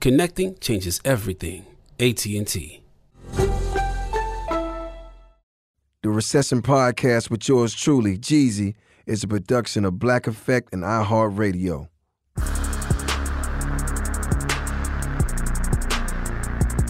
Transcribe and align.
Connecting 0.00 0.56
changes 0.60 0.98
everything. 1.04 1.66
AT&T. 1.98 2.82
The 6.02 6.08
Recession 6.08 6.62
Podcast 6.62 7.28
with 7.28 7.46
yours 7.46 7.74
truly, 7.74 8.16
Jeezy, 8.16 8.76
is 9.04 9.22
a 9.22 9.28
production 9.28 9.84
of 9.84 9.98
Black 9.98 10.26
Effect 10.26 10.72
and 10.72 10.84
iHeartRadio. 10.84 11.88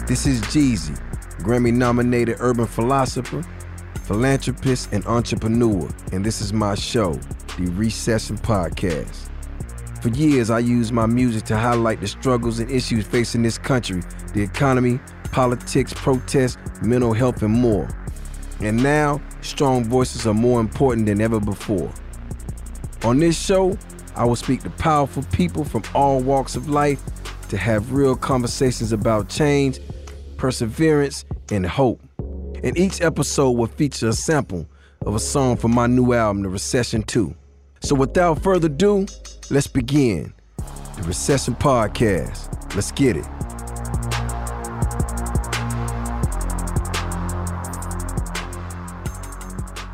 This 0.07 0.25
is 0.25 0.39
Jeezy, 0.43 0.97
Grammy 1.39 1.73
nominated 1.73 2.37
urban 2.39 2.65
philosopher, 2.65 3.43
philanthropist, 4.05 4.93
and 4.93 5.05
entrepreneur, 5.05 5.89
and 6.13 6.23
this 6.23 6.39
is 6.39 6.53
my 6.53 6.75
show, 6.75 7.19
the 7.57 7.69
Recession 7.71 8.37
Podcast. 8.37 9.30
For 10.01 10.09
years, 10.09 10.49
I 10.49 10.59
used 10.59 10.91
my 10.91 11.05
music 11.05 11.43
to 11.45 11.57
highlight 11.57 12.01
the 12.01 12.07
struggles 12.07 12.59
and 12.59 12.69
issues 12.71 13.05
facing 13.05 13.43
this 13.43 13.57
country 13.57 14.01
the 14.33 14.41
economy, 14.41 14.99
politics, 15.31 15.93
protests, 15.93 16.57
mental 16.81 17.13
health, 17.13 17.41
and 17.41 17.53
more. 17.53 17.87
And 18.59 18.81
now, 18.81 19.21
strong 19.41 19.85
voices 19.85 20.27
are 20.27 20.33
more 20.33 20.59
important 20.59 21.05
than 21.05 21.21
ever 21.21 21.39
before. 21.39 21.91
On 23.03 23.19
this 23.19 23.39
show, 23.39 23.77
I 24.15 24.25
will 24.25 24.35
speak 24.35 24.63
to 24.63 24.69
powerful 24.71 25.23
people 25.31 25.63
from 25.63 25.83
all 25.95 26.19
walks 26.19 26.55
of 26.55 26.69
life 26.69 27.01
to 27.49 27.57
have 27.57 27.91
real 27.91 28.15
conversations 28.15 28.91
about 28.91 29.29
change 29.29 29.79
perseverance, 30.41 31.23
and 31.51 31.67
hope. 31.67 32.01
And 32.63 32.75
each 32.75 32.99
episode 32.99 33.51
will 33.51 33.67
feature 33.67 34.07
a 34.07 34.13
sample 34.13 34.67
of 35.05 35.13
a 35.13 35.19
song 35.19 35.55
from 35.55 35.71
my 35.75 35.85
new 35.85 36.13
album, 36.13 36.41
The 36.41 36.49
Recession 36.49 37.03
2. 37.03 37.35
So 37.83 37.93
without 37.93 38.41
further 38.41 38.65
ado, 38.65 39.05
let's 39.51 39.67
begin. 39.67 40.33
The 40.95 41.03
Recession 41.03 41.55
Podcast. 41.55 42.73
Let's 42.73 42.91
get 42.91 43.17
it. 43.17 43.25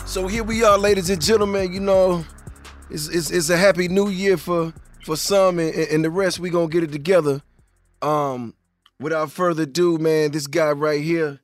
So 0.07 0.27
here 0.27 0.43
we 0.43 0.63
are, 0.63 0.77
ladies 0.77 1.09
and 1.09 1.19
gentlemen. 1.19 1.73
You 1.73 1.79
know, 1.79 2.23
it's, 2.91 3.07
it's, 3.07 3.31
it's 3.31 3.49
a 3.49 3.57
happy 3.57 3.87
new 3.87 4.09
year 4.09 4.37
for 4.37 4.73
for 5.03 5.15
some, 5.15 5.57
and, 5.57 5.73
and 5.73 6.05
the 6.05 6.11
rest 6.11 6.39
we 6.39 6.49
gonna 6.49 6.67
get 6.67 6.83
it 6.83 6.91
together. 6.91 7.41
Um, 8.01 8.53
without 8.99 9.31
further 9.31 9.63
ado, 9.63 9.97
man, 9.97 10.31
this 10.31 10.45
guy 10.45 10.71
right 10.71 11.01
here, 11.01 11.39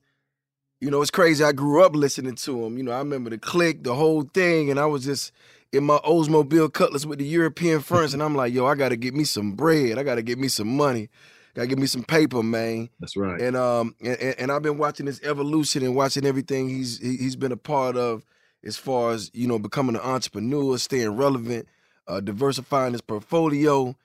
you 0.80 0.92
know, 0.92 1.02
it's 1.02 1.10
crazy. 1.10 1.44
I 1.44 1.52
grew 1.52 1.84
up 1.84 1.96
listening 1.96 2.36
to 2.36 2.66
him. 2.66 2.78
You 2.78 2.84
know, 2.84 2.92
I 2.92 3.00
remember 3.00 3.32
the 3.32 3.40
click, 3.40 3.84
the 3.84 3.96
whole 3.96 4.22
thing, 4.22 4.70
and 4.70 4.80
I 4.80 4.86
was 4.86 5.04
just 5.04 5.32
in 5.74 5.84
my 5.84 5.98
Oldsmobile 6.06 6.72
Cutlass 6.72 7.06
with 7.06 7.18
the 7.18 7.26
European 7.26 7.82
fronts, 7.82 8.14
and 8.14 8.22
I'm 8.22 8.36
like, 8.36 8.54
yo, 8.54 8.68
I 8.68 8.76
gotta 8.76 8.96
get 8.96 9.16
me 9.16 9.24
some 9.24 9.54
bread. 9.54 9.98
I 9.98 10.04
gotta 10.04 10.22
get 10.22 10.38
me 10.38 10.48
some 10.48 10.78
money. 10.78 11.10
Gotta 11.56 11.68
get 11.68 11.80
me 11.80 11.88
some 11.88 12.04
paper, 12.04 12.44
man. 12.44 12.90
That's 13.00 13.18
right. 13.18 13.42
And 13.42 13.58
um, 13.58 13.96
and, 14.00 14.18
and 14.18 14.52
I've 14.52 14.62
been 14.62 14.78
watching 14.78 15.08
this 15.08 15.20
evolution 15.24 15.84
and 15.84 15.96
watching 15.96 16.26
everything 16.26 16.70
he's 16.70 17.00
he's 17.00 17.36
been 17.36 17.52
a 17.52 17.58
part 17.58 17.98
of, 17.98 18.24
as 18.64 18.78
far 18.78 19.12
as 19.12 19.32
you 19.34 19.48
know, 19.48 19.58
becoming 19.58 19.96
an 19.96 20.02
entrepreneur, 20.02 20.78
staying 20.78 21.18
relevant, 21.18 21.68
uh, 22.08 22.22
diversifying 22.22 22.94
his 22.94 23.02
portfolio, 23.02 23.96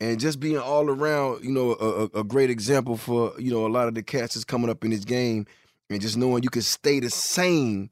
and 0.00 0.18
just 0.18 0.40
being 0.40 0.58
all 0.58 0.88
around, 0.88 1.44
you 1.44 1.52
know, 1.52 1.72
a, 1.72 2.20
a, 2.20 2.24
great 2.24 2.50
example 2.50 2.96
for 2.96 3.32
you 3.38 3.50
know 3.50 3.66
a 3.66 3.68
lot 3.68 3.88
of 3.88 3.94
the 3.94 4.02
cats 4.02 4.34
that's 4.34 4.44
coming 4.44 4.70
up 4.70 4.82
in 4.82 4.90
this 4.90 5.04
game, 5.04 5.46
and 5.90 6.00
just 6.00 6.16
knowing 6.16 6.42
you 6.42 6.50
can 6.50 6.62
stay 6.62 7.00
the 7.00 7.10
same 7.10 7.90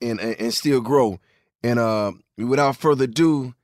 and 0.00 0.20
and, 0.20 0.40
and 0.40 0.54
still 0.54 0.80
grow. 0.80 1.18
And 1.62 1.78
uh, 1.78 2.12
without 2.36 2.76
further 2.76 3.04
ado, 3.04 3.54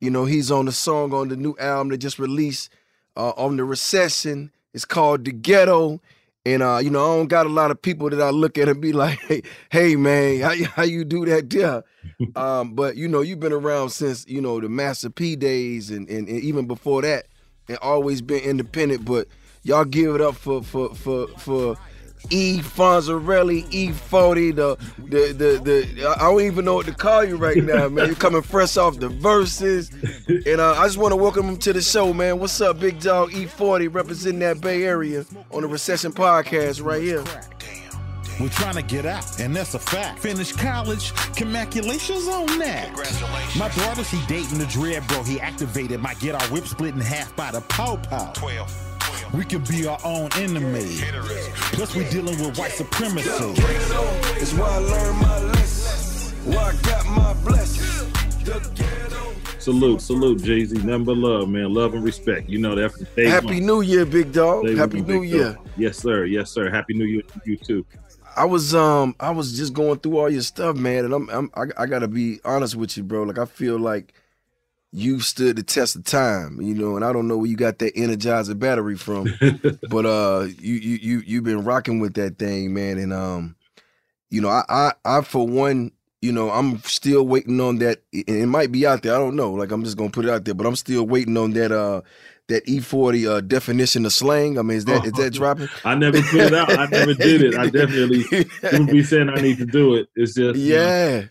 you 0.00 0.10
know, 0.10 0.24
he's 0.24 0.50
on 0.50 0.66
the 0.66 0.72
song 0.72 1.12
on 1.14 1.28
the 1.28 1.36
new 1.36 1.56
album 1.58 1.88
that 1.88 1.98
just 1.98 2.18
released 2.18 2.70
uh, 3.16 3.30
on 3.30 3.56
the 3.56 3.64
recession. 3.64 4.52
It's 4.74 4.84
called 4.84 5.24
The 5.24 5.32
Ghetto. 5.32 6.00
And 6.44 6.62
uh, 6.62 6.78
you 6.80 6.90
know, 6.90 7.02
I 7.02 7.16
don't 7.16 7.26
got 7.26 7.46
a 7.46 7.48
lot 7.48 7.72
of 7.72 7.82
people 7.82 8.08
that 8.08 8.22
I 8.22 8.30
look 8.30 8.56
at 8.56 8.68
and 8.68 8.80
be 8.80 8.92
like, 8.92 9.18
"Hey, 9.20 9.42
hey 9.70 9.96
man, 9.96 10.40
how, 10.40 10.54
how 10.66 10.82
you 10.84 11.04
do 11.04 11.24
that 11.26 11.48
deal?" 11.48 11.82
um, 12.36 12.74
but 12.74 12.96
you 12.96 13.08
know, 13.08 13.20
you've 13.20 13.40
been 13.40 13.52
around 13.52 13.90
since 13.90 14.24
you 14.28 14.40
know 14.40 14.60
the 14.60 14.68
Master 14.68 15.10
P 15.10 15.34
days, 15.34 15.90
and, 15.90 16.08
and, 16.08 16.28
and 16.28 16.40
even 16.40 16.68
before 16.68 17.02
that, 17.02 17.26
and 17.68 17.78
always 17.78 18.22
been 18.22 18.44
independent. 18.44 19.04
But 19.04 19.26
y'all 19.64 19.84
give 19.84 20.14
it 20.14 20.20
up 20.20 20.36
for 20.36 20.62
for 20.62 20.94
for 20.94 21.26
for 21.38 21.76
E 22.30 22.60
Fonzarelli, 22.60 23.64
E40, 23.70 24.56
the, 24.56 24.76
the 24.98 25.32
the 25.32 25.60
the 25.62 26.08
I 26.18 26.22
don't 26.22 26.40
even 26.42 26.64
know 26.64 26.74
what 26.74 26.86
to 26.86 26.94
call 26.94 27.24
you 27.24 27.36
right 27.36 27.56
now, 27.56 27.88
man. 27.88 28.06
You're 28.06 28.16
coming 28.16 28.42
fresh 28.42 28.76
off 28.76 28.98
the 28.98 29.08
Verzuz. 29.08 29.92
And 30.46 30.60
uh, 30.60 30.72
I 30.72 30.84
just 30.84 30.98
want 30.98 31.12
to 31.12 31.16
welcome 31.16 31.46
him 31.46 31.56
to 31.58 31.72
the 31.72 31.82
show, 31.82 32.12
man. 32.12 32.38
What's 32.38 32.60
up, 32.60 32.80
big 32.80 33.00
dog 33.00 33.30
E40, 33.30 33.92
representing 33.92 34.40
that 34.40 34.60
Bay 34.60 34.84
Area 34.84 35.24
on 35.50 35.62
the 35.62 35.68
Recession 35.68 36.12
Podcast 36.12 36.82
right 36.84 37.02
here. 37.02 37.24
We're 38.38 38.50
trying 38.50 38.74
to 38.74 38.82
get 38.82 39.06
out, 39.06 39.40
and 39.40 39.56
that's 39.56 39.72
a 39.72 39.78
fact. 39.78 40.18
Finish 40.18 40.52
college, 40.52 41.14
congratulations 41.34 42.28
on 42.28 42.46
that. 42.58 42.90
My 43.56 43.70
brother, 43.70 44.02
he 44.02 44.20
dating 44.26 44.58
the 44.58 44.66
dread 44.66 45.06
bro. 45.08 45.22
He 45.22 45.40
activated 45.40 46.00
my 46.00 46.12
get 46.14 46.34
our 46.34 46.48
whip 46.48 46.66
split 46.66 46.94
in 46.94 47.00
half 47.00 47.34
by 47.34 47.50
the 47.50 47.62
pow 47.62 47.96
pow. 47.96 48.32
12. 48.34 48.95
We 49.34 49.44
could 49.44 49.66
be 49.68 49.86
our 49.86 49.98
own 50.04 50.30
enemy. 50.34 50.98
Plus, 51.72 51.94
we 51.94 52.04
dealing 52.10 52.38
with 52.38 52.58
white 52.58 52.72
supremacy. 52.72 53.28
It's 54.40 54.52
why 54.54 54.68
I 54.68 54.78
learned 54.78 55.20
my 55.20 55.38
lesson. 55.40 56.52
Why 56.52 56.72
I 56.72 56.76
got 56.82 57.06
my 57.06 57.34
blessings. 57.44 58.06
Salute, 59.58 60.00
salute, 60.00 60.38
Jeezy. 60.38 60.84
Number 60.84 61.12
love, 61.12 61.48
man. 61.48 61.74
Love 61.74 61.94
and 61.94 62.04
respect. 62.04 62.48
You 62.48 62.58
know 62.58 62.76
that. 62.76 62.92
Happy 63.16 63.46
one. 63.46 63.66
New 63.66 63.80
Year, 63.80 64.06
big 64.06 64.32
dog. 64.32 64.64
Day 64.64 64.76
Happy 64.76 65.00
New 65.00 65.22
Year. 65.22 65.54
Dog. 65.54 65.68
Yes, 65.76 65.98
sir. 65.98 66.24
Yes, 66.24 66.52
sir. 66.52 66.70
Happy 66.70 66.94
New 66.94 67.04
Year 67.04 67.22
to 67.22 67.40
you 67.44 67.56
too. 67.56 67.84
I 68.36 68.44
was 68.44 68.74
um 68.74 69.16
I 69.18 69.30
was 69.30 69.56
just 69.56 69.72
going 69.72 69.98
through 69.98 70.18
all 70.18 70.30
your 70.30 70.42
stuff, 70.42 70.76
man, 70.76 71.06
and 71.06 71.14
I'm, 71.14 71.30
I'm 71.30 71.50
I, 71.54 71.82
I 71.82 71.86
gotta 71.86 72.06
be 72.06 72.38
honest 72.44 72.76
with 72.76 72.96
you, 72.96 73.02
bro. 73.02 73.24
Like 73.24 73.38
I 73.38 73.46
feel 73.46 73.78
like 73.78 74.14
you 74.92 75.20
stood 75.20 75.56
the 75.56 75.62
test 75.62 75.96
of 75.96 76.04
time, 76.04 76.60
you 76.60 76.74
know, 76.74 76.96
and 76.96 77.04
I 77.04 77.12
don't 77.12 77.28
know 77.28 77.36
where 77.36 77.48
you 77.48 77.56
got 77.56 77.78
that 77.80 77.94
energizer 77.96 78.58
battery 78.58 78.96
from, 78.96 79.26
but 79.90 80.06
uh, 80.06 80.46
you 80.58 80.74
you 80.74 80.96
you 80.96 81.22
you've 81.26 81.44
been 81.44 81.64
rocking 81.64 82.00
with 82.00 82.14
that 82.14 82.38
thing, 82.38 82.72
man, 82.72 82.98
and 82.98 83.12
um, 83.12 83.56
you 84.30 84.40
know, 84.40 84.48
I 84.48 84.62
I 84.68 84.92
I 85.04 85.20
for 85.22 85.46
one, 85.46 85.92
you 86.22 86.32
know, 86.32 86.50
I'm 86.50 86.78
still 86.80 87.26
waiting 87.26 87.60
on 87.60 87.78
that. 87.78 88.02
It 88.12 88.46
might 88.46 88.72
be 88.72 88.86
out 88.86 89.02
there, 89.02 89.14
I 89.14 89.18
don't 89.18 89.36
know. 89.36 89.52
Like 89.52 89.70
I'm 89.70 89.84
just 89.84 89.96
gonna 89.96 90.10
put 90.10 90.24
it 90.24 90.30
out 90.30 90.44
there, 90.44 90.54
but 90.54 90.66
I'm 90.66 90.76
still 90.76 91.06
waiting 91.06 91.36
on 91.36 91.52
that 91.52 91.72
uh 91.72 92.02
that 92.48 92.64
E40 92.66 93.28
uh, 93.28 93.40
definition 93.40 94.06
of 94.06 94.12
slang? 94.12 94.58
I 94.58 94.62
mean, 94.62 94.78
is 94.78 94.84
that 94.86 95.04
is 95.04 95.12
that 95.12 95.32
dropping? 95.34 95.68
I 95.84 95.94
never 95.94 96.22
put 96.22 96.40
it 96.40 96.54
out. 96.54 96.70
I 96.78 96.86
never 96.86 97.14
did 97.14 97.42
it. 97.42 97.58
I 97.58 97.68
definitely 97.68 98.24
would 98.72 98.86
be 98.86 99.02
saying 99.02 99.28
I 99.28 99.40
need 99.40 99.58
to 99.58 99.66
do 99.66 99.94
it. 99.94 100.08
It's 100.14 100.34
just 100.34 100.58
yeah. 100.58 101.14
You 101.16 101.20
know, 101.22 101.28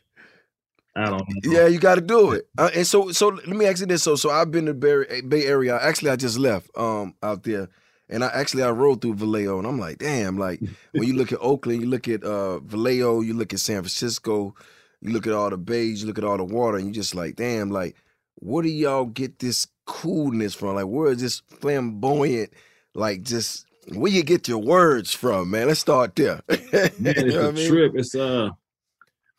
I 0.95 1.09
don't 1.09 1.27
know. 1.27 1.51
Yeah, 1.51 1.68
you 1.68 1.77
got 1.77 1.95
to 1.95 2.01
do 2.01 2.31
it. 2.31 2.47
Uh, 2.57 2.69
and 2.74 2.88
so, 2.88 3.12
so 3.12 3.27
let 3.27 3.47
me 3.47 3.65
ask 3.65 3.81
you 3.81 3.86
this. 3.86 4.03
So, 4.03 4.15
so 4.15 4.30
I've 4.30 4.51
been 4.51 4.65
to 4.68 4.74
Bay, 4.74 5.21
Bay 5.21 5.45
Area. 5.45 5.77
Actually, 5.81 6.12
I 6.12 6.15
just 6.15 6.38
left 6.38 6.69
um 6.77 7.15
out 7.21 7.44
there, 7.44 7.68
and 8.09 8.24
I 8.24 8.27
actually 8.27 8.63
I 8.63 8.69
rode 8.69 9.01
through 9.01 9.15
Vallejo, 9.15 9.57
and 9.57 9.68
I'm 9.68 9.80
like, 9.80 9.97
damn. 9.97 10.38
Like 10.38 10.62
when 10.94 11.03
you 11.03 11.15
look 11.15 11.33
at 11.33 11.39
Oakland, 11.42 11.81
you 11.81 11.88
look 11.88 12.07
at 12.07 12.24
uh 12.24 12.59
Vallejo, 12.59 13.21
you 13.21 13.33
look 13.33 13.51
at 13.53 13.59
San 13.59 13.77
Francisco, 13.77 14.56
you 15.01 15.12
look 15.12 15.27
at 15.27 15.33
all 15.33 15.50
the 15.50 15.57
bays, 15.57 16.01
you 16.01 16.07
look 16.07 16.18
at 16.18 16.24
all 16.24 16.38
the 16.38 16.45
water, 16.45 16.77
and 16.77 16.88
you 16.88 16.94
just 16.94 17.13
like, 17.13 17.36
damn. 17.36 17.69
Like, 17.69 17.97
where 18.36 18.63
do 18.63 18.69
y'all 18.69 19.06
get 19.06 19.39
this 19.39 19.68
coolness 19.86 20.56
from? 20.56 20.75
Like, 20.75 20.86
where 20.86 21.12
is 21.12 21.19
this 21.21 21.42
flamboyant? 21.59 22.53
Like, 22.94 23.24
just 23.24 23.65
where 23.94 24.12
you 24.12 24.24
get 24.24 24.47
your 24.47 24.59
words 24.59 25.13
from, 25.13 25.51
man? 25.51 25.68
Let's 25.68 25.81
start 25.81 26.15
there. 26.15 26.42
man, 26.50 27.18
it's 27.18 27.33
you 27.33 27.33
know 27.33 27.50
a 27.50 27.51
mean? 27.51 27.69
trip. 27.69 27.92
It's 27.95 28.15
uh 28.15 28.51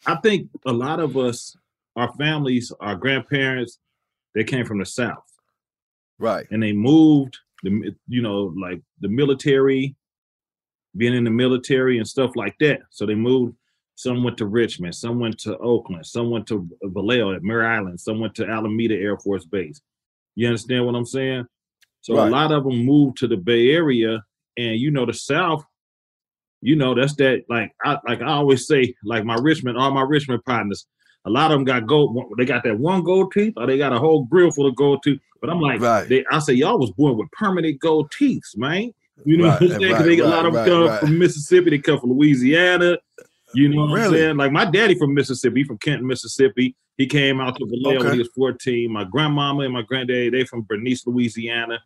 I 0.07 0.17
think 0.17 0.49
a 0.65 0.73
lot 0.73 1.01
of 1.01 1.17
us, 1.17 1.57
our 1.97 2.13
families, 2.15 2.73
our 2.81 2.95
grandparents, 2.95 3.79
they 4.35 4.45
came 4.45 4.65
from 4.65 4.79
the 4.79 4.87
South. 4.87 5.25
Right. 6.19 6.47
And 6.51 6.63
they 6.63 6.73
moved, 6.73 7.39
the, 7.63 7.95
you 8.07 8.23
know, 8.23 8.55
like 8.61 8.83
the 9.01 9.09
military, 9.09 9.97
being 10.97 11.15
in 11.15 11.25
the 11.25 11.31
military 11.31 11.99
and 11.99 12.07
stuff 12.07 12.37
like 12.37 12.57
that. 12.61 12.81
So 12.91 13.07
they 13.07 13.15
moved. 13.15 13.57
Some 13.99 14.23
went 14.23 14.37
to 14.39 14.47
Richmond, 14.47 14.95
some 14.95 15.19
went 15.19 15.39
to 15.39 15.57
Oakland, 15.57 16.05
some 16.05 16.29
went 16.29 16.47
to 16.49 16.69
Vallejo 16.83 17.33
at 17.33 17.43
Mare 17.43 17.67
Island, 17.67 17.99
some 17.99 18.21
went 18.21 18.35
to 18.35 18.47
Alameda 18.47 18.95
Air 18.95 19.17
Force 19.17 19.47
Base. 19.47 19.81
You 20.35 20.49
understand 20.49 20.85
what 20.85 20.95
I'm 20.95 21.07
saying? 21.07 21.47
So 22.03 22.15
right. 22.15 22.29
a 22.29 22.31
lot 22.31 22.53
of 22.53 22.65
them 22.65 22.85
moved 22.85 23.17
to 23.19 23.27
the 23.27 23.39
Bay 23.39 23.71
Area, 23.71 24.23
and 24.59 24.79
you 24.79 24.91
know 24.91 25.07
the 25.07 25.15
South 25.15 25.65
you 26.61 26.77
know, 26.77 26.95
that's 26.95 27.15
that 27.17 27.45
like 27.49 27.73
I 27.85 27.99
like 28.07 28.23
I 28.23 28.29
always 28.29 28.67
say, 28.67 28.95
like 29.05 29.25
my 29.25 29.37
Richmond, 29.37 29.79
all 29.79 29.91
my 29.91 30.03
Richmond 30.03 30.45
partners, 30.45 30.87
a 31.25 31.31
lot 31.31 31.51
of 31.51 31.59
them 31.59 31.65
got 31.65 31.87
gold. 31.87 32.17
They 32.39 32.45
got 32.45 32.65
that 32.65 32.79
one 32.79 33.03
gold 33.03 33.33
teeth, 33.33 33.55
or 33.57 33.67
they 33.67 33.79
got 33.79 33.93
a 33.93 33.99
whole 33.99 34.25
grill 34.25 34.51
full 34.51 34.67
of 34.67 34.77
gold 34.77 35.03
teeth. 35.03 35.21
But 35.41 35.51
I'm 35.51 35.61
like, 35.61 35.81
right. 35.81 36.09
they, 36.09 36.25
I 36.31 36.39
say 36.39 36.55
y'all 36.55 36.79
was 36.79 36.91
born 36.93 37.19
with 37.19 37.31
permanent 37.33 37.81
gold 37.81 38.11
teeth, 38.11 38.45
man. 38.57 38.93
You 39.25 39.39
know 39.39 39.49
right, 39.49 39.61
what 39.61 39.73
I'm 39.73 39.81
saying? 39.81 39.93
Right, 39.93 40.05
they, 40.05 40.19
a 40.19 40.27
lot 40.27 40.47
of 40.47 40.55
them 40.55 40.67
come 40.67 40.99
from 40.99 41.19
Mississippi, 41.19 41.71
they 41.71 41.79
come 41.79 42.01
from 42.01 42.13
Louisiana. 42.13 42.99
You 43.55 43.69
know 43.69 43.83
what 43.83 43.95
really? 43.95 44.07
I'm 44.07 44.13
saying? 44.13 44.37
Like 44.37 44.53
my 44.53 44.65
daddy 44.65 44.99
from 44.99 45.15
Mississippi, 45.15 45.65
from 45.65 45.79
Canton, 45.79 46.07
Mississippi. 46.07 46.75
He 46.97 47.07
came 47.07 47.41
out 47.41 47.57
to 47.57 47.67
Vallejo 47.67 47.99
okay. 47.99 48.05
when 48.05 48.13
he 48.15 48.19
was 48.21 48.31
14. 48.35 48.91
My 48.91 49.05
grandmama 49.05 49.65
and 49.65 49.73
my 49.73 49.83
granddaddy, 49.83 50.31
they 50.31 50.45
from 50.45 50.63
Bernice, 50.63 51.07
Louisiana 51.07 51.79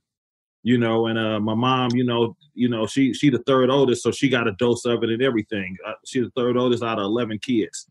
you 0.63 0.79
know, 0.79 1.07
and 1.07 1.19
uh, 1.19 1.41
my 1.41 1.55
mom, 1.55 1.91
you 1.95 2.05
know, 2.05 2.37
you 2.55 2.69
know, 2.69 2.87
she 2.87 3.15
she 3.15 3.31
the 3.31 3.43
third 3.47 3.71
oldest, 3.71 4.03
so 4.03 4.11
she 4.11 4.29
got 4.29 4.49
a 4.49 4.53
dose 4.53 4.85
of 4.85 5.03
it 5.03 5.11
and 5.11 5.23
everything. 5.23 5.77
Uh, 5.87 5.93
she's 6.05 6.25
the 6.25 6.31
third 6.37 6.57
oldest 6.57 6.83
out 6.83 6.99
of 6.99 7.05
eleven 7.05 7.39
kids. 7.39 7.87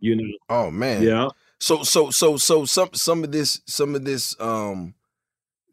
You 0.00 0.16
know. 0.16 0.32
Oh 0.48 0.70
man. 0.70 1.02
Yeah. 1.02 1.28
So 1.58 1.82
so 1.82 2.10
so 2.10 2.36
so 2.36 2.64
some 2.64 2.90
some 2.92 3.24
of 3.24 3.32
this 3.32 3.62
some 3.66 3.94
of 3.94 4.04
this 4.04 4.38
um 4.40 4.94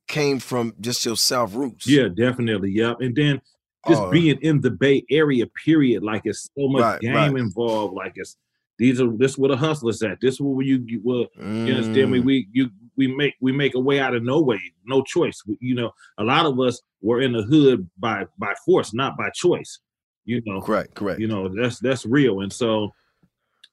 came 0.08 0.40
from 0.40 0.74
just 0.80 1.06
your 1.06 1.18
South 1.18 1.54
roots. 1.54 1.88
Yeah, 1.88 2.08
definitely. 2.08 2.72
Yep. 2.72 3.02
And 3.02 3.16
then 3.16 3.42
just 3.88 4.02
oh. 4.02 4.12
being 4.12 4.38
in 4.42 4.62
the 4.62 4.72
Bay 4.72 5.04
Area, 5.10 5.46
period, 5.48 6.04
like 6.04 6.24
it's 6.26 6.50
so 6.58 6.68
much 6.68 6.82
right, 6.82 7.02
game 7.02 7.14
right. 7.14 7.36
involved. 7.36 7.96
Like 7.96 8.14
it's 8.16 8.38
these 8.78 9.02
are 9.02 9.12
this 9.16 9.38
where 9.38 9.50
the 9.50 9.58
hustlers 9.58 10.02
at. 10.04 10.20
This 10.22 10.40
where 10.40 10.66
you 10.66 10.84
you 10.86 11.02
will 11.04 11.28
mm. 11.40 11.68
you 11.68 11.74
understand 11.74 12.12
me. 12.12 12.20
Mm. 12.20 12.26
We 12.26 12.48
you 12.52 12.70
we 13.02 13.08
make 13.08 13.34
we 13.42 13.52
make 13.52 13.74
a 13.74 13.80
way 13.80 14.00
out 14.00 14.14
of 14.14 14.22
no 14.22 14.40
way, 14.42 14.60
no 14.86 15.02
choice. 15.02 15.42
You 15.60 15.74
know, 15.74 15.92
a 16.20 16.24
lot 16.24 16.46
of 16.46 16.60
us 16.60 16.80
were 17.02 17.22
in 17.22 17.34
the 17.34 17.42
hood 17.42 17.90
by 17.98 18.26
by 18.38 18.54
force, 18.64 18.94
not 18.94 19.18
by 19.18 19.32
choice. 19.34 19.80
You 20.26 20.44
know, 20.46 20.62
correct, 20.62 20.94
correct. 20.94 21.20
You 21.20 21.28
know, 21.28 21.50
that's 21.50 21.80
that's 21.80 22.06
real. 22.06 22.42
And 22.42 22.54
so, 22.54 22.92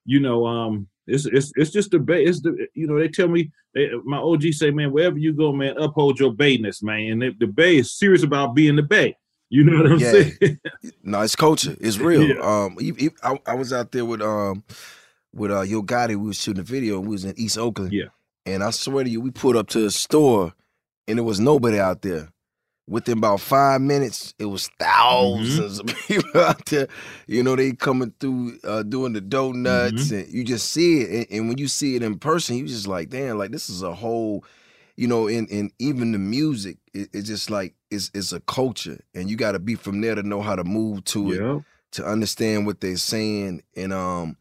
you 0.07 0.19
know, 0.19 0.47
um, 0.47 0.89
it's 1.07 1.27
it's 1.27 1.53
it's 1.57 1.71
just 1.71 1.91
the 1.91 1.99
bay. 1.99 2.25
It's 2.25 2.41
the 2.41 2.69
you 2.73 2.87
know 2.87 2.99
they 2.99 3.09
tell 3.09 3.29
me 3.29 3.51
they, 3.75 3.91
my 4.05 4.17
OG 4.17 4.45
say, 4.53 4.71
man, 4.71 4.93
wherever 4.93 5.19
you 5.19 5.35
go, 5.35 5.53
man, 5.53 5.77
uphold 5.77 6.19
your 6.19 6.33
bayness, 6.33 6.83
man. 6.83 7.13
And 7.13 7.23
the, 7.23 7.35
the 7.39 7.47
bay 7.47 7.77
is 7.77 7.99
serious 7.99 8.23
about 8.23 8.55
being 8.55 8.77
the 8.77 8.83
bay. 8.83 9.15
You 9.51 9.65
know 9.65 9.77
what 9.83 9.93
I'm 9.93 9.99
yeah. 9.99 10.13
saying? 10.13 10.61
no, 11.03 11.21
it's 11.21 11.37
culture. 11.37 11.77
It's 11.81 11.99
real. 12.11 12.23
Yeah. 12.23 12.41
Um, 12.41 12.79
I, 13.23 13.39
I, 13.47 13.55
was 13.55 13.75
out 13.75 13.93
there 13.93 14.07
with 14.07 14.23
um 14.23 14.65
with 15.35 15.51
uh 15.51 15.63
Yo 15.63 15.83
Gotti. 15.83 16.17
We 16.17 16.29
was 16.29 16.41
shooting 16.41 16.61
a 16.61 16.65
video. 16.65 16.99
We 17.01 17.09
was 17.09 17.27
in 17.27 17.39
East 17.39 17.59
Oakland. 17.59 17.93
Yeah. 17.93 18.09
And 18.55 18.63
I 18.63 18.71
swear 18.71 19.05
to 19.05 19.11
you, 19.11 19.21
we 19.21 19.31
pulled 19.31 19.57
up 19.57 19.69
to 19.69 19.85
a 19.87 19.91
store 19.91 20.55
and 21.07 21.19
there 21.19 21.25
was 21.25 21.41
nobody 21.41 21.79
out 21.81 22.03
there. 22.03 22.29
Within 22.89 23.19
about 23.19 23.41
five 23.41 23.83
minutes, 23.83 24.33
it 24.39 24.47
was 24.47 24.71
1000s 24.81 25.59
mm-hmm. 25.59 25.89
of 25.89 25.97
people 26.07 26.41
out 26.41 26.65
there. 26.67 26.89
You 27.27 27.43
know, 27.43 27.55
they 27.55 27.73
coming 27.73 28.15
through 28.19 28.59
uh, 28.65 28.83
doing 28.83 29.13
the 29.13 29.21
donuts, 29.21 30.05
mm-hmm. 30.05 30.15
and 30.15 30.33
you 30.33 30.43
just 30.43 30.73
see 30.73 31.03
it. 31.03 31.11
And, 31.11 31.27
and, 31.31 31.49
when 31.49 31.59
you 31.59 31.69
see 31.69 31.97
it 31.97 32.03
in 32.03 32.19
person, 32.19 32.57
you 32.57 32.67
just 32.67 32.87
like, 32.87 33.11
damn, 33.11 33.37
like 33.37 33.51
this 33.51 33.69
is 33.69 33.83
a 33.83 33.95
whole, 33.95 34.43
you 34.97 35.07
know, 35.07 35.29
and 35.29 35.51
and 35.51 35.71
even 35.79 36.13
the 36.13 36.19
music, 36.19 36.79
it, 36.95 37.11
it's 37.13 37.29
just 37.29 37.51
like 37.51 37.75
it's 37.91 38.11
it's 38.15 38.33
a 38.33 38.41
culture, 38.41 38.99
and 39.15 39.29
you 39.29 39.37
got 39.37 39.53
to 39.53 39.59
be 39.59 39.75
from 39.75 40.01
there 40.01 40.15
to 40.15 40.23
know 40.23 40.41
how 40.41 40.57
to 40.57 40.65
move 40.65 41.05
to 41.05 41.27
yeah. 41.27 41.57
it, 41.57 41.65
to 41.93 42.07
understand 42.07 42.65
what 42.65 42.81
they're 42.81 42.97
saying, 42.97 43.63
and 43.77 43.93
um, 43.93 44.39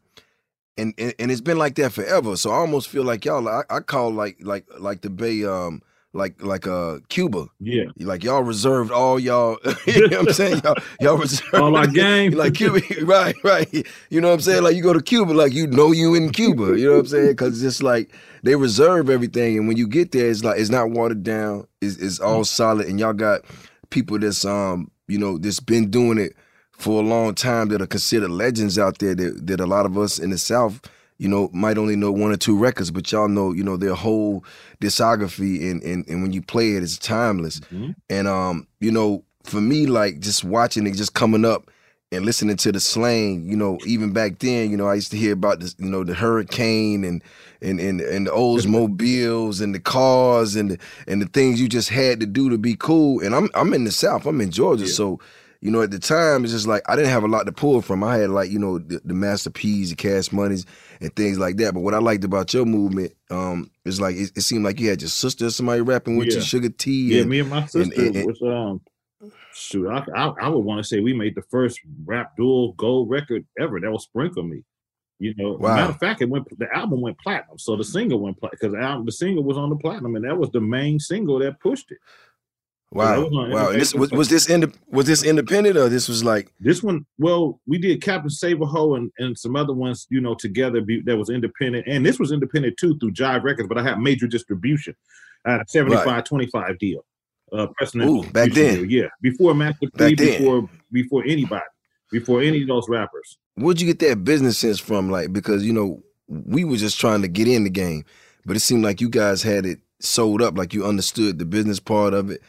and, 0.78 0.94
and, 0.96 1.14
and 1.18 1.30
it's 1.30 1.40
been 1.40 1.58
like 1.58 1.74
that 1.74 1.92
forever. 1.92 2.36
So 2.36 2.50
I 2.50 2.56
almost 2.56 2.88
feel 2.88 3.04
like 3.04 3.24
y'all. 3.24 3.46
I, 3.48 3.62
I 3.68 3.80
call 3.80 4.12
like 4.12 4.38
like 4.40 4.64
like 4.78 5.02
the 5.02 5.10
Bay 5.10 5.44
um 5.44 5.82
like 6.12 6.42
like 6.42 6.66
uh 6.66 6.98
Cuba. 7.08 7.46
Yeah. 7.60 7.84
Like 7.98 8.24
y'all 8.24 8.42
reserved 8.42 8.90
all 8.90 9.18
y'all 9.18 9.58
you 9.86 10.08
know 10.08 10.18
what 10.18 10.28
I'm 10.28 10.32
saying? 10.32 10.60
Y'all, 10.64 10.76
y'all 11.00 11.16
reserved 11.18 11.54
all 11.54 11.76
our 11.76 11.86
game. 11.86 12.32
like 12.32 12.54
Cuba, 12.54 12.80
right, 13.02 13.34
right. 13.44 13.86
You 14.10 14.20
know 14.20 14.28
what 14.28 14.34
I'm 14.34 14.40
saying? 14.40 14.62
Like 14.62 14.76
you 14.76 14.82
go 14.82 14.92
to 14.92 15.02
Cuba, 15.02 15.32
like 15.32 15.52
you 15.52 15.66
know 15.66 15.92
you 15.92 16.14
in 16.14 16.30
Cuba. 16.30 16.78
You 16.78 16.86
know 16.86 16.92
what 16.92 17.00
I'm 17.00 17.06
saying? 17.06 17.36
Cause 17.36 17.62
it's 17.62 17.82
like 17.82 18.14
they 18.42 18.54
reserve 18.54 19.10
everything. 19.10 19.58
And 19.58 19.68
when 19.68 19.76
you 19.76 19.86
get 19.86 20.12
there, 20.12 20.30
it's 20.30 20.44
like 20.44 20.58
it's 20.58 20.70
not 20.70 20.90
watered 20.90 21.22
down. 21.22 21.66
It's 21.80 21.96
it's 21.96 22.20
all 22.20 22.44
solid. 22.44 22.86
And 22.86 22.98
y'all 22.98 23.12
got 23.12 23.42
people 23.90 24.18
that's 24.18 24.44
um, 24.44 24.90
you 25.08 25.18
know, 25.18 25.38
that's 25.38 25.60
been 25.60 25.90
doing 25.90 26.18
it 26.18 26.34
for 26.78 27.02
a 27.02 27.04
long 27.04 27.34
time 27.34 27.68
that 27.68 27.82
are 27.82 27.86
considered 27.86 28.30
legends 28.30 28.78
out 28.78 28.98
there 28.98 29.14
that, 29.14 29.46
that 29.46 29.60
a 29.60 29.66
lot 29.66 29.84
of 29.84 29.98
us 29.98 30.18
in 30.18 30.30
the 30.30 30.38
South, 30.38 30.80
you 31.18 31.28
know, 31.28 31.50
might 31.52 31.76
only 31.76 31.96
know 31.96 32.12
one 32.12 32.30
or 32.30 32.36
two 32.36 32.56
records, 32.56 32.92
but 32.92 33.10
y'all 33.10 33.28
know, 33.28 33.52
you 33.52 33.64
know, 33.64 33.76
their 33.76 33.94
whole 33.94 34.44
discography 34.80 35.70
and 35.70 35.82
and, 35.82 36.06
and 36.08 36.22
when 36.22 36.32
you 36.32 36.40
play 36.40 36.76
it, 36.76 36.82
it's 36.84 36.96
timeless. 36.96 37.60
Mm-hmm. 37.60 37.90
And 38.08 38.28
um, 38.28 38.68
you 38.78 38.92
know, 38.92 39.24
for 39.42 39.60
me, 39.60 39.86
like 39.86 40.20
just 40.20 40.44
watching 40.44 40.86
it 40.86 40.94
just 40.94 41.14
coming 41.14 41.44
up 41.44 41.68
and 42.12 42.24
listening 42.24 42.56
to 42.56 42.72
the 42.72 42.80
slang, 42.80 43.44
you 43.46 43.56
know, 43.56 43.78
even 43.84 44.12
back 44.12 44.38
then, 44.38 44.70
you 44.70 44.76
know, 44.76 44.86
I 44.86 44.94
used 44.94 45.10
to 45.10 45.16
hear 45.16 45.32
about 45.32 45.60
this, 45.60 45.74
you 45.78 45.90
know, 45.90 46.04
the 46.04 46.14
hurricane 46.14 47.02
and 47.02 47.22
and 47.60 47.80
and, 47.80 48.00
and 48.00 48.28
the 48.28 48.30
Oldsmobiles 48.30 49.60
and 49.62 49.74
the 49.74 49.80
cars 49.80 50.54
and 50.54 50.70
the 50.70 50.78
and 51.08 51.20
the 51.20 51.26
things 51.26 51.60
you 51.60 51.68
just 51.68 51.88
had 51.88 52.20
to 52.20 52.26
do 52.26 52.48
to 52.50 52.56
be 52.56 52.76
cool. 52.76 53.20
And 53.20 53.34
I'm 53.34 53.50
I'm 53.54 53.74
in 53.74 53.82
the 53.82 53.90
South, 53.90 54.26
I'm 54.26 54.40
in 54.40 54.52
Georgia, 54.52 54.84
yeah. 54.84 54.92
so 54.92 55.18
you 55.60 55.72
know, 55.72 55.82
at 55.82 55.90
the 55.90 55.98
time, 55.98 56.44
it's 56.44 56.52
just 56.52 56.68
like 56.68 56.82
I 56.88 56.94
didn't 56.94 57.10
have 57.10 57.24
a 57.24 57.28
lot 57.28 57.46
to 57.46 57.52
pull 57.52 57.82
from. 57.82 58.04
I 58.04 58.18
had 58.18 58.30
like, 58.30 58.50
you 58.50 58.60
know, 58.60 58.78
the, 58.78 59.00
the 59.04 59.14
Master 59.14 59.50
P's, 59.50 59.90
the 59.90 59.96
Cash 59.96 60.30
Monies, 60.30 60.64
and 61.00 61.14
things 61.16 61.38
like 61.38 61.56
that. 61.56 61.74
But 61.74 61.80
what 61.80 61.94
I 61.94 61.98
liked 61.98 62.24
about 62.24 62.54
your 62.54 62.64
movement, 62.64 63.12
um, 63.30 63.70
is 63.84 64.00
like 64.00 64.14
it, 64.14 64.30
it 64.36 64.42
seemed 64.42 64.64
like 64.64 64.78
you 64.78 64.88
had 64.88 65.02
your 65.02 65.08
sister, 65.08 65.50
somebody 65.50 65.80
rapping 65.80 66.16
with 66.16 66.28
yeah. 66.28 66.36
you, 66.36 66.40
Sugar 66.42 66.68
T. 66.68 67.16
Yeah, 67.16 67.24
me 67.24 67.40
and 67.40 67.50
my 67.50 67.66
sister 67.66 68.00
and, 68.00 68.16
and, 68.16 68.26
was 68.26 68.40
um, 68.42 68.80
shoot, 69.52 69.88
I, 69.88 70.04
I, 70.14 70.26
I 70.42 70.48
would 70.48 70.60
want 70.60 70.78
to 70.78 70.84
say 70.84 71.00
we 71.00 71.12
made 71.12 71.34
the 71.34 71.42
first 71.50 71.80
rap 72.04 72.36
dual 72.36 72.72
gold 72.74 73.10
record 73.10 73.44
ever. 73.58 73.80
That 73.80 73.90
was 73.90 74.04
Sprinkle 74.04 74.44
Me. 74.44 74.62
You 75.18 75.34
know, 75.36 75.54
wow. 75.54 75.74
matter 75.74 75.90
of 75.90 75.98
fact, 75.98 76.22
it 76.22 76.28
went 76.28 76.46
the 76.56 76.72
album 76.72 77.00
went 77.00 77.18
platinum, 77.18 77.58
so 77.58 77.74
the 77.74 77.82
single 77.82 78.20
went 78.20 78.38
platinum 78.38 78.58
because 78.60 78.72
the 78.74 78.80
album 78.80 79.06
the 79.06 79.10
single 79.10 79.42
was 79.42 79.56
on 79.56 79.70
the 79.70 79.76
platinum, 79.76 80.14
and 80.14 80.24
that 80.24 80.38
was 80.38 80.50
the 80.50 80.60
main 80.60 81.00
single 81.00 81.40
that 81.40 81.58
pushed 81.58 81.90
it. 81.90 81.98
Wow, 82.90 83.28
wow! 83.30 83.70
This, 83.70 83.94
was 83.94 84.10
was 84.12 84.30
this 84.30 84.48
ind- 84.48 84.72
was 84.90 85.04
this 85.04 85.22
independent 85.22 85.76
or 85.76 85.90
this 85.90 86.08
was 86.08 86.24
like 86.24 86.50
this 86.58 86.82
one? 86.82 87.04
Well, 87.18 87.60
we 87.66 87.76
did 87.76 88.00
Captain 88.00 88.30
Save-A-Ho 88.30 88.94
and, 88.94 89.12
and 89.18 89.36
some 89.36 89.56
other 89.56 89.74
ones, 89.74 90.06
you 90.08 90.22
know, 90.22 90.34
together 90.34 90.80
be, 90.80 91.02
that 91.02 91.18
was 91.18 91.28
independent, 91.28 91.86
and 91.86 92.04
this 92.04 92.18
was 92.18 92.32
independent 92.32 92.78
too 92.78 92.98
through 92.98 93.12
Jive 93.12 93.42
Records, 93.42 93.68
but 93.68 93.76
I 93.76 93.82
had 93.82 93.98
major 93.98 94.26
distribution. 94.26 94.94
I 95.44 95.52
had 95.52 95.60
a 95.60 95.64
75-25 95.64 96.78
deal. 96.78 97.04
Uh, 97.52 97.66
Ooh, 97.96 98.22
back 98.30 98.52
then, 98.52 98.76
deal. 98.76 98.84
yeah, 98.86 99.08
before 99.20 99.54
Master 99.54 99.88
P, 99.94 100.14
before 100.14 100.68
before 100.90 101.24
anybody, 101.26 101.64
before 102.10 102.40
any 102.40 102.62
of 102.62 102.68
those 102.68 102.88
rappers. 102.88 103.36
Where'd 103.56 103.82
you 103.82 103.86
get 103.86 103.98
that 103.98 104.24
business 104.24 104.56
sense 104.56 104.80
from? 104.80 105.10
Like, 105.10 105.30
because 105.34 105.62
you 105.62 105.74
know, 105.74 106.02
we 106.26 106.64
were 106.64 106.76
just 106.76 106.98
trying 106.98 107.20
to 107.20 107.28
get 107.28 107.48
in 107.48 107.64
the 107.64 107.70
game, 107.70 108.06
but 108.46 108.56
it 108.56 108.60
seemed 108.60 108.82
like 108.82 109.02
you 109.02 109.10
guys 109.10 109.42
had 109.42 109.66
it 109.66 109.80
sold 110.00 110.40
up, 110.40 110.56
like 110.56 110.72
you 110.72 110.86
understood 110.86 111.38
the 111.38 111.44
business 111.44 111.80
part 111.80 112.14
of 112.14 112.30
it 112.30 112.40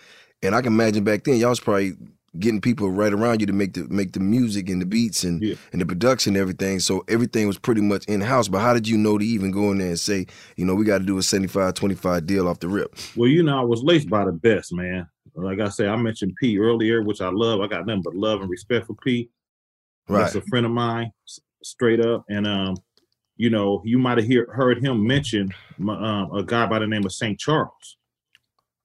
and 0.43 0.55
I 0.55 0.61
can 0.61 0.73
imagine 0.73 1.03
back 1.03 1.23
then 1.23 1.37
y'all 1.37 1.49
was 1.49 1.59
probably 1.59 1.93
getting 2.37 2.61
people 2.61 2.91
right 2.91 3.11
around 3.11 3.39
you 3.41 3.47
to 3.47 3.53
make 3.53 3.73
the 3.73 3.87
make 3.89 4.11
the 4.13 4.19
music 4.19 4.69
and 4.69 4.79
the 4.81 4.85
beats 4.85 5.23
and 5.23 5.41
Yeah. 5.41 5.55
and 5.71 5.81
the 5.81 5.85
production 5.85 6.35
and 6.35 6.41
everything. 6.41 6.79
So 6.79 7.03
everything 7.07 7.47
was 7.47 7.57
pretty 7.57 7.81
much 7.81 8.05
in 8.05 8.21
house. 8.21 8.47
But 8.47 8.59
how 8.59 8.73
did 8.73 8.87
you 8.87 8.97
know 8.97 9.17
to 9.17 9.25
even 9.25 9.49
go 9.51 9.71
in 9.71 9.79
there 9.79 9.87
and 9.89 9.99
say, 9.99 10.27
you 10.55 10.63
know, 10.65 10.75
we 10.75 10.85
got 10.85 10.99
to 10.99 11.05
do 11.05 11.17
a 11.17 11.21
75-25 11.21 12.25
deal 12.27 12.47
off 12.47 12.59
the 12.59 12.67
rip? 12.67 12.95
Well, 13.15 13.29
you 13.29 13.41
know, 13.41 13.57
I 13.59 13.63
was 13.63 13.81
laced 13.83 14.09
by 14.09 14.25
the 14.25 14.31
best, 14.31 14.71
man. 14.73 15.07
Like 15.33 15.59
I 15.59 15.69
said, 15.69 15.87
I 15.87 15.95
mentioned 15.95 16.35
P 16.39 16.59
earlier, 16.59 17.01
which 17.01 17.19
I 17.21 17.29
love. 17.29 17.61
I 17.61 17.67
got 17.67 17.85
nothing 17.87 18.03
but 18.03 18.15
love 18.15 18.41
and 18.41 18.49
respect 18.49 18.85
for 18.87 18.95
P. 19.03 19.29
Right. 20.07 20.21
That's 20.21 20.35
a 20.35 20.41
friend 20.41 20.65
of 20.65 20.71
mine, 20.71 21.11
straight 21.63 21.99
up. 21.99 22.25
And 22.29 22.45
um, 22.45 22.75
you 23.37 23.49
know, 23.49 23.81
you 23.85 23.97
might 23.97 24.17
have 24.17 24.27
hear, 24.27 24.51
heard 24.53 24.83
him 24.83 25.05
mention 25.07 25.53
my, 25.77 25.93
um, 25.95 26.31
a 26.35 26.43
guy 26.43 26.65
by 26.67 26.79
the 26.79 26.87
name 26.87 27.05
of 27.05 27.13
St. 27.13 27.39
Charles. 27.39 27.97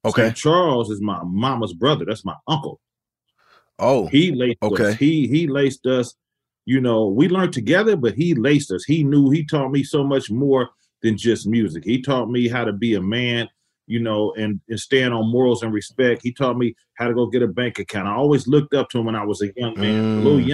Okay. 0.05 0.23
St. 0.25 0.37
Charles 0.37 0.91
is 0.91 1.01
my 1.01 1.21
mama's 1.25 1.73
brother. 1.73 2.05
That's 2.05 2.25
my 2.25 2.35
uncle. 2.47 2.81
Oh. 3.79 4.07
He 4.07 4.33
laced 4.33 4.63
Okay. 4.63 4.91
us. 4.91 4.95
He 4.95 5.27
he 5.27 5.47
laced 5.47 5.87
us. 5.87 6.15
You 6.67 6.81
know, 6.81 7.09
we 7.09 7.29
learned 7.29 7.53
together, 7.53 7.97
but 7.97 8.15
he 8.15 8.35
laced 8.35 8.71
us. 8.71 8.85
He 8.85 9.05
knew. 9.05 9.31
He 9.31 9.45
taught 9.45 9.71
me 9.71 9.83
so 9.83 10.03
much 10.05 10.31
more 10.31 10.71
than 11.03 11.17
just 11.19 11.47
music. 11.47 11.85
He 11.85 12.01
taught 12.01 12.31
me 12.31 12.49
how 12.49 12.65
to 12.65 12.73
be 12.73 12.95
a 12.95 13.03
man. 13.03 13.49
You 13.87 14.01
know, 14.01 14.33
and 14.39 14.61
and 14.69 14.81
stand 14.81 15.13
on 15.13 15.31
morals 15.31 15.63
and 15.63 15.73
respect. 15.73 16.23
He 16.23 16.33
taught 16.33 16.57
me 16.57 16.75
how 16.95 17.07
to 17.07 17.15
go 17.15 17.27
get 17.27 17.43
a 17.43 17.49
bank 17.49 17.79
account. 17.79 18.09
I 18.09 18.15
always 18.15 18.47
looked 18.49 18.73
up 18.73 18.89
to 18.91 18.99
him 18.99 19.07
when 19.07 19.17
I 19.17 19.25
was 19.25 19.43
a 19.43 19.53
young 19.57 19.79
man, 19.79 20.19
a 20.19 20.23
little 20.23 20.39
mm. 20.39 20.47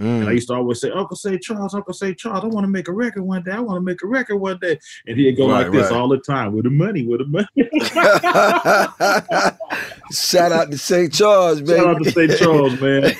Mm. 0.00 0.20
And 0.20 0.28
I 0.28 0.32
used 0.32 0.48
to 0.48 0.54
always 0.54 0.80
say, 0.80 0.90
Uncle 0.90 1.16
St. 1.16 1.40
Charles, 1.40 1.74
Uncle 1.74 1.94
St. 1.94 2.18
Charles, 2.18 2.44
I 2.44 2.48
want 2.48 2.64
to 2.64 2.68
make 2.70 2.88
a 2.88 2.92
record 2.92 3.22
one 3.22 3.42
day. 3.42 3.52
I 3.52 3.60
want 3.60 3.78
to 3.78 3.80
make 3.80 4.02
a 4.02 4.06
record 4.06 4.36
one 4.36 4.58
day. 4.60 4.78
And 5.06 5.16
he'd 5.16 5.36
go 5.36 5.48
Right, 5.50 5.62
like 5.62 5.72
this 5.72 5.90
right. 5.90 5.98
all 5.98 6.08
the 6.08 6.18
time 6.18 6.52
with 6.52 6.64
the 6.64 6.70
money, 6.70 7.06
with 7.06 7.20
the 7.20 7.26
money. 7.26 7.46
Shout 10.12 10.52
out 10.52 10.70
to 10.70 10.78
St. 10.78 11.12
Charles, 11.12 11.60
baby. 11.62 11.80
Shout 11.80 11.96
out 11.96 12.02
to 12.02 12.10
St. 12.10 12.38
Charles, 12.38 12.80
man. 12.80 13.14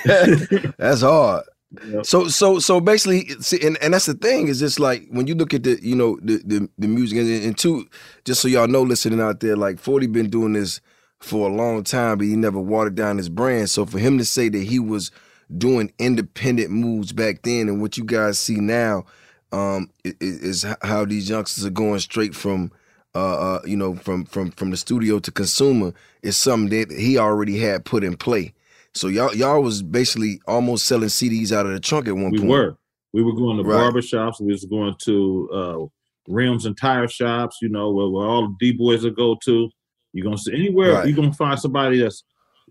That's 0.78 1.00
hard. 1.00 1.44
Yeah. 1.88 2.02
So 2.02 2.28
so 2.28 2.58
so 2.60 2.80
basically, 2.80 3.28
see, 3.40 3.64
and, 3.66 3.76
and 3.82 3.92
that's 3.92 4.06
the 4.06 4.14
thing 4.14 4.46
is 4.46 4.60
just 4.60 4.78
like 4.78 5.08
when 5.10 5.26
you 5.26 5.34
look 5.34 5.52
at 5.52 5.64
the 5.64 5.78
you 5.82 5.96
know 5.96 6.16
the 6.22 6.40
the, 6.44 6.68
the 6.78 6.86
music 6.86 7.18
and, 7.18 7.28
and 7.44 7.58
two, 7.58 7.86
just 8.24 8.40
so 8.40 8.46
y'all 8.48 8.68
know, 8.68 8.82
listening 8.82 9.20
out 9.20 9.40
there, 9.40 9.56
like 9.56 9.80
Forty 9.80 10.06
been 10.06 10.30
doing 10.30 10.52
this 10.52 10.80
for 11.18 11.50
a 11.50 11.52
long 11.52 11.82
time, 11.82 12.18
but 12.18 12.26
he 12.26 12.36
never 12.36 12.60
watered 12.60 12.94
down 12.94 13.18
his 13.18 13.28
brand. 13.28 13.68
So 13.68 13.84
for 13.84 13.98
him 13.98 14.16
to 14.18 14.24
say 14.24 14.48
that 14.48 14.62
he 14.62 14.78
was 14.78 15.10
doing 15.56 15.92
independent 15.98 16.70
moves 16.70 17.12
back 17.12 17.42
then, 17.42 17.68
and 17.68 17.80
what 17.80 17.96
you 17.96 18.04
guys 18.04 18.38
see 18.38 18.56
now, 18.56 19.04
um, 19.52 19.90
i- 20.04 20.08
i- 20.08 20.14
is 20.20 20.64
how 20.82 21.04
these 21.04 21.28
youngsters 21.28 21.64
are 21.64 21.70
going 21.70 22.00
straight 22.00 22.34
from. 22.34 22.70
Uh, 23.14 23.18
uh, 23.18 23.60
you 23.64 23.78
know, 23.78 23.94
from 23.94 24.26
from 24.26 24.50
from 24.50 24.70
the 24.70 24.76
studio 24.76 25.18
to 25.18 25.30
consumer 25.30 25.94
is 26.22 26.36
something 26.36 26.68
that 26.68 26.94
he 26.94 27.16
already 27.16 27.56
had 27.56 27.82
put 27.86 28.04
in 28.04 28.14
play. 28.14 28.52
So 28.92 29.08
y'all 29.08 29.34
y'all 29.34 29.62
was 29.62 29.82
basically 29.82 30.38
almost 30.46 30.84
selling 30.84 31.08
CDs 31.08 31.50
out 31.50 31.64
of 31.64 31.72
the 31.72 31.80
trunk 31.80 32.08
at 32.08 32.14
one 32.14 32.30
We 32.32 32.38
point. 32.40 32.42
We 32.42 32.48
were. 32.50 32.76
We 33.14 33.22
were 33.22 33.32
going 33.32 33.56
to 33.56 33.62
Right. 33.62 33.78
barber 33.84 34.02
shops. 34.02 34.38
We 34.38 34.52
was 34.52 34.66
going 34.66 34.96
to 35.04 35.48
uh, 35.50 35.86
rims 36.30 36.66
and 36.66 36.76
tire 36.76 37.08
shops. 37.08 37.56
You 37.62 37.70
know 37.70 37.90
where, 37.90 38.08
where 38.10 38.26
all 38.26 38.48
the 38.48 38.54
D 38.60 38.72
boys 38.72 39.02
would 39.04 39.16
go 39.16 39.38
to. 39.46 39.70
You're 40.12 40.24
gonna 40.24 40.36
see 40.36 40.52
anywhere 40.52 40.92
Right. 40.92 41.06
you're 41.06 41.16
gonna 41.16 41.32
find 41.32 41.58
somebody 41.58 42.00
that's 42.00 42.22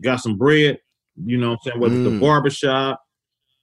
got 0.04 0.18
some 0.18 0.38
bread. 0.38 0.78
You 1.24 1.38
know 1.38 1.52
what 1.52 1.60
I'm 1.66 1.72
saying? 1.72 1.80
Whether 1.80 1.96
Mm. 1.96 2.04
the 2.14 2.20
barbershop, 2.20 3.02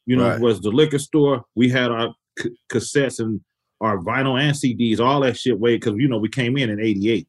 you 0.07 0.17
know, 0.17 0.29
Right. 0.31 0.41
was 0.41 0.61
the 0.61 0.71
liquor 0.71 0.99
store. 0.99 1.45
We 1.55 1.69
had 1.69 1.91
our 1.91 2.15
c- 2.39 2.57
cassettes 2.71 3.21
and 3.21 3.41
our 3.81 3.99
vinyl 3.99 4.41
and 4.41 4.57
CDs, 4.57 5.01
all 5.01 5.21
that 5.21 5.37
shit. 5.37 5.59
Way 5.59 5.77
because 5.77 5.95
you 5.97 6.09
know 6.09 6.19
we 6.19 6.29
came 6.29 6.57
in 6.57 6.71
in 6.71 6.81
'88. 6.81 7.29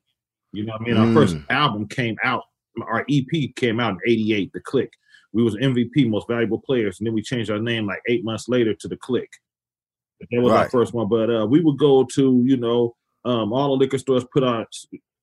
You 0.53 0.65
know 0.65 0.73
what 0.73 0.81
I 0.81 0.85
mean? 0.85 0.97
Our 0.97 1.13
first 1.13 1.35
Mm. 1.35 1.45
album 1.49 1.87
came 1.87 2.15
out. 2.23 2.43
Our 2.81 3.05
EP 3.09 3.53
came 3.55 3.79
out 3.79 3.93
in 3.93 3.99
'88. 4.11 4.51
The 4.53 4.59
Click. 4.61 4.91
We 5.33 5.41
was 5.43 5.55
MVP, 5.55 6.05
most 6.07 6.27
valuable 6.27 6.61
players, 6.61 6.99
and 6.99 7.07
then 7.07 7.13
we 7.15 7.21
changed 7.23 7.49
our 7.49 7.59
name 7.59 7.85
like 7.87 8.01
eight 8.07 8.23
months 8.23 8.47
later 8.47 8.73
to 8.75 8.87
the 8.87 8.97
Click. 8.97 9.29
That 10.31 10.41
was 10.41 10.53
our 10.53 10.69
first 10.69 10.93
one. 10.93 11.09
But 11.09 11.29
uh, 11.29 11.45
we 11.47 11.59
would 11.59 11.77
go 11.77 12.05
to, 12.13 12.43
you 12.45 12.55
know, 12.55 12.95
um, 13.25 13.51
all 13.51 13.69
the 13.69 13.83
liquor 13.83 13.97
stores 13.97 14.23
put 14.31 14.43
out. 14.43 14.67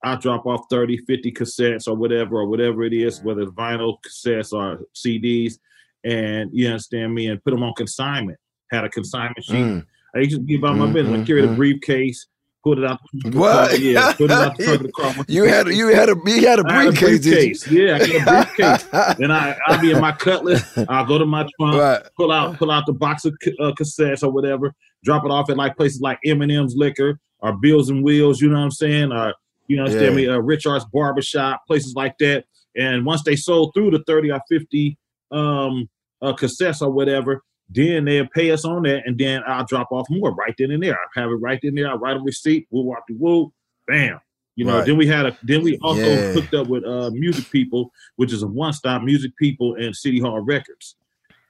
I 0.02 0.16
drop 0.16 0.46
off 0.46 0.64
30, 0.70 0.98
50 0.98 1.32
cassettes 1.32 1.88
or 1.88 1.94
whatever, 1.94 2.36
or 2.36 2.46
whatever 2.46 2.84
it 2.84 2.92
is, 2.92 3.22
whether 3.22 3.42
it's 3.42 3.52
vinyl 3.52 3.98
cassettes 4.06 4.52
or 4.52 4.80
CDs, 4.94 5.58
and 6.04 6.50
you 6.52 6.68
understand 6.68 7.14
me, 7.14 7.28
and 7.28 7.42
put 7.44 7.50
them 7.50 7.62
on 7.62 7.74
consignment. 7.74 8.38
Had 8.70 8.84
a 8.84 8.88
consignment 8.88 9.44
sheet. 9.44 9.54
Mm. 9.56 9.86
I 10.14 10.20
used 10.20 10.36
to 10.36 10.40
be 10.40 10.56
about 10.56 10.76
my 10.76 10.86
Mm, 10.86 10.92
business. 10.94 11.18
I 11.18 11.22
mm, 11.22 11.26
carried 11.26 11.44
a 11.44 11.48
mm. 11.48 11.56
briefcase, 11.56 12.26
put 12.62 12.78
it 12.78 12.84
out. 12.84 12.98
What? 13.32 13.78
Yeah, 13.80 14.12
put 14.12 14.24
it 14.24 14.30
out 14.30 14.56
the 14.56 14.64
trunk 14.64 14.80
of 14.80 14.86
the 14.86 14.92
car. 14.92 15.14
You 15.28 15.44
had 15.44 15.68
you 15.68 15.88
had 15.88 16.08
a 16.08 16.16
you 16.24 16.46
had 16.46 16.60
a 16.60 16.64
I 16.66 16.84
had 16.84 16.88
a 16.88 16.92
briefcase, 16.92 17.64
briefcase. 17.64 17.70
Yeah, 17.70 17.94
I 17.96 18.06
had 18.06 18.28
a 18.28 18.44
briefcase. 18.44 19.16
then 19.18 19.30
I 19.30 19.56
I'll 19.66 19.80
be 19.80 19.90
in 19.90 20.00
my 20.00 20.12
cutlass. 20.12 20.62
I'll 20.88 21.06
go 21.06 21.18
to 21.18 21.26
my 21.26 21.46
trunk, 21.58 21.80
right. 21.80 22.02
pull 22.16 22.32
out 22.32 22.58
pull 22.58 22.70
out 22.70 22.86
the 22.86 22.92
box 22.92 23.24
of 23.24 23.34
uh, 23.60 23.72
cassettes 23.72 24.22
or 24.22 24.30
whatever, 24.30 24.74
drop 25.04 25.24
it 25.24 25.30
off 25.30 25.50
at 25.50 25.56
like 25.56 25.76
places 25.76 26.00
like 26.00 26.18
M&M's 26.24 26.74
Liquor 26.76 27.18
or 27.40 27.52
Bills 27.56 27.90
and 27.90 28.02
Wheels. 28.04 28.40
You 28.40 28.48
know 28.48 28.58
what 28.58 28.64
I'm 28.64 28.70
saying? 28.70 29.12
Or 29.12 29.34
you 29.70 29.76
know, 29.76 29.86
Yeah. 29.86 30.10
me? 30.10 30.26
Uh, 30.26 30.38
Richard's 30.38 30.84
Barbershop, 30.92 31.62
places 31.66 31.94
like 31.94 32.16
that. 32.18 32.44
And 32.76 33.06
once 33.06 33.22
they 33.22 33.36
sold 33.36 33.72
through 33.74 33.92
the 33.92 34.02
30 34.06 34.30
or 34.32 34.40
50 34.48 34.98
um, 35.30 35.88
uh, 36.22 36.32
cassettes 36.32 36.82
or 36.82 36.90
whatever, 36.90 37.42
then 37.68 38.04
they'll 38.04 38.26
pay 38.34 38.50
us 38.50 38.64
on 38.64 38.82
that, 38.82 39.02
and 39.06 39.16
then 39.16 39.42
I'll 39.46 39.64
drop 39.64 39.92
off 39.92 40.06
more 40.10 40.34
right 40.34 40.54
then 40.58 40.72
and 40.72 40.82
there. 40.82 40.94
I 40.96 41.20
have 41.20 41.30
it 41.30 41.34
right 41.34 41.58
then 41.62 41.68
and 41.70 41.78
there. 41.78 41.88
I 41.90 41.94
write 41.94 42.16
a 42.16 42.20
receipt. 42.20 42.66
We'll 42.70 42.84
walk 42.84 43.04
the 43.08 43.14
woo, 43.16 43.52
bam. 43.86 44.18
You 44.56 44.64
know. 44.64 44.78
Right. 44.78 44.86
Then 44.86 44.96
we 44.96 45.06
had 45.06 45.26
a. 45.26 45.38
Then 45.44 45.62
we 45.62 45.78
also 45.78 46.00
Yeah. 46.02 46.32
hooked 46.32 46.52
up 46.52 46.66
with 46.66 46.84
uh, 46.84 47.10
Music 47.12 47.48
People, 47.50 47.92
which 48.16 48.32
is 48.32 48.42
a 48.42 48.46
one-stop 48.48 49.02
Music 49.04 49.30
People 49.36 49.76
and 49.76 49.94
City 49.94 50.18
Hall 50.18 50.40
Records, 50.40 50.96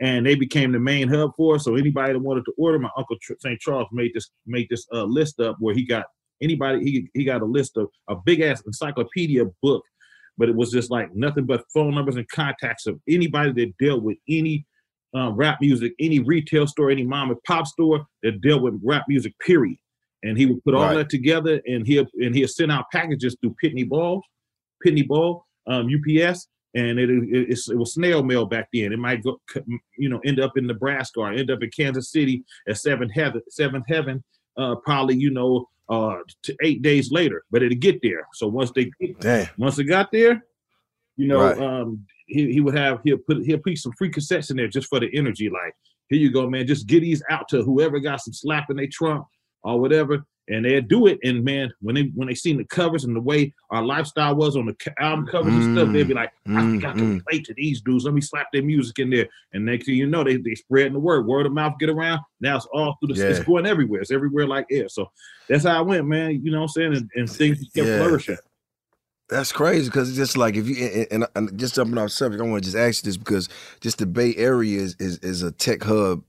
and 0.01 0.27
they 0.27 0.35
became 0.35 0.73
the 0.73 0.79
main 0.79 1.09
hub 1.09 1.31
for 1.39 1.55
us. 1.55 1.65
So 1.65 1.75
anybody 1.77 2.13
that 2.13 2.19
wanted 2.19 2.45
to 2.45 2.53
order, 2.59 2.79
my 2.79 2.91
uncle 2.99 3.17
Tr- 3.23 3.33
St. 3.41 3.59
Charles 3.59 3.89
made 3.91 4.13
this 4.15 4.31
made 4.47 4.67
this 4.69 4.87
uh, 4.93 5.05
list 5.05 5.41
up 5.41 5.57
where 5.59 5.75
he 5.75 5.85
got 5.87 6.05
anybody 6.43 6.83
he 6.85 7.09
he 7.15 7.25
got 7.25 7.43
a 7.43 7.45
list 7.45 7.77
of 7.77 7.89
a 8.09 8.17
big 8.17 8.41
ass 8.41 8.63
encyclopedia 8.67 9.45
book, 9.63 9.85
but 10.39 10.49
it 10.49 10.55
was 10.55 10.71
just 10.71 10.91
like 10.91 11.15
nothing 11.15 11.45
but 11.45 11.65
phone 11.73 11.95
numbers 11.95 12.17
and 12.17 12.29
contacts 12.29 12.87
of 12.87 12.99
anybody 13.09 13.53
that 13.53 13.77
dealt 13.79 14.03
with 14.03 14.17
any 14.29 14.67
uh, 15.17 15.31
rap 15.33 15.59
music, 15.61 15.93
any 15.99 16.21
retail 16.21 16.67
store, 16.67 16.91
any 16.91 17.05
mom 17.05 17.31
and 17.31 17.43
pop 17.45 17.67
store 17.67 18.07
that 18.23 18.41
dealt 18.41 18.63
with 18.63 18.79
rap 18.83 19.05
music. 19.09 19.35
Period. 19.45 19.77
And 20.23 20.37
he 20.37 20.47
would 20.47 20.63
put 20.65 20.75
all 20.75 20.83
Right. 20.83 20.97
that 20.97 21.09
together, 21.09 21.61
and 21.67 21.87
he'll 21.87 22.07
and 22.21 22.35
he'll 22.35 22.47
send 22.49 22.71
out 22.71 22.85
packages 22.93 23.37
through 23.41 23.57
Pitney 23.63 23.89
Bowes, 23.89 24.23
Pitney 24.87 25.07
Bowes, 25.09 25.41
um, 25.67 25.89
UPS, 25.89 26.47
and 26.75 26.99
it, 26.99 27.09
it 27.11 27.59
it 27.69 27.77
was 27.77 27.95
snail 27.95 28.23
mail 28.23 28.45
back 28.45 28.69
then. 28.73 28.93
It 28.93 28.99
might 28.99 29.23
go, 29.23 29.41
you 29.97 30.09
know, 30.11 30.21
end 30.25 30.39
up 30.39 30.57
in 30.59 30.67
Nebraska 30.67 31.21
or 31.21 31.33
end 31.33 31.51
up 31.51 31.63
in 31.63 31.71
Kansas 31.71 32.13
City 32.13 32.45
at 32.69 32.77
Seventh 32.77 33.13
Heaven, 33.15 33.41
Seventh 33.49 33.87
Heaven, 33.89 34.23
uh, 34.59 34.75
probably 34.77 35.17
you 35.17 35.31
know, 35.31 35.67
uh, 35.91 36.19
to 36.45 36.57
eight 36.63 36.81
days 36.83 37.11
later. 37.11 37.43
But 37.51 37.63
it'll 37.63 37.77
get 37.79 38.01
there. 38.03 38.27
So 38.35 38.47
once 38.47 38.71
they 38.75 38.91
get 39.01 39.21
Damn. 39.21 39.49
once 39.59 39.79
it 39.79 39.85
got 39.85 40.11
there, 40.13 40.45
you 41.17 41.27
know, 41.29 41.41
Right. 41.43 41.59
um, 41.61 42.07
he, 42.27 42.53
he 42.53 42.61
would 42.61 42.77
have 42.77 43.01
he'll 43.05 43.19
put 43.19 43.45
he'll 43.45 43.59
put 43.59 43.77
some 43.77 43.93
free 43.99 44.11
cassettes 44.11 44.51
in 44.51 44.57
there 44.57 44.69
just 44.69 44.89
for 44.89 45.01
the 45.01 45.11
energy. 45.15 45.51
Like, 45.51 45.75
here 46.09 46.19
you 46.19 46.31
go, 46.33 46.49
man. 46.49 46.67
Just 46.67 46.87
get 46.87 47.01
these 47.01 47.23
out 47.29 47.49
to 47.49 47.63
whoever 47.63 47.99
got 48.01 48.21
some 48.23 48.33
slap 48.33 48.71
in 48.71 48.77
their 48.77 48.89
trunk 48.91 49.25
or 49.63 49.81
whatever, 49.81 50.25
and 50.51 50.65
they'd 50.65 50.89
do 50.89 51.07
it. 51.07 51.19
And 51.23 51.45
man, 51.45 51.73
when 51.81 51.95
they 51.95 52.11
when 52.15 52.29
they 52.29 52.35
seen 52.35 52.57
the 52.57 52.65
covers 52.65 53.05
and 53.05 53.15
the 53.15 53.21
way 53.21 53.55
our 53.71 53.83
lifestyle 53.83 54.35
was 54.35 54.57
on 54.57 54.67
the 54.67 54.77
album 54.99 55.27
covers 55.27 55.55
and 55.55 55.63
stuff, 55.63 55.93
they'd 55.93 56.09
be 56.09 56.15
like, 56.15 56.33
I 56.49 56.61
Mm, 56.61 56.85
I 56.85 56.93
can 56.93 57.21
mm. 57.21 57.23
relate 57.27 57.45
to 57.47 57.55
these 57.55 57.81
dudes. 57.81 58.05
Let 58.05 58.15
me 58.15 58.21
slap 58.21 58.49
their 58.53 58.63
music 58.63 58.99
in 58.99 59.11
there. 59.11 59.29
And 59.53 59.65
next 59.65 59.87
thing 59.87 59.95
you 59.95 60.07
know, 60.07 60.25
they 60.25 60.37
they 60.37 60.55
spreading 60.55 60.95
the 60.95 60.99
word, 60.99 61.27
word 61.27 61.47
of 61.47 61.53
mouth 61.53 61.75
get 61.79 61.89
around. 61.89 62.21
Now 62.41 62.57
it's 62.57 62.67
all 62.73 62.97
through 63.01 63.15
the 63.15 63.29
it's 63.29 63.41
going 63.41 63.67
everywhere. 63.67 64.01
It's 64.01 64.11
everywhere 64.11 64.47
like 64.47 64.67
air. 64.71 64.89
So 64.89 65.11
that's 65.49 65.65
how 65.65 65.79
I 65.79 65.81
went, 65.81 66.07
man. 66.07 66.41
You 66.45 66.51
know 66.51 66.59
what 66.61 66.65
I'm 66.65 66.69
saying? 66.69 66.97
And, 66.97 67.11
and 67.15 67.31
things 67.31 67.59
kept 67.75 67.89
Yeah. 67.89 67.97
flourishing. 67.99 68.37
That's 69.29 69.53
crazy 69.53 69.87
because 69.87 70.09
it's 70.09 70.19
just 70.19 70.37
like 70.37 70.57
if 70.57 70.67
you 70.69 71.07
and, 71.11 71.23
and, 71.23 71.27
and 71.37 71.59
just 71.59 71.77
jumping 71.77 71.99
off 71.99 72.11
subject, 72.11 72.43
I 72.43 72.47
want 72.47 72.65
to 72.65 72.71
just 72.71 72.77
ask 72.77 73.05
you 73.05 73.09
this 73.09 73.17
because 73.17 73.49
just 73.81 73.99
the 73.99 74.07
Bay 74.07 74.35
Area 74.37 74.81
is 74.81 74.97
is, 74.99 75.19
is 75.19 75.43
a 75.43 75.53
tech 75.53 75.85
hub, 75.85 76.25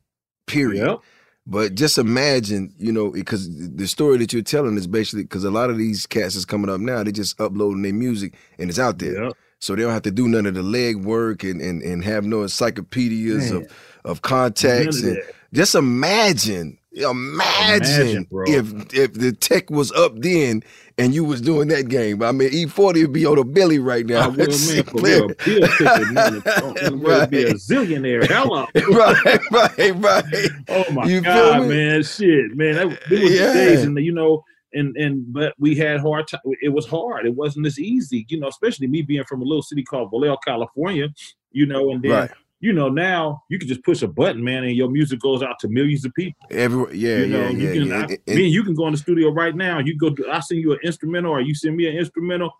period. 0.46 0.86
Yep. 0.86 1.00
But 1.48 1.76
just 1.76 1.98
imagine, 1.98 2.74
you 2.78 2.92
know, 2.92 3.12
because 3.12 3.50
the 3.76 3.88
story 3.88 4.18
that 4.20 4.32
you're 4.32 4.44
telling 4.44 4.78
is 4.78 4.88
basically 4.88 5.24
because 5.24 5.44
a 5.44 5.52
lot 5.52 5.70
of 5.70 5.78
these 5.78 6.06
cats 6.06 6.36
is 6.36 6.46
coming 6.46 6.70
up 6.70 6.80
now, 6.80 7.04
they 7.04 7.12
just 7.12 7.40
uploading 7.42 7.82
their 7.82 7.94
music 7.94 8.36
and 8.60 8.70
it's 8.70 8.80
out 8.80 9.00
there. 9.00 9.24
Yep. 9.26 9.34
So 9.60 9.76
they 9.76 9.82
don't 9.82 9.92
have 9.92 10.04
to 10.04 10.12
do 10.12 10.28
none 10.28 10.46
of 10.46 10.54
the 10.54 10.64
leg 10.64 10.98
work 10.98 11.44
and 11.44 11.62
and, 11.62 11.82
and 11.82 12.04
have 12.04 12.26
no 12.26 12.44
encyclopedias 12.44 13.52
Man. 13.52 13.64
of, 13.64 13.72
of 14.06 14.22
contacts. 14.22 15.02
And 15.04 15.20
just 15.54 15.76
imagine, 15.76 16.78
imagine, 16.94 18.08
Imagine, 18.08 18.24
bro. 18.26 18.44
if 18.48 18.94
if 18.94 19.14
the 19.14 19.32
tech 19.32 19.70
was 19.70 19.92
up 19.94 20.14
then 20.20 20.62
and 20.98 21.14
you 21.14 21.24
was 21.24 21.42
doing 21.42 21.68
that 21.70 21.88
game. 21.88 22.22
I 22.22 22.32
mean, 22.32 22.50
E40 22.52 23.02
would 23.04 23.14
be 23.14 23.26
on 23.26 23.38
a 23.38 23.44
Billy 23.44 23.80
right 23.80 24.06
now. 24.06 24.26
I 24.26 24.28
will, 24.28 24.60
man, 24.60 24.84
for 24.84 25.02
real. 25.02 25.28
Bill 25.46 25.68
ticket. 25.78 26.44
Oh, 26.62 26.98
Right. 26.98 27.30
Be 27.30 27.44
a 27.44 27.54
zillionaire. 27.54 28.28
Hello. 28.28 28.66
right, 28.76 29.40
right, 29.52 29.96
right. 29.96 30.50
Oh 30.70 30.92
my 30.92 31.06
You 31.06 31.22
god, 31.22 31.68
man, 31.68 32.04
shit, 32.04 32.56
man. 32.56 32.76
That, 32.76 33.00
it 33.10 33.24
was 33.24 33.32
Yeah. 33.32 33.54
days, 33.54 33.84
and 33.84 33.98
you 34.04 34.12
know, 34.12 34.44
and 34.74 34.96
and 34.98 35.32
but 35.34 35.54
we 35.58 35.76
had 35.76 36.00
hard 36.02 36.28
time. 36.28 36.42
It 36.62 36.70
was 36.70 36.86
hard. 36.86 37.26
It 37.26 37.36
wasn't 37.36 37.66
as 37.68 37.80
easy, 37.80 38.26
you 38.30 38.40
know. 38.40 38.48
Especially 38.50 38.88
me 38.88 39.02
being 39.02 39.24
from 39.24 39.42
a 39.42 39.46
little 39.46 39.64
city 39.64 39.84
called 39.84 40.12
Vallejo, 40.12 40.38
California, 40.46 41.08
you 41.52 41.66
know. 41.66 41.92
And 41.92 42.02
then 42.04 42.12
Right. 42.12 42.32
You 42.62 42.72
know, 42.74 42.88
now 42.89 43.44
you 43.50 43.60
can 43.60 43.68
just 43.68 43.84
push 43.84 44.01
a 44.03 44.08
button, 44.08 44.44
man, 44.44 44.63
and 44.63 44.75
your 44.75 44.89
music 44.89 45.20
goes 45.20 45.41
out 45.44 45.60
to 45.60 45.68
millions 45.68 46.06
of 46.06 46.13
people. 46.13 46.46
Every 46.51 46.98
yeah, 46.98 47.18
you 47.18 47.25
know, 47.27 47.41
yeah, 47.41 47.50
you 47.50 47.68
yeah. 47.68 47.74
can, 47.74 47.88
yeah. 47.88 47.96
I, 47.98 48.01
And- 48.27 48.38
me 48.38 48.46
and 48.46 48.53
you 48.53 48.63
can 48.63 48.75
go 48.75 48.86
in 48.88 48.94
the 48.94 48.98
studio 49.00 49.30
right 49.32 49.56
now. 49.56 49.80
You 49.80 49.98
go, 49.98 50.15
I 50.32 50.39
send 50.39 50.62
you 50.62 50.72
an 50.74 50.80
instrumental, 50.84 51.32
or 51.32 51.41
you 51.41 51.53
send 51.56 51.75
me 51.75 51.88
an 51.88 51.98
instrumental. 51.98 52.51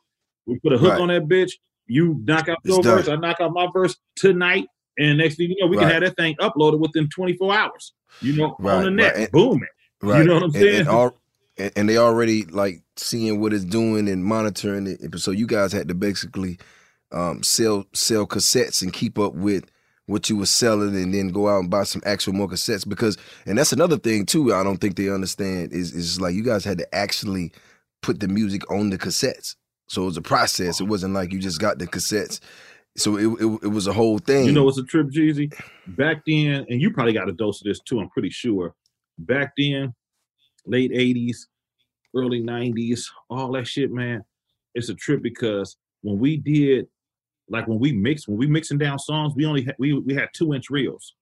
We 0.48 0.60
put 0.60 0.74
a 0.74 0.78
hook 0.78 0.92
Right. 0.94 1.02
on 1.02 1.08
that 1.10 1.28
bitch. 1.28 1.52
You 1.88 2.20
knock 2.26 2.50
out 2.50 2.58
your 2.64 2.82
verse. 2.82 3.08
I 3.08 3.16
knock 3.16 3.40
out 3.40 3.54
my 3.54 3.68
verse 3.72 3.96
tonight, 4.16 4.66
and 4.98 5.18
next 5.20 5.36
thing 5.36 5.50
you 5.52 5.58
know, 5.60 5.68
we 5.68 5.78
Right. 5.78 5.84
can 5.84 5.92
have 5.92 6.02
that 6.04 6.16
thing 6.18 6.36
uploaded 6.40 6.80
within 6.80 7.08
24 7.10 7.54
hours. 7.54 7.94
You 8.22 8.36
know, 8.38 8.56
Right, 8.60 8.76
on 8.78 8.84
the 8.86 8.92
net, 8.92 9.16
right. 9.16 9.32
Booming. 9.32 9.68
right. 10.02 10.26
know 10.26 10.34
what 10.34 10.44
I'm 10.44 10.52
saying? 10.52 10.80
And, 10.82 10.90
all, 10.90 11.18
and, 11.58 11.72
and 11.76 11.88
they 11.90 11.98
already 11.98 12.46
like 12.46 12.82
seeing 12.98 13.40
what 13.40 13.54
it's 13.54 13.64
doing 13.66 14.10
and 14.10 14.26
monitoring 14.26 14.88
it. 14.88 15.20
So 15.20 15.32
you 15.32 15.46
guys 15.48 15.72
had 15.72 15.88
to 15.90 15.94
basically 15.94 16.58
um, 17.12 17.44
sell 17.44 17.86
sell 17.94 18.26
cassettes 18.26 18.82
and 18.82 18.92
keep 18.92 19.20
up 19.20 19.34
with 19.34 19.66
what 20.12 20.30
you 20.30 20.38
were 20.38 20.46
selling, 20.46 20.96
and 20.96 21.14
then 21.14 21.30
go 21.30 21.48
out 21.48 21.60
and 21.60 21.70
buy 21.70 21.84
some 21.84 22.02
actual 22.06 22.34
more 22.34 22.48
cassettes 22.48 22.88
because. 22.88 23.18
And 23.46 23.58
that's 23.58 23.74
another 23.74 23.98
thing 23.98 24.26
too. 24.26 24.54
I 24.54 24.64
don't 24.64 24.78
think 24.78 24.96
they 24.96 25.10
understand 25.10 25.74
is 25.74 25.94
is 25.94 26.22
like 26.22 26.36
you 26.36 26.44
guys 26.44 26.64
had 26.64 26.78
to 26.78 26.96
actually 26.96 27.52
put 28.02 28.20
the 28.20 28.28
music 28.28 28.70
on 28.72 28.90
the 28.90 28.98
cassettes. 28.98 29.56
So 29.88 30.04
it 30.04 30.06
was 30.06 30.18
a 30.18 30.22
process. 30.22 30.80
It 30.80 30.86
wasn't 30.86 31.14
like 31.14 31.34
you 31.34 31.40
just 31.40 31.60
got 31.60 31.80
the 31.80 31.88
cassettes. 31.88 32.40
So 32.98 33.18
it 33.18 33.26
it, 33.42 33.60
it 33.64 33.68
was 33.68 33.88
a 33.88 33.94
whole 33.94 34.20
thing. 34.20 34.46
You 34.46 34.52
know 34.52 34.68
it's 34.68 34.78
a 34.78 34.84
trip, 34.84 35.08
Jeezy? 35.08 35.54
Back 35.88 36.24
then, 36.26 36.66
and 36.70 36.82
you 36.82 36.92
probably 36.92 37.14
got 37.14 37.30
a 37.30 37.34
dose 37.34 37.62
of 37.62 37.66
this 37.66 37.80
too, 37.80 38.00
I'm 38.00 38.10
pretty 38.10 38.30
sure. 38.30 38.74
Back 39.18 39.54
then, 39.58 39.94
late 40.66 40.92
80s, 40.92 41.38
early 42.16 42.42
90s, 42.42 43.06
all 43.30 43.52
that 43.54 43.68
shit, 43.68 43.92
man. 43.92 44.24
It's 44.74 44.90
a 44.90 44.96
trip 44.96 45.22
because 45.22 45.78
when 46.02 46.20
we 46.20 46.38
did, 46.38 46.88
like 47.52 47.68
when 47.68 47.80
we 47.80 47.92
mix, 47.92 48.28
when 48.28 48.38
we 48.38 48.48
mixing 48.48 48.78
down 48.78 48.98
songs, 49.00 49.34
we 49.36 49.46
only 49.46 49.64
had 49.64 49.76
we 49.78 49.94
we 49.94 50.14
had 50.16 50.30
two 50.34 50.54
inch 50.54 50.70
reels. 50.70 51.16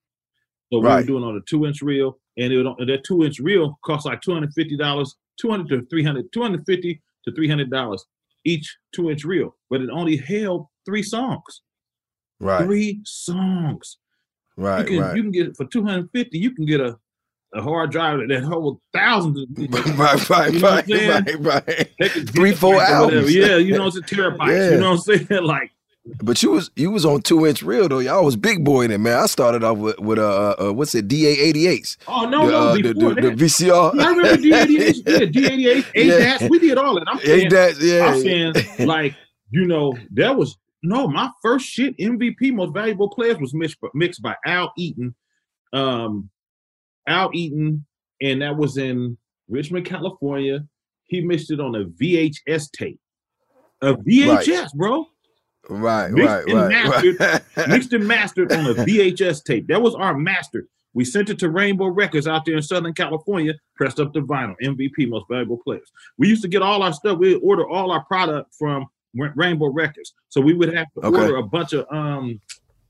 So 0.72 0.80
we 0.80 0.86
were 0.88 1.04
doing 1.04 1.24
on 1.24 1.36
a 1.36 1.42
two 1.50 1.66
inch 1.66 1.82
reel, 1.82 2.18
and 2.38 2.54
it 2.54 2.58
would, 2.64 2.88
that 2.88 3.04
two 3.04 3.24
inch 3.24 3.40
reel 3.40 3.78
cost 3.84 4.06
like 4.06 4.22
two 4.22 4.34
hundred 4.34 4.54
fifty 4.54 4.78
dollars, 4.78 5.16
two 5.40 5.50
hundred 5.50 5.70
to 5.70 5.86
three 5.90 6.04
hundred, 6.04 6.32
two 6.32 6.42
hundred 6.42 6.66
fifty 6.66 7.02
to 7.26 7.34
three 7.34 7.48
hundred 7.50 7.70
dollars 7.72 8.06
each 8.46 8.78
two 8.96 9.10
inch 9.10 9.26
reel, 9.26 9.56
but 9.70 9.82
it 9.82 9.90
only 9.92 10.16
held 10.18 10.68
three 10.86 11.04
songs. 11.04 11.62
right, 12.40 12.64
Three 12.66 13.02
songs. 13.06 13.98
right, 14.56 14.80
you 14.80 14.86
can 14.86 15.00
right. 15.00 15.16
you 15.16 15.22
can 15.24 15.32
get 15.32 15.58
for 15.58 15.66
250 15.66 16.38
you 16.38 16.52
can 16.52 16.66
get 16.66 16.80
a 16.80 16.98
a 17.56 17.62
hard 17.62 17.90
drive 17.92 18.20
that 18.30 18.44
holds 18.44 18.80
thousands 18.94 19.40
of 19.42 19.48
right, 20.00 20.30
right, 20.30 20.54
You 20.54 20.60
know 20.60 20.70
right, 20.70 20.88
I'm 20.88 21.44
right, 21.44 21.90
right. 22.00 22.30
Three, 22.30 22.54
four 22.54 22.76
gigabytes 22.76 22.90
or 23.00 23.06
whatever. 23.06 23.26
albums. 23.26 23.36
Yeah, 23.36 23.58
you 23.58 23.76
know, 23.78 23.88
it's 23.88 23.98
a 23.98 24.02
terabyte. 24.16 24.48
Yeah. 24.56 24.72
You 24.72 24.78
know 24.78 24.92
what 24.92 25.10
I'm 25.10 25.18
saying? 25.28 25.44
Like, 25.44 25.72
But 26.22 26.42
you 26.44 26.52
was 26.52 26.72
you 26.76 26.92
was 26.92 27.06
on 27.06 27.22
two 27.22 27.46
inch 27.46 27.62
reel 27.62 27.88
though. 27.88 28.00
Y'all 28.00 28.26
was 28.26 28.36
big 28.36 28.64
boy 28.64 28.84
in 28.84 28.92
it, 28.92 29.00
man. 29.00 29.20
I 29.20 29.26
started 29.26 29.64
off 29.64 29.78
with 29.78 30.00
with 30.00 30.20
uh, 30.20 30.56
uh 30.60 30.74
what's 30.74 30.96
it 30.96 31.08
DA 31.08 31.30
eighty 31.30 31.68
eights. 31.68 31.98
oh 32.08 32.28
no, 32.28 32.46
the, 32.46 32.52
no, 32.52 32.58
uh, 32.58 32.74
the, 32.76 32.82
before 32.94 33.16
the, 33.16 33.22
that. 33.22 33.38
the 33.38 33.46
VCR. 33.46 33.94
Yeah, 34.00 34.04
I 34.04 34.10
remember 34.10 34.42
D88, 34.42 35.04
yeah, 35.06 35.50
D88, 35.50 36.40
Yeah. 36.42 36.48
We 36.50 36.60
did 36.60 36.78
all 36.78 36.96
that. 36.96 37.06
I'm 37.08 37.20
saying, 37.20 37.52
yeah. 37.82 38.06
I'm 38.06 38.22
saying, 38.22 38.88
like, 38.88 39.16
you 39.52 39.66
know, 39.66 39.98
that 40.12 40.36
was 40.36 40.58
no, 40.82 41.08
my 41.08 41.30
first 41.42 41.66
shit 41.66 41.98
MVP, 41.98 42.54
most 42.54 42.74
valuable 42.74 43.10
players 43.10 43.38
was 43.38 43.54
mixed, 43.54 43.78
mixed 43.94 44.22
by 44.22 44.36
Al 44.46 44.72
Eaton. 44.78 45.16
Um, 45.74 46.30
Al 47.08 47.32
Eaton, 47.34 47.86
and 48.22 48.42
that 48.42 48.56
was 48.56 48.78
in 48.78 49.18
Richmond, 49.50 49.86
California. 49.86 50.66
He 51.06 51.22
mixed 51.22 51.52
it 51.52 51.60
on 51.60 51.76
a 51.76 51.86
VHS 51.86 52.72
tape. 52.72 53.00
A 53.82 53.94
VHS, 53.94 54.74
bro. 54.74 55.06
Right, 55.70 56.12
mixed 56.12 56.28
right, 56.28 56.46
and 56.48 56.56
right, 56.58 56.70
mastered- 56.70 57.20
right. 57.20 57.42
Mixed 57.70 57.94
and 57.94 58.08
mastered 58.08 58.52
on 58.52 58.66
a 58.66 58.74
VHS 58.74 59.44
tape. 59.44 59.68
That 59.68 59.82
was 59.82 59.96
our 59.96 60.18
master. 60.18 60.68
We 60.94 61.06
sent 61.06 61.30
it 61.30 61.38
to 61.40 61.50
Rainbow 61.50 61.88
Records 61.88 62.28
out 62.28 62.46
there 62.46 62.56
in 62.56 62.62
Southern 62.64 62.94
California, 62.94 63.54
pressed 63.76 64.00
up 64.00 64.12
the 64.12 64.22
vinyl, 64.22 64.56
MVP, 64.64 65.08
most 65.08 65.26
valuable 65.30 65.58
players. 65.64 65.92
We 66.18 66.28
used 66.28 66.42
to 66.42 66.48
get 66.48 66.62
all 66.64 66.82
our 66.82 66.94
stuff, 66.94 67.20
we'd 67.20 67.36
order 67.44 67.68
all 67.70 67.92
our 67.92 68.04
product 68.06 68.56
from 68.58 68.86
Rainbow 69.14 69.68
Records. 69.68 70.14
So 70.30 70.42
we 70.42 70.54
would 70.54 70.74
have 70.74 70.88
to 70.96 71.06
Okay. 71.06 71.22
order 71.22 71.36
a 71.38 71.44
bunch 71.44 71.74
of 71.74 71.86
um 71.92 72.40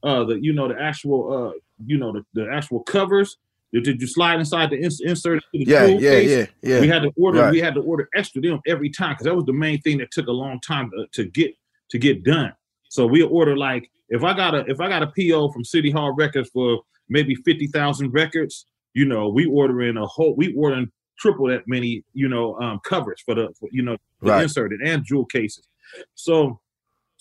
uh 0.04 0.24
the 0.24 0.42
you 0.42 0.54
know 0.54 0.68
the 0.70 0.82
actual 0.82 1.48
uh 1.50 1.52
you 1.86 1.98
know 1.98 2.14
the, 2.14 2.24
the 2.34 2.50
actual 2.52 2.82
covers 2.84 3.38
that 3.74 3.84
did 3.84 4.00
you 4.02 4.08
slide 4.08 4.40
inside 4.40 4.70
the 4.70 4.82
ins- 4.82 5.02
insert 5.02 5.44
the 5.54 5.60
yeah, 5.60 5.86
yeah, 5.86 6.00
case. 6.00 6.30
yeah, 6.30 6.46
yeah. 6.76 6.80
We 6.82 6.88
had 6.88 7.04
to 7.04 7.12
order. 7.18 7.40
Right. 7.42 7.52
We 7.52 7.60
had 7.60 7.76
to 7.76 7.82
order 7.82 8.08
extra 8.16 8.42
them 8.42 8.60
every 8.66 8.90
time 8.90 9.12
because 9.14 9.26
that 9.26 9.36
was 9.36 9.46
the 9.46 9.54
main 9.54 9.80
thing 9.82 9.98
that 10.00 10.10
took 10.12 10.28
a 10.28 10.32
long 10.32 10.60
time 10.62 10.90
to, 10.92 11.06
to 11.12 11.30
get 11.30 11.54
to 11.92 11.98
get 12.00 12.24
done. 12.24 12.54
So 12.90 13.06
we 13.06 13.22
order 13.22 13.56
like 13.56 13.90
if 14.10 14.24
I 14.24 14.34
got 14.36 14.56
a 14.56 14.66
if 14.68 14.80
I 14.82 14.90
got 14.90 15.04
a 15.04 15.08
PO 15.18 15.52
from 15.52 15.64
City 15.64 15.92
Hall 15.92 16.14
Records 16.14 16.50
for 16.50 16.82
maybe 17.08 17.36
fifty 17.36 17.68
thousand 17.68 18.12
records, 18.12 18.66
you 18.94 19.06
know, 19.06 19.30
we 19.30 19.46
ordering 19.46 19.98
a 19.98 20.06
whole 20.06 20.36
we 20.36 20.54
ordering 20.56 20.92
triple 21.20 21.48
that 21.48 21.64
many 21.68 22.04
you 22.14 22.28
know 22.28 22.56
um, 22.60 22.80
covers 22.84 23.22
for 23.26 23.36
the 23.36 23.50
for, 23.60 23.70
you 23.72 23.84
know 23.84 23.96
the 24.22 24.32
Right. 24.32 24.44
inserted 24.44 24.82
and 24.82 25.04
jewel 25.06 25.26
cases. 25.26 25.68
So 26.16 26.60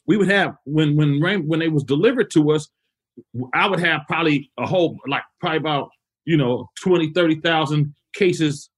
we 0.07 0.17
would 0.17 0.29
have 0.31 0.57
when 0.65 0.97
when 0.97 1.21
rain 1.21 1.47
when 1.47 1.61
they 1.61 1.69
was 1.69 1.85
delivered 1.85 2.31
to 2.33 2.51
us, 2.51 2.69
I 3.55 3.69
would 3.69 3.81
have 3.81 4.03
probably 4.09 4.51
a 4.59 4.67
whole 4.67 4.99
like 5.07 5.23
probably 5.41 5.59
about 5.59 5.91
you 6.25 6.37
know 6.39 6.69
20 6.83 7.13
30,000 7.13 7.95
cases 8.15 8.71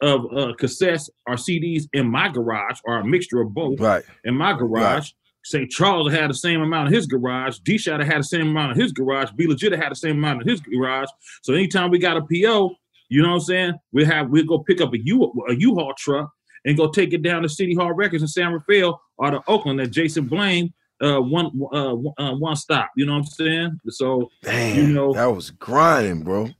of 0.00 0.24
uh, 0.36 0.52
cassettes 0.60 1.08
or 1.28 1.34
CDs 1.36 1.84
in 1.92 2.10
my 2.10 2.28
garage 2.28 2.80
or 2.84 2.98
a 2.98 3.04
mixture 3.06 3.40
of 3.40 3.54
both 3.54 3.78
Right. 3.78 4.02
in 4.24 4.34
my 4.34 4.52
garage. 4.52 5.12
St. 5.44 5.70
Charles 5.70 6.12
had 6.12 6.30
the 6.30 6.34
same 6.34 6.60
amount 6.62 6.88
in 6.88 6.94
his 6.94 7.06
garage. 7.06 7.58
D 7.60 7.76
Shot 7.78 8.00
had 8.00 8.18
the 8.20 8.24
same 8.24 8.48
amount 8.48 8.72
in 8.72 8.80
his 8.80 8.92
garage. 8.92 9.30
B 9.36 9.46
Legit 9.46 9.72
had 9.72 9.90
the 9.90 9.96
same 9.96 10.16
amount 10.18 10.42
in 10.42 10.48
his 10.48 10.60
garage. 10.60 11.08
So 11.42 11.52
anytime 11.54 11.90
we 11.90 11.98
got 11.98 12.16
a 12.16 12.20
PO, 12.22 12.74
you 13.08 13.22
know 13.22 13.28
what 13.30 13.34
I'm 13.34 13.40
saying? 13.40 13.72
We 13.92 14.04
have 14.04 14.30
we 14.30 14.44
go 14.44 14.58
pick 14.60 14.80
up 14.80 14.92
a 14.94 14.98
U 15.04 15.32
a 15.48 15.54
U-Haul 15.54 15.94
truck 15.98 16.30
and 16.64 16.76
go 16.76 16.88
take 16.90 17.12
it 17.12 17.22
down 17.22 17.42
to 17.42 17.48
City 17.48 17.74
Hall 17.74 17.92
Records 17.92 18.22
in 18.22 18.28
San 18.28 18.52
Rafael 18.52 19.00
or 19.18 19.30
to 19.32 19.40
Oakland 19.48 19.80
at 19.80 19.90
Jason 19.90 20.26
Blaine 20.26 20.72
uh 21.02 21.20
one 21.20 21.46
uh, 21.74 21.94
one- 21.96 22.14
uh 22.18 22.32
one 22.36 22.54
stop. 22.56 22.90
You 22.96 23.04
know 23.06 23.12
what 23.14 23.18
I'm 23.18 23.24
saying? 23.26 23.80
So 23.88 24.30
Damn, 24.44 24.76
You 24.76 24.86
know- 24.94 25.12
that 25.14 25.26
was 25.34 25.50
grinding, 25.50 26.22
bro. 26.22 26.50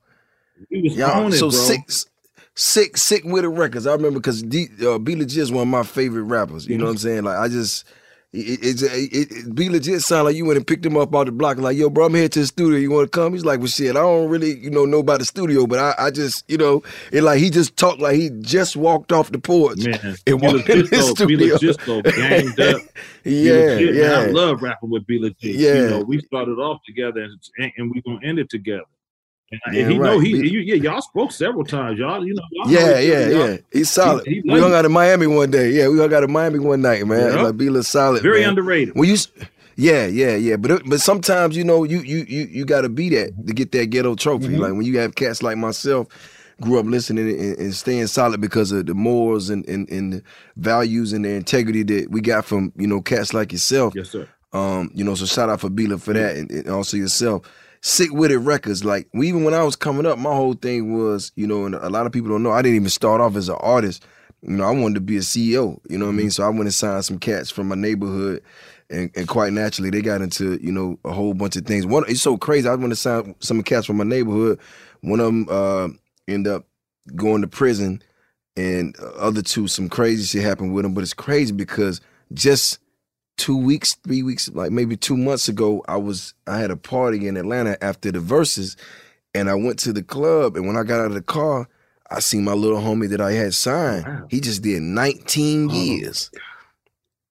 we 0.71 0.83
was 0.83 0.97
Y'all, 0.97 1.29
it, 1.29 1.33
so 1.35 1.49
bro. 1.51 1.59
six, 1.59 2.07
sick, 2.57 2.97
sick 2.97 3.23
with 3.25 3.43
the 3.43 3.49
records. 3.49 3.87
I 3.87 3.93
remember 3.93 4.19
because 4.19 4.43
D, 4.43 4.67
uh, 4.85 4.99
B 4.99 5.15
Legit 5.15 5.39
is 5.39 5.53
one 5.53 5.63
of 5.63 5.69
my 5.69 5.85
favorite 5.85 6.25
rappers. 6.25 6.67
You 6.67 6.77
know 6.79 6.85
what 6.87 6.91
I'm 6.93 6.99
saying? 6.99 7.23
Like 7.23 7.39
I 7.39 7.47
just, 7.49 7.85
it, 8.33 8.61
it's 8.63 8.83
it, 8.83 9.13
it, 9.13 9.55
B 9.55 9.69
Legit 9.69 10.01
sound 10.01 10.25
like 10.25 10.37
you 10.37 10.47
went 10.47 10.57
and 10.57 10.67
picked 10.67 10.87
him 10.87 10.97
up 10.97 11.15
out 11.15 11.27
the 11.27 11.33
block. 11.33 11.59
Like 11.59 11.77
yo, 11.77 11.91
bro, 11.91 12.07
I'm 12.07 12.15
here 12.15 12.29
to 12.29 12.41
the 12.41 12.47
studio. 12.47 12.79
You 12.79 12.91
want 12.91 13.11
to 13.13 13.19
come? 13.19 13.35
He's 13.35 13.45
like, 13.45 13.59
well, 13.59 13.69
shit, 13.69 13.91
I 13.91 14.01
don't 14.01 14.31
really, 14.31 14.59
you 14.59 14.71
know, 14.71 14.87
know 14.87 15.01
about 15.01 15.19
the 15.19 15.27
studio, 15.27 15.67
but 15.67 15.79
I, 15.79 16.07
I 16.07 16.11
just, 16.11 16.49
you 16.51 16.57
know, 16.57 16.83
it 17.13 17.23
like 17.23 17.41
he 17.41 17.51
just 17.51 17.77
talked 17.77 18.01
like 18.01 18.17
he 18.17 18.31
just 18.41 18.75
walked 18.75 19.13
off 19.13 19.31
the 19.31 19.39
porch. 19.39 19.85
Man, 19.85 19.99
And 20.27 20.41
Be 20.41 20.47
walked 20.47 20.69
in 20.71 20.79
the 20.79 20.85
Logisto, 20.85 21.27
Be 21.29 21.37
studio. 21.37 21.57
Logisto 21.57 22.17
ganged 22.17 22.61
up. 22.61 22.83
Be 23.23 23.33
yeah, 23.33 24.19
man, 24.19 24.29
I 24.29 24.33
love 24.33 24.63
rapping 24.63 24.91
with 24.91 25.07
B 25.07 25.19
Legit. 25.19 25.55
Yeah. 25.57 25.75
You 25.75 25.89
know, 25.91 26.01
we 26.01 26.21
started 26.21 26.59
off 26.59 26.81
together 26.87 27.29
and, 27.59 27.73
and 27.77 27.91
we're 27.91 28.03
gonna 28.03 28.27
end 28.27 28.39
it 28.39 28.49
together. 28.49 28.85
Yeah, 29.73 29.89
he 29.89 29.99
know 29.99 30.17
right. 30.17 30.27
he, 30.27 30.41
Be- 30.41 30.51
you, 30.51 30.61
yeah, 30.61 30.77
y'all 30.77 31.03
spoke 31.03 31.33
several 31.33 31.65
times, 31.65 31.99
y'all. 31.99 32.25
You 32.27 32.35
know, 32.35 32.43
y'all 32.53 32.71
yeah, 32.71 32.99
yeah, 32.99 33.29
y'all. 33.29 33.51
yeah. 33.51 33.57
He's 33.73 33.91
solid. 33.91 34.27
he 34.27 34.41
we 34.45 34.53
love 34.53 34.63
hung 34.63 34.75
out 34.75 34.85
in 34.85 34.93
Miami 34.93 35.27
one 35.27 35.51
day. 35.51 35.71
Yeah, 35.71 35.89
we 35.89 35.99
hung 35.99 36.13
out 36.13 36.23
in 36.25 36.33
Miami 36.33 36.59
one 36.59 36.81
night, 36.81 37.07
man. 37.07 37.35
Yeah. 37.35 37.43
Like 37.43 37.57
B 37.57 37.69
Legit 37.69 37.87
solid. 37.87 38.23
Very 38.23 38.41
man. 38.41 38.51
underrated. 38.51 38.95
Well, 38.95 39.05
you, 39.05 39.17
yeah, 39.77 40.07
yeah, 40.07 40.37
yeah, 40.37 40.57
but 40.57 40.83
but 40.87 41.01
sometimes 41.01 41.57
you 41.57 41.65
know 41.65 41.85
you 41.85 42.01
you 42.01 42.25
you 42.29 42.47
you 42.51 42.65
got 42.65 42.83
to 42.83 42.89
be 42.89 43.09
that 43.11 43.47
to 43.47 43.53
get 43.53 43.73
that 43.73 43.87
ghetto 43.87 44.15
trophy. 44.15 44.49
Mm-hmm. 44.49 44.61
Like 44.61 44.73
when 44.73 44.83
you 44.83 44.99
have 44.99 45.15
cats 45.15 45.43
like 45.43 45.59
myself, 45.59 46.09
grew 46.61 46.79
up 46.79 46.87
listening 46.87 47.29
and, 47.29 47.59
and 47.59 47.75
staying 47.75 48.07
solid 48.07 48.41
because 48.41 48.73
of 48.73 48.87
the 48.87 48.95
morals 48.95 49.51
and, 49.51 49.67
and 49.69 49.89
and 49.91 50.15
the 50.15 50.23
values 50.57 51.13
and 51.13 51.25
the 51.25 51.31
integrity 51.31 51.83
that 51.83 52.11
we 52.11 52.21
got 52.21 52.45
from 52.45 52.73
you 52.77 52.87
know 52.87 53.01
cats 53.01 53.35
like 53.35 53.53
yourself. 53.53 53.95
Yes, 53.95 54.11
sir. 54.11 54.29
Um, 54.53 54.91
you 54.95 55.03
know, 55.03 55.15
so 55.15 55.25
shout 55.25 55.49
out 55.49 55.61
for 55.61 55.71
Bila 55.71 56.01
for 56.01 56.13
that 56.13 56.37
and, 56.37 56.51
and 56.51 56.69
also 56.69 56.97
yourself. 56.97 57.43
Sick 57.83 58.13
with 58.13 58.31
it 58.31 58.39
records. 58.39 58.85
Like 58.85 59.09
even 59.15 59.45
when 59.45 59.55
I 59.55 59.63
was 59.65 59.77
coming 59.77 60.07
up, 60.07 60.19
my 60.19 60.35
whole 60.35 60.55
thing 60.55 60.97
was, 60.97 61.33
you 61.35 61.47
know, 61.47 61.67
and 61.67 61.75
a 61.75 61.91
lot 61.91 62.07
of 62.07 62.13
people 62.13 62.31
don't 62.31 62.43
know, 62.43 62.53
I 62.53 62.63
didn't 62.63 62.77
even 62.77 62.89
start 62.89 63.21
off 63.21 63.37
as 63.37 63.49
an 63.49 63.57
artist. 63.61 64.05
You 64.43 64.57
know, 64.57 64.65
I 64.65 64.71
wanted 64.71 64.95
to 64.95 65.01
be 65.01 65.17
a 65.17 65.21
CEO. 65.21 65.81
You 65.89 65.99
know 65.99 66.07
what 66.07 66.13
I 66.13 66.17
mean? 66.17 66.31
So 66.31 66.45
I 66.45 66.49
went 66.49 66.63
and 66.63 66.75
signed 66.75 67.05
some 67.05 67.19
cats 67.19 67.51
from 67.51 67.69
my 67.69 67.77
neighborhood, 67.77 68.43
and, 68.91 69.11
and 69.15 69.29
quite 69.29 69.53
naturally 69.53 69.91
they 69.91 70.03
got 70.03 70.21
into 70.21 70.59
you 70.61 70.73
know 70.73 70.99
a 71.05 71.13
whole 71.13 71.35
bunch 71.35 71.57
of 71.57 71.65
things. 71.65 71.87
One, 71.87 72.05
it's 72.09 72.23
so 72.23 72.37
crazy. 72.37 72.69
I 72.69 72.75
went 72.75 72.91
to 72.91 72.97
sign 72.97 73.37
some 73.41 73.63
cats 73.63 73.87
from 73.87 73.99
my 73.99 74.05
neighborhood. 74.05 74.59
One 75.01 75.21
of 75.21 75.27
them 75.27 75.47
uh, 75.49 75.89
ended 76.27 76.53
up 76.53 76.67
going 77.15 77.43
to 77.43 77.49
prison, 77.49 78.03
and 78.57 78.97
uh, 79.01 79.11
other 79.13 79.43
two, 79.43 79.69
some 79.69 79.89
crazy 79.89 80.25
shit 80.25 80.45
happened 80.45 80.75
with 80.75 80.83
them. 80.83 80.95
But 80.95 81.03
it's 81.03 81.15
crazy 81.15 81.53
because 81.53 82.01
just 82.33 82.79
two 83.37 83.57
weeks, 83.57 83.95
three 84.05 84.23
weeks, 84.23 84.49
like 84.51 84.71
maybe 84.71 84.97
two 84.97 85.17
months 85.17 85.49
ago, 85.49 85.83
I 85.89 85.97
was 85.97 86.35
I 86.47 86.59
had 86.59 86.71
a 86.71 86.77
party 86.77 87.27
in 87.27 87.37
Atlanta 87.37 87.83
after 87.83 88.13
the 88.13 88.19
Verzuz, 88.21 88.77
and 89.35 89.49
I 89.51 89.55
went 89.55 89.79
to 89.81 89.93
the 89.93 90.03
club. 90.03 90.57
And 90.57 90.67
when 90.67 90.77
I 90.77 90.83
got 90.83 91.01
out 91.01 91.07
of 91.07 91.15
the 91.15 91.23
car, 91.23 91.69
I 92.11 92.21
seen 92.21 92.45
my 92.45 92.53
little 92.53 92.81
homie 92.81 93.09
that 93.11 93.21
I 93.21 93.33
had 93.33 93.55
signed. 93.55 94.05
Wow. 94.07 94.27
He 94.31 94.41
just 94.41 94.63
did 94.63 94.83
19 94.83 95.71
Oh. 95.71 95.75
years. 95.75 96.31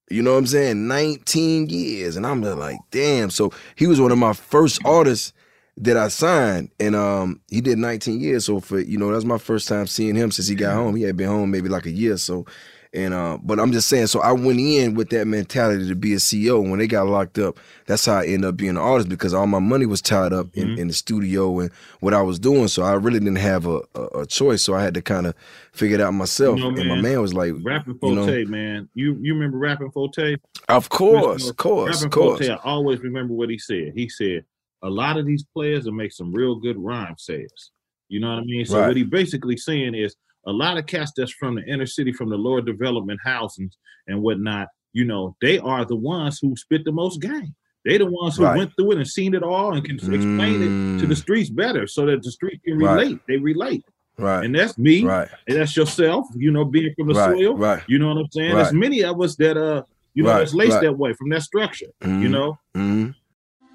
You 0.09 0.21
know 0.21 0.33
what 0.33 0.39
I'm 0.39 0.47
saying? 0.47 0.87
19 0.87 1.69
years. 1.69 2.17
And 2.17 2.27
I'm 2.27 2.41
like, 2.41 2.77
damn. 2.89 3.29
So 3.29 3.53
he 3.75 3.87
was 3.87 4.01
one 4.01 4.11
of 4.11 4.17
my 4.17 4.33
first 4.33 4.81
artists 4.83 5.31
that 5.77 5.95
I 5.95 6.09
signed, 6.09 6.69
and 6.81 6.95
um, 6.97 7.39
he 7.49 7.61
did 7.61 7.77
19 7.77 8.19
years. 8.19 8.45
So 8.45 8.59
for 8.59 8.79
you 8.79 8.97
know, 8.97 9.11
that's 9.11 9.23
my 9.23 9.37
first 9.37 9.67
time 9.69 9.87
seeing 9.87 10.15
him 10.15 10.29
since 10.31 10.47
he 10.49 10.55
got 10.55 10.73
home. 10.75 10.95
He 10.95 11.03
had 11.03 11.15
been 11.15 11.29
home 11.29 11.49
maybe 11.49 11.69
like 11.69 11.85
a 11.85 11.91
year. 11.91 12.17
So, 12.17 12.45
and 12.93 13.13
uh, 13.13 13.37
but 13.41 13.59
I'm 13.59 13.71
just 13.71 13.87
saying. 13.87 14.07
So 14.07 14.19
I 14.21 14.31
went 14.33 14.59
in 14.59 14.95
with 14.95 15.09
that 15.11 15.25
mentality 15.25 15.87
to 15.87 15.95
be 15.95 16.13
a 16.13 16.17
CEO. 16.17 16.61
When 16.67 16.77
they 16.79 16.87
got 16.87 17.07
locked 17.07 17.39
up, 17.39 17.57
that's 17.85 18.05
how 18.05 18.15
I 18.17 18.25
ended 18.25 18.45
up 18.45 18.57
being 18.57 18.71
an 18.71 18.77
artist 18.77 19.07
because 19.07 19.33
all 19.33 19.47
my 19.47 19.59
money 19.59 19.85
was 19.85 20.01
tied 20.01 20.33
up 20.33 20.47
in, 20.55 20.69
Mhm. 20.69 20.77
in 20.77 20.87
the 20.89 20.93
studio 20.93 21.59
and 21.59 21.71
what 22.01 22.13
I 22.13 22.21
was 22.21 22.37
doing. 22.37 22.67
So 22.67 22.83
I 22.83 22.93
really 22.93 23.19
didn't 23.19 23.37
have 23.37 23.65
a, 23.65 23.81
a, 23.95 24.01
a 24.21 24.25
choice. 24.25 24.61
So 24.63 24.73
I 24.73 24.83
had 24.83 24.93
to 24.95 25.01
kind 25.01 25.25
of 25.25 25.35
figure 25.71 25.95
it 25.95 26.01
out 26.01 26.13
myself. 26.13 26.57
You 26.59 26.63
know, 26.71 26.77
and 26.79 26.87
my 26.89 26.95
man, 26.95 27.01
man 27.03 27.21
was 27.21 27.33
like, 27.33 27.53
Rapping 27.63 27.97
you 28.03 28.15
know, 28.15 28.25
4-Tay, 28.25 28.45
man. 28.45 28.89
You 28.93 29.17
you 29.21 29.33
remember 29.35 29.57
rapping 29.57 29.91
4-Tay? 29.91 30.37
of 30.67 30.89
course, 30.89 31.49
of 31.49 31.55
course, 31.57 31.95
Rapping 31.95 32.05
of 32.07 32.11
course. 32.11 32.39
4-Tay, 32.41 32.49
I 32.51 32.55
always 32.63 32.99
remember 32.99 33.33
what 33.33 33.49
he 33.49 33.57
said. 33.57 33.93
He 33.95 34.09
said, 34.09 34.43
a 34.83 34.89
lot 34.89 35.17
of 35.17 35.25
these 35.25 35.45
players 35.53 35.85
will 35.85 35.93
make 35.93 36.11
some 36.11 36.33
real 36.33 36.55
good 36.55 36.77
rhyme 36.77 37.15
sayers. 37.17 37.71
You 38.09 38.19
know 38.19 38.29
what 38.31 38.39
I 38.39 38.43
mean? 38.43 38.65
So 38.65 38.79
Right. 38.79 38.87
what 38.87 38.97
he 38.97 39.03
basically 39.03 39.55
saying 39.55 39.95
is 39.95 40.15
a 40.45 40.51
lot 40.51 40.77
of 40.77 40.85
cats 40.85 41.11
that's 41.15 41.31
from 41.33 41.55
the 41.55 41.63
inner 41.65 41.85
city, 41.85 42.11
from 42.13 42.29
the 42.29 42.37
lower 42.37 42.61
development 42.61 43.19
housings 43.23 43.77
and 44.07 44.21
whatnot, 44.21 44.67
you 44.93 45.05
know, 45.05 45.35
they 45.41 45.57
are 45.59 45.85
the 45.85 45.95
ones 45.95 46.39
who 46.41 46.55
spit 46.55 46.83
the 46.85 46.91
most 46.91 47.21
game. 47.21 47.53
They 47.85 47.97
the 47.97 48.05
ones 48.05 48.35
who 48.37 48.43
Right. 48.43 48.57
went 48.57 48.71
through 48.75 48.91
it 48.93 48.97
and 48.97 49.07
seen 49.07 49.33
it 49.33 49.43
all 49.43 49.73
and 49.73 49.83
can 49.83 49.95
explain 50.13 50.61
it 50.61 50.73
to 50.99 51.07
the 51.07 51.13
Mm. 51.15 51.17
streets 51.17 51.49
better 51.49 51.87
so 51.87 52.05
that 52.05 52.21
the 52.23 52.31
street 52.31 52.61
can 52.63 52.77
Right. 52.77 52.95
relate. 52.97 53.19
They 53.27 53.37
relate. 53.37 53.83
Right, 54.17 54.45
And 54.45 54.53
that's 54.53 54.77
me. 54.77 55.03
right, 55.03 55.27
And 55.47 55.57
that's 55.57 55.75
yourself, 55.75 56.27
you 56.35 56.51
know, 56.51 56.65
being 56.65 56.93
from 56.95 57.07
the 57.07 57.15
right, 57.15 57.35
soil. 57.37 57.55
right. 57.57 57.81
You 57.87 57.97
know 57.97 58.09
what 58.09 58.17
I'm 58.17 58.31
saying? 58.31 58.55
There's 58.55 58.73
many 58.73 59.03
of 59.03 59.19
us 59.21 59.35
that 59.37 59.57
uh 59.57 59.83
you 60.13 60.23
know 60.23 60.29
Right, 60.31 60.39
that's 60.39 60.53
laced 60.53 60.73
right. 60.73 60.81
that 60.83 60.97
way 60.97 61.13
from 61.13 61.29
that 61.29 61.41
structure. 61.41 61.87
You 62.03 62.09
Mhm. 62.27 62.31
know? 62.31 62.59
hmm 62.75 63.07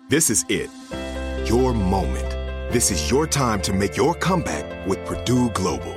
This 0.09 0.31
is 0.31 0.45
it. 0.49 0.71
Your 1.49 1.73
moment. 1.75 2.31
This 2.73 2.91
is 2.91 3.11
your 3.11 3.27
time 3.27 3.61
to 3.63 3.73
make 3.73 3.97
your 3.97 4.15
comeback 4.15 4.87
with 4.87 5.05
Purdue 5.05 5.51
Global. 5.51 5.97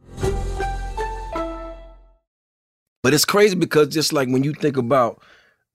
But 3.03 3.13
it's 3.13 3.25
crazy 3.25 3.55
because 3.55 3.87
just 3.87 4.13
like 4.13 4.29
when 4.29 4.43
you 4.43 4.53
think 4.53 4.77
about, 4.77 5.21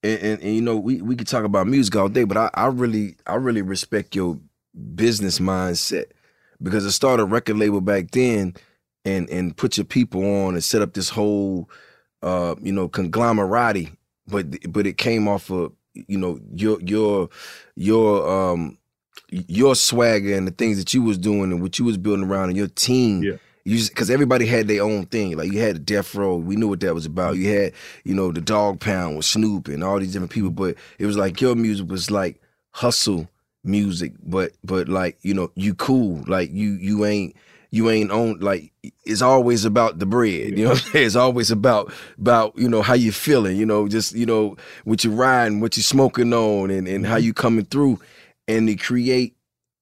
and, 0.02 0.20
and, 0.20 0.42
and, 0.42 0.54
you 0.54 0.62
know, 0.62 0.76
we, 0.76 1.00
we 1.02 1.16
could 1.16 1.26
talk 1.26 1.44
about 1.44 1.66
music 1.66 1.96
all 1.96 2.08
day, 2.08 2.24
but 2.24 2.36
I, 2.36 2.50
I 2.54 2.66
really 2.66 3.16
I 3.26 3.34
really 3.34 3.62
respect 3.62 4.14
your 4.14 4.38
business 4.94 5.38
mindset 5.40 6.06
because 6.62 6.84
it 6.84 6.92
started 6.92 7.24
a 7.24 7.26
record 7.26 7.56
label 7.56 7.80
back 7.80 8.10
then, 8.12 8.54
and 9.04 9.28
and 9.30 9.56
put 9.56 9.76
your 9.76 9.84
people 9.86 10.22
on 10.22 10.54
and 10.54 10.62
set 10.62 10.82
up 10.82 10.94
this 10.94 11.08
whole, 11.08 11.68
uh, 12.22 12.54
you 12.60 12.72
know, 12.72 12.88
conglomerate. 12.88 13.88
But 14.28 14.70
but 14.72 14.86
it 14.86 14.96
came 14.98 15.26
off 15.26 15.50
of 15.50 15.72
you 15.94 16.18
know 16.18 16.38
your 16.54 16.80
your 16.80 17.28
your 17.74 18.28
um 18.28 18.78
your 19.30 19.74
swagger 19.74 20.36
and 20.36 20.46
the 20.46 20.52
things 20.52 20.78
that 20.78 20.94
you 20.94 21.02
was 21.02 21.18
doing 21.18 21.50
and 21.50 21.62
what 21.62 21.78
you 21.78 21.84
was 21.84 21.96
building 21.96 22.26
around 22.26 22.50
and 22.50 22.56
your 22.56 22.68
team 22.68 23.22
Yeah. 23.22 23.36
You 23.66 23.85
because 23.88 24.11
everybody 24.11 24.46
had 24.46 24.68
their 24.68 24.83
own 24.83 25.07
thing. 25.07 25.37
Like 25.37 25.52
you 25.52 25.61
had 25.61 25.74
the 25.74 25.81
Death 25.81 26.14
Row, 26.14 26.37
we 26.37 26.55
knew 26.55 26.68
what 26.68 26.81
that 26.81 26.94
was 26.94 27.05
about. 27.05 27.37
You 27.37 27.52
had, 27.52 27.72
you 28.05 28.14
know, 28.14 28.31
the 28.31 28.40
Dog 28.40 28.79
Pound 28.79 29.16
with 29.16 29.26
Snoop 29.26 29.66
and 29.66 29.83
all 29.83 29.98
these 29.98 30.12
different 30.12 30.31
people. 30.31 30.50
But 30.50 30.76
it 31.00 31.07
was 31.07 31.16
like 31.16 31.40
your 31.40 31.57
music 31.57 31.88
was 31.88 32.09
like 32.09 32.40
hustle 32.70 33.29
music, 33.64 34.12
but 34.22 34.52
but 34.62 34.88
like 34.88 35.18
you 35.22 35.35
know 35.35 35.50
you 35.57 35.74
cool. 35.74 36.22
Like 36.29 36.52
you 36.52 36.74
you 36.74 37.05
ain't 37.05 37.35
you 37.72 37.90
ain't 37.90 38.12
on 38.12 38.38
like 38.38 38.70
it's 39.05 39.20
always 39.20 39.64
about 39.64 39.98
the 39.98 40.07
bread. 40.07 40.57
You 40.57 40.66
know 40.66 40.70
what 40.70 40.87
I'm 40.87 40.92
saying? 40.92 41.07
It's 41.07 41.16
always 41.16 41.50
about 41.50 41.92
about 42.20 42.57
you 42.57 42.68
know 42.68 42.83
how 42.83 42.94
you 42.94 43.11
feeling. 43.11 43.57
You 43.57 43.66
know 43.66 43.88
just 43.88 44.14
you 44.14 44.26
know 44.26 44.57
what 44.85 45.02
you 45.02 45.11
riding, 45.11 45.61
what 45.61 45.76
you 45.76 45.83
smoking 45.83 46.33
on, 46.33 46.70
and 46.70 46.87
and 46.87 47.05
how 47.05 47.16
you 47.16 47.35
coming 47.35 47.64
through, 47.64 47.98
and 48.46 48.68
to 48.68 48.76
create 48.76 49.35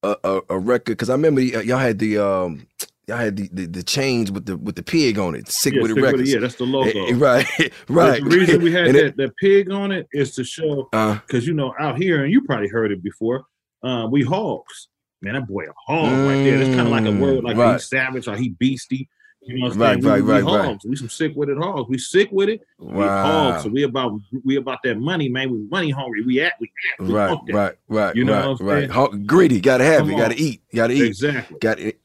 a 0.02 0.16
a, 0.24 0.40
a 0.48 0.58
record. 0.58 0.92
Because 0.92 1.10
I 1.10 1.12
remember 1.12 1.42
y'all 1.42 1.76
had 1.76 1.98
the 1.98 2.16
um 2.16 2.66
y'all 3.06 3.16
had 3.18 3.36
the, 3.36 3.48
the 3.52 3.66
the 3.66 3.82
chains 3.82 4.30
with 4.32 4.46
the 4.46 4.56
with 4.56 4.76
the 4.76 4.82
pig 4.82 5.18
on 5.18 5.34
it. 5.34 5.48
Sick 5.48 5.74
Yeah, 5.74 5.82
with 5.82 5.90
it 5.92 6.00
With 6.00 6.20
It, 6.20 6.28
yeah, 6.28 6.38
that's 6.40 6.54
the 6.56 6.64
logo. 6.64 7.06
Eh, 7.06 7.10
eh, 7.10 7.14
right, 7.16 7.46
But 7.58 7.94
right. 7.94 8.24
The 8.24 8.30
reason 8.30 8.62
we 8.62 8.72
had 8.72 8.86
And 8.88 8.96
that, 8.96 9.04
it- 9.06 9.16
that 9.16 9.36
pig 9.36 9.70
on 9.70 9.92
it 9.92 10.06
is 10.12 10.34
to 10.36 10.44
show 10.44 10.88
uh, 10.92 11.14
because 11.26 11.46
you 11.46 11.54
know 11.54 11.74
out 11.78 11.98
here, 11.98 12.22
and 12.24 12.32
you 12.32 12.42
probably 12.42 12.68
heard 12.68 12.92
it 12.92 13.02
before. 13.02 13.44
Uh, 13.82 14.06
we 14.10 14.22
hogs, 14.22 14.88
man. 15.22 15.34
That 15.34 15.46
boy 15.46 15.64
a 15.64 15.72
hog 15.86 16.18
right 16.26 16.42
there. 16.44 16.58
That's 16.58 16.74
kind 16.74 16.86
of 16.86 16.92
like 16.92 17.04
a 17.06 17.12
word 17.12 17.44
like 17.44 17.56
Mm, 17.56 17.60
right. 17.60 17.72
he's 17.74 17.88
savage 17.88 18.26
or 18.28 18.36
he 18.36 18.50
beastie. 18.50 19.08
You 19.46 19.58
know 19.58 19.66
what 19.66 19.74
I'm 19.74 19.78
Right, 19.78 20.02
saying? 20.02 20.04
Right, 20.04 20.22
we, 20.24 20.32
right, 20.32 20.44
we 20.44 20.50
right. 20.52 20.64
hogs. 20.68 20.86
We 20.86 20.96
some 20.96 21.10
sick 21.10 21.32
with 21.36 21.50
it 21.50 21.58
hogs. 21.58 21.86
We 21.90 21.98
sick 21.98 22.30
with 22.32 22.48
it. 22.48 22.62
We 22.78 22.94
wow. 22.94 23.22
hogs. 23.50 23.64
So 23.64 23.68
we 23.68 23.82
about 23.82 24.18
we 24.42 24.56
about 24.56 24.78
that 24.84 24.98
money, 24.98 25.28
man. 25.28 25.50
We 25.50 25.58
money 25.70 25.90
hungry. 25.90 26.22
We 26.24 26.40
at 26.40 26.54
we 26.60 26.70
at. 26.98 27.06
We 27.06 27.12
Right, 27.12 27.38
right, 27.50 27.74
right, 27.88 28.16
You 28.16 28.24
know 28.24 28.32
right, 28.32 28.48
what 28.48 28.60
I'm 28.62 28.66
right. 28.66 28.90
saying? 29.12 29.26
Greedy, 29.26 29.60
gotta 29.60 29.84
have 29.84 29.98
Come 30.06 30.12
it, 30.12 30.16
gotta 30.16 30.34
eat, 30.42 30.62
gotta 30.74 30.94
eat. 30.94 31.02
Exactly. 31.08 31.58
got 31.60 31.78
it. 31.78 32.00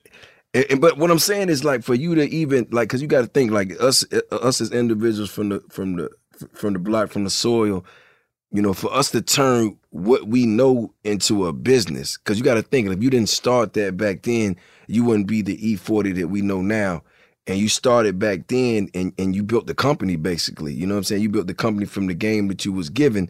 And, 0.53 0.81
but 0.81 0.97
what 0.97 1.11
I'm 1.11 1.19
saying 1.19 1.49
is 1.49 1.63
like 1.63 1.83
for 1.83 1.93
you 1.93 2.15
to 2.15 2.27
even 2.27 2.67
like, 2.71 2.89
cause 2.89 3.01
you 3.01 3.07
got 3.07 3.21
to 3.21 3.27
think 3.27 3.51
like 3.51 3.79
us, 3.79 4.03
uh, 4.11 4.35
us 4.35 4.61
as 4.61 4.71
individuals 4.71 5.29
from 5.29 5.49
the 5.49 5.63
from 5.69 5.95
the 5.97 6.09
from 6.53 6.73
the 6.73 6.79
block 6.79 7.09
from 7.11 7.23
the 7.23 7.29
soil, 7.29 7.85
you 8.51 8.61
know, 8.61 8.73
for 8.73 8.91
us 8.91 9.11
to 9.11 9.21
turn 9.21 9.77
what 9.91 10.27
we 10.27 10.45
know 10.45 10.93
into 11.03 11.45
a 11.45 11.53
business, 11.53 12.17
cause 12.17 12.37
you 12.37 12.43
got 12.43 12.55
to 12.55 12.63
think 12.63 12.89
if 12.89 13.03
you 13.03 13.09
didn't 13.11 13.29
start 13.29 13.73
that 13.73 13.95
back 13.95 14.23
then, 14.23 14.55
you 14.87 15.03
wouldn't 15.03 15.27
be 15.27 15.43
the 15.43 15.57
E40 15.57 16.15
that 16.15 16.29
we 16.29 16.41
know 16.41 16.61
now. 16.61 17.03
And 17.45 17.57
you 17.57 17.67
started 17.67 18.19
back 18.19 18.47
then, 18.47 18.89
and 18.93 19.13
and 19.17 19.35
you 19.35 19.43
built 19.43 19.67
the 19.67 19.75
company 19.75 20.15
basically. 20.15 20.73
You 20.73 20.87
know 20.87 20.95
what 20.95 20.99
I'm 20.99 21.03
saying? 21.05 21.21
You 21.21 21.29
built 21.29 21.47
the 21.47 21.53
company 21.53 21.85
from 21.85 22.07
the 22.07 22.13
game 22.15 22.47
that 22.47 22.65
you 22.65 22.71
was 22.71 22.89
given. 22.89 23.29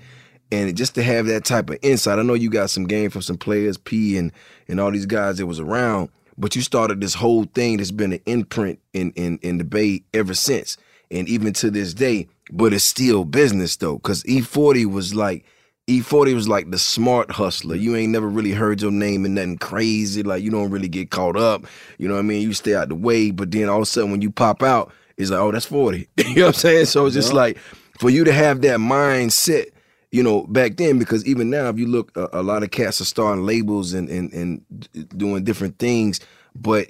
And 0.51 0.75
just 0.75 0.95
to 0.95 1.03
have 1.03 1.27
that 1.27 1.45
type 1.45 1.69
of 1.69 1.77
insight, 1.83 2.17
I 2.17 2.23
know 2.23 2.33
you 2.33 2.49
got 2.49 2.71
some 2.71 2.87
game 2.87 3.11
from 3.11 3.21
some 3.21 3.37
players, 3.37 3.77
P 3.77 4.17
and 4.17 4.31
and 4.67 4.79
all 4.79 4.91
these 4.91 5.05
guys 5.05 5.37
that 5.37 5.45
was 5.45 5.59
around, 5.59 6.09
but 6.39 6.55
you 6.55 6.61
started 6.63 7.01
this 7.01 7.13
whole 7.15 7.43
thing 7.43 7.77
that's 7.77 7.91
been 7.91 8.13
an 8.13 8.21
imprint 8.25 8.79
in 8.93 9.11
in 9.11 9.37
in 9.43 9.57
the 9.59 9.63
Bay 9.63 10.03
ever 10.13 10.33
since. 10.33 10.77
and 11.11 11.27
even 11.27 11.51
to 11.53 11.71
this 11.71 11.93
day, 11.95 12.27
but 12.51 12.71
it's 12.73 12.83
still 12.83 13.25
business 13.25 13.75
though, 13.77 13.95
because 13.97 14.23
E40 14.23 14.85
was 14.85 15.13
like 15.15 15.43
E40 15.87 16.35
was 16.35 16.47
like 16.47 16.69
the 16.69 16.77
smart 16.77 17.31
hustler. 17.31 17.75
You 17.75 17.95
ain't 17.95 18.11
never 18.11 18.27
really 18.29 18.51
heard 18.51 18.79
your 18.79 18.91
name 18.91 19.25
and 19.25 19.33
nothing 19.33 19.57
crazy. 19.57 20.21
Like 20.21 20.43
you 20.43 20.51
don't 20.51 20.69
really 20.69 20.87
get 20.87 21.09
caught 21.09 21.35
up. 21.35 21.65
You 21.97 22.07
know 22.07 22.13
what 22.13 22.19
I 22.19 22.23
mean? 22.23 22.43
You 22.43 22.53
stay 22.53 22.75
out 22.75 22.89
the 22.89 22.95
way, 22.95 23.31
but 23.31 23.49
then 23.49 23.69
all 23.69 23.77
of 23.77 23.83
a 23.83 23.85
sudden 23.87 24.11
when 24.11 24.21
you 24.21 24.29
pop 24.29 24.61
out, 24.61 24.91
it's 25.17 25.31
like, 25.31 25.39
oh, 25.39 25.51
that's 25.51 25.65
40. 25.65 26.07
you 26.17 26.35
know 26.35 26.41
what 26.43 26.47
I'm 26.49 26.53
saying? 26.53 26.85
So 26.85 27.07
it's 27.07 27.15
just 27.15 27.29
Yeah. 27.31 27.37
like 27.37 27.57
for 27.97 28.11
you 28.11 28.23
to 28.23 28.31
have 28.31 28.61
that 28.61 28.77
mindset, 28.79 29.69
you 30.11 30.23
know, 30.23 30.43
back 30.47 30.77
then, 30.77 30.97
because 30.97 31.25
even 31.25 31.49
now, 31.49 31.69
if 31.69 31.77
you 31.77 31.85
look, 31.85 32.15
a, 32.17 32.29
a 32.33 32.43
lot 32.43 32.63
of 32.63 32.71
cats 32.71 32.99
are 33.01 33.05
starting 33.05 33.45
labels 33.45 33.93
and 33.93 34.09
and 34.09 34.33
and 34.33 35.07
doing 35.15 35.43
different 35.43 35.77
things, 35.77 36.19
but 36.55 36.89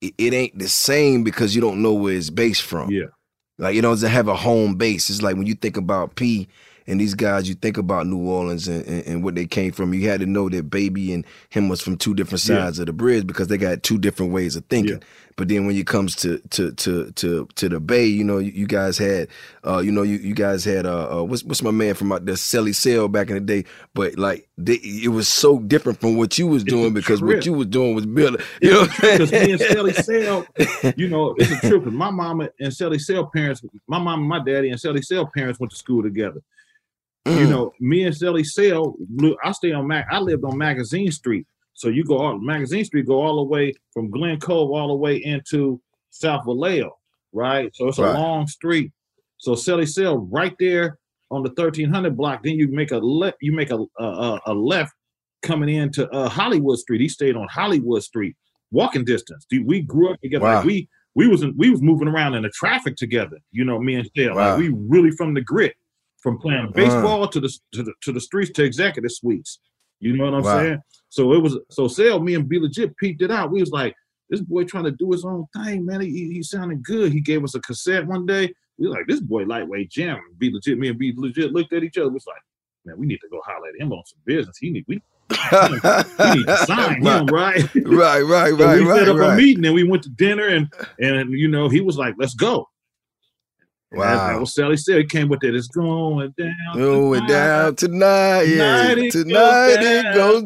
it, 0.00 0.14
it 0.18 0.32
ain't 0.32 0.58
the 0.58 0.68
same 0.68 1.24
because 1.24 1.54
you 1.54 1.60
don't 1.60 1.82
know 1.82 1.94
where 1.94 2.14
it's 2.14 2.30
based 2.30 2.62
from. 2.62 2.90
Yeah. 2.90 3.06
Like 3.58 3.74
you 3.74 3.82
doesn't 3.82 4.10
have 4.10 4.28
a 4.28 4.36
home 4.36 4.76
base. 4.76 5.10
It's 5.10 5.22
like 5.22 5.36
when 5.36 5.46
you 5.46 5.54
think 5.54 5.76
about 5.76 6.14
P 6.14 6.48
and 6.86 7.00
these 7.00 7.14
guys, 7.14 7.48
you 7.48 7.54
think 7.54 7.76
about 7.78 8.06
New 8.06 8.18
Orleans 8.28 8.68
and, 8.68 8.84
and, 8.86 9.06
and 9.06 9.24
what 9.24 9.34
they 9.34 9.46
came 9.46 9.72
from. 9.72 9.94
You 9.94 10.08
had 10.08 10.20
to 10.20 10.26
know 10.26 10.48
that 10.48 10.70
Baby 10.70 11.12
and 11.12 11.24
him 11.48 11.68
was 11.68 11.80
from 11.80 11.96
two 11.96 12.14
different 12.14 12.46
Yeah. 12.48 12.56
sides 12.64 12.78
of 12.78 12.86
the 12.86 12.92
bridge 12.92 13.26
because 13.26 13.48
they 13.48 13.58
got 13.58 13.82
two 13.82 13.98
different 13.98 14.32
ways 14.32 14.56
of 14.56 14.64
thinking. 14.66 14.94
Yeah. 14.98 15.04
But 15.36 15.48
then 15.48 15.66
when 15.66 15.74
it 15.74 15.86
comes 15.86 16.16
to 16.16 16.38
to 16.50 16.72
to 16.72 17.12
to 17.12 17.48
to 17.54 17.68
the 17.70 17.80
Bay, 17.80 18.04
you 18.04 18.24
know, 18.24 18.36
you, 18.38 18.50
you 18.52 18.66
guys 18.66 18.98
had, 18.98 19.28
uh, 19.66 19.78
you 19.78 19.90
know, 19.90 20.02
you, 20.02 20.16
you 20.16 20.34
guys 20.34 20.64
had, 20.66 20.84
uh, 20.84 21.20
uh, 21.20 21.22
what's 21.22 21.42
what's 21.44 21.62
my 21.62 21.70
man 21.70 21.94
from 21.94 22.12
out 22.12 22.26
there, 22.26 22.34
Celly 22.34 22.74
Cel 22.74 23.08
back 23.08 23.28
in 23.28 23.34
the 23.34 23.40
day. 23.40 23.64
But 23.94 24.18
like, 24.18 24.48
they, 24.58 24.74
it 24.74 25.08
was 25.08 25.28
so 25.28 25.58
different 25.60 25.98
from 25.98 26.16
what 26.16 26.38
you 26.38 26.46
was 26.46 26.62
doing 26.62 26.92
because 26.92 27.22
what 27.22 27.46
you 27.46 27.54
was 27.54 27.68
doing 27.68 27.94
was 27.94 28.04
building. 28.04 28.42
You 28.60 28.72
know, 28.72 28.84
Because 29.00 29.32
me 29.32 29.52
and 29.52 29.60
Celly 29.60 29.94
Cel, 29.94 30.92
you 30.96 31.08
know, 31.08 31.34
it's 31.38 31.50
a 31.64 31.68
trip. 31.68 31.84
My 31.86 32.10
mama 32.10 32.50
and 32.60 32.70
Celly 32.70 33.00
Cel 33.00 33.24
parents, 33.26 33.62
my 33.86 33.98
mom 33.98 34.20
and 34.20 34.28
my 34.28 34.40
daddy 34.44 34.68
and 34.68 34.78
Celly 34.78 35.02
Cel 35.02 35.26
parents 35.26 35.58
went 35.58 35.70
to 35.70 35.76
school 35.76 36.02
together. 36.02 36.42
You 37.26 37.32
Mm. 37.46 37.50
know, 37.50 37.72
me 37.80 38.04
and 38.04 38.14
Celly 38.14 38.44
Cel, 38.46 38.96
I 39.44 39.52
stay 39.52 39.72
on 39.72 39.86
Mac. 39.86 40.06
I 40.10 40.18
lived 40.20 40.44
on 40.44 40.56
Magazine 40.56 41.10
Street, 41.12 41.46
so 41.74 41.88
you 41.88 42.02
go 42.02 42.16
all 42.18 42.38
Magazine 42.38 42.84
Street, 42.84 43.06
go 43.06 43.20
all 43.20 43.36
the 43.36 43.42
way 43.42 43.74
from 43.92 44.10
Glen 44.10 44.40
Cove 44.40 44.70
all 44.70 44.88
the 44.88 44.94
way 44.94 45.16
into 45.22 45.80
South 46.10 46.44
Vallejo, 46.46 46.96
right? 47.32 47.70
So 47.76 47.88
it's 47.88 47.98
a 47.98 48.04
Right. 48.04 48.14
long 48.14 48.46
street. 48.46 48.90
So 49.36 49.52
Celly 49.52 49.86
Cel 49.88 50.18
right 50.30 50.54
there 50.58 50.98
on 51.30 51.42
the 51.42 51.50
1300 51.50 52.16
block. 52.16 52.42
Then 52.42 52.54
you 52.56 52.68
make 52.68 52.90
a 52.90 52.98
left. 52.98 53.36
You 53.42 53.52
make 53.52 53.70
a 53.70 53.84
a, 53.98 54.40
a, 54.46 54.54
left 54.54 54.94
coming 55.42 55.68
into 55.74 56.08
uh, 56.10 56.28
Hollywood 56.28 56.78
Street. 56.78 57.00
He 57.02 57.08
stayed 57.08 57.36
on 57.36 57.46
Hollywood 57.48 58.02
Street, 58.02 58.34
walking 58.70 59.04
distance. 59.04 59.46
Dude, 59.48 59.66
we 59.66 59.80
grew 59.82 60.10
up 60.12 60.20
together. 60.22 60.44
Wow. 60.44 60.56
Like 60.56 60.64
we 60.64 60.88
we 61.14 61.28
was 61.28 61.42
in, 61.42 61.54
we 61.56 61.70
was 61.70 61.82
moving 61.82 62.08
around 62.08 62.34
in 62.34 62.42
the 62.44 62.50
traffic 62.50 62.96
together. 62.96 63.38
You 63.52 63.64
know, 63.64 63.78
me 63.78 63.94
and 63.96 64.10
Cel. 64.16 64.34
Wow. 64.34 64.52
Like 64.52 64.58
we 64.58 64.68
really 64.70 65.10
from 65.12 65.34
the 65.34 65.40
grit, 65.42 65.74
from 66.20 66.38
playing 66.38 66.72
baseball 66.74 67.26
to 67.28 67.40
the 67.40 67.48
to 67.72 67.82
the 67.82 67.92
to 68.02 68.12
the 68.12 68.20
streets 68.20 68.50
to 68.52 68.64
executive 68.64 69.10
suites. 69.12 69.58
You 70.00 70.16
know 70.16 70.24
what 70.24 70.34
I'm 70.34 70.42
Wow. 70.42 70.58
saying? 70.60 70.78
So 71.08 71.32
it 71.34 71.42
was 71.42 71.58
so 71.70 71.88
Cel, 71.88 72.20
me 72.20 72.34
and 72.34 72.48
B 72.48 72.58
legit 72.58 72.96
peeped 72.96 73.22
it 73.22 73.30
out. 73.30 73.50
We 73.50 73.60
was 73.60 73.70
like, 73.70 73.94
this 74.30 74.40
boy 74.40 74.64
trying 74.64 74.84
to 74.84 74.92
do 74.92 75.10
his 75.10 75.24
own 75.24 75.46
thing, 75.56 75.84
man. 75.84 76.00
He, 76.00 76.32
he 76.32 76.42
sounded 76.42 76.82
good. 76.82 77.12
He 77.12 77.20
gave 77.20 77.42
us 77.44 77.54
a 77.54 77.60
cassette 77.60 78.06
one 78.06 78.26
day. 78.26 78.52
We 78.78 78.86
like, 78.88 79.06
this 79.06 79.20
boy 79.20 79.44
lightweight 79.44 79.90
jam. 79.90 80.18
Be 80.38 80.50
legit. 80.52 80.78
Me 80.78 80.88
and 80.88 80.98
B 80.98 81.12
legit 81.16 81.52
looked 81.52 81.72
at 81.72 81.82
each 81.82 81.98
other. 81.98 82.08
Was 82.10 82.26
like, 82.26 82.40
man, 82.84 82.96
we 82.98 83.06
need 83.06 83.18
to 83.20 83.28
go 83.28 83.40
holler 83.44 83.68
at 83.68 83.80
him 83.80 83.92
on 83.92 84.02
some 84.06 84.20
business. 84.24 84.56
He 84.58 84.70
need 84.70 84.84
we, 84.88 85.02
we 86.18 86.30
need 86.30 86.46
to 86.46 86.56
sign 86.56 87.02
him, 87.02 87.26
right? 87.26 87.62
right, 87.84 88.22
right, 88.22 88.50
So 88.58 88.66
right, 88.66 88.78
we 88.80 88.86
right, 88.86 88.98
set 88.98 89.08
up 89.08 89.16
a 89.16 89.36
meeting 89.36 89.64
and 89.66 89.74
we 89.74 89.84
went 89.84 90.02
to 90.04 90.10
dinner 90.10 90.46
and 90.46 90.72
and 90.98 91.32
you 91.32 91.48
know 91.48 91.68
he 91.68 91.80
was 91.80 91.98
like, 91.98 92.14
let's 92.18 92.34
go. 92.34 92.68
And 93.92 94.00
Wow. 94.00 94.40
was 94.40 94.54
Sally 94.54 94.76
said. 94.76 94.98
He 94.98 95.04
came 95.04 95.28
with 95.28 95.42
it. 95.42 95.54
It's 95.54 95.68
going 95.68 96.32
down. 96.38 96.54
Going 96.74 97.26
down 97.26 97.74
tonight, 97.76 98.42
yeah. 98.42 98.94
Tonight 98.94 98.98
it 98.98 99.10
Tonight 99.12 99.32
goes 99.34 99.86
it 99.86 100.02
down. 100.02 100.14
goes 100.14 100.42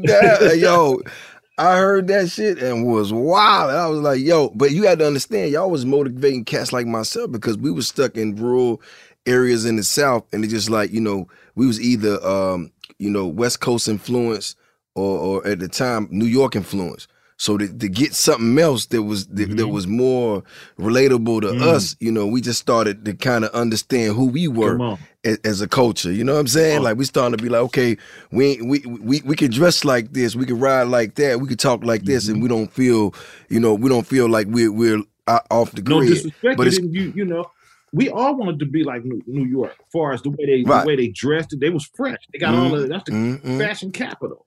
down. 0.50 0.58
Yo, 0.60 1.00
I 1.58 1.76
heard 1.76 2.08
that 2.08 2.30
shit 2.30 2.58
and 2.62 2.86
was 2.86 3.12
wild. 3.12 3.70
I 3.70 3.86
was 3.86 4.00
like, 4.00 4.20
yo, 4.20 4.48
but 4.50 4.70
you 4.72 4.84
had 4.84 4.98
to 5.00 5.06
understand, 5.06 5.52
y'all 5.52 5.70
was 5.70 5.84
motivating 5.86 6.44
cats 6.44 6.72
like 6.72 6.86
myself 6.86 7.30
because 7.30 7.56
we 7.58 7.70
was 7.70 7.86
stuck 7.86 8.16
in 8.16 8.34
rural 8.36 8.80
areas 9.26 9.64
in 9.64 9.76
the 9.76 9.84
South, 9.84 10.24
and 10.32 10.44
it 10.44 10.48
just 10.48 10.68
like, 10.70 10.90
you 10.90 11.00
know, 11.00 11.28
we 11.54 11.66
was 11.66 11.80
either 11.80 12.24
um, 12.26 12.72
you 12.98 13.10
know, 13.10 13.26
West 13.26 13.60
Coast 13.60 13.88
influence 13.88 14.56
or 14.94 15.18
or 15.18 15.46
at 15.46 15.58
the 15.58 15.68
time 15.68 16.08
New 16.10 16.26
York 16.26 16.56
influence. 16.56 17.06
So 17.36 17.58
to, 17.58 17.66
to 17.66 17.88
get 17.88 18.14
something 18.14 18.56
else 18.58 18.86
that 18.86 19.02
was 19.02 19.26
that, 19.28 19.56
that 19.56 19.68
was 19.68 19.86
more 19.88 20.44
relatable 20.78 21.40
to 21.42 21.48
Mhm. 21.48 21.62
us, 21.62 21.96
you 21.98 22.12
know, 22.12 22.26
we 22.26 22.40
just 22.40 22.60
started 22.60 23.04
to 23.06 23.14
kind 23.14 23.44
of 23.44 23.50
understand 23.50 24.14
who 24.14 24.26
we 24.26 24.46
were 24.46 24.96
as, 25.24 25.38
as 25.44 25.60
a 25.60 25.66
culture. 25.68 26.12
You 26.12 26.22
know 26.24 26.34
what 26.34 26.40
I'm 26.40 26.46
saying? 26.46 26.82
Like 26.82 26.96
we 26.96 27.04
starting 27.04 27.36
to 27.36 27.42
be 27.42 27.48
like, 27.48 27.62
okay, 27.62 27.96
we 28.30 28.60
we 28.62 28.78
we 28.86 29.20
we 29.24 29.34
can 29.36 29.50
dress 29.50 29.84
like 29.84 30.12
this, 30.12 30.36
we 30.36 30.46
can 30.46 30.60
ride 30.60 30.84
like 30.88 31.16
that, 31.16 31.40
we 31.40 31.48
can 31.48 31.56
talk 31.56 31.84
like 31.84 32.04
this, 32.04 32.24
Mm-hmm. 32.24 32.34
and 32.34 32.42
we 32.42 32.48
don't 32.48 32.72
feel, 32.72 33.14
you 33.48 33.58
know, 33.60 33.74
we 33.74 33.88
don't 33.88 34.06
feel 34.06 34.28
like 34.28 34.46
we're 34.48 34.72
we're 34.72 35.02
off 35.50 35.72
the 35.72 35.82
grid. 35.82 35.98
No 35.98 36.06
disrespect. 36.06 36.56
but 36.56 36.66
it's 36.68 36.78
you 36.78 37.12
you 37.16 37.24
know, 37.24 37.44
we 37.92 38.10
all 38.10 38.36
wanted 38.36 38.60
to 38.60 38.66
be 38.66 38.84
like 38.84 39.04
New, 39.04 39.20
New 39.26 39.46
York, 39.46 39.72
as 39.72 39.86
far 39.92 40.12
as 40.12 40.22
the 40.22 40.30
way 40.30 40.46
they 40.46 40.62
Right. 40.64 40.82
the 40.82 40.86
way 40.86 40.96
they 40.96 41.08
dressed. 41.08 41.54
They 41.58 41.70
was 41.70 41.84
fresh. 41.96 42.18
They 42.32 42.38
got 42.38 42.54
all 42.54 42.74
of 42.76 42.88
that's 42.88 43.04
the 43.04 43.12
Mhm. 43.12 43.58
fashion 43.58 43.90
capital. 43.90 44.46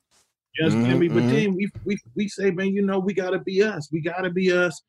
You 0.59 0.69
me? 0.97 1.07
But 1.07 1.23
mhm. 1.23 1.29
then 1.31 1.55
we 1.55 1.69
we 1.85 1.97
we 2.15 2.27
say, 2.27 2.51
man, 2.51 2.67
you 2.67 2.81
know, 2.81 2.99
we 2.99 3.13
gotta 3.13 3.39
be 3.39 3.61
us. 3.61 3.89
We 3.91 4.01
gotta 4.01 4.29
be 4.29 4.51
us. 4.51 4.81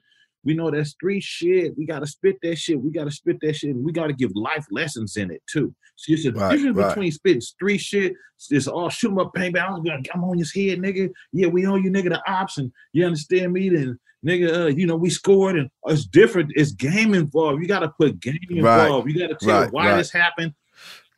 We 0.45 0.55
know 0.55 0.71
that 0.71 0.87
street 0.87 1.23
shit. 1.23 1.77
We 1.77 1.85
gotta 1.85 2.07
spit 2.07 2.39
that 2.43 2.57
shit. 2.57 2.81
We 2.81 2.91
gotta 2.91 3.11
spit 3.11 3.39
that 3.43 3.55
shit, 3.57 3.75
and 3.75 3.85
we 3.85 3.93
gotta 3.93 4.13
give 4.13 4.31
life 4.35 4.67
lessons 4.71 5.17
in 5.17 5.31
it 5.31 5.43
too. 5.51 5.75
So 5.97 6.13
it's 6.13 6.25
a 6.25 6.33
Right, 6.33 6.53
difference 6.53 6.77
right. 6.77 6.89
between 6.89 7.13
spitting 7.13 7.41
street 7.41 7.79
shit. 7.79 8.15
It's 8.51 8.69
all 8.69 8.89
shoot 8.89 9.11
'em 9.11 9.19
up, 9.19 9.33
bang 9.35 9.53
bang. 9.53 9.65
I'm, 9.69 9.83
gonna, 9.83 10.01
I'm 10.15 10.25
on 10.25 10.39
his 10.39 10.55
head, 10.55 10.79
nigga. 10.79 11.11
Yeah, 11.33 11.49
we 11.49 11.67
own 11.67 11.83
you, 11.83 11.91
nigga. 11.91 12.11
The 12.11 12.23
ops, 12.31 12.59
and 12.59 12.73
you 12.93 13.05
understand 13.05 13.53
me? 13.53 13.69
Then 13.69 13.99
nigga, 14.25 14.65
uh, 14.65 14.67
you 14.67 14.87
know, 14.87 14.97
we 14.97 15.11
scored, 15.11 15.57
and 15.59 15.69
it's 15.87 16.07
different. 16.07 16.53
It's 16.55 16.73
game 16.73 17.15
involved. 17.15 17.61
You 17.61 17.69
gotta 17.69 17.89
put 18.01 18.21
game 18.21 18.39
Right, 18.61 18.85
involved. 18.85 19.11
You 19.11 19.19
gotta 19.19 19.35
tell 19.35 19.63
right, 19.63 19.73
why 19.73 19.91
right. 19.91 19.97
this 19.97 20.13
happened. 20.13 20.55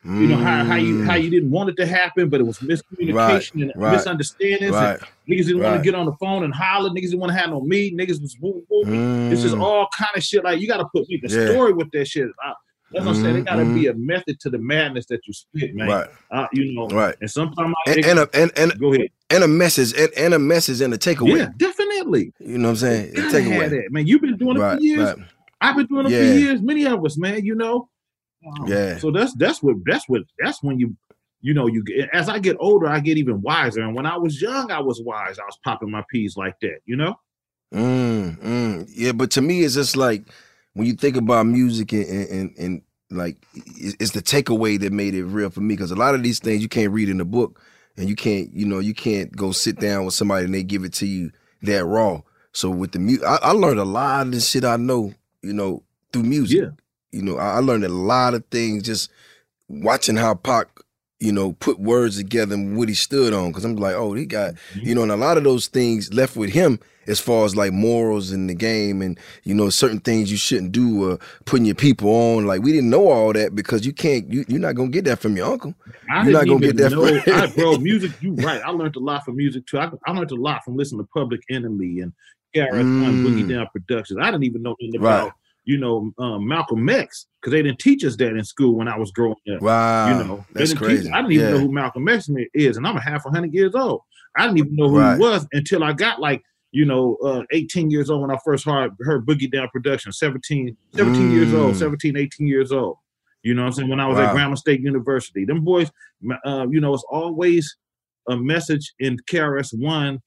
You 0.03 0.27
know 0.27 0.37
how, 0.37 0.63
how 0.63 0.77
you 0.77 1.03
how 1.03 1.13
Mm. 1.15 1.23
you 1.23 1.29
didn't 1.29 1.51
want 1.51 1.69
it 1.69 1.77
to 1.77 1.85
happen, 1.85 2.27
but 2.29 2.39
it 2.39 2.43
was 2.43 2.57
miscommunication 2.59 3.61
and 3.61 3.71
right, 3.75 3.91
misunderstandings. 3.93 4.71
right, 4.71 4.99
And 4.99 5.09
niggas 5.29 5.45
didn't 5.45 5.61
want 5.61 5.75
to 5.77 5.81
get 5.83 5.93
on 5.95 6.05
the 6.07 6.13
phone 6.13 6.43
and 6.43 6.53
holler. 6.53 6.89
Niggas 6.89 7.01
didn't 7.11 7.19
want 7.19 7.31
to 7.33 7.37
have 7.37 7.49
no 7.51 7.61
meet. 7.61 7.95
Niggas 7.95 8.19
was 8.21 8.35
woo 8.41 8.63
woo. 8.69 8.83
It's 9.31 9.41
just 9.43 9.55
Mm. 9.55 9.61
all 9.61 9.87
kind 9.97 10.09
of 10.15 10.23
shit. 10.23 10.43
Like 10.43 10.59
you 10.59 10.67
got 10.67 10.77
to 10.77 10.85
put 10.93 11.03
a 11.03 11.17
Yeah. 11.21 11.51
story 11.51 11.73
with 11.73 11.91
that 11.91 12.07
shit. 12.07 12.27
I, 12.43 12.53
that's 12.91 13.05
what 13.05 13.15
I'm 13.15 13.21
saying. 13.21 13.33
There 13.35 13.43
got 13.43 13.55
to 13.57 13.63
Mhm, 13.65 13.73
be 13.75 13.87
a 13.87 13.93
method 13.93 14.39
to 14.41 14.49
the 14.49 14.57
madness 14.57 15.05
that 15.05 15.21
you 15.27 15.33
spit, 15.33 15.75
man. 15.75 15.87
Right. 15.87 16.07
Uh, 16.31 16.47
you 16.51 16.73
know. 16.73 16.87
Right. 16.87 17.15
And 17.21 17.29
sometimes 17.29 17.73
and, 17.87 18.03
and 18.05 18.19
a 18.19 18.29
and, 18.33 18.51
and 18.57 18.79
go 18.79 18.93
ahead. 18.93 19.09
and 19.29 19.43
a 19.43 19.47
message 19.47 19.93
and, 19.97 20.09
and 20.17 20.33
a 20.33 20.39
message 20.39 20.81
and 20.81 20.93
a 20.93 20.97
takeaway. 20.97 21.37
Yeah, 21.37 21.49
definitely. 21.57 22.33
You 22.39 22.57
know 22.57 22.69
what 22.69 22.71
I'm 22.71 22.75
saying? 22.77 23.09
A 23.11 23.21
Gotta 23.21 23.41
have 23.43 23.51
takeaway. 23.51 23.69
that, 23.69 23.91
man. 23.91 24.07
You've 24.07 24.21
been 24.21 24.35
doing 24.37 24.57
it 24.57 24.59
Right, 24.61 24.77
for 24.77 24.83
years. 24.83 24.99
right. 25.15 25.27
I've 25.61 25.75
been 25.77 25.85
doing 25.85 26.07
it 26.07 26.11
Yeah. 26.11 26.17
for 26.33 26.39
years. 26.39 26.61
Many 26.63 26.85
of 26.87 27.05
us, 27.05 27.17
man. 27.19 27.45
You 27.45 27.53
know. 27.53 27.87
Um, 28.45 28.67
Yeah. 28.67 28.97
So 28.97 29.11
that's 29.11 29.33
that's 29.35 29.61
what 29.61 29.77
that's 29.85 30.07
what 30.07 30.21
that's 30.39 30.61
when 30.63 30.79
you 30.79 30.95
you 31.41 31.53
know 31.53 31.67
you 31.67 31.83
get 31.83 32.09
as 32.13 32.29
I 32.29 32.39
get 32.39 32.57
older, 32.59 32.87
I 32.87 32.99
get 32.99 33.17
even 33.17 33.41
wiser. 33.41 33.81
And 33.81 33.95
when 33.95 34.05
I 34.05 34.17
was 34.17 34.41
young, 34.41 34.71
I 34.71 34.79
was 34.79 35.01
wise. 35.03 35.39
I 35.39 35.45
was 35.45 35.57
popping 35.63 35.91
my 35.91 36.03
peas 36.11 36.37
like 36.37 36.59
that. 36.61 36.79
You 36.85 36.95
know. 36.95 37.15
Mm, 37.73 38.37
mm. 38.39 38.89
Yeah, 38.93 39.13
but 39.13 39.31
to 39.31 39.41
me, 39.41 39.61
it's 39.61 39.75
just 39.75 39.95
like 39.95 40.23
when 40.73 40.87
you 40.87 40.93
think 40.93 41.15
about 41.15 41.45
music 41.45 41.93
and 41.93 42.05
and, 42.05 42.57
and, 42.57 42.81
like 43.09 43.45
it's 43.55 44.11
the 44.11 44.21
takeaway 44.21 44.79
that 44.79 44.93
made 44.93 45.13
it 45.13 45.25
real 45.25 45.49
for 45.49 45.61
me. 45.61 45.75
Because 45.75 45.91
a 45.91 45.95
lot 45.95 46.15
of 46.15 46.23
these 46.23 46.39
things 46.39 46.61
you 46.61 46.69
can't 46.69 46.93
read 46.93 47.09
in 47.09 47.17
the 47.17 47.25
book, 47.25 47.61
and 47.97 48.07
you 48.09 48.15
can't, 48.15 48.53
you 48.53 48.65
know, 48.65 48.79
you 48.79 48.93
can't 48.93 49.35
go 49.35 49.51
sit 49.51 49.79
down 49.79 50.05
with 50.05 50.13
somebody 50.13 50.45
and 50.45 50.53
they 50.53 50.63
give 50.63 50.83
it 50.83 50.93
to 50.93 51.05
you 51.05 51.31
that 51.63 51.85
raw. 51.85 52.21
So 52.53 52.69
with 52.69 52.91
the 52.91 52.99
music, 52.99 53.25
I, 53.25 53.37
I 53.41 53.51
learned 53.51 53.79
a 53.79 53.85
lot 53.85 54.27
of 54.27 54.33
the 54.33 54.39
shit 54.39 54.63
I 54.63 54.77
know, 54.77 55.13
you 55.41 55.53
know, 55.53 55.83
through 56.11 56.23
music. 56.23 56.61
Yeah. 56.61 56.69
You 57.11 57.21
know, 57.21 57.37
I, 57.37 57.55
I 57.55 57.59
learned 57.59 57.83
a 57.83 57.89
lot 57.89 58.33
of 58.33 58.45
things 58.51 58.83
just 58.83 59.09
watching 59.67 60.15
how 60.15 60.35
Pac, 60.35 60.67
you 61.19 61.31
know, 61.31 61.53
put 61.53 61.79
words 61.79 62.17
together 62.17 62.55
and 62.55 62.77
what 62.77 62.89
he 62.89 62.95
stood 62.95 63.33
on. 63.33 63.49
Because 63.49 63.65
I'm 63.65 63.75
like, 63.75 63.95
oh, 63.95 64.13
he 64.13 64.25
got, 64.25 64.55
you 64.75 64.95
know, 64.95 65.03
and 65.03 65.11
a 65.11 65.17
lot 65.17 65.37
of 65.37 65.43
those 65.43 65.67
things 65.67 66.13
left 66.13 66.35
with 66.35 66.51
him 66.51 66.79
as 67.07 67.19
far 67.19 67.45
as 67.45 67.55
like 67.55 67.73
morals 67.73 68.31
in 68.31 68.45
the 68.45 68.53
game 68.53 69.01
and 69.01 69.19
you 69.43 69.55
know 69.55 69.69
certain 69.71 69.99
things 69.99 70.29
you 70.31 70.37
shouldn't 70.37 70.71
do, 70.71 71.11
uh, 71.11 71.17
putting 71.45 71.65
your 71.65 71.75
people 71.75 72.09
on. 72.09 72.45
Like 72.45 72.61
we 72.61 72.71
didn't 72.71 72.89
know 72.89 73.09
all 73.09 73.33
that 73.33 73.55
because 73.55 73.85
you 73.85 73.91
can't, 73.93 74.31
you, 74.31 74.45
you're 74.47 74.59
not 74.59 74.75
gonna 74.75 74.89
get 74.89 75.05
that 75.05 75.19
from 75.19 75.35
your 75.35 75.51
uncle. 75.51 75.73
I 76.11 76.23
you're 76.23 76.33
not 76.33 76.47
gonna 76.47 76.59
get 76.59 76.77
that 76.77 76.91
know, 76.91 77.07
from 77.19 77.33
I, 77.33 77.47
bro. 77.47 77.77
Music, 77.79 78.11
you 78.21 78.35
right. 78.35 78.61
I 78.63 78.69
learned 78.69 78.95
a 78.95 78.99
lot 78.99 79.25
from 79.25 79.35
music 79.35 79.65
too. 79.67 79.79
I, 79.79 79.91
I 80.05 80.11
learned 80.11 80.31
a 80.31 80.35
lot 80.35 80.63
from 80.63 80.77
listening 80.77 81.01
to 81.01 81.09
Public 81.13 81.41
Enemy 81.49 82.01
and 82.01 82.13
KRS 82.55 83.01
One, 83.01 83.23
Boogie 83.23 83.45
Mm. 83.45 83.49
Down 83.49 83.67
Productions. 83.71 84.19
I 84.21 84.25
didn't 84.31 84.43
even 84.43 84.61
know 84.61 84.75
anything 84.81 85.01
Right. 85.01 85.21
about 85.21 85.33
you 85.65 85.77
know 85.77 86.11
um, 86.17 86.47
Malcolm 86.47 86.87
X 86.89 87.27
because 87.39 87.51
they 87.51 87.61
didn't 87.61 87.79
teach 87.79 88.03
us 88.03 88.15
that 88.17 88.35
in 88.35 88.43
school 88.43 88.75
when 88.75 88.87
I 88.87 88.97
was 88.97 89.11
growing 89.11 89.35
up. 89.55 89.61
Wow, 89.61 90.07
you 90.07 90.13
know, 90.15 90.45
that's 90.53 90.73
crazy. 90.73 91.03
Teach, 91.03 91.13
I 91.13 91.17
didn't 91.21 91.33
even 91.33 91.45
Yeah. 91.45 91.51
know 91.51 91.59
who 91.59 91.71
Malcolm 91.71 92.07
X 92.07 92.29
is, 92.53 92.77
and 92.77 92.87
I'm 92.87 92.97
a 92.97 93.01
half 93.01 93.25
a 93.25 93.29
hundred 93.29 93.53
years 93.53 93.75
old. 93.75 94.01
I 94.37 94.43
didn't 94.45 94.59
even 94.59 94.75
know 94.75 94.89
who 94.89 94.97
Right. 94.97 95.15
he 95.15 95.19
was 95.19 95.47
until 95.53 95.83
I 95.83 95.93
got 95.93 96.19
like 96.19 96.41
you 96.73 96.85
know, 96.85 97.17
uh, 97.17 97.43
18 97.51 97.91
years 97.91 98.09
old 98.09 98.21
when 98.21 98.31
I 98.31 98.37
first 98.45 98.63
heard, 98.63 98.93
heard 99.01 99.25
Boogie 99.25 99.51
Down 99.51 99.67
Production, 99.73 100.13
17, 100.13 100.77
17 100.95 101.29
years 101.29 101.53
old, 101.53 101.75
Mm. 101.75 101.79
17, 101.79 102.15
18 102.15 102.47
years 102.47 102.71
old. 102.71 102.95
You 103.43 103.53
know 103.53 103.63
what 103.63 103.67
I'm 103.67 103.73
saying? 103.73 103.89
When 103.89 103.99
I 103.99 104.07
was 104.07 104.17
at 104.19 104.33
Wow. 104.33 104.35
Grambling 104.35 104.57
State 104.57 104.79
University, 104.79 105.43
them 105.43 105.65
boys, 105.65 105.91
uh, 106.45 106.67
you 106.69 106.79
know, 106.79 106.93
it's 106.93 107.03
always 107.11 107.75
a 108.29 108.37
message 108.37 108.93
in 108.99 109.17
KRS-One, 109.29 110.21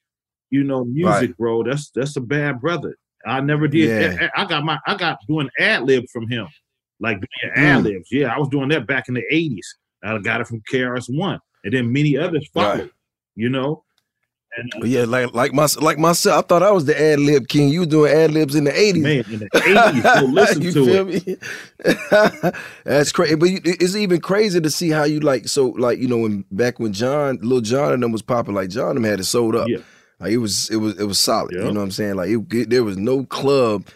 you 0.51 0.64
know, 0.64 0.85
music, 0.85 1.31
Right. 1.31 1.37
bro. 1.38 1.62
That's 1.62 1.88
that's 1.90 2.14
a 2.16 2.20
bad 2.20 2.61
brother. 2.61 2.94
I 3.26 3.40
never 3.40 3.66
did. 3.68 4.18
Yeah. 4.20 4.28
I, 4.37 4.44
got 4.46 4.64
my, 4.64 4.78
I 4.87 4.96
got 4.96 5.18
doing 5.28 5.48
ad 5.58 5.82
lib 5.84 6.04
from 6.12 6.28
him, 6.28 6.46
like 7.00 7.16
doing 7.18 7.54
Mm. 7.56 7.62
ad 7.76 7.82
libs. 7.84 8.08
Yeah, 8.10 8.34
I 8.34 8.38
was 8.38 8.48
doing 8.48 8.68
that 8.70 8.87
back 8.87 9.08
in 9.08 9.14
the 9.14 9.22
80s. 9.32 9.66
I 10.02 10.18
got 10.18 10.40
it 10.40 10.46
from 10.46 10.60
KRS-One, 10.70 11.38
and 11.64 11.72
then 11.72 11.92
many 11.92 12.16
others 12.18 12.46
followed. 12.52 12.80
Right. 12.80 12.90
You 13.37 13.48
know, 13.48 13.82
and 14.56 14.72
uh, 14.82 14.87
yeah, 14.87 15.04
like 15.04 15.34
like 15.34 15.52
my 15.52 15.66
like 15.80 15.98
myself, 15.98 16.44
I 16.44 16.46
thought 16.46 16.62
I 16.62 16.70
was 16.70 16.84
the 16.84 17.00
ad 17.00 17.18
lib 17.18 17.48
king. 17.48 17.70
You 17.70 17.80
were 17.80 17.87
doing 17.87 18.12
ad 18.12 18.30
libs 18.30 18.54
in 18.54 18.62
the 18.64 18.78
eighties. 18.78 19.02
man, 19.02 19.24
in 19.28 19.38
the 19.40 19.48
80s, 19.52 20.20
so 20.20 20.24
listen 20.26 20.62
you 20.62 20.72
to 20.72 20.84
feel 20.84 21.08
it. 21.08 21.26
me? 21.26 22.50
That's 22.84 23.10
crazy. 23.12 23.34
But 23.34 23.50
you, 23.50 23.60
it's 23.64 23.96
even 23.96 24.20
crazy 24.20 24.60
to 24.60 24.70
see 24.70 24.90
how 24.90 25.04
you 25.04 25.18
like. 25.20 25.48
So 25.48 25.68
like 25.70 25.98
you 25.98 26.06
know 26.06 26.18
when 26.18 26.44
back 26.52 26.78
when 26.78 26.92
Jon, 26.92 27.38
little 27.42 27.60
Jon 27.60 27.92
and 27.92 28.02
them 28.02 28.12
was 28.12 28.22
popping, 28.22 28.54
like 28.54 28.68
Jon 28.70 28.94
them 28.94 29.04
had 29.04 29.18
it 29.20 29.24
sold 29.24 29.56
up. 29.56 29.68
Yeah. 29.68 29.78
Like 30.20 30.33
it 30.33 30.38
was 30.38 30.70
it 30.70 30.77
was 30.77 30.98
it 30.98 31.05
was 31.05 31.18
solid. 31.18 31.53
Yeah. 31.53 31.64
You 31.64 31.72
know 31.72 31.81
what 31.81 31.85
I'm 31.85 31.90
saying? 31.90 32.14
Like 32.16 32.31
it, 32.31 32.53
it- 32.55 32.70
there 32.70 32.85
was 32.85 32.96
no 32.96 33.24
club 33.24 33.87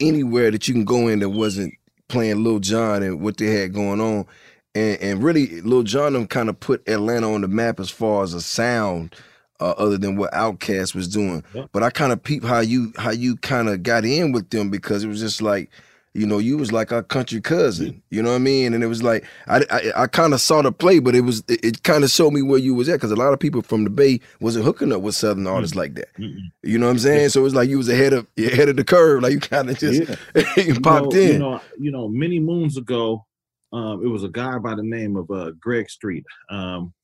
anywhere 0.00 0.50
that 0.50 0.68
you 0.68 0.74
can 0.74 0.84
go 0.84 1.08
in 1.08 1.20
that 1.20 1.30
wasn't 1.30 1.74
playing 2.08 2.44
Lil 2.44 2.58
Jon 2.60 3.02
and 3.02 3.20
what 3.20 3.36
they 3.38 3.46
had 3.46 3.72
going 3.72 4.00
on. 4.00 4.26
And 4.74 5.00
and 5.00 5.22
really 5.22 5.60
Lil 5.62 5.82
Jon 5.82 6.12
them 6.12 6.26
kind 6.26 6.48
of 6.48 6.60
put 6.60 6.86
Atlanta 6.88 7.32
on 7.32 7.40
the 7.40 7.48
map 7.48 7.80
as 7.80 7.90
far 7.90 8.22
as 8.22 8.34
a 8.34 8.40
sound. 8.40 9.14
Uh, 9.58 9.70
other 9.78 9.96
than 9.96 10.16
what 10.16 10.30
Outkast 10.34 10.94
was 10.94 11.08
doing, 11.08 11.42
Yeah. 11.54 11.64
but 11.72 11.82
I 11.82 11.88
kind 11.88 12.12
of 12.12 12.22
peep 12.22 12.44
how 12.44 12.60
you 12.60 12.92
how 12.98 13.10
you 13.10 13.36
kind 13.36 13.70
of 13.70 13.82
got 13.82 14.04
in 14.04 14.32
with 14.32 14.50
them 14.50 14.68
because 14.68 15.02
it 15.02 15.08
was 15.08 15.18
just 15.18 15.40
like, 15.40 15.70
you 16.16 16.26
know, 16.26 16.38
you 16.38 16.56
was 16.56 16.72
like 16.72 16.92
our 16.92 17.02
country 17.02 17.40
cousin, 17.40 18.02
you 18.10 18.22
know 18.22 18.30
what 18.30 18.36
I 18.36 18.38
mean? 18.38 18.74
And 18.74 18.82
it 18.82 18.86
was 18.86 19.02
like 19.02 19.24
I 19.46 19.64
I, 19.70 20.02
I 20.02 20.06
kind 20.06 20.32
of 20.34 20.40
saw 20.40 20.62
the 20.62 20.72
play, 20.72 20.98
but 20.98 21.14
it 21.14 21.20
was 21.22 21.44
it, 21.48 21.64
it 21.64 21.82
kind 21.82 22.04
of 22.04 22.10
showed 22.10 22.32
me 22.32 22.42
where 22.42 22.58
you 22.58 22.74
was 22.74 22.88
at 22.88 22.94
because 22.94 23.10
a 23.12 23.16
lot 23.16 23.32
of 23.32 23.38
people 23.40 23.62
from 23.62 23.84
the 23.84 23.90
Bay 23.90 24.20
wasn't 24.40 24.64
hooking 24.64 24.92
up 24.92 25.02
with 25.02 25.14
Southern 25.14 25.46
artists 25.46 25.76
like 25.76 25.94
that. 25.94 26.12
Mm-mm. 26.18 26.38
You 26.62 26.78
know 26.78 26.86
what 26.86 26.92
I'm 26.92 26.98
saying? 26.98 27.28
So 27.30 27.40
it 27.40 27.44
was 27.44 27.54
like 27.54 27.68
you 27.68 27.76
was 27.78 27.88
ahead 27.88 28.12
of 28.12 28.26
ahead 28.38 28.68
of 28.68 28.76
the 28.76 28.84
curve, 28.84 29.22
like 29.22 29.32
you 29.32 29.40
kind 29.40 29.68
of 29.70 29.78
just 29.78 30.08
you 30.56 30.80
popped 30.80 31.12
know, 31.14 31.20
in. 31.20 31.32
You 31.32 31.38
know, 31.38 31.60
you 31.78 31.90
know, 31.90 32.08
many 32.08 32.40
moons 32.40 32.76
ago, 32.76 33.24
um, 33.72 34.02
it 34.04 34.08
was 34.08 34.24
a 34.24 34.28
guy 34.28 34.58
by 34.58 34.74
the 34.74 34.82
name 34.82 35.16
of 35.16 35.30
uh, 35.30 35.50
Greg 35.60 35.90
Street. 35.90 36.24
Um, 36.50 36.94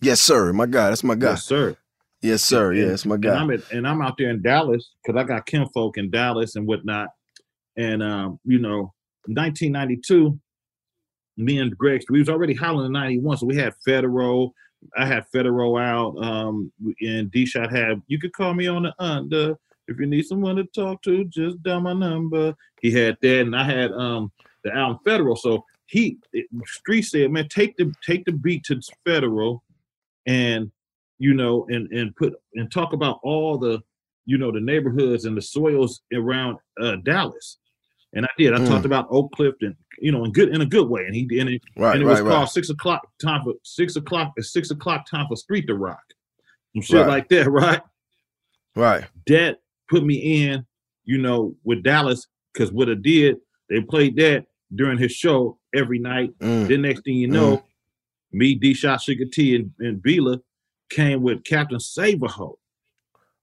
yes, 0.00 0.20
sir. 0.20 0.52
My 0.52 0.66
guy, 0.66 0.88
that's 0.90 1.02
my 1.04 1.14
guy. 1.14 1.30
yes, 1.30 1.44
sir. 1.44 1.76
Yes, 2.22 2.42
sir. 2.42 2.72
Yeah, 2.74 2.82
And- 2.82 2.90
that's 2.92 3.06
my 3.06 3.14
And 3.14 3.24
guy. 3.24 3.34
I'm 3.40 3.50
at, 3.50 3.72
and 3.72 3.88
I'm 3.88 4.02
out 4.02 4.16
there 4.18 4.28
in 4.30 4.42
Dallas 4.42 4.90
because 5.02 5.18
I 5.18 5.24
got 5.24 5.46
kinfolk 5.46 5.96
in 5.96 6.10
Dallas 6.10 6.54
and 6.54 6.66
whatnot. 6.66 7.08
And 7.76 8.02
um, 8.02 8.38
you 8.44 8.58
know, 8.58 8.92
1992, 9.26 10.38
me 11.36 11.58
and 11.58 11.76
Greg, 11.76 12.02
we 12.10 12.18
was 12.18 12.28
already 12.28 12.54
hollering 12.54 12.86
in 12.86 12.92
91, 12.92 13.38
so 13.38 13.46
we 13.46 13.56
had 13.56 13.74
Federal. 13.84 14.54
I 14.96 15.06
had 15.06 15.26
Federal 15.28 15.76
out, 15.76 16.16
um, 16.22 16.72
and 17.00 17.30
D 17.30 17.46
Shot 17.46 17.70
had. 17.70 18.00
You 18.06 18.18
could 18.18 18.32
call 18.32 18.54
me 18.54 18.66
on 18.66 18.84
the 18.84 18.94
under 18.98 19.56
if 19.88 19.98
you 19.98 20.06
need 20.06 20.24
someone 20.24 20.56
to 20.56 20.64
talk 20.64 21.02
to. 21.02 21.24
Just 21.24 21.62
dial 21.62 21.80
my 21.80 21.92
number. 21.92 22.54
He 22.80 22.90
had 22.90 23.16
that, 23.20 23.40
and 23.40 23.54
I 23.54 23.64
had 23.64 23.92
um 23.92 24.32
the 24.64 24.74
album 24.74 25.00
Federal. 25.04 25.36
So 25.36 25.64
he 25.86 26.18
it, 26.32 26.46
Street 26.64 27.02
said, 27.02 27.30
"Man, 27.30 27.48
take 27.48 27.76
the 27.76 27.92
take 28.04 28.24
the 28.24 28.32
beat 28.32 28.64
to 28.64 28.80
Federal, 29.04 29.62
and 30.26 30.70
you 31.18 31.34
know, 31.34 31.66
and 31.68 31.90
and 31.92 32.14
put 32.16 32.34
and 32.54 32.70
talk 32.70 32.92
about 32.92 33.20
all 33.22 33.58
the 33.58 33.80
you 34.24 34.38
know 34.38 34.52
the 34.52 34.60
neighborhoods 34.60 35.24
and 35.24 35.36
the 35.36 35.42
soils 35.42 36.00
around 36.14 36.58
uh, 36.80 36.96
Dallas." 37.02 37.58
And 38.12 38.24
I 38.24 38.28
did. 38.36 38.52
I 38.54 38.58
Mm. 38.58 38.68
talked 38.68 38.84
about 38.86 39.06
Oak 39.10 39.30
Cliff 39.32 39.54
and 39.60 39.74
you 40.00 40.10
know 40.12 40.24
in 40.24 40.32
good 40.32 40.48
in 40.54 40.60
a 40.60 40.66
good 40.66 40.88
way. 40.88 41.02
And 41.06 41.14
he 41.14 41.22
and 41.38 41.48
it, 41.48 41.62
Right, 41.76 41.94
and 41.94 42.02
it 42.02 42.06
was 42.06 42.20
right, 42.20 42.28
called 42.28 42.42
right. 42.42 42.48
six 42.48 42.68
o'clock 42.70 43.06
time 43.22 43.42
for 43.44 43.54
six 43.62 43.96
o'clock. 43.96 44.32
It's 44.36 44.52
six 44.52 44.70
o'clock 44.70 45.06
time 45.08 45.26
for 45.28 45.36
Street 45.36 45.66
to 45.68 45.74
Rock. 45.74 46.02
Some 46.74 46.82
shit 46.82 46.96
Right. 46.98 47.06
like 47.08 47.28
that, 47.28 47.48
right? 47.50 47.80
Right. 48.76 49.04
that 49.26 49.58
put 49.88 50.04
me 50.04 50.44
in, 50.44 50.64
you 51.04 51.18
know, 51.18 51.56
with 51.64 51.82
Dallas, 51.82 52.26
because 52.52 52.70
what 52.72 52.88
it 52.88 53.02
did, 53.02 53.38
they 53.68 53.80
played 53.80 54.14
that 54.16 54.46
during 54.74 54.96
his 54.98 55.10
show 55.12 55.58
every 55.74 55.98
night. 55.98 56.30
Mm. 56.38 56.68
Then 56.68 56.82
next 56.82 57.02
thing 57.02 57.16
you 57.16 57.26
know, 57.26 57.64
me, 58.32 58.54
D 58.54 58.72
Shot, 58.74 59.00
Suga 59.00 59.30
T, 59.30 59.56
and, 59.56 59.72
and 59.80 60.00
Bila 60.00 60.40
came 60.88 61.22
with 61.22 61.42
Captain 61.42 61.80
Save 61.80 62.22
a 62.22 62.28
Hoe, 62.28 62.59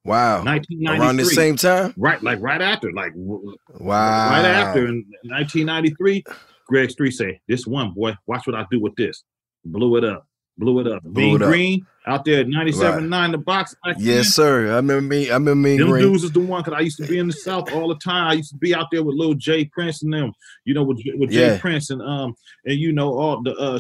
Wow. 0.08 0.44
1993. 0.44 0.98
Around 1.06 1.18
the 1.18 1.26
same 1.26 1.56
time? 1.58 1.94
Right, 1.98 2.22
like 2.24 2.40
right 2.42 2.62
after, 2.62 2.92
like 2.94 3.12
Wow. 3.16 4.30
right 4.32 4.46
after 4.46 4.88
in 4.88 5.06
1993, 5.24 6.24
Greg 6.68 6.90
Street 6.92 7.12
say, 7.12 7.40
"This 7.48 7.68
one 7.68 7.92
boy, 7.94 8.14
watch 8.26 8.48
what 8.48 8.56
I 8.56 8.66
do 8.72 8.80
with 8.80 8.96
this." 8.96 9.24
Blew 9.66 9.98
it 9.98 10.04
up, 10.06 10.26
blew 10.58 10.80
it 10.80 10.88
up. 10.88 11.04
Blew 11.04 11.24
Mean 11.24 11.36
it 11.36 11.42
up. 11.42 11.50
Green 11.50 11.86
out 12.08 12.24
there 12.24 12.40
at 12.40 12.48
97.9 12.48 13.32
the 13.32 13.38
box. 13.38 13.76
back 13.84 13.98
Yes, 14.00 14.30
sir. 14.30 14.72
I 14.72 14.76
remember 14.78 15.02
me. 15.02 15.30
I 15.30 15.34
remember 15.34 15.56
me. 15.56 15.78
Them 15.78 15.90
Green. 15.90 16.04
dudes 16.04 16.24
is 16.24 16.32
the 16.32 16.40
one 16.40 16.62
because 16.64 16.78
I 16.78 16.82
used 16.82 16.98
to 16.98 17.06
be 17.08 17.20
in 17.20 17.28
the 17.28 17.34
South 17.34 17.70
all 17.74 17.90
the 17.90 17.96
time. 17.96 18.28
I 18.30 18.34
used 18.34 18.52
to 18.52 18.58
be 18.58 18.74
out 18.74 18.88
there 18.92 19.04
with 19.04 19.16
little 19.16 19.34
J 19.36 19.66
Prince 19.66 20.04
and 20.04 20.14
them, 20.14 20.32
you 20.64 20.74
know, 20.74 20.84
with, 20.84 21.00
with 21.16 21.32
Jay 21.32 21.48
Yeah. 21.54 21.60
Prince 21.60 21.90
and 21.90 22.02
um 22.02 22.34
and 22.66 22.78
you 22.80 22.94
know 22.94 23.10
all 23.14 23.42
the 23.44 23.54
uh 23.56 23.80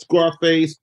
Scarface, 0.00 0.78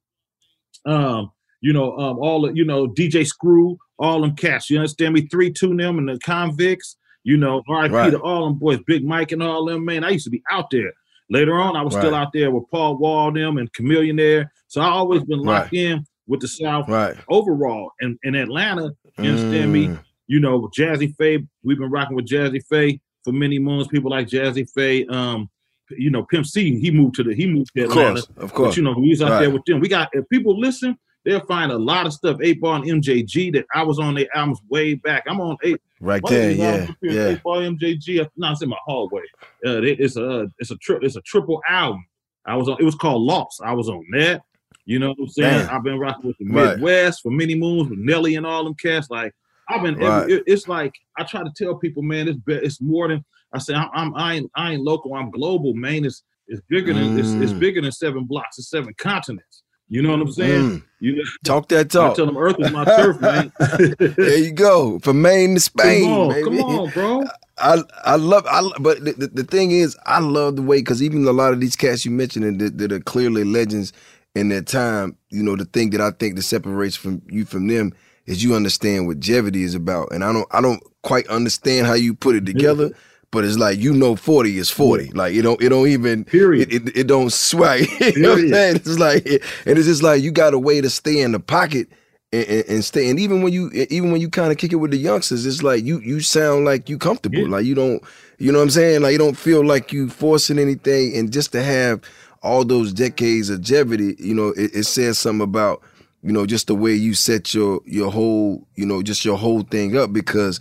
um, 0.85 1.31
you 1.61 1.73
know, 1.73 1.95
um 1.97 2.17
all 2.19 2.41
the 2.41 2.53
you 2.53 2.65
know 2.65 2.87
DJ 2.87 3.25
Screw, 3.25 3.77
all 3.99 4.21
them 4.21 4.35
cats. 4.35 4.69
You 4.69 4.77
understand 4.79 5.13
me? 5.13 5.27
Three 5.27 5.51
two 5.51 5.75
them 5.75 5.97
and 5.97 6.09
the 6.09 6.19
convicts. 6.19 6.97
You 7.23 7.37
know, 7.37 7.63
R.I.P. 7.67 7.93
Right. 7.93 8.09
to 8.11 8.19
all 8.19 8.45
them 8.45 8.59
boys, 8.59 8.79
Big 8.85 9.03
Mike 9.03 9.31
and 9.31 9.41
all 9.41 9.65
them. 9.65 9.83
Man, 9.83 10.03
I 10.03 10.09
used 10.11 10.25
to 10.25 10.29
be 10.29 10.43
out 10.51 10.69
there. 10.69 10.91
Later 11.31 11.55
on, 11.59 11.75
I 11.75 11.81
was 11.81 11.95
still 11.95 12.13
out 12.13 12.27
there 12.33 12.51
with 12.51 12.65
Paul 12.69 12.97
Wall 12.97 13.31
them 13.31 13.57
and 13.57 13.71
Chamillionaire. 13.73 14.45
So 14.67 14.79
I 14.81 14.85
always 14.89 15.23
been 15.23 15.39
locked 15.39 15.73
in 15.73 16.05
with 16.27 16.41
the 16.41 16.47
South 16.47 16.87
Right. 16.87 17.15
overall. 17.27 17.91
And 17.99 18.19
in 18.23 18.35
Atlanta, 18.35 18.91
you 19.17 19.29
understand 19.31 19.73
me? 19.73 19.87
Mm. 19.87 19.99
You 20.27 20.39
know, 20.39 20.69
Jazze 20.77 21.15
Pha, 21.17 21.43
we've 21.63 21.79
been 21.79 21.89
rocking 21.89 22.15
with 22.15 22.27
Jazze 22.27 22.61
Pha 22.69 22.99
for 23.23 23.31
many 23.31 23.57
moons. 23.57 23.87
People 23.87 24.11
like 24.11 24.27
Jazze 24.27 24.67
Pha, 24.75 25.11
um, 25.11 25.49
you 25.97 26.11
know, 26.11 26.23
Pimp 26.25 26.45
C, 26.45 26.79
he 26.79 26.91
moved 26.91 27.15
to 27.15 27.23
the 27.23 27.33
he 27.33 27.47
moved 27.47 27.71
to 27.75 27.85
Of 27.85 27.89
Atlanta. 27.91 28.11
course, 28.21 28.27
of 28.37 28.53
course. 28.53 28.69
But 28.71 28.77
you 28.77 28.83
know, 28.83 28.93
we 28.99 29.09
was 29.09 29.21
out 29.23 29.39
there 29.39 29.49
with 29.49 29.65
them. 29.65 29.79
We 29.79 29.87
got 29.87 30.09
if 30.13 30.29
people 30.29 30.59
listen, 30.59 30.95
they'll 31.25 31.45
find 31.45 31.71
a 31.71 31.77
lot 31.77 32.05
of 32.05 32.13
stuff. 32.13 32.37
Eight 32.41 32.61
Ball 32.61 32.75
and 32.75 33.03
MJG 33.03 33.51
that 33.53 33.65
I 33.73 33.83
was 33.83 33.99
on 33.99 34.13
their 34.15 34.27
albums 34.35 34.59
way 34.69 34.93
back. 34.93 35.23
I'm 35.27 35.41
on 35.41 35.57
eight. 35.63 35.81
Right 35.99 36.21
there, 36.29 36.51
yeah, 36.51 36.65
albums 36.65 36.89
up 36.91 36.95
here, 37.01 37.11
yeah. 37.11 37.27
Eight 37.29 37.43
Ball 37.43 37.61
MJG. 37.61 38.21
I- 38.23 38.29
No, 38.37 38.51
it's 38.51 38.61
in 38.61 38.69
my 38.69 38.77
hallway. 38.85 39.23
Uh, 39.65 39.81
it's 39.83 40.15
a 40.17 40.49
it's 40.59 40.71
a 40.71 40.77
tri- 40.77 40.99
it's 41.01 41.15
a 41.15 41.21
triple 41.21 41.61
album. 41.67 42.05
I 42.45 42.55
was 42.55 42.69
on. 42.69 42.77
It 42.79 42.83
was 42.85 42.95
called 42.95 43.23
Lost. 43.23 43.61
I 43.63 43.73
was 43.73 43.89
on 43.89 44.05
that. 44.13 44.43
You 44.85 44.99
know 44.99 45.09
what 45.09 45.17
I'm 45.19 45.27
saying? 45.29 45.65
Damn. 45.65 45.75
I've 45.75 45.83
been 45.83 45.97
rocking 45.97 46.27
with 46.27 46.37
the 46.37 46.45
Right. 46.45 46.75
Midwest 46.75 47.23
for 47.23 47.31
many 47.31 47.55
moons 47.55 47.89
with 47.89 47.97
Nelly 47.97 48.35
and 48.35 48.45
all 48.45 48.63
them 48.63 48.75
cats. 48.75 49.09
Like 49.09 49.33
I've 49.67 49.81
been. 49.81 49.95
every- 49.95 50.07
Right. 50.07 50.29
it- 50.29 50.43
it's 50.45 50.67
like 50.67 50.93
I 51.17 51.23
try 51.23 51.43
to 51.43 51.51
tell 51.57 51.75
people, 51.75 52.03
man. 52.03 52.27
It's 52.27 52.37
be, 52.37 52.53
it's 52.53 52.79
more 52.81 53.07
than 53.07 53.25
I 53.51 53.57
say. 53.57 53.73
I'm, 53.73 53.89
I'm 53.93 54.15
I 54.15 54.35
ain't 54.35 54.51
I 54.55 54.73
ain't 54.73 54.83
local. 54.83 55.15
I'm 55.15 55.31
global, 55.31 55.73
man. 55.73 56.05
It's 56.05 56.21
it's 56.47 56.61
bigger 56.69 56.93
than 56.93 57.17
it's, 57.17 57.31
it's 57.31 57.53
Mm. 57.53 57.59
bigger 57.59 57.81
than 57.81 57.91
seven 57.91 58.25
blocks. 58.25 58.59
It's 58.59 58.69
seven 58.69 58.93
continents. 58.99 59.63
You 59.87 60.01
know 60.01 60.11
what 60.11 60.21
I'm 60.21 60.31
saying? 60.31 60.61
Mm. 60.61 60.83
You 60.99 61.15
know, 61.17 61.23
Talk 61.43 61.69
that 61.69 61.79
I 61.79 61.83
talk. 61.83 62.15
tell 62.15 62.25
them 62.25 62.37
Earth 62.37 62.55
is 62.59 62.71
my 62.71 62.85
turf, 62.85 63.21
man. 63.21 63.51
there 64.17 64.37
you 64.37 64.51
go. 64.51 64.97
From 64.99 65.21
Maine 65.21 65.55
to 65.55 65.59
Spain, 65.59 66.03
come 66.05 66.13
on, 66.13 66.29
baby. 66.29 66.43
come 66.43 66.59
on, 66.61 66.89
bro. 66.89 67.23
I 67.57 67.83
I 68.03 68.15
love 68.15 68.45
I 68.47 68.67
but 68.79 69.05
the, 69.05 69.13
the, 69.13 69.27
the 69.27 69.43
thing 69.43 69.71
is 69.71 69.95
I 70.05 70.19
love 70.19 70.55
the 70.55 70.61
way 70.61 70.79
because 70.79 71.03
even 71.03 71.25
a 71.27 71.31
lot 71.31 71.53
of 71.53 71.61
these 71.61 71.75
cats 71.75 72.03
you 72.03 72.11
mentioned 72.11 72.59
that, 72.59 72.77
that 72.79 72.91
are 72.91 72.99
clearly 72.99 73.43
legends 73.43 73.93
in 74.33 74.49
their 74.49 74.61
time. 74.63 75.17
You 75.29 75.43
know 75.43 75.55
the 75.55 75.65
thing 75.65 75.91
that 75.91 76.01
I 76.01 76.11
think 76.11 76.35
that 76.35 76.41
separates 76.41 76.95
from 76.95 77.21
you 77.27 77.45
from 77.45 77.67
them 77.67 77.93
is 78.25 78.43
you 78.43 78.55
understand 78.55 79.05
what 79.07 79.19
Jevity 79.19 79.57
is 79.63 79.75
about, 79.75 80.11
and 80.11 80.23
I 80.23 80.33
don't 80.33 80.47
I 80.51 80.61
don't 80.61 80.81
quite 81.03 81.27
understand 81.27 81.85
how 81.85 81.93
you 81.93 82.15
put 82.15 82.35
it 82.35 82.45
together. 82.45 82.91
But 83.35 83.43
it's 83.43 83.57
like 83.57 83.79
you 83.79 83.93
know, 83.93 84.15
forty 84.15 84.57
is 84.57 84.69
forty. 84.69 85.09
Like 85.09 85.35
it 85.35 85.41
don't, 85.41 85.61
it 85.61 85.69
don't 85.69 85.89
even. 85.89 86.23
Period. 86.23 86.73
It, 86.73 86.87
it, 86.87 86.97
it 86.97 87.07
don't 87.07 87.31
sway. 87.33 87.85
you 87.99 88.21
know 88.21 88.29
what 88.29 88.39
I'm 88.39 88.49
saying? 88.49 88.75
It's 88.77 88.97
like, 88.97 89.27
and 89.27 89.77
it's 89.77 89.87
just 89.87 90.01
like 90.01 90.23
you 90.23 90.31
got 90.31 90.53
a 90.53 90.59
way 90.59 90.79
to 90.79 90.89
stay 90.89 91.19
in 91.19 91.33
the 91.33 91.39
pocket 91.41 91.89
and, 92.31 92.47
and, 92.47 92.65
and 92.69 92.85
stay. 92.85 93.09
And 93.09 93.19
even 93.19 93.41
when 93.41 93.51
you, 93.51 93.69
even 93.89 94.11
when 94.13 94.21
you 94.21 94.29
kind 94.29 94.53
of 94.53 94.57
kick 94.57 94.71
it 94.71 94.77
with 94.77 94.91
the 94.91 94.97
youngsters, 94.97 95.45
it's 95.45 95.63
like 95.63 95.83
you, 95.83 95.99
you 95.99 96.21
sound 96.21 96.63
like 96.63 96.89
you 96.89 96.97
comfortable. 96.97 97.39
Yeah. 97.39 97.47
Like 97.49 97.65
you 97.65 97.75
don't, 97.75 98.01
you 98.37 98.51
know 98.51 98.59
what 98.59 98.63
I'm 98.63 98.69
saying? 98.69 99.01
Like 99.01 99.11
you 99.11 99.17
don't 99.17 99.37
feel 99.37 99.65
like 99.65 99.91
you 99.91 100.09
forcing 100.09 100.57
anything. 100.57 101.17
And 101.17 101.31
just 101.31 101.51
to 101.51 101.61
have 101.61 102.01
all 102.41 102.63
those 102.63 102.93
decades 102.93 103.49
of 103.49 103.57
longevity, 103.57 104.15
you 104.17 104.33
know, 104.33 104.49
it, 104.49 104.73
it 104.73 104.83
says 104.85 105.19
something 105.19 105.43
about, 105.43 105.81
you 106.23 106.31
know, 106.31 106.45
just 106.45 106.67
the 106.67 106.75
way 106.75 106.93
you 106.93 107.13
set 107.13 107.53
your 107.53 107.81
your 107.85 108.11
whole, 108.11 108.65
you 108.75 108.85
know, 108.85 109.03
just 109.03 109.25
your 109.25 109.37
whole 109.37 109.61
thing 109.61 109.97
up 109.97 110.11
because 110.13 110.59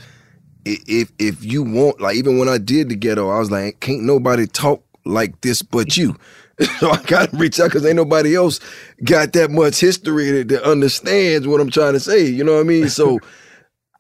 if 0.65 1.13
if 1.19 1.45
you 1.45 1.63
want 1.63 2.01
like 2.01 2.17
even 2.17 2.39
when 2.39 2.49
I 2.49 2.59
did 2.59 2.89
the 2.89 2.97
ghetto, 2.97 3.31
I 3.31 3.39
was 3.39 3.51
like, 3.51 3.81
can't 3.81 4.03
nobody 4.03 4.47
talk 4.47 4.83
like 5.05 5.41
this 5.41 5.63
but 5.63 5.97
you. 5.97 6.17
so 6.79 6.91
I 6.91 7.03
gotta 7.03 7.37
reach 7.37 7.59
out 7.59 7.67
because 7.67 7.85
ain't 7.85 7.97
nobody 7.97 8.37
else 8.37 8.61
got 9.03 9.33
that 9.33 9.51
much 9.51 9.81
history 9.81 10.31
that, 10.31 10.49
that 10.49 10.63
understands 10.63 11.47
what 11.49 11.61
I'm 11.61 11.71
trying 11.71 11.95
to 11.95 12.01
say. 12.01 12.27
You 12.27 12.45
know 12.45 12.55
what 12.55 12.61
I 12.61 12.65
mean? 12.65 12.89
So 12.89 13.19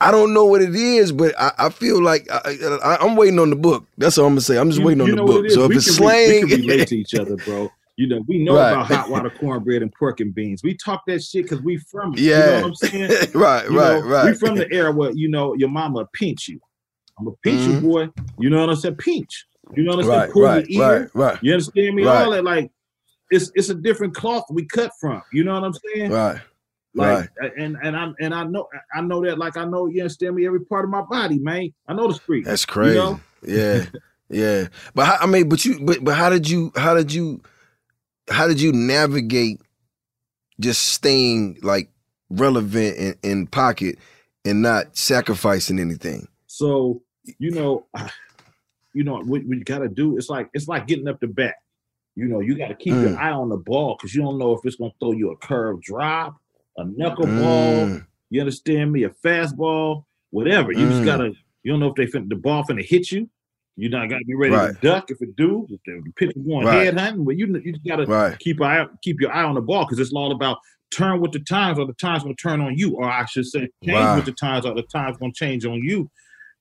I 0.00 0.10
don't 0.10 0.34
know 0.34 0.44
what 0.44 0.62
it 0.62 0.74
is, 0.74 1.12
but 1.12 1.34
I, 1.40 1.52
I 1.58 1.68
feel 1.70 2.02
like 2.02 2.30
I, 2.30 2.56
I, 2.82 3.04
am 3.04 3.16
waiting 3.16 3.38
on 3.38 3.50
the 3.50 3.56
book. 3.56 3.86
That's 3.96 4.18
all 4.18 4.26
I'm 4.26 4.32
gonna 4.32 4.42
say. 4.42 4.58
I'm 4.58 4.68
just 4.68 4.80
You- 4.80 4.86
waiting 4.86 5.00
on 5.00 5.10
the 5.10 5.22
book. 5.22 5.50
So 5.50 5.64
if 5.64 5.68
we 5.70 5.76
it's 5.76 5.96
slang, 5.96 6.44
we 6.44 6.48
can 6.50 6.60
relate 6.60 6.88
to 6.88 6.96
each 6.96 7.14
other, 7.14 7.36
bro. 7.36 7.72
You 7.96 8.08
know, 8.08 8.24
we 8.26 8.38
know 8.42 8.56
Right. 8.56 8.72
about 8.72 8.86
hot 8.86 9.08
water 9.10 9.30
cornbread 9.30 9.80
and 9.82 9.92
pork 9.92 10.18
and 10.20 10.34
beans. 10.34 10.62
We 10.64 10.74
talk 10.76 11.02
that 11.06 11.22
shit 11.22 11.44
because 11.44 11.62
we 11.62 11.76
from 11.76 12.14
it. 12.14 12.20
Yeah. 12.20 12.38
You 12.38 12.46
know 12.46 12.54
what 12.56 12.64
I'm 12.66 12.74
saying? 12.74 13.10
right, 13.34 13.70
You 13.70 13.78
right, 13.78 14.00
know, 14.00 14.08
right. 14.08 14.24
We 14.26 14.34
from 14.34 14.56
the 14.56 14.72
era 14.72 14.90
where 14.92 15.12
you 15.12 15.28
know 15.28 15.54
your 15.54 15.68
mama 15.68 16.06
pinch 16.12 16.48
you. 16.48 16.58
I'm 17.18 17.28
a 17.28 17.32
pinch 17.44 17.62
Mhm. 17.62 17.66
you, 17.66 17.80
boy. 17.80 18.08
You 18.38 18.50
know 18.50 18.60
what 18.60 18.70
I'm 18.70 18.76
saying? 18.76 18.96
Pinch. 18.96 19.46
You 19.76 19.84
know 19.84 19.96
what 19.96 20.04
I'm 20.04 20.10
saying? 20.10 20.20
right, 20.20 20.30
Pull 20.30 20.42
right, 20.42 20.66
right, 20.76 21.08
right, 21.14 21.38
You 21.42 21.52
understand 21.52 21.94
me? 21.94 22.04
Right. 22.04 22.24
All 22.24 22.32
that 22.32 22.42
like 22.44 22.70
it's 23.30 23.50
it's 23.54 23.68
a 23.70 23.74
different 23.74 24.14
cloth 24.14 24.44
we 24.50 24.66
cut 24.66 24.90
from. 25.00 25.22
You 25.32 25.44
know 25.44 25.54
what 25.54 25.64
I'm 25.64 25.72
saying? 25.94 26.10
right, 26.10 26.40
Like 26.94 27.30
and 27.56 27.76
and 27.82 27.96
I 27.96 28.10
and 28.20 28.34
I 28.34 28.42
know 28.44 28.66
I 28.92 29.00
know 29.02 29.24
that 29.24 29.38
like 29.38 29.56
I 29.56 29.64
know 29.64 29.86
you 29.86 30.00
understand 30.02 30.34
me 30.34 30.46
every 30.46 30.60
part 30.64 30.84
of 30.84 30.90
my 30.90 31.02
body, 31.02 31.38
man. 31.38 31.72
I 31.88 31.94
know 31.94 32.08
the 32.08 32.14
street. 32.14 32.44
That's 32.44 32.64
crazy. 32.66 32.96
know? 32.98 33.20
Yeah, 33.46 33.84
yeah. 34.28 34.66
But 34.94 35.06
how, 35.06 35.16
I 35.20 35.26
mean, 35.26 35.48
but 35.48 35.64
you, 35.64 35.78
but 35.80 36.02
but 36.04 36.14
how 36.14 36.28
did 36.28 36.48
you, 36.50 36.72
how 36.76 36.94
did 36.94 37.12
you, 37.12 37.40
how 38.30 38.46
did 38.48 38.60
you 38.60 38.72
navigate 38.72 39.60
just 40.60 40.82
staying 40.88 41.58
like 41.62 41.90
relevant 42.30 42.96
in, 42.96 43.14
in 43.22 43.46
pocket 43.46 43.98
and 44.44 44.62
not 44.62 44.96
sacrificing 44.96 45.78
anything? 45.78 46.28
So 46.46 47.02
you 47.38 47.50
know, 47.50 47.86
you 48.94 49.04
know 49.04 49.20
what, 49.22 49.44
you 49.44 49.64
got 49.64 49.78
to 49.78 49.88
do. 49.88 50.16
It's 50.16 50.28
like 50.28 50.48
it's 50.54 50.68
like 50.68 50.86
getting 50.86 51.08
up 51.08 51.20
the 51.20 51.26
bat. 51.26 51.54
You 52.16 52.26
know, 52.26 52.40
you 52.40 52.56
got 52.56 52.68
to 52.68 52.74
keep 52.74 52.92
your 52.94 53.10
Mm. 53.10 53.18
eye 53.18 53.30
on 53.32 53.48
the 53.48 53.56
ball 53.56 53.96
because 53.96 54.14
you 54.14 54.22
don't 54.22 54.38
know 54.38 54.52
if 54.52 54.60
it's 54.64 54.76
gonna 54.76 54.92
throw 55.00 55.12
you 55.12 55.32
a 55.32 55.36
curve 55.36 55.82
drop, 55.82 56.36
a 56.78 56.84
knuckleball. 56.84 57.88
Mm, 57.88 58.06
You 58.30 58.40
understand 58.40 58.92
me? 58.92 59.02
A 59.04 59.10
fastball, 59.10 60.04
whatever. 60.30 60.70
You 60.72 60.88
just 60.88 61.02
Mm. 61.02 61.04
gotta. 61.06 61.32
You 61.64 61.72
don't 61.72 61.80
know 61.80 61.88
if 61.88 61.94
they 61.96 62.06
fin- 62.06 62.28
the 62.28 62.36
ball 62.36 62.62
finna 62.64 62.84
hit 62.84 63.10
you. 63.10 63.28
You 63.76 63.88
not 63.88 64.08
gotta 64.08 64.24
be 64.24 64.34
ready 64.34 64.54
Right. 64.54 64.80
to 64.80 64.86
duck 64.86 65.10
if 65.10 65.20
it 65.20 65.34
do. 65.36 65.66
If 65.68 65.80
the 65.84 66.12
pitcher 66.12 66.38
going 66.38 66.64
Right. 66.66 66.84
head 66.86 66.98
hunting, 66.98 67.24
but 67.24 67.36
you 67.36 67.46
you 67.64 67.72
just 67.72 67.84
gotta 67.84 68.06
right, 68.06 68.38
keep 68.38 68.60
eye 68.60 68.86
keep 69.02 69.20
your 69.20 69.32
eye 69.32 69.42
on 69.42 69.54
the 69.56 69.60
ball 69.60 69.84
because 69.84 69.98
it's 69.98 70.12
all 70.12 70.30
about 70.32 70.58
turn 70.92 71.20
with 71.20 71.32
the 71.32 71.40
times 71.40 71.78
or 71.78 71.86
the 71.86 71.92
times 71.94 72.22
gonna 72.22 72.34
turn 72.36 72.60
on 72.60 72.78
you, 72.78 72.94
or 72.94 73.04
I 73.04 73.24
should 73.24 73.46
say 73.46 73.68
change 73.84 73.94
Wow. 73.94 74.16
with 74.16 74.26
the 74.26 74.32
times 74.32 74.64
or 74.64 74.74
the 74.74 74.82
times 74.84 75.16
gonna 75.18 75.32
change 75.32 75.64
on 75.64 75.82
you. 75.82 76.08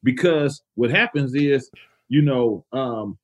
Because 0.03 0.61
what 0.75 0.89
happens 0.89 1.35
is, 1.35 1.69
you 2.09 2.21
know, 2.23 2.65
um, 2.73 3.17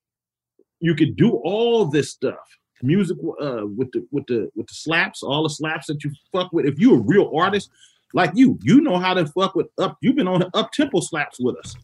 you 0.79 0.93
could 0.95 1.15
do 1.15 1.31
all 1.43 1.85
this 1.85 2.11
stuff, 2.11 2.37
music 2.83 3.17
uh 3.41 3.65
with 3.65 3.91
the 3.91 4.07
with 4.11 4.27
the 4.27 4.51
with 4.55 4.67
the 4.67 4.73
slaps, 4.75 5.23
all 5.23 5.41
the 5.43 5.49
slaps 5.49 5.87
that 5.87 6.03
you 6.03 6.11
fuck 6.31 6.53
with. 6.53 6.65
If 6.67 6.77
you're 6.79 6.97
a 6.99 7.01
real 7.01 7.31
artist 7.35 7.71
like 8.13 8.31
you, 8.35 8.57
you 8.61 8.81
know 8.81 8.97
how 8.97 9.13
to 9.13 9.25
fuck 9.27 9.55
with 9.55 9.67
up. 9.77 9.97
You've 10.01 10.15
been 10.15 10.27
on 10.27 10.39
the 10.41 10.49
up 10.55 10.71
tempo 10.71 10.99
slaps 10.99 11.37
with 11.39 11.55
us. 11.57 11.75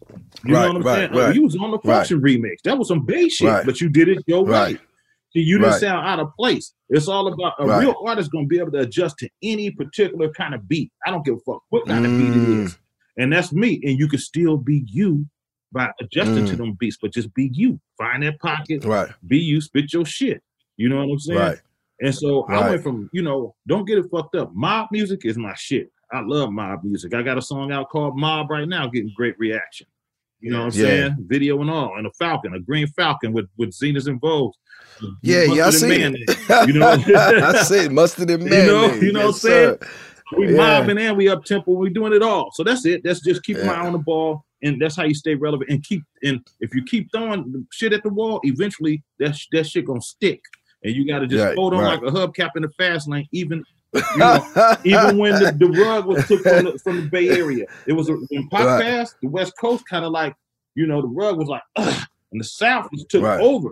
You 0.43 0.53
Right, 0.53 0.61
know 0.61 0.67
what 0.73 0.77
I'm 0.77 0.83
right, 0.83 1.09
saying? 1.09 1.11
right. 1.19 1.35
You 1.35 1.43
was 1.43 1.55
on 1.55 1.71
the 1.71 1.77
Right. 1.83 1.95
function 1.97 2.21
remix. 2.21 2.61
That 2.63 2.77
was 2.77 2.87
some 2.87 3.05
bass 3.05 3.35
shit, 3.35 3.47
Right. 3.49 3.65
but 3.65 3.81
you 3.81 3.89
did 3.89 4.09
it 4.09 4.23
your 4.27 4.43
way. 4.43 4.51
Right. 4.51 4.79
See, 5.33 5.41
you 5.41 5.57
didn't 5.57 5.71
Right. 5.71 5.79
sound 5.81 6.07
out 6.07 6.19
of 6.19 6.29
place. 6.37 6.73
It's 6.89 7.07
all 7.07 7.27
about 7.27 7.53
a 7.59 7.65
Right. 7.67 7.79
real 7.81 7.95
artist 8.05 8.31
gonna 8.31 8.45
be 8.47 8.59
able 8.59 8.71
to 8.73 8.79
adjust 8.79 9.17
to 9.19 9.29
any 9.43 9.71
particular 9.71 10.29
kind 10.31 10.53
of 10.53 10.67
beat. 10.67 10.91
I 11.05 11.11
don't 11.11 11.25
give 11.25 11.35
a 11.35 11.39
fuck 11.39 11.61
what 11.69 11.87
kind 11.87 12.05
of 12.05 12.15
beat 12.15 12.33
it 12.35 12.39
Mm. 12.41 12.77
And 13.17 13.33
that's 13.33 13.51
me. 13.53 13.81
And 13.83 13.97
you 13.97 14.07
can 14.07 14.19
still 14.19 14.57
be 14.57 14.83
you 14.87 15.25
by 15.71 15.91
adjusting 15.99 16.45
to 16.45 16.55
Mm. 16.55 16.57
them 16.57 16.71
beats, 16.79 16.97
but 17.01 17.11
just 17.13 17.33
be 17.33 17.49
you. 17.53 17.79
Find 17.97 18.23
that 18.23 18.39
pocket, 18.39 18.83
right, 18.83 19.09
be 19.27 19.39
you, 19.39 19.61
spit 19.61 19.91
your 19.93 20.05
shit. 20.05 20.41
You 20.77 20.89
know 20.89 20.97
what 21.05 21.11
I'm 21.13 21.19
saying? 21.19 21.39
right. 21.39 21.57
And 22.01 22.13
so 22.13 22.43
I 22.43 22.69
went 22.69 22.83
from, 22.83 23.09
you 23.13 23.21
know, 23.21 23.55
don't 23.67 23.85
get 23.85 23.97
it 23.97 24.05
fucked 24.11 24.35
up. 24.35 24.53
Mob 24.53 24.89
music 24.91 25.25
is 25.25 25.37
my 25.37 25.53
shit. 25.55 25.91
I 26.11 26.21
love 26.21 26.51
mob 26.51 26.83
music. 26.83 27.13
I 27.13 27.21
got 27.21 27.37
a 27.37 27.41
song 27.41 27.71
out 27.71 27.89
called 27.89 28.17
Mob 28.17 28.49
right 28.49 28.67
now, 28.67 28.87
getting 28.87 29.11
great 29.15 29.37
reaction. 29.39 29.87
You 30.39 30.51
know 30.51 30.65
what 30.65 30.75
I'm 30.75 30.79
Yeah. 30.81 30.87
saying? 30.87 31.15
Video 31.27 31.59
and 31.61 31.69
all, 31.69 31.97
and 31.97 32.05
a 32.05 32.11
falcon, 32.11 32.53
a 32.53 32.59
green 32.59 32.87
falcon 32.87 33.33
with 33.33 33.47
with 33.57 33.71
Zeniths 33.71 34.07
and 34.07 34.21
Vogues. 34.21 34.53
Yeah, 35.23 35.43
yeah, 35.43 35.67
I 35.67 35.69
see 35.71 35.87
it. 35.91 36.67
You 36.67 36.73
know, 36.73 36.87
I 37.15 37.63
see 37.63 37.85
it. 37.85 37.91
Mustard 37.91 38.29
and 38.29 38.43
You 38.45 38.49
know- 38.49 38.81
mayonnaise. 38.87 39.03
you 39.03 39.11
know 39.11 39.19
what 39.21 39.25
I'm 39.27 39.33
saying? 39.33 39.77
sir. 39.81 39.89
we 40.37 40.51
Yeah. 40.51 40.57
mobbing 40.57 40.97
and 40.97 41.17
we 41.17 41.29
up 41.29 41.43
tempo. 41.45 41.71
We 41.73 41.89
doing 41.89 42.13
it 42.13 42.21
all. 42.21 42.49
So 42.53 42.63
that's 42.63 42.85
it. 42.85 43.01
That's 43.03 43.21
just 43.21 43.43
keep 43.43 43.57
my 43.57 43.63
Yeah. 43.63 43.73
eye 43.83 43.85
on 43.87 43.93
the 43.93 43.99
ball, 43.99 44.45
and 44.63 44.79
that's 44.81 44.95
how 44.95 45.03
you 45.03 45.13
stay 45.15 45.35
relevant. 45.35 45.69
And 45.71 45.83
keep 45.83 46.03
and 46.23 46.39
if 46.59 46.73
you 46.75 46.83
keep 46.83 47.11
throwing 47.11 47.65
shit 47.71 47.93
at 47.93 48.03
the 48.03 48.09
wall, 48.09 48.39
eventually 48.43 49.03
that 49.19 49.37
that 49.53 49.65
shit 49.67 49.85
gonna 49.85 50.01
stick. 50.01 50.41
And 50.83 50.93
you 50.95 51.07
got 51.07 51.19
to 51.19 51.27
just 51.27 51.43
Right, 51.43 51.55
hold 51.57 51.73
on 51.73 51.81
right. 51.83 51.99
like 52.03 52.13
a 52.13 52.15
hubcap 52.15 52.51
in 52.55 52.61
the 52.61 52.69
fast 52.77 53.07
lane, 53.09 53.27
even 53.31 53.63
you 53.95 54.19
know, 54.19 54.45
even 54.85 55.17
when 55.17 55.33
the, 55.39 55.51
the 55.59 55.67
rug 55.67 56.05
was 56.05 56.25
took 56.27 56.41
from 56.41 56.63
the, 56.65 56.79
from 56.83 56.97
the 56.97 57.03
Bay 57.03 57.29
Area. 57.29 57.65
It 57.87 57.93
was 57.93 58.09
a, 58.09 58.13
when 58.13 58.47
Pop 58.49 58.65
Right. 58.65 58.83
passed, 58.83 59.15
the 59.21 59.27
West 59.29 59.53
Coast 59.59 59.83
kind 59.89 60.05
of 60.05 60.11
like, 60.11 60.33
you 60.75 60.85
know, 60.87 61.01
the 61.01 61.07
rug 61.07 61.37
was 61.37 61.47
like, 61.47 61.61
Ugh, 61.77 62.03
and 62.31 62.41
the 62.41 62.45
South 62.45 62.87
just 62.93 63.09
took 63.09 63.23
Right. 63.23 63.39
over. 63.39 63.69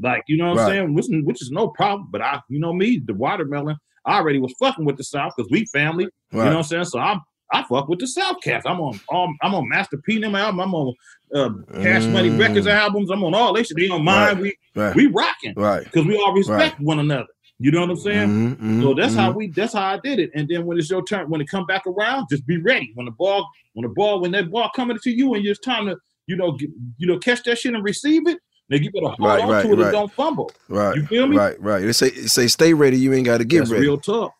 Like, 0.00 0.22
you 0.28 0.36
know 0.36 0.48
what 0.48 0.56
Right. 0.58 0.62
I'm 0.64 0.70
saying? 0.70 0.94
Which, 0.94 1.06
which 1.24 1.42
is 1.42 1.50
no 1.50 1.68
problem. 1.68 2.08
But 2.10 2.22
I, 2.22 2.40
you 2.48 2.58
know 2.60 2.72
me, 2.72 3.00
the 3.04 3.14
watermelon, 3.14 3.76
I 4.04 4.18
already 4.18 4.38
was 4.38 4.54
fucking 4.60 4.84
with 4.84 4.96
the 4.96 5.04
South 5.04 5.32
because 5.36 5.50
we 5.50 5.66
family. 5.66 6.04
You 6.04 6.38
know 6.38 6.44
what 6.50 6.56
I'm 6.58 6.62
saying? 6.64 6.84
So 6.86 6.98
I'm 6.98 7.20
I 7.52 7.62
fuck 7.68 7.88
with 7.88 8.00
the 8.00 8.08
South 8.08 8.36
cats. 8.42 8.66
I'm 8.66 8.80
on 8.80 8.98
um, 9.12 9.36
I'm 9.40 9.54
on 9.54 9.68
Master 9.68 9.98
P 10.04 10.16
and 10.16 10.24
them 10.24 10.34
album. 10.34 10.60
I'm 10.60 10.74
on 10.74 10.94
uh, 11.34 11.50
Cash 11.80 12.08
Money 12.08 12.30
Mm. 12.30 12.38
Records 12.40 12.66
albums. 12.66 13.10
I'm 13.10 13.22
on 13.24 13.34
all 13.34 13.52
they 13.52 13.62
shit. 13.62 13.76
They 13.78 13.88
on 13.88 14.04
mine. 14.04 14.34
Right. 14.34 14.42
We 14.42 14.56
right, 14.74 14.94
we 14.96 15.06
rocking 15.06 15.54
right. 15.56 15.84
because 15.84 16.06
we 16.06 16.16
all 16.16 16.32
respect 16.34 16.80
one 16.80 16.98
another. 16.98 17.26
You 17.58 17.70
know 17.72 17.80
what 17.82 17.90
I'm 17.90 17.96
saying? 17.96 18.28
Mhm, 18.28 18.56
mhm, 18.56 18.82
So 18.82 18.94
that's 18.94 19.14
how 19.16 19.32
mhm. 19.32 19.36
we 19.36 19.52
that's 19.56 19.74
how 19.74 19.84
I 19.94 20.00
did 20.02 20.20
it. 20.20 20.30
And 20.34 20.48
then 20.48 20.66
when 20.66 20.78
it's 20.78 20.90
your 20.90 21.04
turn, 21.04 21.30
when 21.30 21.40
it 21.40 21.48
come 21.48 21.66
back 21.66 21.86
around, 21.86 22.28
just 22.30 22.46
be 22.46 22.58
ready. 22.58 22.92
When 22.94 23.06
the 23.06 23.12
ball, 23.12 23.48
when 23.74 23.84
the 23.84 23.94
ball, 23.94 24.20
when 24.20 24.32
that 24.32 24.50
ball 24.50 24.70
coming 24.76 24.98
to 25.02 25.10
you, 25.10 25.34
and 25.34 25.46
it's 25.46 25.60
time 25.60 25.86
to, 25.86 25.96
you 26.26 26.36
know, 26.36 26.52
get, 26.52 26.70
you 26.98 27.06
know, 27.06 27.18
catch 27.18 27.42
that 27.44 27.58
shit 27.58 27.74
and 27.74 27.84
receive 27.84 28.28
it. 28.28 28.38
Now 28.70 28.78
you 28.78 28.90
better 28.92 29.14
hold 29.18 29.18
Right, 29.20 29.42
on 29.42 29.48
right, 29.50 29.62
to 29.62 29.72
it 29.72 29.78
right. 29.78 29.82
and 29.84 29.92
don't 29.92 30.12
fumble. 30.16 30.52
Right. 30.68 30.96
You 30.96 31.06
feel 31.06 31.26
me? 31.28 31.36
Right, 31.36 31.60
right. 31.60 31.80
They 31.80 31.92
say 31.92 32.10
say 32.12 32.48
stay 32.48 32.74
ready. 32.74 32.98
You 32.98 33.14
ain't 33.14 33.26
got 33.26 33.38
to 33.38 33.44
get 33.46 33.60
That's 33.60 33.70
ready. 33.70 33.86
real 33.86 33.98
talk. 33.98 34.34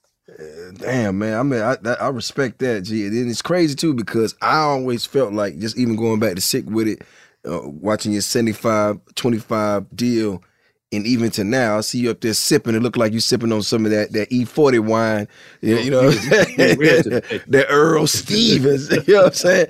Damn, 0.78 1.18
man. 1.18 1.38
I 1.38 1.42
mean, 1.44 1.62
I 1.62 1.76
that, 1.82 2.02
I 2.02 2.08
respect 2.08 2.58
that. 2.60 2.82
G, 2.82 3.06
and 3.06 3.30
it's 3.30 3.42
crazy 3.42 3.74
too 3.74 3.94
because 3.94 4.34
I 4.42 4.58
always 4.58 5.06
felt 5.06 5.32
like 5.32 5.58
just 5.58 5.78
even 5.78 5.96
going 5.96 6.20
back 6.20 6.34
to 6.36 6.40
sick 6.40 6.64
with 6.68 6.88
it, 6.88 7.02
uh, 7.48 7.60
watching 7.68 8.12
your 8.12 8.22
75, 8.22 9.00
25 9.14 9.86
deal, 9.96 10.42
and 10.96 11.06
even 11.06 11.30
to 11.32 11.44
now, 11.44 11.78
I 11.78 11.80
see 11.82 11.98
you 11.98 12.10
up 12.10 12.20
there 12.20 12.34
sipping. 12.34 12.74
It 12.74 12.82
look 12.82 12.96
like 12.96 13.12
you 13.12 13.20
sipping 13.20 13.52
on 13.52 13.62
some 13.62 13.84
of 13.84 13.90
that 13.90 14.12
that 14.12 14.30
E40 14.30 14.80
wine. 14.80 15.28
You, 15.60 15.76
you 15.78 15.90
know, 15.90 16.04
what 16.04 16.14
I'm 16.16 16.22
saying? 16.22 16.56
Get 16.56 16.78
rid 16.78 17.06
of 17.06 17.32
it. 17.32 17.50
that 17.50 17.66
Earl 17.68 18.06
Stevens. 18.06 18.90
you 19.06 19.14
know 19.14 19.22
what 19.22 19.26
I'm 19.26 19.32
saying? 19.34 19.66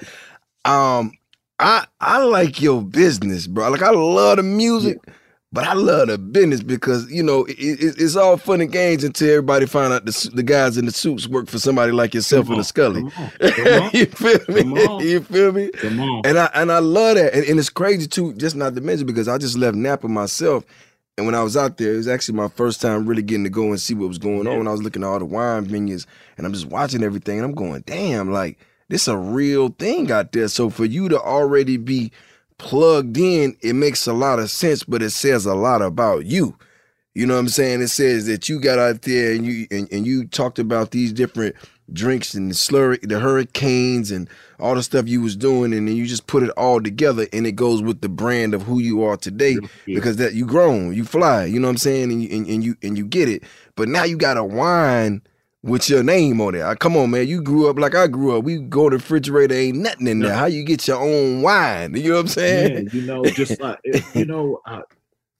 Um, 0.64 1.12
I 1.58 1.86
I 2.00 2.22
like 2.22 2.60
your 2.60 2.82
business, 2.82 3.46
bro. 3.46 3.70
Like 3.70 3.82
I 3.82 3.90
love 3.90 4.36
the 4.38 4.42
music. 4.42 4.98
But 5.52 5.64
I 5.64 5.74
love 5.74 6.08
the 6.08 6.18
business 6.18 6.62
because 6.62 7.10
you 7.10 7.22
know 7.22 7.44
it, 7.44 7.56
it, 7.58 7.94
it's 7.98 8.16
all 8.16 8.36
fun 8.36 8.60
and 8.60 8.70
games 8.70 9.04
until 9.04 9.30
everybody 9.30 9.64
find 9.64 9.92
out 9.92 10.04
the, 10.04 10.30
the 10.34 10.42
guys 10.42 10.76
in 10.76 10.84
the 10.86 10.92
suits 10.92 11.28
work 11.28 11.48
for 11.48 11.58
somebody 11.58 11.92
like 11.92 12.14
yourself 12.14 12.50
or 12.50 12.56
the 12.56 12.64
Scully. 12.64 13.08
Come 13.08 13.24
on, 13.40 13.50
come 13.52 13.82
on, 13.84 13.90
you 13.94 14.06
feel 14.06 14.38
me? 14.48 14.62
Come 14.62 14.72
on. 14.74 15.00
You 15.02 15.20
feel 15.22 15.52
me? 15.52 15.70
come 15.70 16.00
on. 16.00 16.26
And 16.26 16.36
I 16.36 16.50
and 16.52 16.72
I 16.72 16.80
love 16.80 17.16
that, 17.16 17.32
and, 17.32 17.44
and 17.46 17.58
it's 17.58 17.70
crazy 17.70 18.08
too. 18.08 18.34
Just 18.34 18.56
not 18.56 18.74
to 18.74 18.80
mention 18.80 19.06
because 19.06 19.28
I 19.28 19.38
just 19.38 19.56
left 19.56 19.76
Napa 19.76 20.08
myself, 20.08 20.64
and 21.16 21.24
when 21.24 21.34
I 21.34 21.42
was 21.42 21.56
out 21.56 21.78
there, 21.78 21.94
it 21.94 21.96
was 21.96 22.08
actually 22.08 22.36
my 22.36 22.48
first 22.48 22.80
time 22.80 23.06
really 23.06 23.22
getting 23.22 23.44
to 23.44 23.50
go 23.50 23.68
and 23.68 23.80
see 23.80 23.94
what 23.94 24.08
was 24.08 24.18
going 24.18 24.46
on. 24.46 24.58
And 24.58 24.68
I 24.68 24.72
was 24.72 24.82
looking 24.82 25.02
at 25.02 25.06
all 25.06 25.18
the 25.18 25.24
wine 25.24 25.64
vineyards, 25.64 26.06
and 26.36 26.46
I'm 26.46 26.52
just 26.52 26.66
watching 26.66 27.02
everything, 27.02 27.38
and 27.38 27.44
I'm 27.44 27.54
going, 27.54 27.82
damn, 27.86 28.30
like 28.30 28.58
this 28.88 29.08
a 29.08 29.16
real 29.16 29.68
thing 29.70 30.10
out 30.12 30.32
there. 30.32 30.48
So 30.48 30.68
for 30.68 30.84
you 30.84 31.08
to 31.08 31.18
already 31.18 31.78
be 31.78 32.12
plugged 32.58 33.16
in, 33.16 33.56
it 33.62 33.72
makes 33.72 34.06
a 34.06 34.12
lot 34.12 34.38
of 34.38 34.50
sense, 34.50 34.84
but 34.84 35.02
it 35.02 35.10
says 35.10 35.46
a 35.46 35.54
lot 35.54 35.80
about 35.80 36.26
you. 36.26 36.56
You 37.14 37.24
know 37.24 37.34
what 37.34 37.40
I'm 37.40 37.48
saying? 37.48 37.80
It 37.80 37.88
says 37.88 38.26
that 38.26 38.50
you 38.50 38.60
got 38.60 38.78
out 38.78 39.02
there 39.02 39.32
and 39.32 39.46
you 39.46 39.66
and, 39.70 39.88
and 39.90 40.06
you 40.06 40.26
talked 40.26 40.58
about 40.58 40.90
these 40.90 41.14
different 41.14 41.56
drinks 41.92 42.34
and 42.34 42.50
the 42.50 42.54
slurry, 42.54 43.00
the 43.06 43.20
hurricanes 43.20 44.10
and 44.10 44.28
all 44.58 44.74
the 44.74 44.82
stuff 44.82 45.06
you 45.08 45.20
was 45.20 45.36
doing, 45.36 45.72
and 45.72 45.86
then 45.88 45.96
you 45.96 46.06
just 46.06 46.26
put 46.26 46.42
it 46.42 46.50
all 46.50 46.80
together 46.80 47.26
and 47.32 47.46
it 47.46 47.52
goes 47.52 47.82
with 47.82 48.00
the 48.00 48.08
brand 48.08 48.54
of 48.54 48.62
who 48.62 48.78
you 48.80 49.02
are 49.02 49.16
today 49.16 49.58
because 49.94 50.16
that 50.16 50.34
you 50.34 50.46
grown, 50.46 50.92
you 50.94 51.04
fly, 51.04 51.44
you 51.44 51.60
know 51.60 51.68
what 51.68 51.72
I'm 51.72 51.76
saying? 51.78 52.10
And 52.12 52.22
you 52.22 52.36
and, 52.36 52.46
and 52.46 52.64
you 52.64 52.76
and 52.82 52.98
you 52.98 53.04
get 53.06 53.28
it. 53.28 53.44
But 53.76 53.88
now 53.88 54.04
you 54.04 54.16
got 54.16 54.36
a 54.36 54.44
wine 54.44 55.22
with 55.62 55.88
your 55.90 56.02
name 56.02 56.40
on 56.40 56.54
it. 56.54 56.60
Ah, 56.62 56.74
Come 56.74 56.96
on, 56.96 57.10
man. 57.10 57.26
You 57.26 57.42
grew 57.42 57.68
up 57.68 57.78
like 57.78 57.94
I 57.94 58.06
grew 58.06 58.36
up. 58.36 58.44
We 58.44 58.58
go 58.58 58.88
to 58.88 58.96
the 58.96 59.02
refrigerator, 59.02 59.54
ain't 59.54 59.78
nothing 59.78 60.06
in 60.06 60.20
there. 60.20 60.34
How 60.34 60.46
you 60.46 60.64
get 60.64 60.86
your 60.86 60.98
own 61.00 61.42
wine? 61.42 61.94
You 61.96 62.10
know 62.10 62.14
what 62.16 62.20
I'm 62.20 62.28
saying? 62.28 62.88
Yeah, 62.90 63.00
you 63.00 63.02
know, 63.02 63.30
just 63.30 63.60
like 63.60 63.78
you 64.14 64.26
know, 64.26 64.60
uh, 64.66 64.82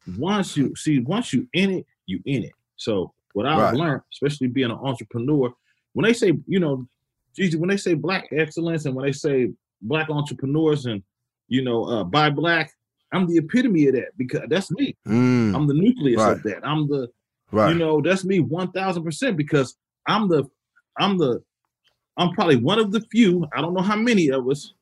once 0.07 0.57
you 0.57 0.75
see, 0.77 1.01
once 1.01 1.33
you 1.33 1.49
in 1.53 1.71
it, 1.71 1.87
you 2.07 2.21
in 2.25 2.45
it. 2.45 2.53
So 2.77 3.13
what 3.33 3.47
I've 3.47 3.59
Right. 3.59 3.75
learned, 3.75 4.03
especially 4.13 4.49
being 4.49 4.71
an 4.71 4.79
entrepreneur, 4.83 5.53
when 5.97 6.05
they 6.05 6.13
say, 6.13 6.35
you 6.47 6.61
know, 6.61 6.87
geez, 7.35 7.57
when 7.57 7.71
they 7.71 7.79
say 7.79 7.95
black 7.95 8.29
excellence 8.31 8.85
and 8.85 8.95
when 8.95 9.07
they 9.07 9.13
say 9.13 9.51
black 9.81 10.11
entrepreneurs 10.11 10.85
and 10.85 11.03
you 11.49 11.63
know, 11.63 11.85
uh, 11.85 12.05
buy 12.05 12.29
black, 12.29 12.71
I'm 13.15 13.27
the 13.27 13.39
epitome 13.39 13.87
of 13.87 13.95
that 13.95 14.09
because 14.19 14.43
that's 14.51 14.71
me. 14.73 14.95
Mm, 15.09 15.55
I'm 15.57 15.67
the 15.67 15.73
nucleus 15.73 16.21
Right. 16.21 16.33
of 16.33 16.43
that. 16.43 16.61
I'm 16.67 16.87
the 16.87 17.09
right. 17.51 17.71
you 17.73 17.79
know, 17.79 18.03
that's 18.03 18.27
me 18.27 18.41
one 18.41 18.71
thousand 18.73 19.05
percent 19.05 19.39
because 19.39 19.75
I'm 20.07 20.29
the 20.29 20.45
I'm 20.99 21.17
the 21.17 21.43
I'm 22.19 22.33
probably 22.33 22.57
one 22.57 22.79
of 22.79 22.93
the 22.93 23.01
few. 23.11 23.47
I 23.57 23.63
don't 23.63 23.73
know 23.73 23.81
how 23.81 23.97
many 23.97 24.29
of 24.29 24.47
us 24.51 24.75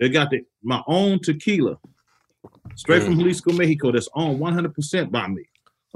that 0.00 0.08
got 0.08 0.30
the, 0.30 0.42
my 0.64 0.82
own 0.88 1.20
tequila, 1.20 1.76
straight 2.74 3.04
from 3.04 3.14
Mm. 3.14 3.18
Jalisco, 3.20 3.52
Mexico. 3.52 3.92
That's 3.92 4.08
owned 4.14 4.40
100 4.40 4.74
percent 4.74 5.12
by 5.12 5.28
me. 5.28 5.44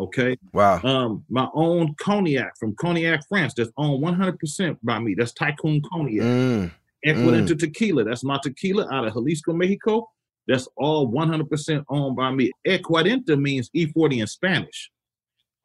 Okay. 0.00 0.36
Wow. 0.52 0.80
Um, 0.82 1.24
my 1.28 1.48
own 1.54 1.94
cognac 2.00 2.56
from 2.58 2.74
Cognac, 2.76 3.20
France. 3.28 3.54
That's 3.54 3.70
owned 3.76 4.02
100 4.02 4.38
percent 4.38 4.78
by 4.84 4.98
me. 4.98 5.14
That's 5.16 5.32
Tycoon 5.32 5.82
Cognac. 5.90 6.22
Mm. 6.22 6.70
Equinental 7.06 7.58
Tequila. 7.58 8.04
That's 8.04 8.24
my 8.24 8.38
tequila 8.42 8.86
out 8.92 9.06
of 9.06 9.14
Jalisco, 9.14 9.52
Mexico. 9.52 10.08
That's 10.46 10.68
all 10.76 11.10
100% 11.10 11.84
owned 11.88 12.16
by 12.16 12.30
me. 12.30 12.50
Ecuadenta 12.66 13.40
means 13.40 13.70
E40 13.74 14.20
in 14.20 14.26
Spanish. 14.26 14.90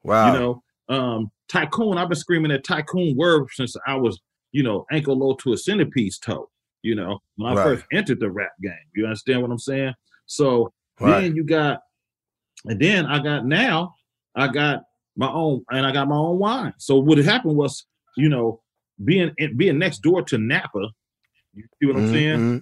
Wow. 0.03 0.27
You 0.27 0.39
know, 0.39 0.63
um, 0.89 1.31
tycoon. 1.49 1.97
I've 1.97 2.09
been 2.09 2.17
screaming 2.17 2.51
that 2.51 2.63
tycoon 2.63 3.15
word 3.17 3.47
since 3.53 3.75
I 3.87 3.95
was, 3.95 4.19
you 4.51 4.63
know, 4.63 4.85
ankle 4.91 5.17
low 5.17 5.33
to 5.35 5.53
a 5.53 5.57
centipede's 5.57 6.19
toe. 6.19 6.49
You 6.83 6.95
know, 6.95 7.19
when 7.35 7.51
I 7.51 7.55
Right. 7.55 7.63
first 7.63 7.85
entered 7.91 8.19
the 8.19 8.29
rap 8.29 8.51
game. 8.61 8.73
You 8.95 9.05
understand 9.05 9.41
what 9.41 9.49
I'm 9.51 9.57
saying? 9.59 9.93
So 10.27 10.71
Right. 10.99 11.21
then 11.21 11.35
you 11.35 11.43
got, 11.43 11.81
and 12.65 12.79
then 12.79 13.05
I 13.07 13.19
got 13.21 13.45
now, 13.45 13.95
I 14.35 14.47
got 14.47 14.83
my 15.15 15.29
own, 15.29 15.63
and 15.71 15.85
I 15.85 15.91
got 15.91 16.07
my 16.07 16.15
own 16.17 16.39
wine. 16.39 16.73
So 16.77 16.97
what 16.97 17.17
had 17.17 17.25
happened 17.27 17.55
was, 17.55 17.85
you 18.17 18.29
know, 18.29 18.61
being 19.03 19.31
being 19.55 19.77
next 19.79 19.99
door 19.99 20.21
to 20.23 20.37
Napa. 20.37 20.89
You 21.53 21.63
see 21.79 21.85
what 21.87 21.95
I'm 21.97 22.03
Mhm, 22.03 22.09
saying? 22.11 22.55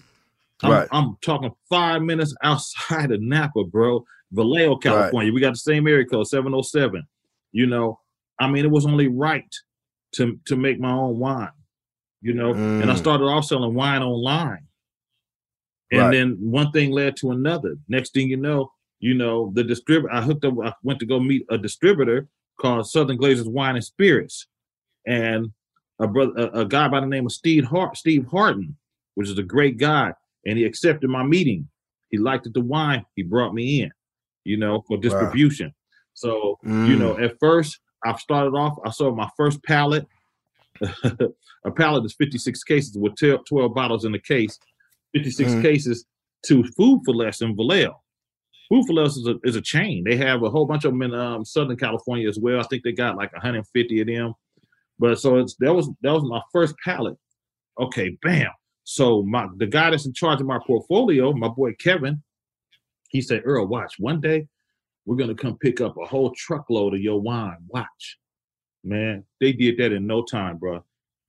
I'm, 0.64 0.72
Right. 0.72 0.88
I'm 0.92 1.18
talking 1.22 1.52
five 1.70 2.02
minutes 2.02 2.36
outside 2.44 3.12
of 3.12 3.22
Napa, 3.22 3.64
bro. 3.66 4.04
Vallejo, 4.32 4.78
California. 4.78 5.32
We 5.34 5.42
got 5.42 5.54
the 5.54 5.58
same 5.58 5.88
area 5.88 6.06
code, 6.06 6.28
707. 6.28 7.04
You 7.52 7.68
know, 7.68 8.00
I 8.40 8.48
mean, 8.50 8.66
it 8.66 8.72
was 8.72 8.86
only 8.86 9.08
right 9.08 9.52
to 10.14 10.40
to 10.46 10.56
make 10.56 10.80
my 10.80 10.92
own 10.92 11.18
wine. 11.20 11.50
You 12.22 12.34
know, 12.34 12.54
and 12.80 12.90
I 12.90 12.94
Mm. 12.94 12.98
started 12.98 13.26
off 13.26 13.46
selling 13.46 13.74
wine 13.76 14.02
online. 14.02 14.68
And 15.92 16.02
Right. 16.02 16.12
then 16.12 16.38
one 16.40 16.72
thing 16.72 16.92
led 16.92 17.16
to 17.18 17.32
another. 17.32 17.76
Next 17.88 18.14
thing 18.14 18.30
you 18.30 18.38
know, 18.38 18.72
you 19.04 19.14
know, 19.14 19.52
the 19.54 19.66
distributor 19.66 20.14
I 20.16 20.22
hooked 20.22 20.46
up, 20.46 20.54
I 20.64 20.72
went 20.82 20.98
to 21.02 21.06
go 21.06 21.20
meet 21.20 21.46
a 21.50 21.58
distributor 21.58 22.26
called 22.62 22.88
Southern 22.90 23.18
Glazer's 23.18 23.50
Wine 23.50 23.76
and 23.76 23.84
Spirits. 23.84 24.48
And 25.06 25.52
a 26.00 26.08
brother, 26.08 26.32
a, 26.54 26.62
a 26.62 26.66
guy 26.66 26.88
by 26.88 27.02
the 27.02 27.06
name 27.08 27.26
of 27.26 27.34
Steve 27.34 27.66
Hart, 27.66 27.98
Steve 27.98 28.26
Harton, 28.32 28.78
which 29.16 29.28
is 29.28 29.38
a 29.38 29.44
great 29.44 29.76
guy, 29.78 30.14
and 30.46 30.58
he 30.58 30.64
accepted 30.64 31.10
my 31.10 31.22
meeting. 31.22 31.68
He 32.12 32.18
liked 32.18 32.48
it, 32.48 32.54
the 32.54 32.62
wine. 32.62 33.06
He 33.18 33.24
brought 33.24 33.54
me 33.54 33.82
in, 33.82 33.92
you 34.46 34.56
know, 34.56 34.86
for 34.88 34.96
distribution. 34.98 35.74
So, 36.14 36.58
you 36.86 36.96
Mm. 36.96 37.00
know, 37.00 37.20
at 37.20 37.38
first 37.42 37.80
I 38.06 38.16
started 38.16 38.56
off, 38.56 38.78
I 38.86 38.90
sold 38.92 39.18
my 39.18 39.30
first 39.36 39.62
pallet. 39.64 40.08
a 41.66 41.72
pallet 41.76 42.06
is 42.06 42.16
56 42.16 42.64
cases 42.64 42.98
with 42.98 43.16
12, 43.18 43.42
12 43.50 43.74
bottles 43.74 44.06
in 44.06 44.14
the 44.14 44.20
case, 44.20 44.58
56 45.14 45.52
Mhm. 45.56 45.62
cases 45.62 46.06
to 46.46 46.64
Food 46.78 47.02
4 47.06 47.16
Less 47.16 47.42
in 47.42 47.54
Vallejo. 47.56 48.00
Food 48.70 48.86
4 48.88 48.96
Less 48.96 49.18
is 49.18 49.28
a, 49.28 49.36
is 49.44 49.56
a 49.56 49.62
chain. 49.62 50.04
They 50.04 50.16
have 50.18 50.42
a 50.44 50.50
whole 50.50 50.66
bunch 50.66 50.86
of 50.86 50.92
them 50.92 51.02
in 51.02 51.14
um, 51.14 51.46
Southern 51.46 51.78
California 51.78 52.28
as 52.28 52.40
well. 52.40 52.60
I 52.60 52.64
think 52.64 52.84
they 52.84 52.92
got 52.92 53.18
like 53.18 53.32
150 53.34 54.02
of 54.02 54.08
them. 54.08 54.34
But 55.00 55.20
so 55.20 55.38
it's 55.38 55.56
that 55.60 55.74
was 55.74 55.90
that 56.02 56.14
was 56.14 56.24
my 56.24 56.42
first 56.52 56.76
pallet. 56.84 57.18
Okay, 57.80 58.18
bam. 58.22 58.52
So 58.84 59.24
my 59.24 59.48
the 59.58 59.68
guy 59.68 59.90
that's 59.90 60.06
in 60.06 60.14
charge 60.14 60.40
of 60.42 60.48
my 60.48 60.60
portfolio, 60.66 61.34
my 61.34 61.48
boy 61.50 61.74
Kevin, 61.80 62.22
he 63.10 63.22
said, 63.22 63.42
Earl, 63.46 63.68
watch, 63.68 63.96
one 64.00 64.22
day 64.22 64.48
we're 65.06 65.16
gonna 65.18 65.36
come 65.36 65.58
pick 65.58 65.82
up 65.82 65.96
a 65.98 66.06
whole 66.06 66.32
truckload 66.38 66.94
of 66.94 67.02
your 67.02 67.20
wine. 67.20 67.58
Watch. 67.68 68.18
Man, 68.84 69.24
they 69.40 69.52
did 69.54 69.78
that 69.78 69.92
in 69.94 70.06
no 70.08 70.24
time, 70.24 70.58
bro. 70.58 70.84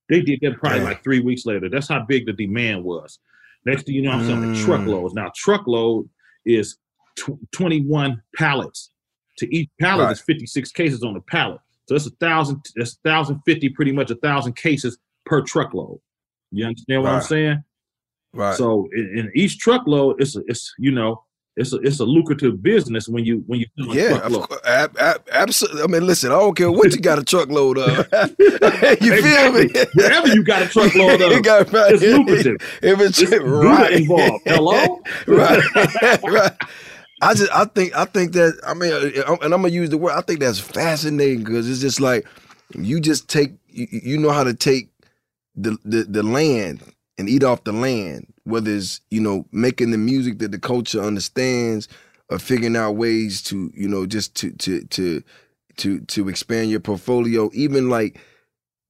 They 0.09 0.21
did 0.21 0.39
that 0.41 0.57
probably 0.59 0.81
like 0.81 1.03
three 1.03 1.21
weeks 1.21 1.45
later. 1.45 1.69
That's 1.69 1.87
how 1.87 2.03
big 2.07 2.25
the 2.27 2.33
demand 2.33 2.83
was. 2.83 3.19
Next 3.65 3.83
thing 3.85 3.95
you 3.95 4.03
know, 4.03 4.11
I'm 4.11 4.23
selling 4.25 4.49
Mm. 4.51 4.63
truckloads. 4.65 5.13
Now, 5.15 5.31
truckload 5.35 6.07
is 6.45 6.77
tw- 7.15 7.39
21 7.51 8.21
pallets. 8.35 8.91
To 9.39 9.53
each 9.55 9.69
pallet 9.81 10.05
Right. 10.05 10.11
is 10.13 10.21
56 10.21 10.71
cases 10.71 11.03
on 11.03 11.13
the 11.13 11.19
pallet. 11.21 11.59
So 11.87 11.93
that's 11.95 12.07
a 12.07 12.11
thousand, 12.21 12.63
that's 12.75 12.95
thousand 13.03 13.41
fifty, 13.45 13.69
pretty 13.69 13.91
much 13.91 14.09
a 14.09 14.15
thousand 14.15 14.55
cases 14.55 14.97
per 15.25 15.41
truckload. 15.41 15.99
You 16.51 16.65
understand 16.65 17.03
what 17.03 17.11
I'm 17.11 17.21
saying? 17.21 17.63
Right. 18.33 18.55
So 18.55 18.87
in, 18.95 19.17
in 19.19 19.31
each 19.35 19.59
truckload, 19.59 20.21
it's 20.21 20.35
a, 20.35 20.41
it's 20.47 20.73
you 20.79 20.91
know, 20.91 21.23
it's 21.57 21.73
a 21.73 21.77
it's 21.77 21.99
a 21.99 22.05
lucrative 22.05 22.63
business 22.63 23.07
when 23.07 23.23
you 23.23 23.43
when 23.45 23.59
you 23.59 23.67
Yeah, 23.75 24.17
truckload. 24.17 24.41
of 24.43 24.49
course, 24.49 24.61
ab- 24.65 24.97
ab- 24.97 25.27
absolutely. 25.31 25.83
I 25.83 25.87
mean, 25.87 26.07
listen, 26.07 26.31
I 26.31 26.39
don't 26.39 26.55
care 26.55 26.71
what 26.71 26.91
you 26.93 26.99
got 27.01 27.19
a 27.19 27.23
truckload 27.23 27.77
of. 27.77 27.97
you 28.39 29.21
feel 29.21 29.51
me? 29.53 29.69
Wherever 29.93 30.27
you 30.29 30.43
got 30.43 30.63
a 30.63 30.67
truckload 30.67 31.21
of, 31.21 31.43
got- 31.43 31.71
right. 31.71 31.93
it's 31.93 32.01
lucrative. 32.03 32.57
If 32.81 32.99
it's, 32.99 33.21
It's 33.21 33.31
right 33.43 33.91
involved. 33.93 34.43
Hello? 34.47 35.01
right, 35.27 35.61
right. 36.23 36.51
I 37.21 37.33
just, 37.33 37.51
I 37.53 37.65
think, 37.65 37.95
I 37.95 38.05
think 38.05 38.33
that, 38.33 38.59
I 38.65 38.73
mean, 38.75 38.93
uh, 38.93 39.33
and 39.41 39.53
I'm 39.53 39.61
gonna 39.61 39.69
use 39.69 39.89
the 39.89 39.97
word. 39.97 40.13
I 40.13 40.21
think 40.21 40.39
that's 40.41 40.59
fascinating 40.59 41.43
because 41.43 41.69
it's 41.69 41.81
just 41.81 42.01
like 42.01 42.27
you 42.77 42.99
just 43.01 43.29
take, 43.29 43.53
you, 43.69 43.87
you 43.91 44.17
know 44.19 44.31
how 44.31 44.43
to 44.43 44.53
take 44.53 44.89
the, 45.55 45.77
the 45.85 46.03
the 46.03 46.23
land 46.23 46.81
and 47.17 47.29
eat 47.29 47.43
off 47.43 47.63
the 47.65 47.73
land. 47.73 48.33
Whether 48.43 48.75
it's 48.75 49.01
you 49.11 49.21
know 49.21 49.45
making 49.51 49.91
the 49.91 49.97
music 49.97 50.39
that 50.39 50.51
the 50.51 50.59
culture 50.59 51.01
understands, 51.01 51.87
or 52.29 52.39
figuring 52.39 52.75
out 52.75 52.93
ways 52.93 53.41
to 53.43 53.71
you 53.75 53.89
know 53.89 54.05
just 54.05 54.35
to 54.37 54.51
to 54.53 54.83
to 54.85 55.23
to 55.77 56.01
to 56.01 56.29
expand 56.29 56.69
your 56.71 56.81
portfolio. 56.81 57.49
Even 57.53 57.89
like 57.89 58.19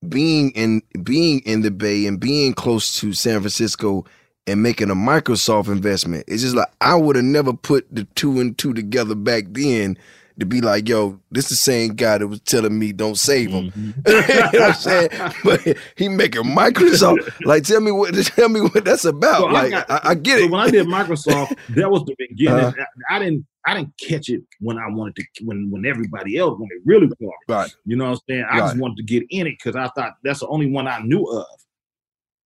being 0.09 0.51
in 0.51 0.81
being 1.03 1.39
in 1.41 1.61
the 1.61 1.71
Bay 1.71 2.05
and 2.07 2.19
being 2.19 2.53
close 2.53 2.99
to 2.99 3.13
San 3.13 3.39
Francisco 3.41 4.05
and 4.47 4.61
making 4.61 4.89
a 4.91 4.95
Microsoft 4.95 5.67
investment. 5.67 6.25
It's 6.27 6.43
just 6.43 6.55
like 6.55 6.69
I 6.81 6.95
would 6.95 7.15
have 7.15 7.25
never 7.25 7.53
put 7.53 7.87
the 7.93 8.03
two 8.15 8.39
and 8.39 8.57
two 8.57 8.73
together 8.73 9.15
back 9.15 9.45
then 9.49 9.97
to 10.37 10.45
be 10.45 10.59
like, 10.59 10.89
yo, 10.89 11.17
this 11.31 11.45
is 11.45 11.49
the 11.51 11.55
same 11.55 11.93
guy 11.93 12.17
that 12.17 12.27
was 12.27 12.41
telling 12.41 12.77
me 12.77 12.91
don't 12.91 13.17
save 13.17 13.51
him. 13.51 13.71
you 14.05 14.13
know 14.13 14.21
what 14.51 14.61
I'm 14.61 14.73
saying? 14.73 15.09
But 15.45 15.77
he 15.95 16.09
making 16.09 16.43
Microsoft. 16.43 17.45
Like, 17.45 17.63
tell 17.63 17.79
me 17.79 17.91
what 17.91 18.13
tell 18.35 18.49
me 18.49 18.61
what 18.61 18.83
that's 18.85 19.05
about. 19.05 19.39
So 19.39 19.47
I 19.47 19.51
like 19.51 19.71
got- 19.71 19.89
I, 19.91 20.09
I 20.09 20.15
get 20.15 20.39
So 20.39 20.45
it. 20.45 20.51
when 20.51 20.59
I 20.61 20.69
did 20.69 20.87
Microsoft, 20.87 21.57
that 21.75 21.89
was 21.89 22.03
the 22.05 22.15
beginning. 22.19 22.65
Uh-huh. 22.65 22.85
I, 23.09 23.15
I 23.15 23.19
didn't 23.19 23.45
I 23.65 23.73
didn't 23.73 23.93
catch 23.99 24.29
it 24.29 24.41
when 24.59 24.77
I 24.77 24.87
wanted 24.89 25.15
to 25.15 25.45
when 25.45 25.71
when 25.71 25.85
everybody 25.85 26.37
else 26.37 26.59
when 26.59 26.69
it 26.71 26.81
really 26.85 27.07
it. 27.07 27.29
Right. 27.47 27.73
You 27.85 27.95
know 27.95 28.05
what 28.05 28.11
I'm 28.11 28.19
saying? 28.29 28.45
I 28.51 28.59
just 28.59 28.77
wanted 28.77 28.97
to 28.97 29.03
get 29.03 29.23
in 29.29 29.47
it 29.47 29.55
because 29.57 29.75
I 29.75 29.87
thought 29.95 30.13
that's 30.23 30.41
the 30.41 30.47
only 30.47 30.69
one 30.69 30.87
I 30.87 30.99
knew 30.99 31.23
of. 31.23 31.45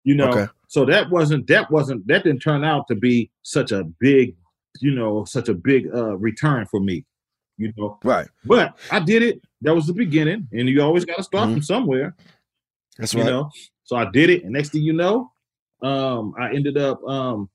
You 0.09 0.15
know, 0.15 0.29
Okay. 0.31 0.47
so 0.67 0.85
that 0.85 1.11
wasn't 1.11 1.45
that 1.53 1.69
wasn't 1.69 2.07
that 2.07 2.23
didn't 2.23 2.41
turn 2.41 2.63
out 2.63 2.87
to 2.87 2.95
be 2.95 3.29
such 3.43 3.71
a 3.71 3.83
big, 3.99 4.35
you 4.81 4.91
know, 4.99 5.23
such 5.25 5.49
a 5.49 5.53
big 5.53 5.81
uh 5.93 6.15
return 6.17 6.65
for 6.65 6.79
me. 6.79 7.05
You 7.57 7.71
know, 7.77 7.99
Right. 8.03 8.27
but 8.45 8.67
I 8.89 8.99
did 9.11 9.21
it. 9.21 9.35
That 9.61 9.75
was 9.75 9.85
the 9.85 9.93
beginning, 9.93 10.47
and 10.51 10.67
you 10.67 10.81
always 10.81 11.05
got 11.05 11.17
to 11.17 11.23
start 11.23 11.49
Mhm. 11.49 11.53
from 11.53 11.61
somewhere. 11.61 12.15
That's 12.97 13.13
right. 13.13 13.23
you 13.25 13.29
know. 13.29 13.51
So 13.83 13.97
I 13.97 14.05
did 14.09 14.29
it, 14.31 14.43
and 14.45 14.53
next 14.53 14.69
thing 14.71 14.81
you 14.81 14.93
know, 14.93 15.31
um, 15.83 16.33
I 16.39 16.53
ended 16.55 16.75
up 16.77 16.97
um 17.07 17.47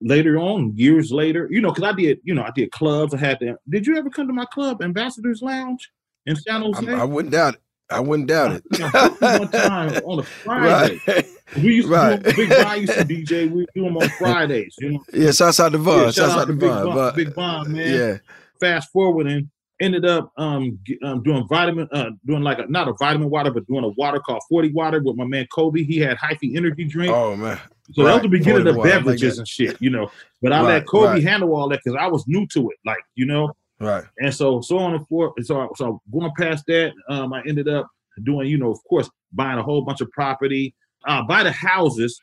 later 0.00 0.38
on, 0.38 0.76
years 0.76 1.10
later, 1.10 1.48
you 1.50 1.60
know, 1.60 1.72
because 1.72 1.92
I 1.92 1.96
did, 1.96 2.20
you 2.22 2.32
know, 2.34 2.42
I 2.44 2.52
did 2.54 2.70
clubs. 2.70 3.12
I 3.12 3.18
had 3.18 3.40
to. 3.40 3.56
Did 3.68 3.88
you 3.88 3.96
ever 3.96 4.08
come 4.10 4.28
to 4.28 4.32
my 4.32 4.44
club, 4.44 4.82
Ambassadors 4.82 5.42
Lounge 5.42 5.90
in 6.26 6.36
San 6.36 6.62
Jose? 6.62 6.86
I, 6.92 7.00
I 7.00 7.04
wouldn't 7.04 7.32
doubt 7.32 7.54
it. 7.54 7.60
I 7.90 8.00
wouldn't 8.00 8.28
doubt 8.28 8.52
it. 8.52 8.64
I 8.94 9.08
booked 9.08 9.20
you 9.22 9.38
one 9.40 9.50
time 9.50 9.94
on 10.04 10.18
a 10.20 10.22
Friday. 10.44 11.00
right. 11.08 11.24
We 11.56 11.74
used 11.76 11.88
to 11.88 11.94
Right. 11.94 12.22
do 12.22 12.32
Big 12.36 12.50
Bond 12.50 12.80
used 12.82 12.92
to 12.94 13.04
DJ. 13.04 13.50
We 13.50 13.66
do 13.74 13.84
them 13.84 13.96
on 13.96 14.08
Fridays. 14.10 14.74
You 14.78 14.92
know, 14.92 15.04
Yeah, 15.12 15.30
shouts 15.32 15.60
out 15.60 15.72
to 15.72 15.78
Vaughn. 15.78 15.98
Yeah, 15.98 16.04
shout 16.06 16.14
shouts 16.14 16.32
out 16.32 16.38
out 16.40 16.46
to 16.48 16.52
to 16.52 16.58
Big. 16.58 16.68
Bond, 16.68 16.94
Vaughn. 16.94 17.14
Big 17.16 17.34
Bond, 17.34 17.68
man. 17.72 17.94
Yeah. 17.94 18.18
fast 18.60 18.90
forward 18.92 19.26
and 19.28 19.48
ended 19.80 20.04
up 20.04 20.32
um, 20.36 20.76
um 21.04 21.22
doing 21.22 21.46
vitamin 21.48 21.88
uh 21.92 22.10
doing 22.26 22.42
like 22.42 22.58
a 22.58 22.66
not 22.66 22.88
a 22.88 22.92
vitamin 22.94 23.30
water 23.30 23.48
but 23.52 23.64
doing 23.68 23.84
a 23.84 23.88
water 23.90 24.18
called 24.18 24.42
40 24.48 24.72
water 24.72 25.00
with 25.02 25.16
my 25.16 25.24
man 25.24 25.46
Kobe. 25.52 25.82
He 25.84 25.98
had 26.00 26.16
hyphy 26.18 26.56
energy 26.56 26.84
drink. 26.84 27.12
Oh 27.14 27.36
man. 27.36 27.58
so 27.92 28.02
that 28.02 28.14
was 28.14 28.22
the 28.22 28.28
beginning 28.28 28.64
40 28.64 28.70
of 28.70 28.76
water, 28.76 28.88
I 28.90 28.92
like 28.94 29.00
beverages 29.04 29.38
and 29.38 29.46
shit, 29.48 29.76
you 29.80 29.90
know. 29.90 30.10
But 30.42 30.52
I 30.52 30.58
Right, 30.62 30.66
let 30.68 30.86
Kobe 30.86 31.06
right. 31.06 31.22
handle 31.22 31.54
all 31.54 31.68
that 31.68 31.80
because 31.84 31.96
I 31.98 32.08
was 32.08 32.26
new 32.26 32.46
to 32.48 32.70
it, 32.70 32.76
like 32.84 32.98
you 33.14 33.24
know. 33.26 33.52
Right. 33.80 34.02
And 34.18 34.34
so 34.34 34.60
so 34.60 34.78
on 34.78 34.94
and 34.94 35.06
forth. 35.06 35.34
So 35.44 35.70
so 35.76 36.02
going 36.12 36.32
past 36.36 36.64
that, 36.66 36.92
um, 37.08 37.32
I 37.32 37.42
ended 37.46 37.68
up 37.68 37.86
doing, 38.24 38.48
you 38.48 38.58
know, 38.58 38.72
of 38.72 38.82
course, 38.82 39.08
buying 39.32 39.60
a 39.60 39.62
whole 39.62 39.82
bunch 39.82 40.00
of 40.00 40.10
property, 40.10 40.74
uh, 41.06 41.22
buy 41.22 41.42
the 41.42 41.52
houses, 41.52 42.20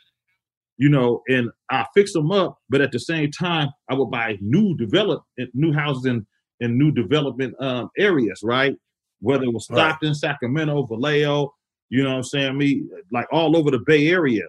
you 0.77 0.89
know, 0.89 1.21
and 1.27 1.49
I 1.69 1.85
fix 1.93 2.13
them 2.13 2.31
up. 2.31 2.57
But 2.69 2.81
at 2.81 2.91
the 2.91 2.99
same 2.99 3.31
time, 3.31 3.69
I 3.89 3.93
would 3.95 4.11
buy 4.11 4.37
new 4.41 4.75
develop 4.77 5.23
new 5.53 5.73
houses 5.73 6.05
in 6.05 6.25
in 6.59 6.77
new 6.77 6.91
development 6.91 7.53
um, 7.61 7.89
areas, 7.97 8.39
right? 8.43 8.75
Whether 9.19 9.43
it 9.45 9.53
was 9.53 9.67
Right. 9.69 9.77
Stockton, 9.89 10.15
Sacramento, 10.15 10.85
Vallejo, 10.85 11.53
you 11.89 12.03
know 12.03 12.11
what 12.11 12.17
I'm 12.17 12.23
saying? 12.23 12.57
Me 12.57 12.83
like 13.11 13.27
all 13.31 13.55
over 13.57 13.71
the 13.71 13.79
Bay 13.79 14.07
Area. 14.09 14.43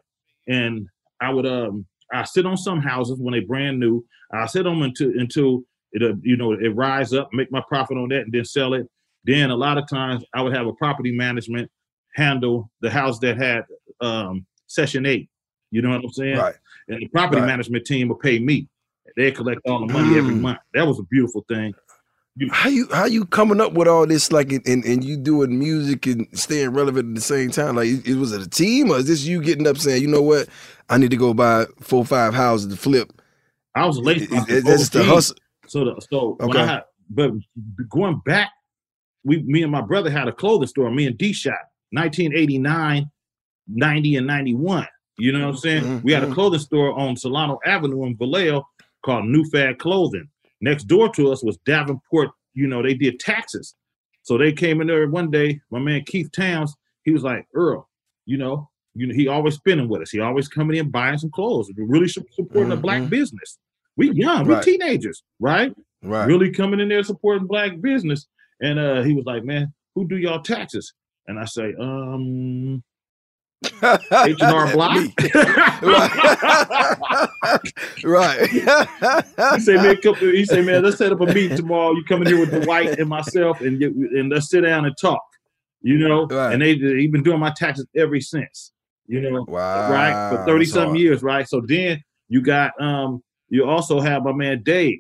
And 0.48 0.88
I 1.20 1.30
would 1.32 1.46
um 1.46 1.86
I 2.12 2.24
sit 2.24 2.46
on 2.46 2.56
some 2.56 2.80
houses 2.80 3.18
when 3.18 3.32
they 3.32 3.40
brand 3.40 3.80
new. 3.80 4.04
I 4.32 4.46
sit 4.46 4.66
on 4.66 4.80
them 4.80 4.82
until 4.82 5.10
until 5.18 5.62
it 5.92 6.02
uh, 6.02 6.14
you 6.22 6.36
know 6.36 6.52
it 6.52 6.74
rise 6.74 7.12
up, 7.12 7.28
make 7.32 7.50
my 7.50 7.62
profit 7.68 7.96
on 7.96 8.08
that, 8.10 8.22
and 8.22 8.32
then 8.32 8.44
sell 8.44 8.74
it. 8.74 8.86
Then 9.24 9.50
a 9.50 9.56
lot 9.56 9.78
of 9.78 9.88
times 9.88 10.24
I 10.34 10.42
would 10.42 10.54
have 10.54 10.66
a 10.66 10.72
property 10.74 11.12
management 11.12 11.70
handle 12.14 12.70
the 12.80 12.90
house 12.90 13.18
that 13.20 13.36
had 13.36 13.64
um 14.00 14.46
Section 14.66 15.06
Eight. 15.06 15.28
You 15.70 15.82
know 15.82 15.90
what 15.90 16.02
I'm 16.04 16.10
saying? 16.10 16.36
Right. 16.38 16.54
And 16.88 17.00
the 17.02 17.08
property 17.08 17.40
Right. 17.40 17.46
management 17.48 17.84
team 17.86 18.08
will 18.08 18.16
pay 18.16 18.38
me. 18.38 18.68
They 19.16 19.30
collect 19.32 19.60
all 19.66 19.80
the 19.86 19.92
money 19.92 20.16
every 20.16 20.34
Mm. 20.34 20.40
month. 20.42 20.58
That 20.74 20.86
was 20.86 20.98
a 20.98 21.02
beautiful 21.04 21.44
thing. 21.48 21.74
How 22.50 22.68
you 22.68 22.86
how 22.92 23.06
you 23.06 23.24
coming 23.24 23.62
up 23.62 23.72
with 23.72 23.88
all 23.88 24.06
this 24.06 24.30
like 24.30 24.52
and, 24.52 24.66
and 24.84 25.02
you 25.02 25.16
doing 25.16 25.58
music 25.58 26.06
and 26.06 26.26
staying 26.38 26.70
relevant 26.70 27.08
at 27.08 27.14
the 27.14 27.20
same 27.22 27.50
time? 27.50 27.76
Like 27.76 27.88
it, 28.06 28.14
was 28.16 28.32
it 28.32 28.42
a 28.42 28.48
team 28.48 28.90
or 28.90 28.98
is 28.98 29.06
this 29.06 29.24
you 29.24 29.40
getting 29.42 29.66
up 29.66 29.78
saying, 29.78 30.02
you 30.02 30.08
know 30.08 30.20
what, 30.20 30.48
I 30.90 30.98
need 30.98 31.10
to 31.12 31.16
go 31.16 31.32
buy 31.32 31.64
four 31.80 32.04
five 32.04 32.34
houses 32.34 32.68
to 32.68 32.76
flip? 32.76 33.10
I 33.74 33.86
was 33.86 33.98
late. 33.98 34.22
Is- 34.22 34.30
is- 34.48 34.64
that's 34.64 34.78
just 34.80 34.92
the 34.92 35.02
hustle. 35.04 35.36
So 35.66 35.84
the 35.86 36.00
so 36.10 36.36
when 36.40 36.50
Okay. 36.50 36.60
I 36.60 36.66
had 36.66 36.82
but 37.08 37.30
going 37.88 38.20
back, 38.26 38.50
we 39.24 39.42
me 39.42 39.62
and 39.62 39.72
my 39.72 39.80
brother 39.80 40.10
had 40.10 40.28
a 40.28 40.32
clothing 40.32 40.68
store, 40.68 40.90
me 40.90 41.06
and 41.06 41.16
D 41.16 41.32
Shot, 41.32 41.54
1989, 41.92 43.10
90, 43.68 44.16
and 44.16 44.26
91. 44.26 44.86
You 45.18 45.32
know 45.32 45.40
what 45.40 45.48
I'm 45.54 45.56
saying? 45.56 45.84
Mhm, 45.84 46.02
We 46.04 46.12
had 46.12 46.22
a 46.24 46.26
mhm. 46.26 46.34
clothing 46.34 46.60
store 46.60 46.92
on 46.98 47.16
Solano 47.16 47.58
Avenue 47.64 48.04
in 48.04 48.16
Vallejo 48.16 48.66
called 49.04 49.26
New 49.26 49.44
Fad 49.46 49.78
Clothing. 49.78 50.28
Next 50.60 50.84
door 50.84 51.08
to 51.14 51.32
us 51.32 51.42
was 51.42 51.56
Davenport, 51.64 52.30
you 52.54 52.66
know, 52.66 52.82
they 52.82 52.94
did 52.94 53.18
taxes. 53.20 53.74
So 54.22 54.36
they 54.36 54.52
came 54.52 54.80
in 54.80 54.86
there 54.88 55.08
one 55.08 55.30
day, 55.30 55.60
my 55.70 55.78
man 55.78 56.02
Keith 56.04 56.30
Towns, 56.32 56.74
he 57.04 57.12
was 57.12 57.22
like, 57.22 57.46
Earl, 57.54 57.88
you 58.26 58.36
know, 58.36 58.68
you 58.94 59.06
know, 59.06 59.14
he 59.14 59.28
always 59.28 59.54
spending 59.54 59.88
with 59.88 60.02
us. 60.02 60.10
He 60.10 60.20
always 60.20 60.48
coming 60.48 60.76
in 60.76 60.90
buying 60.90 61.18
some 61.18 61.30
clothes, 61.30 61.70
We 61.76 61.84
really 61.84 62.08
su- 62.08 62.24
supporting 62.32 62.70
the 62.70 62.76
black 62.76 63.02
Mhm. 63.02 63.10
business. 63.10 63.58
We 63.96 64.10
young, 64.12 64.46
we 64.46 64.54
Right. 64.54 64.62
teenagers, 64.64 65.22
right? 65.40 65.72
Right. 66.02 66.26
Really 66.26 66.50
coming 66.50 66.80
in 66.80 66.88
there 66.88 67.02
supporting 67.02 67.46
black 67.46 67.80
business. 67.80 68.26
And 68.60 68.78
uh 68.78 69.02
he 69.02 69.14
was 69.14 69.24
like, 69.26 69.44
Man, 69.44 69.72
who 69.94 70.06
do 70.08 70.16
y'all 70.16 70.42
taxes? 70.42 70.92
And 71.28 71.38
I 71.38 71.44
say, 71.44 71.74
um, 71.80 72.82
H 73.64 73.72
and 73.82 74.42
R 74.42 74.72
Block. 74.72 74.96
Right. 78.04 78.48
he 78.50 79.60
say, 79.60 79.74
man, 79.76 79.96
come, 80.02 80.14
he 80.16 80.44
say, 80.44 80.62
man, 80.62 80.82
let's 80.82 80.98
set 80.98 81.12
up 81.12 81.20
a 81.20 81.26
meeting 81.26 81.56
tomorrow. 81.56 81.92
You 81.92 82.04
come 82.04 82.22
in 82.22 82.28
here 82.28 82.38
with 82.38 82.64
Dwight 82.64 82.98
and 82.98 83.08
myself, 83.08 83.60
and 83.60 83.78
get, 83.78 83.92
and 83.94 84.30
let's 84.30 84.50
sit 84.50 84.62
down 84.62 84.84
and 84.84 84.94
talk. 85.00 85.22
You 85.82 85.98
know, 85.98 86.26
Right. 86.26 86.52
and 86.52 86.62
they 86.62 86.74
he 86.74 87.06
been 87.06 87.22
doing 87.22 87.40
my 87.40 87.52
taxes 87.56 87.86
ever 87.96 88.20
since. 88.20 88.72
You 89.06 89.20
know, 89.20 89.44
Wow. 89.48 89.90
right 89.90 90.36
for 90.36 90.44
thirty 90.44 90.64
something 90.64 90.96
years, 90.96 91.22
right? 91.22 91.48
So 91.48 91.62
then 91.64 92.02
you 92.28 92.42
got 92.42 92.72
um, 92.80 93.22
you 93.48 93.64
also 93.64 94.00
have 94.00 94.24
my 94.24 94.32
man 94.32 94.62
Dave, 94.64 94.98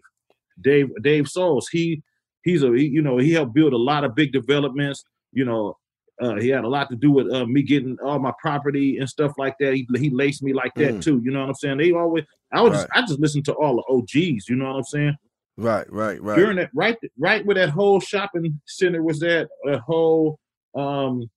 Dave 0.60 0.88
Dave 1.02 1.28
Souls. 1.28 1.68
He 1.70 2.02
he's 2.44 2.62
a 2.62 2.70
he, 2.72 2.86
you 2.86 3.02
know 3.02 3.18
he 3.18 3.32
helped 3.32 3.54
build 3.54 3.72
a 3.72 3.76
lot 3.78 4.04
of 4.04 4.14
big 4.14 4.32
developments. 4.32 5.04
You 5.32 5.44
know, 5.44 5.76
uh, 6.20 6.36
he 6.36 6.48
had 6.48 6.64
a 6.64 6.68
lot 6.68 6.88
to 6.90 6.96
do 6.96 7.10
with 7.10 7.30
uh, 7.32 7.44
me 7.46 7.62
getting 7.62 7.96
all 8.04 8.18
my 8.18 8.32
property 8.40 8.98
and 8.98 9.08
stuff 9.08 9.32
like 9.38 9.54
that. 9.60 9.74
He, 9.74 9.86
he 9.96 10.10
laced 10.10 10.42
me 10.42 10.52
like 10.52 10.74
that 10.76 10.94
Mm. 10.96 11.02
too. 11.02 11.20
You 11.24 11.30
know 11.30 11.40
what 11.40 11.48
I'm 11.50 11.54
saying? 11.54 11.78
They 11.78 11.92
always 11.92 12.24
I 12.52 12.60
was 12.62 12.72
just, 12.72 12.88
Right. 12.94 13.02
I 13.02 13.06
just 13.06 13.20
listened 13.20 13.44
to 13.46 13.54
all 13.54 13.76
the 13.76 13.82
OGs. 13.92 14.48
You 14.48 14.56
know 14.56 14.66
what 14.66 14.76
I'm 14.76 14.84
saying? 14.84 15.16
Right, 15.58 15.90
right, 15.92 16.22
right. 16.22 16.36
During 16.36 16.56
that 16.56 16.70
right 16.74 16.96
right 17.18 17.44
where 17.44 17.54
that 17.56 17.70
whole 17.70 17.98
shopping 18.00 18.60
center 18.66 19.02
was 19.02 19.22
at, 19.22 19.48
a 19.66 19.78
whole 19.78 20.38
um, 20.74 21.28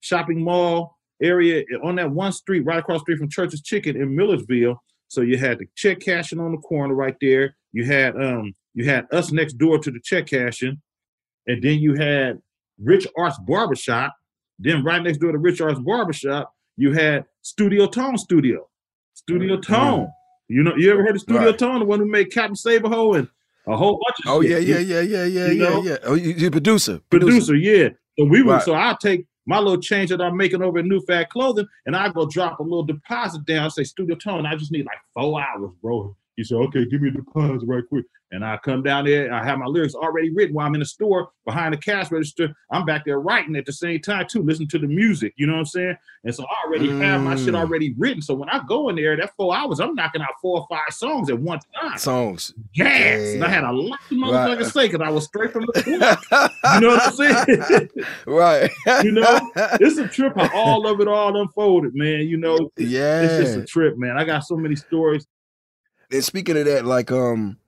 shopping 0.00 0.42
mall 0.42 0.96
area 1.22 1.64
on 1.82 1.96
that 1.96 2.10
one 2.10 2.32
street 2.32 2.60
right 2.60 2.78
across 2.78 2.98
the 3.00 3.02
street 3.02 3.18
from 3.18 3.28
Church's 3.30 3.62
Chicken 3.62 3.96
in 4.00 4.14
Millersville. 4.16 4.82
So 5.08 5.20
you 5.22 5.36
had 5.38 5.58
the 5.58 5.66
check 5.74 6.00
cashing 6.00 6.38
on 6.40 6.52
the 6.52 6.58
corner 6.58 6.94
right 6.94 7.16
there. 7.20 7.56
You 7.72 7.84
had 7.84 8.14
um 8.20 8.52
you 8.74 8.84
had 8.84 9.06
us 9.12 9.32
next 9.32 9.54
door 9.54 9.78
to 9.78 9.90
the 9.90 10.00
check 10.02 10.26
cashing, 10.26 10.80
and 11.46 11.62
then 11.62 11.78
you 11.78 11.94
had 11.94 12.38
Rich 12.78 13.06
Arts 13.16 13.38
Barbershop. 13.46 14.14
Then 14.58 14.82
right 14.84 15.02
next 15.02 15.18
door 15.18 15.32
to 15.32 15.38
Richard's 15.38 15.80
Barbershop, 15.80 16.54
you 16.76 16.92
had 16.92 17.24
Studio 17.42 17.86
Tone 17.86 18.18
Studio. 18.18 18.68
Studio 19.14 19.56
mm-hmm. 19.56 19.72
Tone. 19.72 20.08
You 20.48 20.62
know, 20.62 20.74
you 20.76 20.90
ever 20.90 21.02
heard 21.02 21.16
of 21.16 21.20
Studio. 21.20 21.46
Right. 21.46 21.58
Tone, 21.58 21.80
the 21.80 21.84
one 21.84 22.00
who 22.00 22.06
made 22.06 22.32
Captain 22.32 22.56
Save 22.56 22.84
a 22.84 22.88
Hoe 22.88 23.14
and 23.14 23.28
a 23.66 23.76
whole 23.76 24.00
bunch 24.06 24.16
of 24.26 24.32
Oh 24.32 24.42
shit. 24.42 24.62
yeah, 24.66 24.78
yeah, 24.78 25.00
yeah, 25.00 25.00
yeah, 25.00 25.24
yeah, 25.24 25.46
You 25.46 25.62
yeah, 25.62 25.68
know? 25.68 25.82
yeah. 25.82 25.96
Oh, 26.04 26.14
you, 26.14 26.32
you 26.32 26.50
producer, 26.50 27.00
producer, 27.10 27.54
yeah. 27.54 27.90
So 28.18 28.24
we 28.24 28.42
would 28.42 28.52
Right. 28.52 28.62
so 28.62 28.74
I 28.74 28.96
take 29.00 29.26
my 29.46 29.58
little 29.58 29.80
change 29.80 30.10
that 30.10 30.20
I'm 30.20 30.36
making 30.36 30.62
over 30.62 30.78
at 30.78 30.84
New 30.84 31.00
Fat 31.00 31.30
Clothing, 31.30 31.66
and 31.86 31.96
I 31.96 32.10
go 32.10 32.26
drop 32.26 32.60
a 32.60 32.62
little 32.62 32.82
deposit 32.82 33.44
down, 33.46 33.70
say 33.70 33.84
Studio 33.84 34.16
Tone. 34.16 34.46
I 34.46 34.56
just 34.56 34.72
need 34.72 34.86
like 34.86 34.98
four 35.14 35.40
hours, 35.40 35.70
bro. 35.82 36.16
He 36.38 36.44
said, 36.44 36.54
okay, 36.58 36.84
give 36.86 37.02
me 37.02 37.10
the 37.10 37.16
deposit 37.18 37.66
right 37.66 37.82
quick. 37.88 38.04
And 38.30 38.44
I 38.44 38.58
come 38.58 38.82
down 38.84 39.06
there, 39.06 39.32
I 39.34 39.42
have 39.44 39.58
my 39.58 39.66
lyrics 39.66 39.94
already 39.96 40.30
written 40.32 40.54
while 40.54 40.66
I'm 40.68 40.74
in 40.74 40.80
the 40.80 40.86
store 40.86 41.30
behind 41.44 41.72
the 41.74 41.78
cash 41.78 42.12
register. 42.12 42.54
I'm 42.70 42.84
back 42.84 43.04
there 43.04 43.18
writing 43.20 43.56
at 43.56 43.66
the 43.66 43.72
same 43.72 44.00
time, 44.00 44.26
too, 44.30 44.42
listening 44.44 44.68
to 44.68 44.78
the 44.78 44.86
music. 44.86 45.32
You 45.36 45.48
know 45.48 45.54
what 45.54 45.60
I'm 45.60 45.64
saying? 45.64 45.96
And 46.24 46.32
so 46.32 46.44
I 46.44 46.66
already 46.66 46.90
have 46.90 47.22
my 47.22 47.34
shit 47.34 47.54
Mm. 47.54 47.58
already 47.58 47.94
written. 47.98 48.22
So 48.22 48.34
when 48.34 48.48
I 48.50 48.60
go 48.68 48.88
in 48.88 48.94
there, 48.96 49.16
that 49.16 49.34
four 49.36 49.56
hours, 49.56 49.80
I'm 49.80 49.96
knocking 49.96 50.22
out 50.22 50.28
four 50.40 50.60
or 50.60 50.66
five 50.70 50.92
songs 50.94 51.28
at 51.28 51.40
one 51.40 51.58
time. 51.80 51.98
songs. 51.98 52.54
Yes. 52.72 53.34
And 53.34 53.42
I 53.44 53.48
had 53.48 53.64
a 53.64 53.72
lot 53.72 53.98
of 54.08 54.16
motherfuckers 54.16 54.62
Right. 54.62 54.66
say 54.66 54.86
because 54.88 55.00
I 55.04 55.10
was 55.10 55.24
straight 55.24 55.52
from 55.52 55.62
the 55.66 55.82
block. 55.98 56.22
You 56.74 56.80
know 56.82 56.88
what 56.90 57.02
I'm 57.02 57.12
saying? 57.14 57.88
right. 58.28 58.70
you 59.04 59.10
know, 59.10 59.50
it's 59.80 59.98
a 59.98 60.06
trip 60.06 60.34
how 60.36 60.48
all 60.54 60.86
of 60.86 61.00
it 61.00 61.08
all 61.08 61.40
unfolded, 61.40 61.96
man. 61.96 62.28
You 62.28 62.36
know, 62.36 62.70
Yeah. 62.76 63.22
it's 63.22 63.36
just 63.38 63.56
a 63.56 63.64
trip, 63.64 63.96
man. 63.98 64.16
I 64.16 64.24
got 64.24 64.44
so 64.44 64.54
many 64.56 64.76
stories. 64.76 65.26
And 66.12 66.24
speaking 66.24 66.56
of 66.56 66.64
that, 66.66 66.84
like 66.84 67.12
um, 67.12 67.58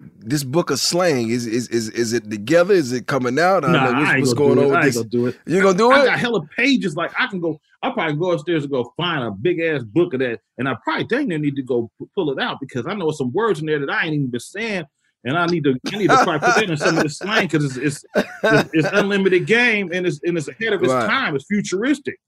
this 0.00 0.42
book 0.44 0.70
of 0.70 0.80
slang 0.80 1.28
is 1.28 1.46
is 1.46 1.68
is 1.68 1.88
is 1.90 2.12
it 2.12 2.30
together? 2.30 2.74
Is 2.74 2.92
it 2.92 3.06
coming 3.06 3.38
out? 3.38 3.64
I 3.64 3.72
don't 3.72 3.94
know 3.94 4.00
what's, 4.00 4.20
what's 4.20 4.34
going 4.34 4.56
do 4.56 4.64
on. 4.64 4.66
I 4.66 4.68
with 4.68 4.74
ain't 4.76 4.84
this. 4.84 4.96
gonna 4.96 5.08
do 5.08 5.26
it. 5.26 5.36
You 5.46 5.62
gonna 5.62 5.76
do 5.78 5.92
I 5.92 5.98
it? 5.98 6.02
I 6.02 6.06
got 6.06 6.18
hella 6.18 6.46
pages. 6.56 6.96
Like 6.96 7.12
I 7.18 7.26
can 7.26 7.40
go. 7.40 7.60
I 7.82 7.90
probably 7.90 8.16
go 8.16 8.30
upstairs 8.32 8.62
and 8.64 8.72
go 8.72 8.92
find 8.96 9.22
a 9.24 9.30
big 9.30 9.60
ass 9.60 9.82
book 9.82 10.14
of 10.14 10.20
that, 10.20 10.40
and 10.56 10.66
I 10.68 10.74
probably 10.82 11.04
dang 11.04 11.28
near 11.28 11.38
need 11.38 11.56
to 11.56 11.62
go 11.62 11.90
pull 12.14 12.30
it 12.32 12.40
out 12.42 12.58
because 12.60 12.86
I 12.86 12.94
know 12.94 13.10
some 13.10 13.30
words 13.32 13.60
in 13.60 13.66
there 13.66 13.78
that 13.78 13.90
I 13.90 14.06
ain't 14.06 14.14
even 14.14 14.30
been 14.30 14.40
saying, 14.40 14.84
and 15.24 15.36
I 15.36 15.44
need 15.46 15.64
to 15.64 15.74
I 15.92 15.98
need 15.98 16.08
to 16.08 16.16
probably 16.16 16.38
put 16.38 16.54
that 16.54 16.70
in 16.70 16.76
some 16.78 16.96
of 16.96 17.02
the 17.02 17.10
slang 17.10 17.46
because 17.46 17.76
it's 17.76 17.76
it's, 17.76 18.04
it's 18.44 18.70
it's 18.72 18.88
unlimited 18.92 19.46
game 19.46 19.90
and 19.92 20.06
it's 20.06 20.18
and 20.24 20.38
it's 20.38 20.48
ahead 20.48 20.72
of 20.72 20.82
its 20.82 20.92
Right. 20.94 21.06
time. 21.06 21.36
It's 21.36 21.44
futuristic. 21.44 22.18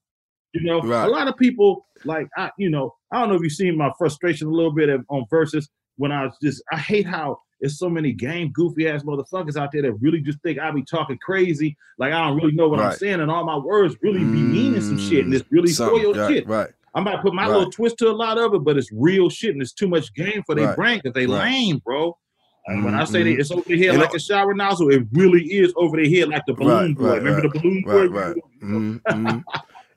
You 0.57 0.63
know, 0.63 0.81
Right. 0.81 1.05
a 1.05 1.09
lot 1.09 1.27
of 1.27 1.37
people 1.37 1.85
like 2.03 2.27
I, 2.37 2.49
you 2.57 2.69
know, 2.69 2.93
I 3.11 3.19
don't 3.19 3.29
know 3.29 3.35
if 3.35 3.41
you've 3.41 3.51
seen 3.51 3.77
my 3.77 3.91
frustration 3.97 4.47
a 4.47 4.51
little 4.51 4.71
bit 4.71 4.89
on 5.09 5.25
Verzuz 5.31 5.65
when 5.97 6.11
I 6.11 6.25
was 6.25 6.35
just 6.41 6.63
I 6.71 6.77
hate 6.77 7.05
how 7.05 7.39
there's 7.59 7.77
so 7.79 7.89
many 7.89 8.11
game 8.13 8.51
goofy 8.53 8.87
ass 8.87 9.03
motherfuckers 9.03 9.55
out 9.57 9.71
there 9.71 9.81
that 9.83 9.93
really 9.93 10.21
just 10.21 10.39
think 10.41 10.59
I 10.59 10.69
be 10.71 10.83
talking 10.83 11.17
crazy, 11.23 11.75
like 11.97 12.13
I 12.13 12.27
don't 12.27 12.37
really 12.37 12.53
know 12.53 12.69
what 12.69 12.79
I'm 12.79 12.91
saying, 12.91 13.19
and 13.19 13.31
all 13.31 13.45
my 13.45 13.57
words 13.57 13.95
really 14.01 14.23
be 14.25 14.43
meaning 14.43 14.81
some 14.81 14.97
shit, 14.97 15.25
and 15.25 15.33
it's 15.33 15.45
really 15.51 15.69
Something, 15.69 15.99
spoiled 16.01 16.17
right, 16.17 16.33
shit. 16.33 16.47
Right. 16.47 16.69
I'm 16.95 17.01
about 17.05 17.17
to 17.17 17.21
put 17.23 17.33
my 17.33 17.43
Right. 17.47 17.53
little 17.57 17.71
twist 17.71 17.97
to 17.99 18.09
a 18.09 18.11
lot 18.13 18.37
of 18.37 18.53
it, 18.53 18.63
but 18.63 18.77
it's 18.77 18.89
real 18.91 19.29
shit, 19.29 19.51
and 19.53 19.61
it's 19.61 19.73
too 19.73 19.87
much 19.87 20.13
game 20.13 20.43
for 20.45 20.55
their 20.55 20.67
Right. 20.67 20.75
brain 20.75 20.99
because 21.03 21.13
they 21.13 21.25
Right. 21.27 21.51
lame, 21.51 21.81
bro. 21.83 22.15
And 22.67 22.83
when 22.83 22.95
I 22.95 23.05
say 23.05 23.23
that 23.23 23.29
Mhm. 23.29 23.39
it's 23.39 23.49
over 23.51 23.63
the 23.65 23.77
head 23.79 23.91
And 23.91 23.99
like 24.01 24.13
a 24.13 24.19
shower 24.19 24.53
nozzle, 24.53 24.89
it 24.91 25.03
really 25.13 25.43
is 25.45 25.73
over 25.77 25.95
the 25.97 26.13
head 26.13 26.27
like 26.29 26.43
the 26.47 26.53
balloon 26.53 26.89
Right, 26.89 26.95
boy. 26.95 27.07
right, 27.09 27.17
Remember 27.17 27.41
right. 27.41 27.51
the 27.53 27.59
balloon 27.59 27.83
Right, 27.85 28.09
boy? 28.11 28.17
right. 28.19 28.35
Mhm, 28.61 29.01
mhm. 29.09 29.43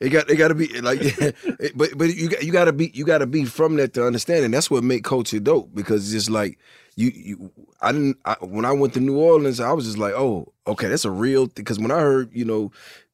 It 0.01 0.11
got 0.11 0.31
it 0.31 0.37
got 0.37 0.49
to 0.49 0.55
be 0.55 0.81
like, 0.81 1.01
it- 1.03 1.77
but 1.77 1.97
but 1.97 2.15
you 2.15 2.31
you 2.41 2.53
got 2.53 2.67
to 2.67 2.73
be 2.73 2.91
you 2.95 3.05
got 3.05 3.19
to 3.19 3.27
be 3.27 3.45
from 3.45 3.77
that 3.77 3.95
to 3.95 4.07
understand, 4.07 4.45
and 4.45 4.55
that's 4.55 4.71
what 4.71 4.85
make 4.85 5.05
culture 5.05 5.41
dope 5.41 5.75
because 5.75 6.05
it's 6.05 6.13
just 6.25 6.31
like 6.31 6.59
you 6.97 7.11
you 7.15 7.53
I 7.83 7.93
didn't 7.93 8.19
I, 8.25 8.35
when 8.41 8.65
I 8.65 8.73
went 8.73 8.95
to 8.95 9.01
New 9.01 9.19
Orleans, 9.19 9.61
I 9.61 9.73
was 9.73 9.85
just 9.87 9.99
like, 9.99 10.15
oh, 10.15 10.53
okay, 10.67 10.89
that's 10.89 11.05
a 11.05 11.11
real 11.11 11.47
because 11.49 11.79
when 11.79 11.91
I 11.91 12.01
heard 12.01 12.31
you 12.35 12.45
know. 12.45 12.73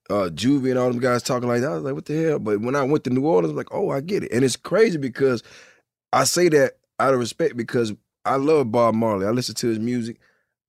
Uh, 0.08 0.30
Juvie 0.30 0.70
and 0.70 0.78
all 0.78 0.88
them 0.88 1.00
guys 1.00 1.20
talking 1.24 1.48
like 1.48 1.62
that, 1.62 1.70
I 1.72 1.74
was 1.74 1.82
like, 1.82 1.94
"What 1.94 2.04
the 2.04 2.14
hell?" 2.22 2.38
But 2.38 2.60
when 2.60 2.76
I 2.76 2.84
went 2.84 3.02
to 3.04 3.10
New 3.10 3.26
Orleans, 3.26 3.46
I 3.50 3.54
was 3.54 3.56
like, 3.56 3.74
"Oh, 3.74 3.90
I 3.90 4.00
get 4.00 4.22
it." 4.22 4.30
And 4.30 4.44
it's 4.44 4.54
crazy 4.54 4.98
because 4.98 5.42
I 6.12 6.24
say 6.24 6.48
that 6.50 6.74
out 6.98 7.14
of 7.14 7.20
respect 7.20 7.56
because 7.56 7.92
I 8.24 8.36
love 8.36 8.72
Bob 8.72 8.94
Marley. 8.94 9.26
I 9.26 9.30
listen 9.30 9.54
to 9.56 9.68
his 9.68 9.78
music, 9.78 10.18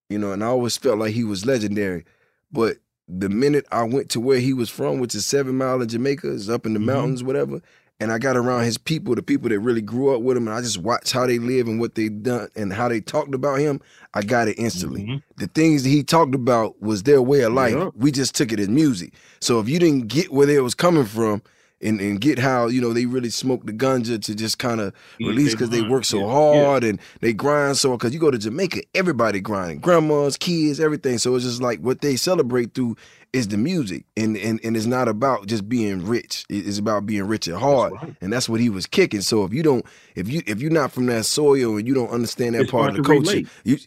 you 0.09 0.17
know, 0.19 0.31
and 0.31 0.43
I 0.43 0.47
always 0.47 0.77
felt 0.77 0.99
like 0.99 1.13
he 1.13 1.23
was 1.23 1.45
legendary. 1.45 2.05
But 2.51 2.77
the 3.07 3.29
minute 3.29 3.65
I 3.71 3.83
went 3.83 4.09
to 4.11 4.19
where 4.19 4.39
he 4.39 4.53
was 4.53 4.69
from, 4.69 4.99
which 4.99 5.15
is 5.15 5.25
Seven 5.25 5.55
Mile 5.57 5.81
in 5.81 5.87
Jamaica, 5.87 6.29
is 6.29 6.49
up 6.49 6.65
in 6.65 6.73
the 6.73 6.79
Mhm. 6.79 6.85
mountains, 6.85 7.23
whatever, 7.23 7.61
and 7.99 8.11
I 8.11 8.19
got 8.19 8.35
around 8.37 8.63
his 8.65 8.77
people, 8.77 9.15
the 9.15 9.23
people 9.23 9.49
that 9.49 9.59
really 9.59 9.81
grew 9.81 10.13
up 10.13 10.21
with 10.21 10.37
him, 10.37 10.47
and 10.47 10.55
I 10.55 10.61
just 10.61 10.77
watched 10.77 11.13
how 11.13 11.25
they 11.25 11.39
live 11.39 11.67
and 11.67 11.79
what 11.79 11.95
they 11.95 12.09
done 12.09 12.49
and 12.55 12.73
how 12.73 12.89
they 12.89 12.99
talked 12.99 13.33
about 13.33 13.59
him, 13.59 13.79
I 14.13 14.21
got 14.23 14.47
it 14.47 14.55
instantly. 14.59 15.01
Mhm. 15.03 15.23
The 15.37 15.47
things 15.47 15.83
that 15.83 15.89
he 15.89 16.03
talked 16.03 16.35
about 16.35 16.81
was 16.81 17.03
their 17.03 17.21
way 17.21 17.41
of 17.41 17.53
life. 17.53 17.73
Yep. 17.75 17.93
We 17.97 18.11
just 18.11 18.35
took 18.35 18.51
it 18.51 18.59
as 18.59 18.67
music. 18.69 19.13
So 19.39 19.59
if 19.59 19.69
you 19.69 19.79
didn't 19.79 20.07
get 20.09 20.31
where 20.31 20.45
they 20.45 20.59
was 20.59 20.75
coming 20.75 21.05
from 21.05 21.41
and, 21.81 21.99
and 22.01 22.19
get 22.19 22.39
how, 22.39 22.67
you 22.67 22.81
know, 22.81 22.93
they 22.93 23.05
really 23.05 23.29
smoke 23.29 23.65
the 23.65 23.73
ganja 23.73 24.21
to 24.23 24.35
just 24.35 24.57
kind 24.57 24.81
of 24.81 24.93
release 25.19 25.51
because 25.53 25.69
they 25.69 25.81
mind. 25.81 25.91
work 25.91 26.05
so 26.05 26.19
Yeah, 26.19 26.31
hard 26.31 26.83
and 26.83 26.99
they 27.21 27.33
grind 27.33 27.77
so 27.77 27.91
because 27.91 28.13
you 28.13 28.19
go 28.19 28.31
to 28.31 28.37
Jamaica, 28.37 28.81
everybody 28.95 29.39
grinding, 29.39 29.79
grandmas, 29.79 30.37
kids, 30.37 30.79
everything. 30.79 31.17
So 31.17 31.35
it's 31.35 31.45
just 31.45 31.61
like 31.61 31.79
what 31.79 32.01
they 32.01 32.15
celebrate 32.15 32.73
through 32.73 32.95
is 33.33 33.49
the 33.49 33.57
music, 33.57 34.05
and 34.15 34.37
and 34.37 34.59
and 34.63 34.75
it's 34.77 34.85
not 34.85 35.07
about 35.07 35.47
just 35.47 35.67
being 35.69 36.05
rich. 36.05 36.45
It's 36.49 36.79
about 36.79 37.05
being 37.05 37.23
rich 37.25 37.47
at 37.47 37.55
heart, 37.59 37.93
right. 37.93 38.15
and 38.21 38.31
that's 38.33 38.47
what 38.49 38.59
he 38.61 38.69
was 38.69 38.87
kicking. 38.87 39.21
So 39.21 39.43
if 39.43 39.53
you 39.53 39.61
don't, 39.63 39.85
if 40.15 40.29
you 40.29 40.41
if 40.47 40.61
you're 40.61 40.71
not 40.71 40.91
from 40.91 41.05
that 41.07 41.25
soil 41.25 41.75
and 41.77 41.87
you 41.87 41.93
don't 41.93 42.09
understand 42.09 42.55
that 42.55 42.61
It's 42.63 42.71
part 42.71 42.91
of 42.91 42.95
the 42.95 43.03
culture, 43.03 43.31
relate. 43.31 43.47
you 43.65 43.77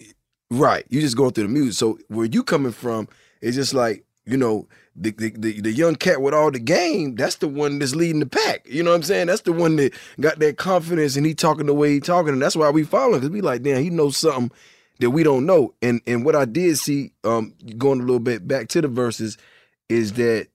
right, 0.51 0.85
you 0.91 1.01
just 1.01 1.17
going 1.17 1.33
through 1.33 1.45
the 1.45 1.53
music. 1.53 1.75
So 1.79 1.99
where 2.09 2.27
you 2.27 2.45
coming 2.45 2.73
from, 2.73 3.09
it's 3.41 3.57
just 3.57 3.73
like 3.75 4.05
you 4.31 4.37
know, 4.37 4.69
the, 4.95 5.11
the 5.11 5.31
the 5.31 5.61
the 5.61 5.73
young 5.73 5.97
cat 5.97 6.23
with 6.23 6.35
all 6.35 6.51
the 6.51 6.61
game, 6.61 7.17
that's 7.17 7.37
the 7.37 7.49
one 7.49 7.79
that's 7.79 7.95
leading 7.95 8.21
the 8.21 8.27
pack. 8.27 8.67
You 8.69 8.83
know 8.83 8.91
what 8.91 8.97
I'm 8.97 9.03
saying? 9.03 9.27
That's 9.27 9.43
the 9.43 9.53
one 9.53 9.77
that 9.77 9.93
got 10.21 10.39
that 10.39 10.57
confidence 10.57 11.17
and 11.17 11.27
he 11.27 11.35
talking 11.35 11.67
the 11.67 11.75
way 11.75 11.93
he 11.93 12.01
talking, 12.01 12.33
and 12.33 12.43
that's 12.43 12.57
why 12.57 12.71
we 12.71 12.85
follow 12.85 13.15
because 13.15 13.31
we 13.31 13.41
like, 13.41 13.63
damn, 13.63 13.83
he 13.83 13.91
knows 13.91 14.17
something 14.17 14.53
that 15.01 15.11
we 15.11 15.23
don't 15.23 15.47
know. 15.47 15.75
And 15.83 16.01
and 16.07 16.25
what 16.25 16.37
I 16.37 16.45
did 16.45 16.79
see, 16.79 17.13
um, 17.25 17.55
going 17.77 18.01
a 18.01 18.05
little 18.05 18.21
bit 18.21 18.47
back 18.47 18.69
to 18.69 18.81
the 18.81 18.89
Verzuz, 18.89 19.37
is 19.89 20.13
that 20.15 20.47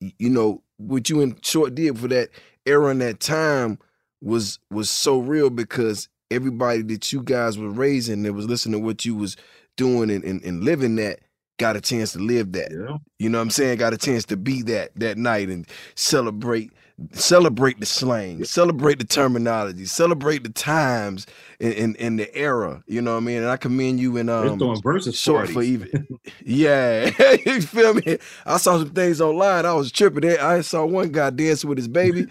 you 0.00 0.30
know 0.30 0.62
what 0.78 1.10
you 1.10 1.20
and 1.20 1.44
Short 1.44 1.74
did 1.74 1.98
for 1.98 2.08
that 2.08 2.30
era 2.64 2.88
and 2.88 3.02
that 3.02 3.20
time 3.20 3.78
was 4.22 4.58
was 4.70 4.88
so 4.88 5.18
real 5.18 5.50
because 5.50 6.08
everybody 6.30 6.82
that 6.82 7.12
you 7.12 7.22
guys 7.22 7.58
were 7.58 7.70
raising 7.70 8.22
that 8.22 8.32
was 8.32 8.46
listening 8.46 8.80
to 8.80 8.84
what 8.84 9.04
you 9.04 9.14
was 9.14 9.36
doing 9.76 10.10
and, 10.10 10.24
and, 10.24 10.42
and 10.42 10.64
living 10.64 10.96
that 10.96 11.20
got 11.58 11.76
a 11.76 11.80
chance 11.80 12.12
to 12.12 12.18
live 12.18 12.52
that. 12.52 12.72
Yeah. 12.72 12.96
You 13.18 13.28
know 13.28 13.38
what 13.38 13.42
I'm 13.42 13.50
saying? 13.50 13.78
Got 13.78 13.92
a 13.94 13.98
chance 13.98 14.24
to 14.26 14.36
be 14.36 14.62
that 14.62 14.90
that 14.96 15.18
night 15.18 15.48
and 15.48 15.66
celebrate 15.94 16.70
celebrate 17.12 17.80
the 17.80 17.86
slang, 17.86 18.44
celebrate 18.44 18.98
the 18.98 19.04
terminology, 19.04 19.84
celebrate 19.84 20.44
the 20.44 20.48
times 20.48 21.26
and, 21.58 21.74
and, 21.74 21.96
and 21.96 22.18
the 22.20 22.34
era. 22.36 22.84
You 22.86 23.02
know 23.02 23.12
what 23.12 23.22
I 23.22 23.26
mean? 23.26 23.38
And 23.38 23.48
I 23.48 23.56
commend 23.56 23.98
you 23.98 24.16
and 24.16 24.28
They're 24.28 24.36
um 24.36 24.80
versus 24.82 25.18
short 25.18 25.50
for 25.50 25.62
even 25.62 26.06
yeah 26.44 27.10
you 27.46 27.60
feel 27.62 27.94
me 27.94 28.18
i 28.46 28.56
saw 28.56 28.78
some 28.78 28.90
things 28.90 29.20
online 29.20 29.66
i 29.66 29.72
was 29.72 29.90
tripping 29.90 30.38
i 30.38 30.60
saw 30.60 30.84
one 30.84 31.10
guy 31.10 31.30
dancing 31.30 31.68
with 31.68 31.78
his 31.78 31.88
baby 31.88 32.26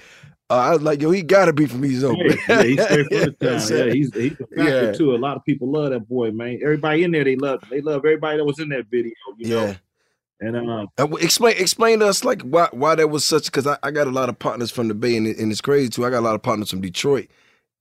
uh, 0.49 0.53
i 0.55 0.71
was 0.73 0.81
like 0.81 1.01
yo 1.01 1.11
he 1.11 1.21
gotta 1.21 1.53
be 1.53 1.65
from 1.65 1.83
east 1.85 2.03
oakland 2.03 2.39
Yeah, 2.47 2.63
he's 2.63 2.83
straight 2.83 3.07
from 3.07 3.19
the 3.19 3.31
town. 3.31 3.77
Yeah, 3.87 3.93
he's 3.93 4.13
he's 4.13 4.31
a 4.33 4.47
factor 4.47 4.85
Yeah. 4.87 4.91
too. 4.93 5.15
A 5.15 5.17
lot 5.17 5.37
of 5.37 5.45
people 5.45 5.71
love 5.71 5.91
that 5.91 6.07
boy, 6.07 6.31
man. 6.31 6.59
Everybody 6.61 7.03
in 7.03 7.11
there, 7.11 7.23
they 7.23 7.35
love 7.35 7.61
they 7.69 7.81
love 7.81 7.97
everybody 8.05 8.37
that 8.37 8.45
was 8.45 8.59
in 8.59 8.69
that 8.69 8.85
video. 8.91 9.13
You 9.37 9.47
yeah 9.47 9.55
know? 9.65 9.75
And 10.41 10.57
um, 10.57 10.87
Uh, 10.97 11.07
explain 11.21 11.55
explain 11.57 11.99
to 11.99 12.07
us 12.07 12.23
like 12.25 12.41
why 12.41 12.67
why 12.71 12.95
that 12.95 13.07
was 13.09 13.23
such 13.23 13.45
because 13.45 13.65
I, 13.65 13.77
I 13.81 13.91
got 13.91 14.07
a 14.07 14.11
lot 14.11 14.27
of 14.29 14.37
partners 14.39 14.71
from 14.71 14.89
the 14.89 14.93
Bay 14.93 15.15
and, 15.15 15.25
it- 15.27 15.37
and 15.37 15.51
it's 15.51 15.61
crazy 15.61 15.89
too. 15.89 16.05
I 16.05 16.09
got 16.09 16.19
a 16.19 16.27
lot 16.27 16.35
of 16.35 16.41
partners 16.43 16.69
from 16.69 16.81
Detroit 16.81 17.27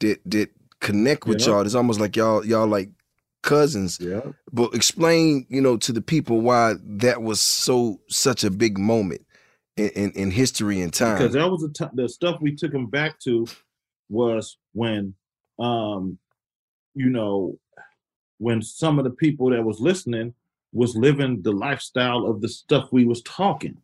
that 0.00 0.20
that 0.26 0.50
connect 0.80 1.26
with 1.26 1.40
Yeah. 1.40 1.48
y'all. 1.54 1.66
It's 1.66 1.74
almost 1.74 1.98
like 2.00 2.14
y'all 2.16 2.44
y'all 2.46 2.68
like 2.68 2.90
cousins. 3.42 3.98
yeah, 4.00 4.20
But 4.52 4.74
explain 4.74 5.46
you 5.48 5.60
know 5.60 5.76
to 5.78 5.92
the 5.92 6.00
people 6.02 6.40
why 6.40 6.74
that 6.84 7.22
was 7.22 7.40
so 7.40 8.00
such 8.08 8.44
a 8.44 8.50
big 8.50 8.78
moment 8.78 9.22
in 9.76 10.10
in, 10.12 10.30
history 10.30 10.80
and 10.82 10.92
time. 10.92 11.16
because 11.16 11.32
that 11.34 11.50
was 11.50 11.62
the 11.62 11.72
t- 11.72 11.90
the 11.94 12.08
stuff 12.08 12.40
we 12.40 12.54
took 12.54 12.72
him 12.72 12.86
back 12.86 13.18
to 13.20 13.46
was 14.08 14.58
when 14.72 15.14
um 15.58 16.18
you 16.94 17.08
know 17.08 17.58
when 18.38 18.60
some 18.60 18.98
of 18.98 19.04
the 19.04 19.10
people 19.10 19.50
that 19.50 19.62
was 19.62 19.80
listening 19.80 20.34
was 20.72 20.96
living 20.96 21.40
the 21.42 21.52
lifestyle 21.52 22.26
of 22.26 22.40
the 22.40 22.48
stuff 22.48 22.88
we 22.92 23.04
was 23.04 23.22
talking 23.22 23.76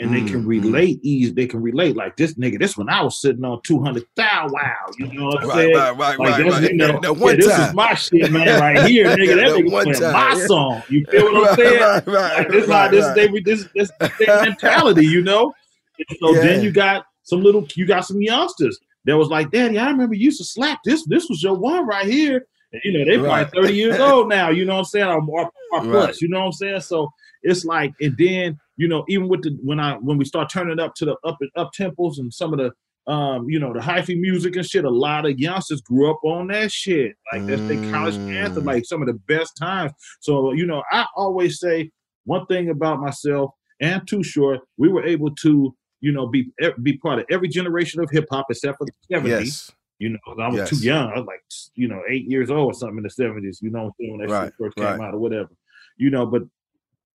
and 0.00 0.12
they 0.12 0.22
can 0.22 0.40
Mm, 0.40 0.44
mm. 0.44 0.46
relate 0.46 0.98
easy 1.02 1.30
they 1.32 1.46
can 1.46 1.60
relate 1.62 1.94
like 1.96 2.16
this 2.16 2.34
nigga 2.34 2.58
this 2.58 2.76
when 2.76 2.88
i 2.88 3.02
was 3.02 3.20
sitting 3.20 3.44
on 3.44 3.60
200 3.62 4.02
thou 4.16 4.48
wow 4.50 4.74
you 4.98 5.06
know 5.12 5.26
what 5.26 5.42
i'm 5.42 5.48
right, 5.48 5.56
saying 5.56 5.74
right, 5.76 5.96
right, 5.96 6.18
like 6.18 6.38
right, 6.38 6.50
right. 6.52 6.62
you 6.72 6.76
know, 6.76 7.00
That 7.00 7.12
yeah, 7.16 7.20
one 7.20 7.36
this 7.36 7.46
time. 7.46 7.68
is 7.68 7.74
my 7.74 7.94
shit, 7.94 8.30
man, 8.32 8.58
right 8.60 8.82
here, 8.88 9.06
nigga. 9.06 9.36
That 9.36 9.36
That 9.36 9.56
nigga 9.58 9.70
one 9.72 9.82
playing 9.84 10.00
time, 10.00 10.12
my 10.12 10.34
song. 10.34 10.82
You 10.88 11.06
feel 11.10 11.24
what 11.24 11.48
I'm 11.50 11.54
saying? 11.58 11.80
Right, 11.80 12.06
right, 12.06 12.38
Like, 12.38 12.48
this 12.50 12.68
right, 12.68 12.90
this 12.90 13.04
right. 13.06 13.14
they 13.32 13.40
this 13.40 13.68
this 13.74 13.90
their 14.18 14.34
mentality, 14.42 15.06
you 15.06 15.22
know. 15.22 15.52
And 15.98 16.18
so 16.20 16.34
Yeah. 16.34 16.40
then 16.42 16.62
you 16.62 16.72
got 16.72 17.04
some 17.22 17.42
little 17.42 17.66
you 17.76 17.86
got 17.86 18.06
some 18.06 18.20
youngsters 18.20 18.78
that 19.04 19.16
was 19.16 19.28
like, 19.28 19.50
Daddy, 19.50 19.78
I 19.78 19.90
remember 19.90 20.14
you 20.14 20.26
used 20.26 20.38
to 20.38 20.44
slap 20.44 20.78
this. 20.84 21.06
This 21.06 21.28
was 21.28 21.42
your 21.42 21.54
one 21.54 21.86
right 21.86 22.06
here. 22.06 22.46
And, 22.72 22.80
you 22.84 22.98
know, 22.98 23.04
they 23.10 23.18
Right. 23.18 23.46
probably 23.50 23.68
30 23.68 23.74
years 23.74 23.98
old 24.00 24.28
now, 24.28 24.50
you 24.50 24.64
know 24.64 24.74
what 24.74 24.78
I'm 24.80 24.84
saying? 24.86 25.06
Or, 25.08 25.20
or, 25.28 25.50
or 25.72 25.80
plus, 25.82 26.06
Right. 26.06 26.20
you 26.20 26.28
know 26.28 26.40
what 26.40 26.46
I'm 26.46 26.52
saying? 26.52 26.80
So 26.80 27.10
it's 27.42 27.64
like, 27.64 27.92
and 28.00 28.14
then, 28.18 28.58
you 28.80 28.88
know, 28.88 29.04
even 29.08 29.28
with 29.28 29.42
the 29.42 29.50
when 29.62 29.78
I 29.78 29.96
when 30.06 30.16
we 30.16 30.24
start 30.24 30.50
turning 30.50 30.80
up 30.80 30.94
to 30.96 31.04
the 31.04 31.16
up 31.24 31.36
up 31.56 31.70
tempos 31.78 32.18
and 32.18 32.32
some 32.32 32.52
of 32.54 32.58
the 32.58 32.70
um, 33.12 33.48
you 33.48 33.58
know, 33.58 33.72
the 33.72 33.80
hyphy 33.80 34.18
music 34.18 34.56
and 34.56 34.64
shit, 34.64 34.84
a 34.84 34.90
lot 34.90 35.26
of 35.26 35.38
youngsters 35.38 35.80
grew 35.80 36.10
up 36.10 36.20
on 36.22 36.46
that 36.48 36.70
shit. 36.70 37.12
Like 37.32 37.42
that's 37.48 37.62
their 37.68 37.78
college 37.90 38.18
anthem, 38.42 38.64
Mm. 38.64 38.66
like 38.66 38.84
some 38.84 39.02
of 39.02 39.08
the 39.08 39.18
best 39.26 39.52
times. 39.56 39.92
So, 40.20 40.52
you 40.52 40.66
know, 40.66 40.82
I 40.92 41.06
always 41.16 41.58
say 41.60 41.90
one 42.24 42.46
thing 42.46 42.68
about 42.70 43.00
myself 43.00 43.50
and 43.80 44.06
Too 44.06 44.22
Short, 44.22 44.60
we 44.76 44.88
were 44.88 45.04
able 45.04 45.34
to, 45.36 45.74
you 46.00 46.12
know, 46.12 46.26
be 46.26 46.50
be 46.82 46.96
part 46.98 47.18
of 47.20 47.26
every 47.30 47.48
generation 47.48 48.00
of 48.02 48.08
hip 48.10 48.26
hop 48.30 48.46
except 48.50 48.78
for 48.78 48.86
the 48.86 48.92
70s. 49.16 49.28
yes, 49.28 49.72
You 49.98 50.10
know, 50.10 50.18
I 50.42 50.48
was 50.48 50.70
too 50.70 50.76
young. 50.76 51.10
I 51.10 51.18
was 51.18 51.26
like, 51.26 51.42
you 51.74 51.88
know, 51.88 52.02
eight 52.08 52.26
years 52.28 52.50
old 52.50 52.70
or 52.72 52.74
something 52.74 52.98
in 52.98 53.02
the 53.02 53.08
70s, 53.10 53.60
you 53.60 53.70
know, 53.70 53.84
what 53.84 53.86
I'm 53.88 53.92
saying, 54.00 54.12
when 54.18 54.20
that 54.26 54.32
Right, 54.32 54.44
shit 54.46 54.54
first 54.58 54.76
right. 54.78 54.92
came 54.92 55.00
out 55.04 55.14
or 55.14 55.18
whatever. 55.18 55.50
You 55.96 56.10
know, 56.10 56.26
but 56.26 56.42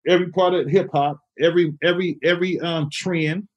every 0.09 0.31
part 0.31 0.55
of 0.55 0.69
hip 0.69 0.89
hop, 0.93 1.21
every 1.41 1.73
every 1.83 2.19
every 2.23 2.61
um 2.61 2.89
trend, 2.93 3.49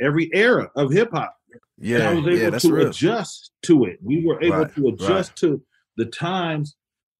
every 0.00 0.30
era 0.34 0.70
of 0.76 0.90
hip 0.92 1.10
hop. 1.12 1.34
And 1.50 2.02
I 2.02 2.12
yeah, 2.12 2.12
was 2.20 2.26
able 2.26 2.52
yeah. 2.52 2.58
To 2.58 2.72
real. 2.72 2.88
adjust 2.88 3.52
to 3.62 3.84
it. 3.84 3.98
We 4.02 4.24
were 4.26 4.42
able 4.42 4.56
Right, 4.58 4.74
to 4.74 4.88
adjust 4.88 5.36
to 5.36 5.62
the 5.96 6.06
times, 6.06 6.76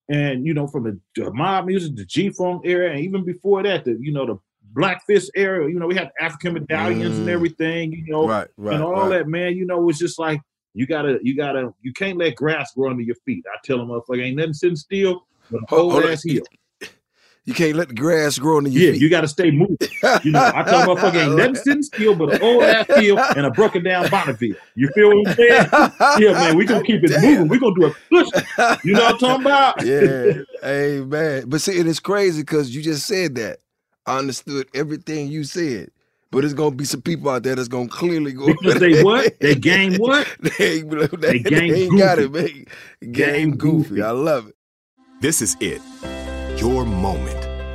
and 0.08 0.44
you 0.46 0.52
know, 0.54 0.66
from 0.66 1.00
the, 1.16 1.30
mob 1.32 1.66
music, 1.66 1.96
the 1.96 2.04
G 2.04 2.30
Funk 2.30 2.62
era, 2.64 2.90
and 2.90 3.00
even 3.00 3.24
before 3.24 3.62
that, 3.62 3.84
the 3.84 3.96
you 4.00 4.12
know 4.12 4.26
the 4.26 4.36
Black 4.74 5.04
Fist 5.06 5.30
era. 5.34 5.68
You 5.70 5.78
know, 5.78 5.86
we 5.86 5.94
had 5.94 6.10
African 6.20 6.54
medallions 6.54 7.18
and 7.18 7.28
Mm. 7.28 7.32
everything. 7.32 7.92
You 7.92 8.04
know, 8.12 8.26
Right, 8.28 8.48
right, 8.56 8.74
and 8.74 8.82
all 8.82 9.08
right. 9.08 9.10
that, 9.10 9.28
man. 9.28 9.56
You 9.56 9.64
know, 9.64 9.88
it's 9.88 9.98
just 9.98 10.18
like 10.18 10.40
you 10.74 10.86
gotta, 10.86 11.18
you 11.22 11.34
gotta, 11.36 11.72
you 11.80 11.92
can't 11.92 12.18
let 12.18 12.34
grass 12.36 12.72
grow 12.74 12.90
under 12.90 13.02
your 13.02 13.16
feet. 13.24 13.44
I 13.52 13.56
tell 13.64 13.78
them, 13.78 13.88
motherfucker, 13.88 14.22
ain't 14.22 14.36
nothing 14.36 14.52
sitting 14.52 14.76
still, 14.76 15.26
but 15.50 15.58
a 15.62 15.66
Hold- 15.68 15.92
whole 15.92 16.00
hold 16.02 16.12
ass 16.12 16.22
hill. 16.24 16.44
You 17.48 17.54
can't 17.54 17.76
let 17.76 17.88
the 17.88 17.94
grass 17.94 18.38
grow 18.38 18.58
under 18.58 18.68
your 18.68 18.82
Yeah, 18.82 18.90
feet. 18.92 19.00
you 19.00 19.08
got 19.08 19.22
to 19.22 19.28
stay 19.28 19.50
moving. 19.50 19.78
You 20.22 20.32
know, 20.32 20.52
I 20.54 20.62
tell 20.64 20.82
motherfucker 20.82 21.16
ain't 21.16 21.34
nothing 21.34 21.54
sitting 21.54 21.82
still 21.82 22.14
but 22.14 22.28
an 22.28 22.38
old 22.42 22.64
ass 22.64 22.84
field 22.94 23.18
and 23.34 23.46
a 23.46 23.50
broken 23.50 23.82
down 23.82 24.10
Bonneville. 24.10 24.54
You 24.74 24.90
feel 24.94 25.08
what 25.08 25.26
I'm 25.28 25.34
saying? 25.34 25.66
Yeah, 26.18 26.38
man, 26.38 26.56
we 26.58 26.66
gonna 26.66 26.84
keep 26.84 27.02
it 27.02 27.08
Damn. 27.08 27.22
moving. 27.22 27.48
We 27.48 27.58
gonna 27.58 27.74
do 27.74 27.86
a 27.86 27.94
push. 28.10 28.28
You 28.84 28.94
know 28.94 29.04
what 29.04 29.12
I'm 29.14 29.18
talking 29.18 29.46
about? 29.46 29.82
yeah. 29.82 30.42
Hey 30.62 31.00
man. 31.00 31.48
But 31.48 31.62
see, 31.62 31.80
and 31.80 31.88
it's 31.88 32.00
crazy 32.00 32.42
because 32.42 32.76
you 32.76 32.82
just 32.82 33.06
said 33.06 33.34
that. 33.36 33.60
I 34.04 34.18
understood 34.18 34.68
everything 34.74 35.28
you 35.28 35.44
said. 35.44 35.90
But 36.30 36.44
it's 36.44 36.52
gonna 36.52 36.76
be 36.76 36.84
some 36.84 37.00
people 37.00 37.30
out 37.30 37.44
there 37.44 37.54
that's 37.54 37.68
gonna 37.68 37.88
clearly 37.88 38.32
go 38.32 38.48
Because 38.48 38.78
they 38.78 39.02
what? 39.02 39.40
They 39.40 39.54
game 39.54 39.96
what? 39.96 40.26
they, 40.58 40.82
they, 40.82 41.06
They 41.16 41.38
game 41.38 41.72
ain't 41.72 41.98
got 41.98 42.18
it, 42.18 42.30
man. 42.30 42.44
Game, 43.00 43.12
Game 43.12 43.50
goofy. 43.56 43.88
goofy. 43.88 44.02
I 44.02 44.10
love 44.10 44.48
it. 44.48 44.54
This 45.22 45.40
is 45.40 45.56
it. 45.60 45.80
Your 46.60 46.84
moment. 46.84 47.37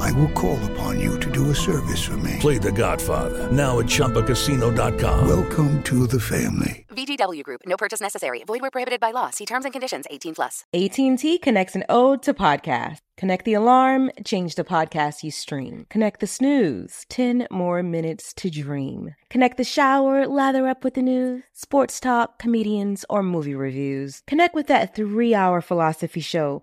I 0.00 0.12
will 0.12 0.30
call 0.32 0.58
upon 0.72 1.00
you 1.00 1.18
to 1.20 1.30
do 1.30 1.50
a 1.50 1.54
service 1.54 2.02
for 2.04 2.16
me. 2.18 2.36
Play 2.40 2.58
The 2.58 2.72
Godfather 2.72 3.50
now 3.52 3.78
at 3.78 3.86
ChumbaCasino.com. 3.86 5.28
Welcome 5.28 5.82
to 5.84 6.06
the 6.06 6.20
family. 6.20 6.86
VGW 6.88 7.42
Group. 7.42 7.60
No 7.66 7.76
purchase 7.76 8.00
necessary. 8.00 8.42
Void 8.44 8.62
where 8.62 8.70
prohibited 8.70 9.00
by 9.00 9.10
law. 9.10 9.30
See 9.30 9.44
terms 9.44 9.64
and 9.64 9.72
conditions. 9.72 10.06
18 10.10 10.34
plus. 10.34 10.64
AT&T 10.72 11.38
connects 11.38 11.76
an 11.76 11.84
ode 11.88 12.22
to 12.22 12.32
podcast. 12.32 12.98
Connect 13.18 13.46
the 13.46 13.54
alarm, 13.54 14.10
change 14.26 14.56
the 14.56 14.64
podcast 14.64 15.22
you 15.22 15.30
stream. 15.30 15.86
Connect 15.88 16.20
the 16.20 16.26
snooze, 16.26 17.06
10 17.08 17.46
more 17.50 17.82
minutes 17.82 18.34
to 18.34 18.50
dream. 18.50 19.14
Connect 19.30 19.56
the 19.56 19.64
shower, 19.64 20.26
lather 20.26 20.66
up 20.68 20.84
with 20.84 20.94
the 20.94 21.02
news, 21.02 21.42
sports 21.54 21.98
talk, 21.98 22.38
comedians, 22.38 23.06
or 23.08 23.22
movie 23.22 23.54
reviews. 23.54 24.22
Connect 24.26 24.54
with 24.54 24.66
that 24.66 24.94
three-hour 24.94 25.62
philosophy 25.62 26.20
show. 26.20 26.62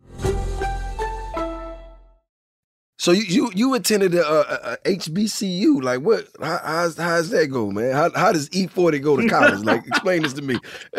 So 3.01 3.11
you 3.13 3.23
you, 3.23 3.51
you 3.55 3.73
attended 3.73 4.13
a, 4.13 4.23
a, 4.23 4.73
a 4.73 4.77
HBCU? 4.95 5.81
Like 5.81 6.01
what? 6.01 6.27
How, 6.39 6.59
how's 6.63 6.95
how's 6.97 7.31
that 7.31 7.47
go, 7.47 7.71
man? 7.71 7.93
How 7.95 8.11
how 8.13 8.31
does 8.31 8.47
E 8.51 8.67
forty 8.67 8.99
go 8.99 9.17
to 9.17 9.27
college? 9.27 9.61
Like 9.61 9.87
explain 9.87 10.21
this 10.21 10.33
to 10.33 10.43
me. 10.43 10.61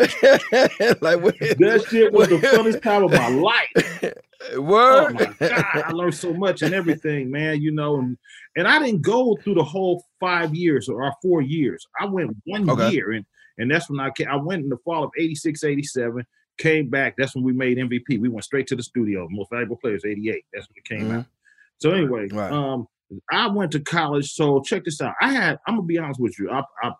like 0.99 1.21
what? 1.21 1.39
That 1.39 1.85
shit 1.89 2.11
was 2.11 2.27
the 2.27 2.39
funnest 2.39 2.81
time 2.81 3.05
of 3.05 3.11
my 3.11 3.27
life. 3.29 4.13
Word. 4.57 5.11
Oh 5.11 5.13
my 5.13 5.33
god, 5.39 5.65
I 5.85 5.91
learned 5.93 6.15
so 6.15 6.33
much 6.33 6.61
and 6.61 6.73
everything, 6.73 7.31
man. 7.31 7.61
You 7.61 7.71
know, 7.71 7.99
and 7.99 8.17
and 8.57 8.67
I 8.67 8.79
didn't 8.79 9.01
go 9.01 9.37
through 9.41 9.55
the 9.55 9.63
whole 9.63 10.03
five 10.19 10.53
years 10.53 10.89
or 10.89 11.09
four 11.21 11.41
years. 11.41 11.87
I 12.01 12.05
went 12.07 12.35
one 12.45 12.69
Okay. 12.69 12.89
year, 12.89 13.11
and 13.13 13.25
and 13.57 13.71
that's 13.71 13.89
when 13.89 14.01
I 14.01 14.09
came. 14.09 14.27
I 14.27 14.35
went 14.35 14.63
in 14.63 14.67
the 14.67 14.77
fall 14.83 15.05
of 15.05 15.11
86, 15.17 15.63
87, 15.63 16.25
Came 16.57 16.89
back. 16.89 17.15
That's 17.17 17.33
when 17.33 17.45
we 17.45 17.53
made 17.53 17.77
MVP. 17.77 18.19
We 18.19 18.27
went 18.27 18.43
straight 18.43 18.67
to 18.67 18.75
the 18.75 18.83
studio. 18.83 19.25
Most 19.31 19.51
valuable 19.51 19.77
players, 19.77 20.03
88. 20.05 20.43
That's 20.53 20.67
when 20.67 20.75
it 20.75 20.83
came 20.83 21.07
Mm-hmm. 21.07 21.19
out. 21.19 21.25
So 21.79 21.91
anyway, 21.91 22.29
um, 22.31 22.87
I 23.31 23.47
went 23.47 23.71
to 23.73 23.79
college. 23.79 24.31
So 24.33 24.61
check 24.61 24.85
this 24.85 25.01
out. 25.01 25.13
I 25.21 25.31
had. 25.33 25.57
I'm 25.67 25.75
gonna 25.75 25.85
be 25.87 25.97
honest 25.97 26.19
with 26.19 26.37
you. 26.39 26.49
I, 26.49 26.63
I, 26.81 26.91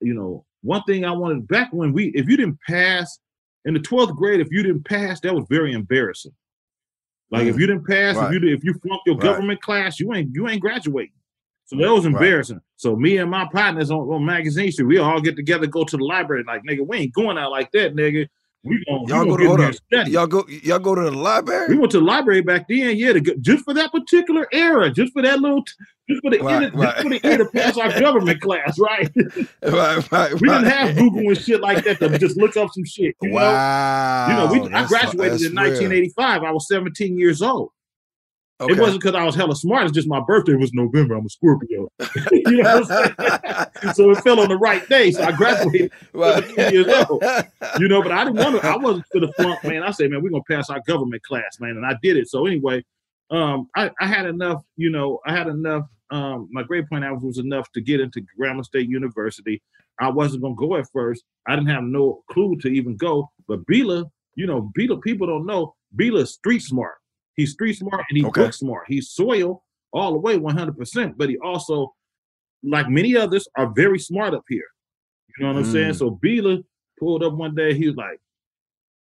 you 0.00 0.14
know, 0.14 0.44
one 0.62 0.82
thing 0.84 1.04
I 1.04 1.10
wanted 1.12 1.46
back 1.48 1.72
when 1.72 1.92
we, 1.92 2.08
if 2.14 2.28
you 2.28 2.36
didn't 2.36 2.58
pass 2.68 3.18
in 3.64 3.74
the 3.74 3.80
12th 3.80 4.16
grade, 4.16 4.40
if 4.40 4.48
you 4.50 4.62
didn't 4.62 4.84
pass, 4.86 5.20
that 5.20 5.34
was 5.34 5.44
very 5.50 5.72
embarrassing. 5.72 6.32
Like 7.30 7.46
if 7.46 7.56
Mm. 7.56 7.60
you 7.60 7.66
didn't 7.66 7.86
pass, 7.86 8.16
Right. 8.16 8.26
if 8.28 8.32
you 8.32 8.38
did- 8.40 8.58
if 8.58 8.64
you 8.64 8.74
flunked 8.74 9.06
your 9.06 9.16
Right. 9.16 9.22
government 9.24 9.60
class, 9.60 10.00
you 10.00 10.14
ain't 10.14 10.30
you 10.34 10.48
ain't 10.48 10.60
graduating. 10.62 11.12
So 11.66 11.76
that 11.76 11.92
was 11.92 12.06
Right. 12.06 12.14
embarrassing. 12.14 12.60
So 12.76 12.96
me 12.96 13.18
and 13.18 13.30
my 13.30 13.46
partners 13.52 13.90
on, 13.90 14.00
on 14.08 14.24
magazine 14.24 14.72
street, 14.72 14.86
we 14.86 14.96
all 14.98 15.20
get 15.20 15.36
together, 15.36 15.66
go 15.66 15.84
to 15.84 15.96
the 15.96 16.04
library. 16.04 16.44
Like 16.46 16.62
nigga, 16.62 16.86
we 16.86 16.96
ain't 16.98 17.12
going 17.14 17.36
out 17.36 17.50
like 17.50 17.70
that, 17.72 17.94
nigga. 17.94 18.26
We 18.64 18.84
gonna, 18.88 19.00
Y'all 19.06 19.24
gonna 19.24 19.30
go 19.30 19.36
to 19.36 19.46
hold 19.46 19.60
up. 19.60 19.74
study. 19.74 20.10
Y'all 20.10 20.26
go 20.26 20.44
y'all 20.48 20.78
go 20.80 20.94
to 20.94 21.02
the 21.02 21.10
library? 21.12 21.68
We 21.68 21.78
went 21.78 21.92
to 21.92 22.00
the 22.00 22.04
library 22.04 22.42
back 22.42 22.66
then, 22.68 22.96
yeah, 22.96 23.12
to 23.12 23.20
just 23.40 23.64
for 23.64 23.72
that 23.74 23.92
particular 23.92 24.46
era, 24.52 24.90
just 24.90 25.12
for 25.12 25.22
that 25.22 25.40
little, 25.40 25.62
just 26.10 26.22
for 26.22 26.30
the 26.30 26.40
Right, 26.40 26.64
end, 26.64 26.74
right. 26.74 26.90
just 26.96 27.02
for 27.02 27.08
the 27.10 27.24
end 27.24 27.38
to 27.38 27.44
pass 27.46 27.76
our 27.78 27.98
government 28.00 28.40
class, 28.40 28.76
right? 28.78 29.08
right, 29.62 30.10
right. 30.12 30.32
We 30.40 30.48
didn't 30.48 30.64
have 30.64 30.96
Google 30.96 31.20
and 31.28 31.38
shit 31.38 31.60
like 31.60 31.84
that 31.84 32.00
to 32.00 32.18
just 32.18 32.36
look 32.36 32.56
up 32.56 32.70
some 32.74 32.84
shit. 32.84 33.14
You 33.22 33.30
Wow. 33.30 34.26
know, 34.26 34.52
you 34.52 34.58
know, 34.60 34.66
we, 34.68 34.74
I 34.74 34.86
graduated 34.86 35.40
in 35.40 35.52
real. 35.52 35.62
1985. 35.64 36.42
I 36.42 36.50
was 36.50 36.66
17 36.68 37.16
years 37.16 37.40
old. 37.42 37.70
Okay. 38.60 38.72
It 38.72 38.80
wasn't 38.80 39.00
because 39.02 39.14
I 39.14 39.22
was 39.24 39.36
hella 39.36 39.54
smart. 39.54 39.84
It's 39.84 39.92
just 39.92 40.08
my 40.08 40.20
birthday 40.20 40.54
was 40.54 40.72
November. 40.74 41.14
I'm 41.14 41.24
a 41.24 41.28
Scorpio. 41.28 41.88
you 42.32 42.62
know 42.62 42.80
what 42.80 42.90
I'm 42.90 43.14
saying? 43.76 43.94
so 43.94 44.10
it 44.10 44.16
fell 44.22 44.40
on 44.40 44.48
the 44.48 44.56
right 44.56 44.86
day. 44.88 45.12
So 45.12 45.22
I 45.22 45.30
graduated 45.30 45.92
Right. 46.12 46.44
17 46.44 46.72
years 46.72 47.06
old. 47.08 47.22
You 47.78 47.86
know, 47.86 48.02
but 48.02 48.10
I 48.10 48.24
didn't 48.24 48.38
want 48.38 48.60
to. 48.60 48.66
I 48.66 48.76
wasn't 48.76 49.06
for 49.12 49.20
the 49.20 49.32
flunk, 49.34 49.62
man. 49.62 49.84
I 49.84 49.92
said, 49.92 50.10
man, 50.10 50.22
we're 50.22 50.30
gonna 50.30 50.42
pass 50.50 50.70
our 50.70 50.80
government 50.88 51.22
class, 51.22 51.60
man, 51.60 51.76
and 51.76 51.86
I 51.86 51.94
did 52.02 52.16
it. 52.16 52.28
So 52.28 52.46
anyway, 52.46 52.84
um, 53.30 53.68
I, 53.76 53.92
I 54.00 54.06
had 54.06 54.26
enough. 54.26 54.64
You 54.76 54.90
know, 54.90 55.20
I 55.24 55.32
had 55.32 55.46
enough. 55.46 55.84
Um, 56.10 56.48
my 56.50 56.64
grade 56.64 56.88
point 56.88 57.04
average 57.04 57.22
was 57.22 57.38
enough 57.38 57.70
to 57.72 57.80
get 57.80 58.00
into 58.00 58.24
Grambling 58.40 58.64
State 58.64 58.88
University. 58.88 59.62
I 60.00 60.08
wasn't 60.08 60.42
gonna 60.42 60.56
go 60.56 60.76
at 60.76 60.86
first. 60.92 61.22
I 61.46 61.54
didn't 61.54 61.70
have 61.70 61.84
no 61.84 62.22
clue 62.30 62.56
to 62.60 62.68
even 62.68 62.96
go. 62.96 63.30
But 63.46 63.64
Bila, 63.66 64.04
you 64.34 64.46
know, 64.46 64.72
Bila, 64.76 65.00
people 65.00 65.28
don't 65.28 65.46
know. 65.46 65.74
Bila's 65.96 66.34
street 66.34 66.62
smart. 66.62 66.96
He's 67.38 67.52
street 67.52 67.74
smart 67.74 68.04
and 68.10 68.16
he's 68.16 68.24
Okay. 68.26 68.42
book 68.42 68.52
smart. 68.52 68.84
He's 68.88 69.10
soil 69.10 69.64
all 69.92 70.12
the 70.12 70.18
way 70.18 70.36
100%, 70.36 71.16
but 71.16 71.30
he 71.30 71.38
also, 71.38 71.94
like 72.64 72.88
many 72.88 73.16
others, 73.16 73.46
are 73.56 73.72
very 73.74 74.00
smart 74.00 74.34
up 74.34 74.44
here. 74.48 74.66
You 75.38 75.46
know 75.46 75.52
what 75.52 75.60
I'm 75.60 75.72
saying? 75.72 75.92
Mm. 75.92 75.98
So 75.98 76.10
Bila 76.10 76.64
pulled 76.98 77.22
up 77.22 77.34
one 77.34 77.54
day. 77.54 77.74
He 77.74 77.86
was 77.86 77.94
like, 77.94 78.18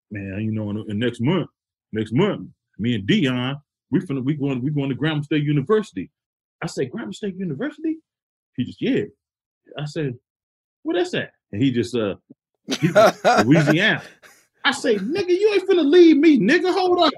"Man, 0.10 0.42
you 0.42 0.52
know, 0.52 0.72
in, 0.72 0.84
in 0.90 0.98
next 0.98 1.22
month, 1.22 1.48
next 1.92 2.12
month, 2.12 2.50
me 2.80 2.96
and 2.96 3.06
Dion, 3.06 3.62
we 3.92 4.00
finna 4.00 4.24
we 4.24 4.34
going 4.34 4.64
we 4.64 4.72
going 4.72 4.90
to 4.90 4.96
Grambling 4.96 5.26
State 5.26 5.44
University." 5.44 6.10
I 6.64 6.66
said, 6.66 6.90
"Grambling 6.90 7.14
State 7.14 7.36
University?" 7.38 7.98
He 8.58 8.64
just, 8.64 8.82
"Yeah." 8.82 9.04
I 9.78 9.86
said, 9.86 10.16
"Where 10.82 10.98
that's 10.98 11.14
at?" 11.14 11.34
And 11.52 11.62
he 11.62 11.70
just, 11.72 11.96
uh, 11.96 12.16
he 12.80 12.88
just, 12.88 13.24
Louisiana. 13.46 14.02
I 14.66 14.72
say, 14.72 14.96
nigga, 14.96 15.30
you 15.30 15.54
ain't 15.54 15.68
finna 15.68 15.84
leave 15.84 16.18
me, 16.18 16.40
nigga. 16.40 16.74
Hold 16.74 17.00
up. 17.00 17.14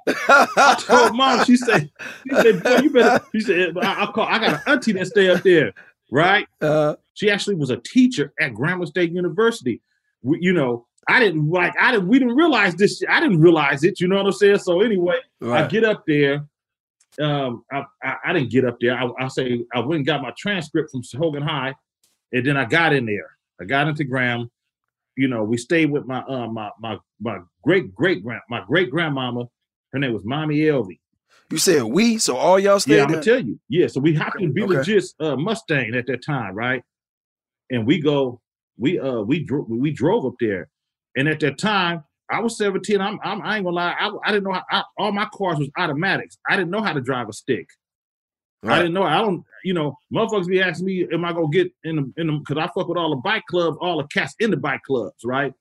I 0.57 0.75
told 0.79 1.15
mom, 1.15 1.45
she 1.45 1.55
said, 1.55 1.91
she 2.27 2.35
said, 2.35 2.63
boy, 2.63 2.77
you 2.77 2.89
better. 2.89 3.23
She 3.33 3.41
said, 3.41 3.77
I, 3.77 4.03
I 4.03 4.11
call, 4.11 4.25
I 4.25 4.39
got 4.39 4.53
an 4.53 4.61
auntie 4.65 4.93
that 4.93 5.07
stay 5.07 5.29
up 5.29 5.43
there, 5.43 5.71
right? 6.11 6.47
Uh, 6.59 6.95
she 7.13 7.29
actually 7.29 7.55
was 7.55 7.69
a 7.69 7.77
teacher 7.77 8.33
at 8.39 8.53
Grambling 8.53 8.87
State 8.87 9.11
University. 9.11 9.81
We, 10.23 10.39
you 10.41 10.53
know, 10.53 10.87
I 11.07 11.19
didn't 11.19 11.49
like, 11.49 11.73
I 11.79 11.91
didn't, 11.91 12.07
we 12.07 12.17
didn't 12.17 12.35
realize 12.35 12.75
this. 12.75 13.03
I 13.07 13.19
didn't 13.19 13.41
realize 13.41 13.83
it. 13.83 13.99
You 13.99 14.07
know 14.07 14.15
what 14.15 14.25
I'm 14.25 14.31
saying? 14.31 14.59
So 14.59 14.81
anyway, 14.81 15.17
I 15.43 15.67
get 15.67 15.83
up 15.83 16.03
there. 16.07 16.47
Um, 17.19 17.63
I, 17.71 17.83
I, 18.03 18.15
I 18.25 18.33
didn't 18.33 18.49
get 18.49 18.65
up 18.65 18.77
there. 18.81 18.97
I, 18.97 19.07
I 19.19 19.27
say 19.27 19.63
I 19.73 19.79
went 19.79 19.97
and 19.97 20.05
got 20.05 20.21
my 20.21 20.33
transcript 20.35 20.91
from 20.91 21.03
Hogan 21.17 21.43
High, 21.43 21.75
and 22.33 22.45
then 22.45 22.57
I 22.57 22.65
got 22.65 22.91
in 22.91 23.05
there. 23.05 23.37
I 23.61 23.65
got 23.65 23.87
into 23.87 24.03
Graham. 24.03 24.49
You 25.17 25.27
know, 25.27 25.43
we 25.43 25.57
stayed 25.57 25.91
with 25.91 26.05
my 26.05 26.21
uh, 26.21 26.47
my 26.47 26.69
my 26.79 26.97
my 27.19 27.39
great 27.63 27.93
great 27.93 28.23
grand 28.23 28.41
my 28.49 28.63
great 28.67 28.89
grandmama. 28.89 29.45
Her 29.93 29.99
name 29.99 30.13
was 30.13 30.23
Mommy 30.25 30.57
Elvie. 30.57 30.99
You 31.51 31.57
said 31.57 31.83
we, 31.83 32.17
so 32.17 32.35
all 32.35 32.59
y'all 32.59 32.79
stayed 32.79 32.95
Yeah, 32.95 33.03
I'm 33.03 33.11
gonna 33.11 33.23
tell 33.23 33.39
you. 33.39 33.59
Yeah, 33.69 33.87
so 33.87 34.01
we 34.01 34.13
hopped 34.13 34.41
in 34.41 34.51
Be 34.51 34.63
Okay. 34.63 34.77
Legit 34.77 35.05
uh, 35.19 35.35
Mustang 35.35 35.93
at 35.95 36.07
that 36.07 36.25
time, 36.25 36.55
right? 36.55 36.83
And 37.69 37.85
we 37.85 38.01
go, 38.01 38.41
we 38.77 38.99
uh 38.99 39.21
we 39.21 39.43
drove 39.43 39.67
we 39.69 39.91
drove 39.91 40.25
up 40.25 40.35
there, 40.39 40.69
and 41.15 41.27
at 41.29 41.39
that 41.41 41.57
time 41.57 42.03
I 42.29 42.39
was 42.39 42.57
17. 42.57 42.99
I'm, 42.99 43.19
I'm 43.23 43.41
I 43.41 43.57
ain't 43.57 43.65
gonna 43.65 43.75
lie, 43.75 43.95
I, 43.99 44.11
I 44.25 44.31
didn't 44.31 44.45
know 44.45 44.53
how 44.53 44.63
I, 44.71 44.83
all 44.97 45.11
my 45.11 45.27
cars 45.33 45.59
was 45.59 45.69
automatics. 45.77 46.37
I 46.49 46.55
didn't 46.55 46.71
know 46.71 46.81
how 46.81 46.93
to 46.93 47.01
drive 47.01 47.29
a 47.29 47.33
stick. 47.33 47.67
I 48.73 48.77
didn't 48.79 48.93
know. 48.93 49.03
I 49.03 49.17
don't. 49.19 49.43
You 49.63 49.73
know, 49.73 49.97
motherfuckers 50.13 50.47
be 50.47 50.61
asking 50.61 50.85
me, 50.85 51.07
"Am 51.11 51.25
I 51.25 51.33
gonna 51.33 51.49
get 51.49 51.71
in 51.83 51.95
the 51.95 52.13
in 52.21 52.27
the?" 52.27 52.33
Because 52.33 52.57
I 52.57 52.67
fuck 52.67 52.87
with 52.87 52.97
all 52.97 53.09
the 53.09 53.15
bike 53.17 53.45
clubs, 53.47 53.77
all 53.81 53.97
the 53.97 54.07
cats 54.07 54.35
in 54.39 54.51
the 54.51 54.57
bike 54.57 54.81
clubs, 54.83 55.23
right? 55.23 55.53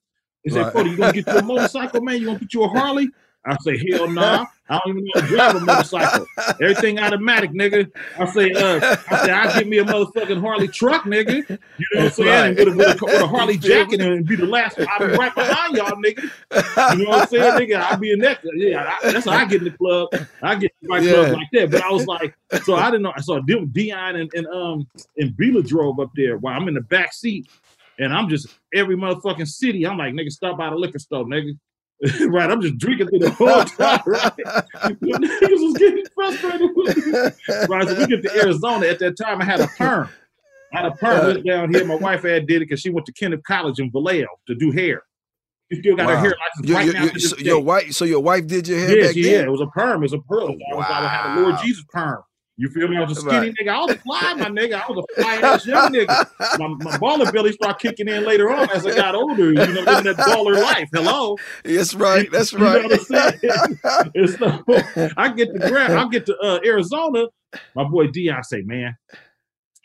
They 0.45 0.53
say, 0.53 0.63
Right. 0.63 0.73
"Cody, 0.73 0.91
you 0.91 0.97
gonna 0.97 1.13
get 1.13 1.27
you 1.27 1.39
a 1.39 1.43
motorcycle, 1.43 2.03
man? 2.03 2.21
You 2.21 2.27
gonna 2.27 2.39
get 2.39 2.53
you 2.53 2.65
a 2.65 2.69
Harley?" 2.69 3.09
I 3.47 3.57
say, 3.61 3.77
"Hell 3.91 4.09
nah, 4.11 4.47
I 4.69 4.81
don't 4.85 4.97
even 4.97 5.05
know 5.05 5.11
how 5.15 5.21
to 5.21 5.27
drive 5.27 5.55
a 5.57 5.61
motorcycle. 5.61 6.27
Everything 6.61 6.99
automatic, 6.99 7.51
nigga." 7.53 7.91
I 8.19 8.25
say, 8.27 8.53
"Uh, 8.53 8.97
I 9.11 9.25
say, 9.25 9.33
I 9.33 9.53
get 9.53 9.69
me 9.69 9.79
a 9.79 9.85
motherfucking 9.85 10.41
Harley 10.41 10.69
truck, 10.69 11.05
nigga. 11.05 11.49
You 11.49 11.87
know 11.95 12.05
what 12.05 12.05
I'm 12.05 12.11
saying? 12.13 12.47
And 12.47 12.57
with, 12.59 12.69
a, 12.69 12.71
with, 12.73 13.03
a, 13.03 13.07
with 13.07 13.23
a 13.23 13.27
Harley 13.37 13.59
jacket 13.59 14.01
and 14.01 14.27
be 14.27 14.37
the 14.37 14.47
last 14.47 14.79
one. 14.79 14.87
I'll 14.91 15.07
be 15.07 15.17
right 15.17 15.35
behind 15.35 15.77
y'all, 15.77 15.97
nigga. 15.97 16.31
You 16.97 17.05
know 17.05 17.11
what 17.11 17.23
I'm 17.23 17.29
saying, 17.29 17.55
nigga? 17.55 17.77
I'll 17.77 17.99
be 17.99 18.13
in 18.13 18.21
that. 18.21 18.41
Yeah, 18.57 18.97
I, 19.03 19.13
that's 19.13 19.27
how 19.27 19.33
I 19.33 19.45
get 19.45 19.59
in 19.59 19.65
the 19.65 19.77
club. 19.77 20.09
I 20.43 20.55
get 20.55 20.73
in 20.81 20.89
the 20.89 20.89
bike 20.89 21.03
club 21.03 21.33
like 21.33 21.49
that. 21.53 21.71
But 21.71 21.83
I 21.83 21.91
was 21.91 22.07
like, 22.07 22.35
so 22.63 22.75
I 22.77 22.91
didn't 22.91 23.03
know. 23.03 23.13
So 23.21 23.41
Di- 23.41 23.67
Dion 23.67 24.17
and, 24.17 24.31
and 24.35 24.47
um 24.47 24.87
and 25.17 25.33
Bila 25.33 25.67
drove 25.67 26.01
up 26.01 26.11
there 26.17 26.39
while 26.39 26.59
I'm 26.59 26.69
in 26.69 26.75
the 26.75 26.81
back 26.81 27.13
seat, 27.13 27.49
and 27.99 28.13
I'm 28.13 28.29
just 28.29 28.49
every 28.73 28.97
motherfucking 28.97 29.49
city. 29.49 29.87
I'm 29.87 29.99
like, 29.99 30.15
nigga, 30.15 30.31
stop 30.31 30.59
by 30.59 30.71
the 30.71 30.77
liquor 30.77 30.99
store, 30.99 31.25
nigga. 31.25 31.59
right, 32.29 32.51
I'm 32.51 32.61
just 32.61 32.77
drinking 32.79 33.09
through 33.09 33.21
the 33.21 33.31
whole 33.31 33.65
time. 33.79 34.01
Right, 34.07 34.33
niggas 34.85 35.63
was 35.63 35.75
getting 35.79 36.05
frustrated 36.15 36.71
with 36.75 36.97
me. 36.97 37.13
Right, 37.69 37.89
so 37.89 37.95
we 37.95 38.07
get 38.07 38.23
to 38.23 38.37
Arizona. 38.37 38.87
At 38.87 38.99
that 38.99 39.17
time, 39.17 39.41
I 39.41 39.45
had 39.45 39.61
a 39.61 39.69
perm. 39.79 40.11
I 40.73 40.79
had 40.83 40.87
a 40.87 40.91
perm 40.97 41.27
went 41.27 41.47
down 41.47 41.73
here. 41.73 41.85
My 41.85 41.95
wife 41.97 42.23
had 42.23 42.47
did 42.47 42.57
it 42.57 42.61
because 42.69 42.81
she 42.81 42.91
went 42.91 43.07
to 43.07 43.13
Kenneth 43.13 43.43
College 43.47 43.79
in 43.79 43.91
Vallejo 43.93 44.27
to 44.49 44.55
do 44.55 44.71
hair. 44.73 45.03
You 45.71 45.81
still 45.81 45.97
got 45.97 46.09
her 46.11 46.17
hair 46.17 46.35
license 46.67 46.71
right 46.75 46.93
now. 46.93 47.03
you- 47.05 47.09
to 47.09 47.15
this 47.15 47.31
so 47.31 47.37
your 47.39 47.61
wife, 47.61 47.93
so 47.93 48.05
your 48.05 48.21
wife 48.21 48.47
did 48.47 48.69
your 48.69 48.79
hair 48.79 48.97
Yeah, 48.97 49.07
back 49.07 49.15
she, 49.15 49.23
then? 49.23 49.33
yeah, 49.33 49.41
it 49.43 49.51
was 49.51 49.61
a 49.61 49.67
perm. 49.69 50.01
It 50.01 50.03
was 50.03 50.13
a 50.13 50.19
pearl. 50.19 50.51
I 50.73 50.75
was, 50.75 50.87
I 50.91 51.09
had 51.09 51.37
a 51.39 51.41
Lord 51.41 51.57
Jesus 51.63 51.85
perm. 51.91 52.23
You 52.57 52.69
feel 52.69 52.87
me? 52.89 52.97
I 52.97 53.01
was 53.01 53.19
a 53.19 53.21
skinny 53.21 53.49
Right. 53.49 53.55
nigga. 53.61 53.69
I 53.71 53.79
was 53.81 53.97
fly, 54.05 54.35
my 54.35 54.49
nigga. 54.49 54.75
I 54.81 54.85
was 54.89 55.05
a 55.05 55.21
fly 55.21 55.37
ass 55.37 55.67
young 55.67 55.93
nigga. 55.93 56.17
My, 56.57 56.69
my 56.69 56.93
baller 56.99 57.31
belly 57.33 57.53
started 57.53 57.81
kicking 57.81 58.09
in 58.09 58.25
later 58.25 58.51
on 58.51 58.71
as 58.71 58.87
I 58.87 58.93
got 58.93 59.17
older. 59.17 59.53
You 59.53 59.73
know, 59.73 59.81
living 59.81 60.05
that 60.05 60.17
baller 60.19 60.61
life. 60.63 60.89
Hello. 60.93 61.37
That's 61.65 61.95
right. 61.95 62.31
That's 62.31 62.53
You 62.53 62.59
know 62.61 62.65
right. 62.67 62.85
what 62.85 62.93
I'm 62.93 62.99
saying? 63.01 63.41
So, 64.39 64.83
I 65.17 65.33
get 65.33 65.53
to 65.53 65.59
Grand, 65.59 65.95
I 65.95 66.07
get 66.09 66.27
to 66.27 66.37
uh, 66.39 66.61
Arizona. 66.65 67.25
My 67.75 67.85
boy 67.85 68.07
Dion 68.09 68.43
say, 68.45 68.63
man, 68.63 68.95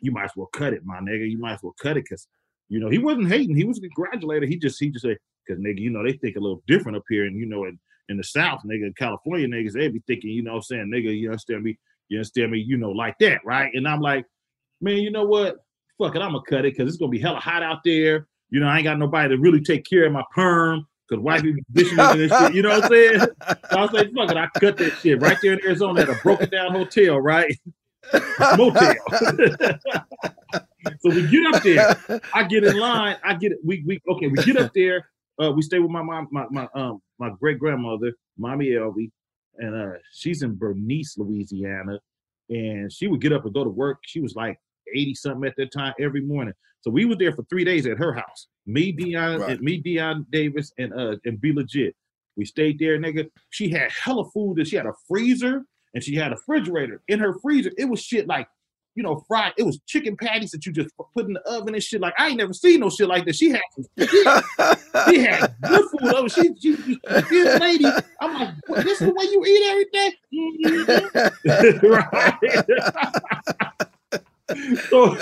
you 0.01 0.11
might 0.11 0.26
as 0.26 0.32
well 0.36 0.49
cut 0.53 0.74
it, 0.74 0.82
my 0.86 0.99
nigga. 0.99 1.30
You 1.30 1.39
might 1.39 1.53
as 1.53 1.59
well 1.63 1.76
cut 1.82 1.97
it 1.97 2.03
because 2.03 2.28
you 2.70 2.80
know 2.80 2.89
he 2.89 2.99
wasn't 2.99 3.30
hating. 3.30 3.55
He 3.55 3.63
was 3.63 3.78
a 3.80 3.82
congratulator. 3.82 4.45
He 4.45 4.57
just 4.57 4.80
he 4.80 4.89
just 4.89 5.03
said, 5.05 5.17
Cause 5.47 5.57
nigga, 5.57 5.80
you 5.80 5.89
know, 5.89 6.03
they 6.03 6.13
think 6.13 6.36
a 6.36 6.39
little 6.39 6.61
different 6.67 6.97
up 6.97 7.03
here, 7.09 7.26
and 7.26 7.36
you 7.38 7.47
know, 7.47 7.65
in, 7.65 7.80
in 8.09 8.17
the 8.17 8.24
South, 8.24 8.59
nigga, 8.65 8.95
California 8.95 9.47
niggas, 9.47 9.74
they 9.74 9.88
be 9.88 10.01
thinking, 10.07 10.30
you 10.32 10.43
know, 10.43 10.51
what 10.51 10.57
I'm 10.57 10.63
saying, 10.63 10.91
nigga, 10.93 11.17
you 11.17 11.30
understand 11.30 11.63
me, 11.63 11.78
you 12.10 12.18
understand 12.18 12.51
me, 12.51 12.60
you 12.60 12.78
know, 12.78 12.91
like 12.91 13.18
that, 13.20 13.41
right? 13.45 13.72
And 13.74 13.88
I'm 13.88 14.01
like, 14.01 14.26
man, 14.82 14.97
you 14.97 15.12
know 15.12 15.26
what? 15.26 15.57
Fuck 15.97 16.16
it, 16.16 16.22
I'm 16.22 16.32
gonna 16.32 16.43
cut 16.47 16.66
it 16.66 16.76
because 16.76 16.88
it's 16.88 16.97
gonna 16.97 17.10
be 17.10 17.20
hella 17.20 17.39
hot 17.39 17.64
out 17.64 17.80
there. 17.84 18.28
You 18.49 18.60
know, 18.60 18.68
I 18.68 18.78
ain't 18.78 18.84
got 18.84 18.97
nobody 18.97 19.30
to 19.30 19.41
really 19.41 19.62
take 19.62 19.86
care 19.86 20.05
of 20.05 20.12
my 20.12 20.24
perm 20.34 20.88
because 21.07 21.24
white 21.24 21.41
people 21.41 21.62
conditioning 21.66 22.22
and 22.22 22.32
shit. 22.32 22.55
You 22.55 22.62
know 22.64 22.70
what 22.70 22.86
I'm 22.86 22.89
saying? 22.89 23.20
So 23.20 23.78
I 23.78 23.82
was 23.82 23.91
like, 23.91 24.12
fuck 24.14 24.32
it, 24.32 24.38
I 24.38 24.47
cut 24.60 24.78
that 24.78 24.93
shit 25.01 25.22
right 25.22 25.38
there 25.41 25.53
in 25.53 25.60
Arizona 25.64 26.01
at 26.01 26.10
a 26.10 26.16
broken 26.24 26.49
down 26.49 26.72
hotel, 26.72 27.20
right? 27.20 27.55
Motel. 28.57 28.95
so 30.99 31.10
we 31.10 31.28
get 31.28 31.53
up 31.53 31.64
there. 31.64 32.22
I 32.34 32.43
get 32.43 32.64
in 32.64 32.78
line. 32.78 33.18
I 33.24 33.36
get 33.36 33.51
it. 33.51 33.60
We 33.64 33.84
we 33.86 34.01
okay. 34.10 34.28
We 34.28 34.43
get 34.43 34.57
up 34.57 34.74
there. 34.74 35.10
Uh, 35.41 35.51
we 35.51 35.62
stay 35.62 35.80
with 35.80 35.91
my 35.91 36.01
mom, 36.01 36.28
my 36.32 36.45
my 36.49 36.68
um 36.74 37.01
my 37.20 37.30
great 37.39 37.60
grandmother, 37.60 38.14
mommy 38.38 38.68
Elvie, 38.68 39.12
and 39.60 39.76
uh 39.76 39.97
she's 40.14 40.41
in 40.41 40.55
Bernice, 40.57 41.18
Louisiana, 41.18 41.99
and 42.49 42.91
she 42.91 43.07
would 43.07 43.22
get 43.22 43.34
up 43.34 43.45
and 43.45 43.53
go 43.53 43.64
to 43.64 43.70
work. 43.70 43.99
She 44.05 44.20
was 44.20 44.36
like 44.36 44.57
eighty 44.95 45.14
something 45.14 45.47
at 45.47 45.55
that 45.57 45.72
time 45.72 45.93
every 45.99 46.22
morning. 46.22 46.53
So 46.82 46.89
we 46.91 47.05
were 47.05 47.16
there 47.16 47.34
for 47.36 47.43
three 47.49 47.64
days 47.66 47.86
at 47.86 47.97
her 47.97 48.14
house. 48.14 48.47
Me, 48.66 48.91
Dion, 48.91 49.39
Right. 49.41 49.51
and 49.51 49.62
me, 49.62 49.78
Dion 49.78 50.26
Davis, 50.32 50.72
and 50.78 50.93
uh 50.93 51.18
and 51.26 51.39
B 51.39 51.51
Legit. 51.53 51.95
We 52.38 52.45
stayed 52.45 52.80
there, 52.80 52.97
nigga. 52.97 53.30
She 53.49 53.70
had 53.70 53.91
hella 53.91 54.24
food. 54.32 54.60
And 54.60 54.68
she 54.68 54.78
had 54.78 54.86
a 54.86 54.93
freezer 55.07 55.64
and 55.93 56.01
she 56.03 56.16
had 56.16 56.32
a 56.32 56.36
refrigerator. 56.36 57.01
In 57.10 57.20
her 57.20 57.34
freezer, 57.39 57.72
it 57.78 57.86
was 57.86 58.01
shit 58.01 58.28
like, 58.28 58.47
you 58.96 59.04
know, 59.04 59.24
fried. 59.28 59.54
It 59.58 59.64
was 59.64 59.80
chicken 59.88 60.18
patties 60.18 60.52
that 60.52 60.66
you 60.66 60.72
just 60.74 60.90
put 61.16 61.26
in 61.28 61.34
the 61.34 61.42
oven 61.42 61.74
and 61.74 61.84
shit. 61.84 62.02
Like 62.02 62.14
I 62.18 62.28
ain't 62.30 62.38
never 62.38 62.54
seen 62.54 62.80
no 62.82 62.90
shit 62.90 63.08
like 63.08 63.26
that. 63.26 63.36
She 63.36 63.50
had 63.52 63.62
some. 63.76 63.86
She, 65.10 65.14
she 65.16 65.20
had 65.24 65.56
good 65.62 65.86
food. 65.92 66.14
Over. 66.14 66.30
She, 66.30 66.42
she, 66.60 66.76
she, 66.76 67.00
this 67.30 67.60
lady. 67.60 67.86
I'm 68.20 68.34
like, 68.68 68.84
this 68.84 69.00
is 69.02 69.08
the 69.08 69.14
way 69.14 69.26
you 69.26 69.46
eat 69.46 69.64
everything. 69.70 70.12
right. 71.84 72.34
so 74.90 75.16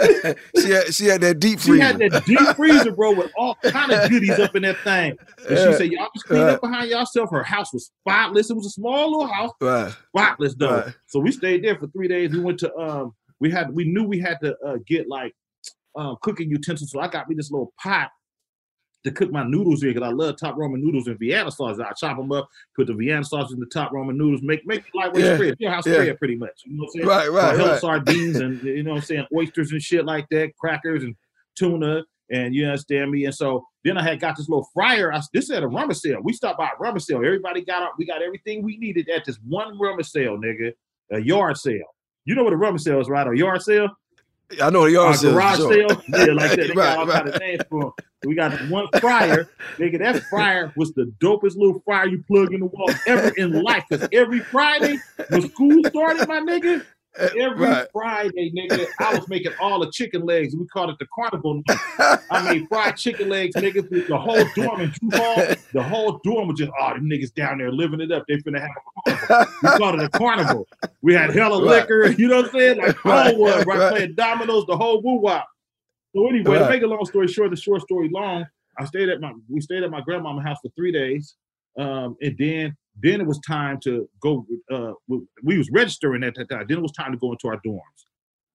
she 0.60 0.70
had 0.72 0.94
she 0.94 1.06
had 1.06 1.22
that 1.22 1.40
deep 1.40 1.60
she 1.60 1.70
freezer. 1.72 1.84
had 1.84 2.00
that 2.00 2.26
deep 2.26 2.40
freezer, 2.56 2.92
bro, 2.94 3.14
with 3.14 3.32
all 3.38 3.56
kind 3.66 3.92
of 3.92 4.10
goodies 4.10 4.40
up 4.40 4.56
in 4.56 4.64
that 4.64 4.78
thing. 4.80 5.18
And 5.50 5.58
she 5.58 5.74
said, 5.74 5.92
"Y'all 5.92 6.08
just 6.16 6.26
clean 6.26 6.44
Right. 6.44 6.54
up 6.54 6.62
behind 6.62 6.90
yourself." 6.90 7.30
Her 7.32 7.44
house 7.44 7.74
was 7.74 7.92
spotless. 8.02 8.50
It 8.50 8.56
was 8.56 8.66
a 8.68 8.70
small 8.70 9.12
little 9.12 9.28
house, 9.34 9.52
Right. 9.60 9.94
spotless 10.10 10.56
though. 10.56 10.78
Right. 10.82 10.94
So 11.08 11.20
we 11.20 11.32
stayed 11.32 11.64
there 11.64 11.78
for 11.78 11.88
three 11.88 12.08
days. 12.08 12.32
We 12.32 12.40
went 12.40 12.60
to 12.60 12.74
um, 12.78 13.14
we 13.40 13.52
had 13.52 13.74
we 13.74 13.86
knew 13.86 14.04
we 14.04 14.20
had 14.20 14.40
to 14.42 14.56
uh, 14.66 14.78
get 14.88 15.08
like 15.08 15.34
um 15.96 16.18
cooking 16.22 16.50
utensils. 16.50 16.92
So 16.92 17.00
I 17.00 17.08
got 17.08 17.28
me 17.30 17.36
this 17.36 17.52
little 17.52 17.74
pot 17.82 18.10
to 19.04 19.12
cook 19.12 19.32
my 19.32 19.44
noodles 19.44 19.84
in 19.84 19.94
because 19.94 20.08
I 20.08 20.12
love 20.12 20.38
top 20.38 20.56
Ramen 20.58 20.82
noodles 20.82 21.08
and 21.08 21.18
Vienna 21.20 21.52
sauce. 21.52 21.80
I 21.80 21.92
chop 21.94 22.18
them 22.18 22.32
up, 22.32 22.48
put 22.76 22.88
the 22.88 22.94
Vienna 22.94 23.24
sauce 23.24 23.54
in 23.54 23.60
the 23.60 23.66
top 23.68 23.92
Ramen 23.92 24.16
noodles, 24.16 24.42
make 24.42 24.66
make 24.66 24.80
it 24.80 24.86
lightweight 24.96 25.24
Yeah. 25.24 25.36
spread. 25.36 25.56
Your 25.60 25.72
house 25.72 25.88
Yeah. 25.88 25.94
spread 25.94 26.18
pretty 26.18 26.36
much. 26.36 26.62
You 26.66 26.74
know 26.78 26.84
what 26.84 26.88
I'm 26.88 26.92
saying? 26.94 27.08
Right, 27.08 27.32
right, 27.32 27.58
right. 27.58 27.80
sardines 27.82 28.38
and 28.38 28.62
you 28.64 28.84
know 28.84 28.92
what 28.92 28.98
I'm 28.98 29.04
saying, 29.04 29.26
oysters 29.36 29.72
and 29.72 29.82
shit 29.82 30.04
like 30.06 30.28
that, 30.32 30.56
crackers 30.58 31.04
and 31.04 31.16
tuna, 31.56 32.04
and 32.32 32.54
you 32.56 32.66
understand 32.66 33.12
me. 33.12 33.26
And 33.26 33.34
so 33.36 33.66
then 33.84 33.98
I 33.98 34.04
had 34.04 34.20
got 34.20 34.36
this 34.36 34.50
little 34.50 34.68
fryer. 34.74 35.14
I, 35.14 35.22
this 35.34 35.50
at 35.52 35.64
a 35.64 35.68
rummer 35.68 35.94
sale. 35.94 36.20
We 36.22 36.34
stopped 36.34 36.58
by 36.58 36.68
a 36.68 36.78
rummer 36.80 37.00
sale. 37.00 37.18
Everybody 37.18 37.64
got 37.64 37.84
our, 37.84 37.92
we 37.98 38.06
got 38.06 38.22
everything 38.22 38.64
we 38.64 38.78
needed 38.78 39.08
at 39.10 39.24
this 39.26 39.38
one 39.48 39.80
rummer 39.80 40.04
sale, 40.04 40.38
nigga. 40.38 40.74
A 41.12 41.20
yard 41.20 41.56
sale. 41.58 41.86
You 42.28 42.36
know 42.36 42.44
what 42.44 42.52
a 42.54 42.58
rummer 42.58 42.78
sale 42.78 43.00
is, 43.00 43.08
right? 43.08 43.26
A 43.26 43.36
yard 43.36 43.62
sale? 43.62 43.88
I 44.62 44.70
know 44.70 44.84
the 44.86 44.92
yard 44.92 45.16
sale, 45.16 45.32
garage 45.32 45.58
sure. 45.58 45.72
sale. 45.74 46.02
Yeah, 46.10 46.34
like 46.34 46.52
that. 46.56 46.58
They 46.58 46.68
Right, 46.68 46.76
got 46.76 46.98
all 47.00 47.06
right. 47.08 47.24
kind 47.24 47.30
of 47.36 47.40
names 47.42 47.62
for 47.70 47.86
'em. 47.86 47.92
We 48.26 48.36
got 48.36 48.52
one 48.70 48.88
fryer. 49.00 49.48
Nigga, 49.78 50.00
that 50.00 50.24
fryer 50.24 50.74
was 50.76 50.92
the 50.94 51.12
dopest 51.22 51.56
little 51.56 51.80
fryer 51.86 52.08
you 52.08 52.24
plug 52.28 52.54
in 52.54 52.60
the 52.62 52.66
wall 52.66 52.90
ever 53.06 53.30
in 53.38 53.62
life. 53.64 53.84
Because 53.90 54.10
every 54.12 54.40
Friday 54.40 54.98
when 55.30 55.50
school 55.50 55.82
started, 55.86 56.28
my 56.28 56.40
nigga, 56.42 56.84
every 57.18 57.66
Right. 57.66 57.88
Friday, 57.92 58.52
nigga, 58.56 58.86
I 59.00 59.14
was 59.14 59.28
making 59.28 59.54
all 59.60 59.80
the 59.80 59.92
chicken 59.92 60.22
legs. 60.26 60.56
We 60.56 60.66
called 60.68 60.90
it 60.92 60.98
the 61.00 61.08
carnival 61.14 61.62
night. 61.68 61.80
I 62.30 62.42
made 62.42 62.68
fried 62.68 62.98
chicken 62.98 63.30
legs, 63.30 63.56
nigga. 63.56 63.88
The 64.08 64.18
whole 64.18 64.52
dorm 64.56 64.82
in 64.82 64.92
Drew 64.92 65.12
Hall, 65.12 65.44
the 65.74 65.82
whole 65.84 66.20
dorm 66.24 66.50
was 66.50 66.60
just, 66.60 66.72
oh, 66.80 66.94
the 66.94 67.00
niggas 67.00 67.34
down 67.34 67.58
there 67.60 67.72
living 67.72 68.02
it 68.02 68.12
up. 68.12 68.26
They 68.28 68.36
finna 68.38 68.60
have 68.60 68.70
a 68.70 69.02
carnival. 69.02 69.28
We 69.62 69.70
called 69.72 69.96
it 70.00 70.04
a 70.04 70.10
carnival. 70.10 70.68
We 71.02 71.14
had 71.14 71.34
hella 71.34 71.64
Right. 71.64 71.82
liquor, 71.82 72.08
you 72.18 72.28
know 72.28 72.38
what 72.38 72.46
I'm 72.46 72.52
saying? 72.52 72.78
Like 72.78 72.96
Right, 73.06 73.24
Hollywood, 73.24 73.66
right? 73.66 73.78
right. 73.80 73.92
Playing 73.92 74.16
dominoes, 74.16 74.66
the 74.68 74.76
whole 74.78 75.02
woo 75.02 75.20
wop. 75.22 75.48
So 76.16 76.28
anyway, 76.28 76.58
to 76.60 76.70
make 76.70 76.82
a 76.84 76.88
long 76.88 77.06
story 77.06 77.28
short, 77.28 77.52
the 77.52 77.56
short 77.58 77.82
story 77.82 78.10
long, 78.12 78.46
I 78.80 78.86
stayed 78.86 79.10
at 79.10 79.20
my 79.22 79.34
we 79.50 79.62
stayed 79.62 79.84
at 79.84 79.92
my 79.92 80.02
grandmama's 80.02 80.44
house 80.46 80.58
for 80.62 80.70
three 80.76 80.92
days, 80.92 81.36
um, 81.80 82.16
and 82.22 82.36
then 82.38 82.76
then 83.00 83.22
it 83.22 83.28
was 83.28 83.40
time 83.40 83.80
to 83.82 84.10
go. 84.22 84.46
Uh, 84.72 84.94
we, 85.08 85.58
was 85.58 85.70
registering 85.72 86.24
at 86.24 86.36
that 86.36 86.50
time. 86.50 86.66
Then 86.68 86.80
it 86.80 86.82
was 86.82 86.92
time 86.94 87.12
to 87.12 87.18
go 87.18 87.32
into 87.32 87.48
our 87.48 87.62
dorms. 87.66 88.06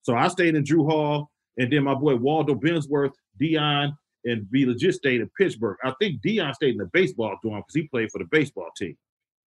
So 0.03 0.17
I 0.17 0.29
stayed 0.29 0.57
in 0.57 0.65
Drew 0.65 0.85
Hall, 0.85 1.31
and 1.59 1.73
then 1.73 1.85
my 1.85 1.95
boy 1.95 2.17
Waldo 2.17 2.55
Bensworth, 2.55 3.13
Dion, 3.39 3.97
and 4.25 4.51
B 4.51 4.67
Legit 4.67 4.95
stayed 4.95 5.21
in 5.21 5.31
Pittsburgh. 5.39 5.77
I 5.85 5.93
think 6.01 6.21
Dion 6.23 6.53
stayed 6.55 6.73
in 6.73 6.79
the 6.79 6.91
baseball 6.93 7.39
dorm 7.43 7.61
because 7.61 7.75
he 7.75 7.89
played 7.89 8.11
for 8.11 8.19
the 8.19 8.27
baseball 8.31 8.71
team. 8.77 8.97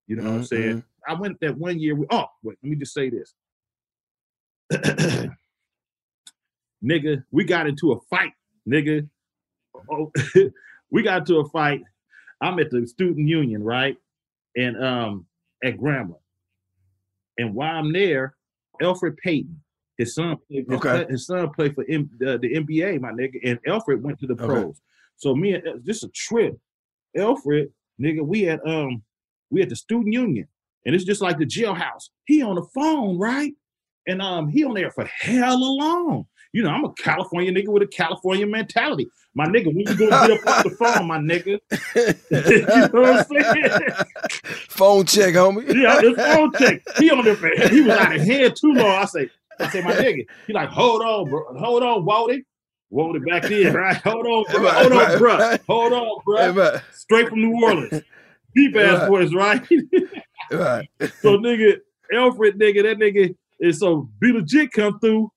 You 0.07 0.15
know 0.17 0.23
what 0.23 0.33
I'm 0.33 0.45
saying? 0.45 0.83
I 1.07 1.13
went 1.13 1.39
that 1.41 1.57
one 1.57 1.79
year. 1.79 1.95
We, 1.95 2.05
oh, 2.11 2.25
wait, 2.43 2.57
let 2.63 2.69
me 2.69 2.75
just 2.75 2.93
say 2.93 3.09
this. 3.09 3.33
nigga, 6.83 7.23
we 7.31 7.43
got 7.43 7.67
into 7.67 7.91
a 7.91 7.99
fight, 8.09 8.33
nigga. 8.67 9.07
Oh, 9.91 10.11
we 10.91 11.03
got 11.03 11.19
into 11.19 11.39
a 11.39 11.49
fight. 11.49 11.81
I'm 12.41 12.59
at 12.59 12.69
the 12.69 12.85
student 12.87 13.27
union, 13.27 13.63
right? 13.63 13.97
And 14.57 14.83
um 14.83 15.25
at 15.63 15.77
Grambling. 15.77 16.19
And 17.37 17.53
while 17.53 17.75
I'm 17.77 17.91
there, 17.91 18.35
Elfrid 18.81 19.17
Payton, 19.17 19.61
his 19.97 20.15
son, 20.15 20.37
his, 20.49 20.65
Okay. 20.69 20.89
son- 20.89 21.09
his 21.09 21.25
son 21.25 21.49
played 21.53 21.75
for 21.75 21.85
M, 21.89 22.09
uh, 22.25 22.37
the 22.37 22.53
NBA, 22.55 22.99
my 23.01 23.11
nigga, 23.11 23.39
and 23.43 23.59
Elfrid 23.67 24.01
went 24.01 24.19
to 24.19 24.27
the 24.27 24.33
Okay. 24.33 24.45
pros. 24.45 24.79
So 25.17 25.35
me 25.35 25.53
and 25.53 25.83
this 25.83 26.03
a 26.03 26.09
trip. 26.09 26.57
Elfrid, 27.17 27.71
nigga, 28.01 28.21
we 28.25 28.47
at 28.49 28.65
um 28.67 29.03
we 29.49 29.61
at 29.61 29.69
the 29.69 29.75
student 29.75 30.13
union, 30.13 30.47
and 30.85 30.93
it's 30.95 31.05
just 31.05 31.21
like 31.21 31.37
the 31.37 31.45
jailhouse. 31.45 32.09
He 32.25 32.41
on 32.41 32.55
the 32.55 32.63
phone, 32.73 33.17
right? 33.17 33.53
And 34.07 34.21
um 34.21 34.49
he 34.49 34.63
on 34.65 34.73
there 34.73 34.91
for 34.91 35.05
hell 35.05 35.77
long. 35.77 36.27
You 36.55 36.63
know, 36.63 36.69
I'm 36.69 36.85
a 36.85 36.93
California 36.93 37.51
nigga 37.51 37.67
with 37.67 37.83
a 37.83 37.87
California 37.87 38.47
mentality. 38.47 39.09
My 39.33 39.45
nigga, 39.45 39.65
when 39.65 39.79
you 39.79 39.85
gonna 39.87 40.25
get 40.25 40.39
up 40.39 40.47
off 40.47 40.63
the 40.63 40.69
phone, 40.79 41.05
my 41.05 41.17
nigga? 41.17 41.59
you 42.31 42.93
know 42.93 43.01
what 43.01 43.29
I'm 43.29 43.55
saying? 43.59 43.79
Phone 44.69 45.05
check, 45.05 45.33
homie. 45.33 45.67
Yeah, 45.75 45.99
it's 46.01 46.17
phone 46.17 46.53
check. 46.53 46.81
He 46.97 47.11
on 47.11 47.25
there 47.25 47.35
for 47.35 47.49
he 47.67 47.81
was 47.81 47.89
out 47.89 48.15
of 48.15 48.21
hand 48.21 48.55
too 48.55 48.71
long. 48.71 48.87
I 48.87 49.03
say, 49.03 49.29
I 49.59 49.67
say, 49.67 49.81
my 49.81 49.95
nigga. 49.95 50.25
He 50.47 50.53
like, 50.53 50.69
hold 50.69 51.01
on, 51.01 51.29
bro. 51.29 51.43
Hold 51.59 51.83
on, 51.83 52.05
Waldy. 52.05 52.45
Waldy 52.89 53.19
back 53.29 53.51
in, 53.51 53.73
right? 53.73 53.97
Hold 53.97 54.25
on, 54.25 54.45
bro. 54.49 54.69
Hold 54.69 54.91
on, 54.93 55.17
bro. 55.19 55.57
Hold 55.67 55.91
on, 55.91 56.53
bro. 56.53 56.77
Straight 56.93 57.27
from 57.27 57.41
New 57.41 57.65
Orleans. 57.65 58.01
Deep 58.55 58.77
ass 58.77 59.09
voice, 59.09 59.33
right? 59.33 59.61
right. 60.51 60.87
so 61.19 61.37
nigga, 61.37 61.79
Elfrid 62.13 62.53
nigga, 62.53 62.83
that 62.83 62.97
nigga 62.97 63.35
is 63.59 63.79
so 63.79 64.09
B 64.21 64.31
Legit 64.31 64.71
come 64.71 65.01
through. 65.01 65.29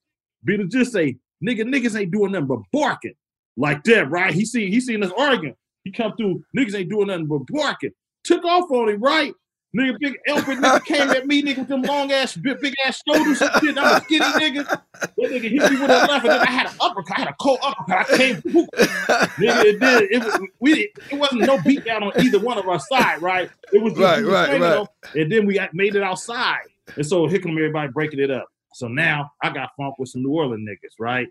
Be 0.45 0.57
just 0.68 0.93
say, 0.93 1.16
nigga, 1.45 1.62
niggas 1.62 1.99
ain't 1.99 2.11
doing 2.11 2.32
nothing 2.32 2.47
but 2.47 2.61
barking. 2.72 3.14
Like 3.57 3.82
that, 3.84 4.09
right? 4.11 4.32
He 4.32 4.45
see 4.45 4.70
he 4.70 4.80
seen 4.80 5.03
us 5.03 5.11
arguing. 5.18 5.57
He 5.84 5.91
come 5.91 6.14
through, 6.16 6.45
niggas 6.57 6.74
ain't 6.76 6.91
doing 6.91 7.09
nothing 7.09 7.26
but 7.26 7.41
barking. 7.49 7.91
Took 8.24 8.45
off 8.45 8.70
on 8.70 8.89
him, 8.89 9.01
right? 9.03 9.32
Nigga, 9.76 9.99
big 10.01 10.16
Elfrid 10.28 10.61
nigga 10.61 10.84
came 10.86 11.11
at 11.11 11.26
me, 11.26 11.43
nigga, 11.43 11.59
with 11.59 11.68
them 11.68 11.82
long 11.82 12.11
ass, 12.11 12.34
big, 12.36 12.59
big 12.61 12.74
ass 12.86 13.03
shoulders 13.07 13.41
and 13.43 13.51
shit. 13.61 13.76
I'm 13.76 13.97
a 13.97 14.01
skinny 14.03 14.24
nigga. 14.24 14.64
That 14.66 15.16
nigga 15.18 15.43
hit 15.43 15.53
me 15.53 15.59
with 15.80 15.91
a 15.91 16.07
left, 16.07 16.24
and 16.24 16.32
then 16.32 16.41
I 16.41 16.47
had 16.51 16.66
an 16.68 16.72
uppercut. 16.80 17.18
I 17.18 17.20
had 17.20 17.28
a 17.28 17.34
cold 17.41 17.59
uppercut. 17.62 18.11
I 18.11 18.16
came, 18.16 18.36
whoop. 18.53 18.68
nigga, 18.76 19.64
it 19.64 19.80
did. 19.80 20.11
It, 20.11 20.24
was- 20.24 20.49
we, 20.61 20.91
it 21.11 21.18
wasn't 21.18 21.43
no 21.43 21.61
beat 21.62 21.84
down 21.84 22.03
on 22.03 22.12
either 22.18 22.39
one 22.39 22.59
of 22.59 22.66
our 22.66 22.80
side, 22.80 23.20
right? 23.20 23.51
It 23.72 23.82
was 23.82 23.93
just 23.93 24.03
Right, 24.03 24.24
right, 24.24 24.61
right. 24.61 24.70
them, 24.70 24.86
and 25.14 25.30
then 25.32 25.47
we 25.47 25.55
got, 25.55 25.74
made 25.74 25.95
it 25.97 26.03
outside. 26.03 26.61
And 26.97 27.05
so 27.05 27.26
here 27.26 27.39
come 27.41 27.53
everybody 27.53 27.89
breaking 27.93 28.20
it 28.20 28.30
up. 28.30 28.47
So 28.79 28.87
now 28.87 29.33
I 29.43 29.51
got 29.51 29.70
funk 29.76 29.97
with 29.99 30.09
some 30.09 30.22
New 30.22 30.31
Orleans 30.31 30.68
niggas, 30.68 30.95
right? 31.01 31.26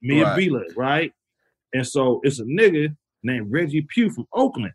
Me 0.00 0.22
Right. 0.22 0.28
and 0.28 0.38
Bila, 0.38 0.62
right? 0.74 1.12
And 1.74 1.86
so 1.86 2.20
it's 2.24 2.40
a 2.40 2.44
nigga 2.44 2.96
named 3.22 3.52
Reggie 3.52 3.86
Pugh 3.88 4.10
from 4.10 4.26
Oakland. 4.32 4.72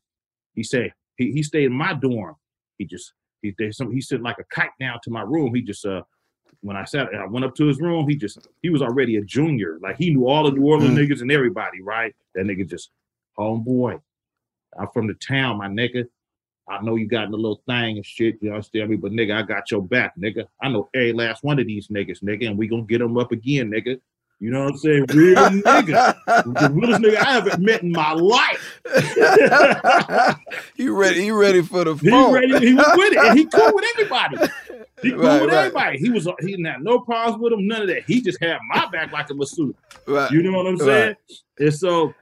He 0.54 0.62
said 0.64 0.94
he, 1.18 1.32
he 1.32 1.42
stayed 1.42 1.66
in 1.66 1.74
my 1.74 1.94
dorm. 1.96 2.36
He 2.78 2.86
just 2.86 3.14
he 3.42 3.54
some 3.72 3.92
he 3.92 4.00
sent 4.02 4.22
like 4.22 4.38
a 4.40 4.44
kite 4.54 4.70
down 4.80 5.00
to 5.04 5.10
my 5.10 5.22
room. 5.22 5.56
He 5.56 5.62
just 5.64 5.86
uh 5.86 6.04
when 6.62 6.78
I 6.78 6.84
sat 6.86 7.08
I 7.16 7.26
went 7.26 7.46
up 7.46 7.56
to 7.56 7.66
his 7.66 7.80
room, 7.80 8.08
he 8.08 8.16
just 8.16 8.38
he 8.62 8.70
was 8.70 8.84
already 8.84 9.18
a 9.18 9.24
junior. 9.24 9.80
Like 9.82 9.98
he 9.98 10.12
knew 10.12 10.28
all 10.28 10.44
the 10.44 10.52
New 10.52 10.66
Orleans 10.68 10.98
Mm. 10.98 11.10
niggas 11.10 11.22
and 11.22 11.32
everybody, 11.32 11.82
right? 11.82 12.16
That 12.36 12.46
nigga 12.46 12.70
just 12.70 12.92
homeboy. 13.40 14.00
I'm 14.80 14.88
from 14.94 15.08
the 15.08 15.16
town, 15.16 15.58
my 15.58 15.68
nigga. 15.68 16.06
I 16.70 16.82
know 16.84 16.96
you 16.96 17.08
got 17.08 17.26
in 17.28 17.34
a 17.34 17.38
little 17.38 17.62
thing 17.68 17.98
and 17.98 18.06
shit, 18.06 18.38
you 18.42 18.52
understand 18.52 18.90
me? 18.90 18.98
But 18.98 19.12
nigga, 19.14 19.36
I 19.36 19.42
got 19.44 19.72
your 19.72 19.82
back, 19.82 20.14
nigga. 20.18 20.46
I 20.62 20.70
know 20.70 20.90
every 20.94 21.14
last 21.14 21.44
one 21.44 21.60
of 21.60 21.66
these 21.68 21.88
niggas, 21.88 22.22
nigga, 22.24 22.48
and 22.48 22.58
we 22.58 22.68
gonna 22.68 22.84
get 22.84 23.00
them 23.00 23.18
up 23.18 23.32
again, 23.32 23.72
nigga. 23.72 24.00
You 24.40 24.52
know 24.52 24.66
what 24.66 24.74
I'm 24.74 24.78
saying? 24.78 25.06
Real 25.14 25.36
nigga. 25.50 26.16
The 26.28 26.70
realest 26.72 27.02
nigga 27.02 27.18
I 27.18 27.38
ever 27.38 27.58
met 27.58 27.82
in 27.84 27.92
my 27.92 28.12
life. 28.14 28.82
you 30.76 30.96
ready? 30.96 31.26
You 31.26 31.40
ready 31.40 31.62
for 31.62 31.84
the 31.84 31.96
He 32.02 32.10
phone? 32.10 32.34
ready, 32.34 32.60
he 32.60 32.74
was 32.74 32.86
with 32.96 33.14
it, 33.14 33.18
and 33.24 33.38
he 33.38 33.46
cool 33.46 33.74
with 33.74 33.86
everybody. 33.96 34.38
He 35.02 35.12
cool 35.12 35.20
Right, 35.22 35.42
with 35.42 35.50
right. 35.50 35.58
everybody. 35.68 35.98
He 35.98 36.10
was 36.12 36.28
he 36.42 36.48
didn't 36.48 36.66
have 36.66 36.82
no 36.82 37.00
problems 37.00 37.42
with 37.42 37.54
him, 37.54 37.68
none 37.68 37.82
of 37.84 37.88
that. 37.88 38.04
He 38.06 38.22
just 38.22 38.42
had 38.42 38.58
my 38.74 38.88
back 38.92 39.12
like 39.12 39.30
a 39.30 39.34
masseuse. 39.34 39.76
Right. 40.06 40.32
You 40.32 40.44
know 40.44 40.52
what 40.58 40.68
I'm 40.68 40.76
Right. 40.78 40.86
saying? 40.86 41.16
And 41.60 41.74
so, 41.74 42.14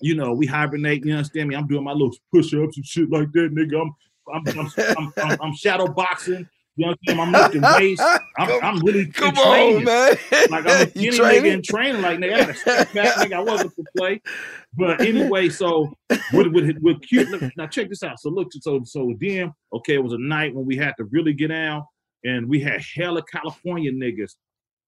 you 0.00 0.14
know, 0.14 0.32
we 0.32 0.46
hibernate. 0.46 1.04
You 1.04 1.14
understand 1.14 1.48
me? 1.48 1.56
I'm 1.56 1.66
doing 1.66 1.84
my 1.84 1.92
little 1.92 2.14
push-ups 2.32 2.76
and 2.76 2.86
shit 2.86 3.10
like 3.10 3.32
that, 3.32 3.54
nigga. 3.54 3.80
I'm 3.80 3.92
I'm 4.32 4.58
I'm, 4.58 4.70
I'm, 4.98 5.12
I'm, 5.18 5.38
I'm 5.42 5.54
shadow 5.54 5.86
boxing. 5.86 6.48
You 6.76 6.86
understand? 6.86 7.20
I'm 7.20 7.32
lifting 7.32 7.62
weights. 7.78 8.02
I'm, 8.36 8.64
I'm 8.64 8.78
really 8.80 9.06
Come 9.06 9.34
training. 9.34 9.76
on, 9.76 9.84
man. 9.84 10.16
Like 10.50 10.66
I'm 10.66 10.86
a 10.86 10.86
skinny 10.90 11.10
nigga 11.10 11.54
and 11.54 11.64
training 11.64 12.02
like 12.02 12.18
nigga. 12.18 12.34
I 12.34 12.38
got 12.38 12.46
to 12.46 12.54
step 12.54 12.92
back, 12.92 13.14
nigga. 13.16 13.32
I 13.34 13.40
wasn't 13.40 13.74
for 13.74 13.84
play. 13.96 14.20
But 14.76 15.00
anyway, 15.00 15.50
so 15.50 15.92
with 16.32 16.48
with 16.48 16.76
with 16.80 17.00
cute. 17.02 17.28
look, 17.28 17.42
Now 17.56 17.66
check 17.68 17.88
this 17.88 18.02
out. 18.02 18.18
So 18.18 18.30
look, 18.30 18.48
so 18.60 18.80
so 18.84 19.14
then 19.20 19.52
okay, 19.72 19.94
it 19.94 20.02
was 20.02 20.14
a 20.14 20.18
night 20.18 20.54
when 20.54 20.66
we 20.66 20.76
had 20.76 20.94
to 20.98 21.04
really 21.04 21.32
get 21.32 21.48
down, 21.48 21.84
and 22.24 22.48
we 22.48 22.60
had 22.60 22.80
hella 22.96 23.22
California 23.30 23.92
niggas. 23.92 24.32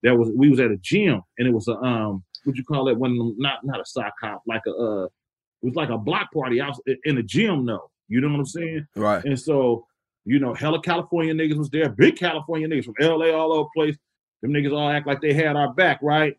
That 0.03 0.17
was 0.17 0.31
we 0.35 0.49
was 0.49 0.59
at 0.59 0.73
a 0.73 0.77
gym, 0.79 1.23
and 1.39 1.47
it 1.47 1.53
was 1.53 1.69
a 1.69 1.77
um, 1.77 2.25
what 2.47 2.57
you 2.57 2.65
call 2.65 2.89
it? 2.89 2.97
One 2.97 3.35
not 3.39 3.65
not 3.65 3.81
a 3.81 3.85
sock 3.85 4.15
hop, 4.21 4.43
like 4.47 4.63
a 4.67 4.71
uh, 4.71 5.05
it 5.05 5.67
was 5.67 5.75
like 5.75 5.89
a 5.91 5.99
block 5.99 6.33
party 6.33 6.61
out 6.61 6.77
in 7.05 7.19
a 7.19 7.23
gym 7.23 7.67
though. 7.67 7.91
You 8.09 8.21
know 8.21 8.29
what 8.29 8.39
I'm 8.39 8.47
saying? 8.47 8.87
Right. 8.95 9.25
And 9.25 9.39
so, 9.39 9.87
you 10.25 10.39
know, 10.39 10.55
hella 10.55 10.81
California 10.81 11.35
niggas 11.35 11.57
was 11.57 11.71
there, 11.71 11.89
big 11.89 12.17
California 12.17 12.69
niggas 12.69 12.85
from 12.85 12.95
LA 13.01 13.31
all 13.31 13.53
over 13.53 13.65
the 13.75 13.81
place. 13.81 13.97
Them 14.43 14.53
niggas 14.53 14.73
all 14.77 14.89
act 14.89 15.07
like 15.07 15.21
they 15.21 15.33
had 15.33 15.57
our 15.57 15.73
back, 15.75 15.99
right? 16.03 16.37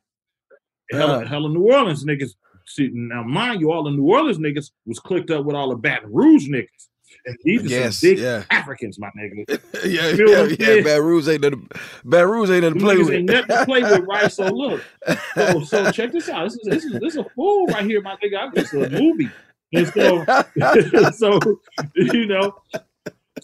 Hella, 0.91 1.20
Uh. 1.24 1.26
hella 1.28 1.49
New 1.49 1.64
Orleans 1.72 2.05
niggas. 2.05 2.32
See, 2.66 2.89
now 2.93 3.24
mind 3.24 3.62
you, 3.62 3.72
all 3.72 3.84
the 3.84 3.91
New 3.91 4.05
Orleans 4.05 4.38
niggas 4.39 4.72
was 4.86 4.99
clicked 4.99 5.32
up 5.32 5.45
with 5.45 5.55
all 5.55 5.70
the 5.70 5.76
Baton 5.76 6.12
Rouge 6.14 6.47
niggas. 6.47 6.88
And 7.26 7.38
these 7.43 7.66
are 7.66 7.68
Yes, 7.68 7.97
some 7.97 8.10
big 8.10 8.20
yeah. 8.20 8.43
Africans, 8.49 8.99
my 8.99 9.10
nigga. 9.18 9.45
yeah, 9.86 10.10
yeah, 10.10 10.41
what 10.41 10.60
yeah. 10.60 10.66
saying? 10.66 10.84
Baton 10.84 11.05
Rouge 11.05 11.28
ain't 11.28 11.41
nothing. 11.41 11.70
Baton 12.05 12.30
Rouge 12.30 12.49
ain't 12.49 12.64
nothing 12.64 12.80
to 12.80 12.86
play 12.86 12.97
with. 12.97 13.10
ain't 13.12 13.26
nothing 13.26 13.58
to 13.58 13.66
play 13.66 13.82
with, 13.84 14.05
right? 14.08 14.32
So 14.32 14.45
look, 14.47 14.82
so, 15.36 15.64
so 15.64 15.91
check 15.91 16.12
this 16.12 16.30
out. 16.30 16.43
This 16.45 16.55
is 16.55 16.64
this 16.64 16.86
is 16.86 16.91
this 16.93 17.14
is 17.14 17.18
a 17.18 17.30
fool 17.36 17.68
right 17.68 17.86
here, 17.86 18.01
my 18.01 18.16
nigga. 18.24 18.39
I'm 18.39 18.53
just 18.53 18.74
a 18.74 18.89
movie. 18.89 19.30
And 19.74 19.88
so, 19.88 20.26
so 21.12 21.39
you 21.95 22.26
know, 22.26 22.55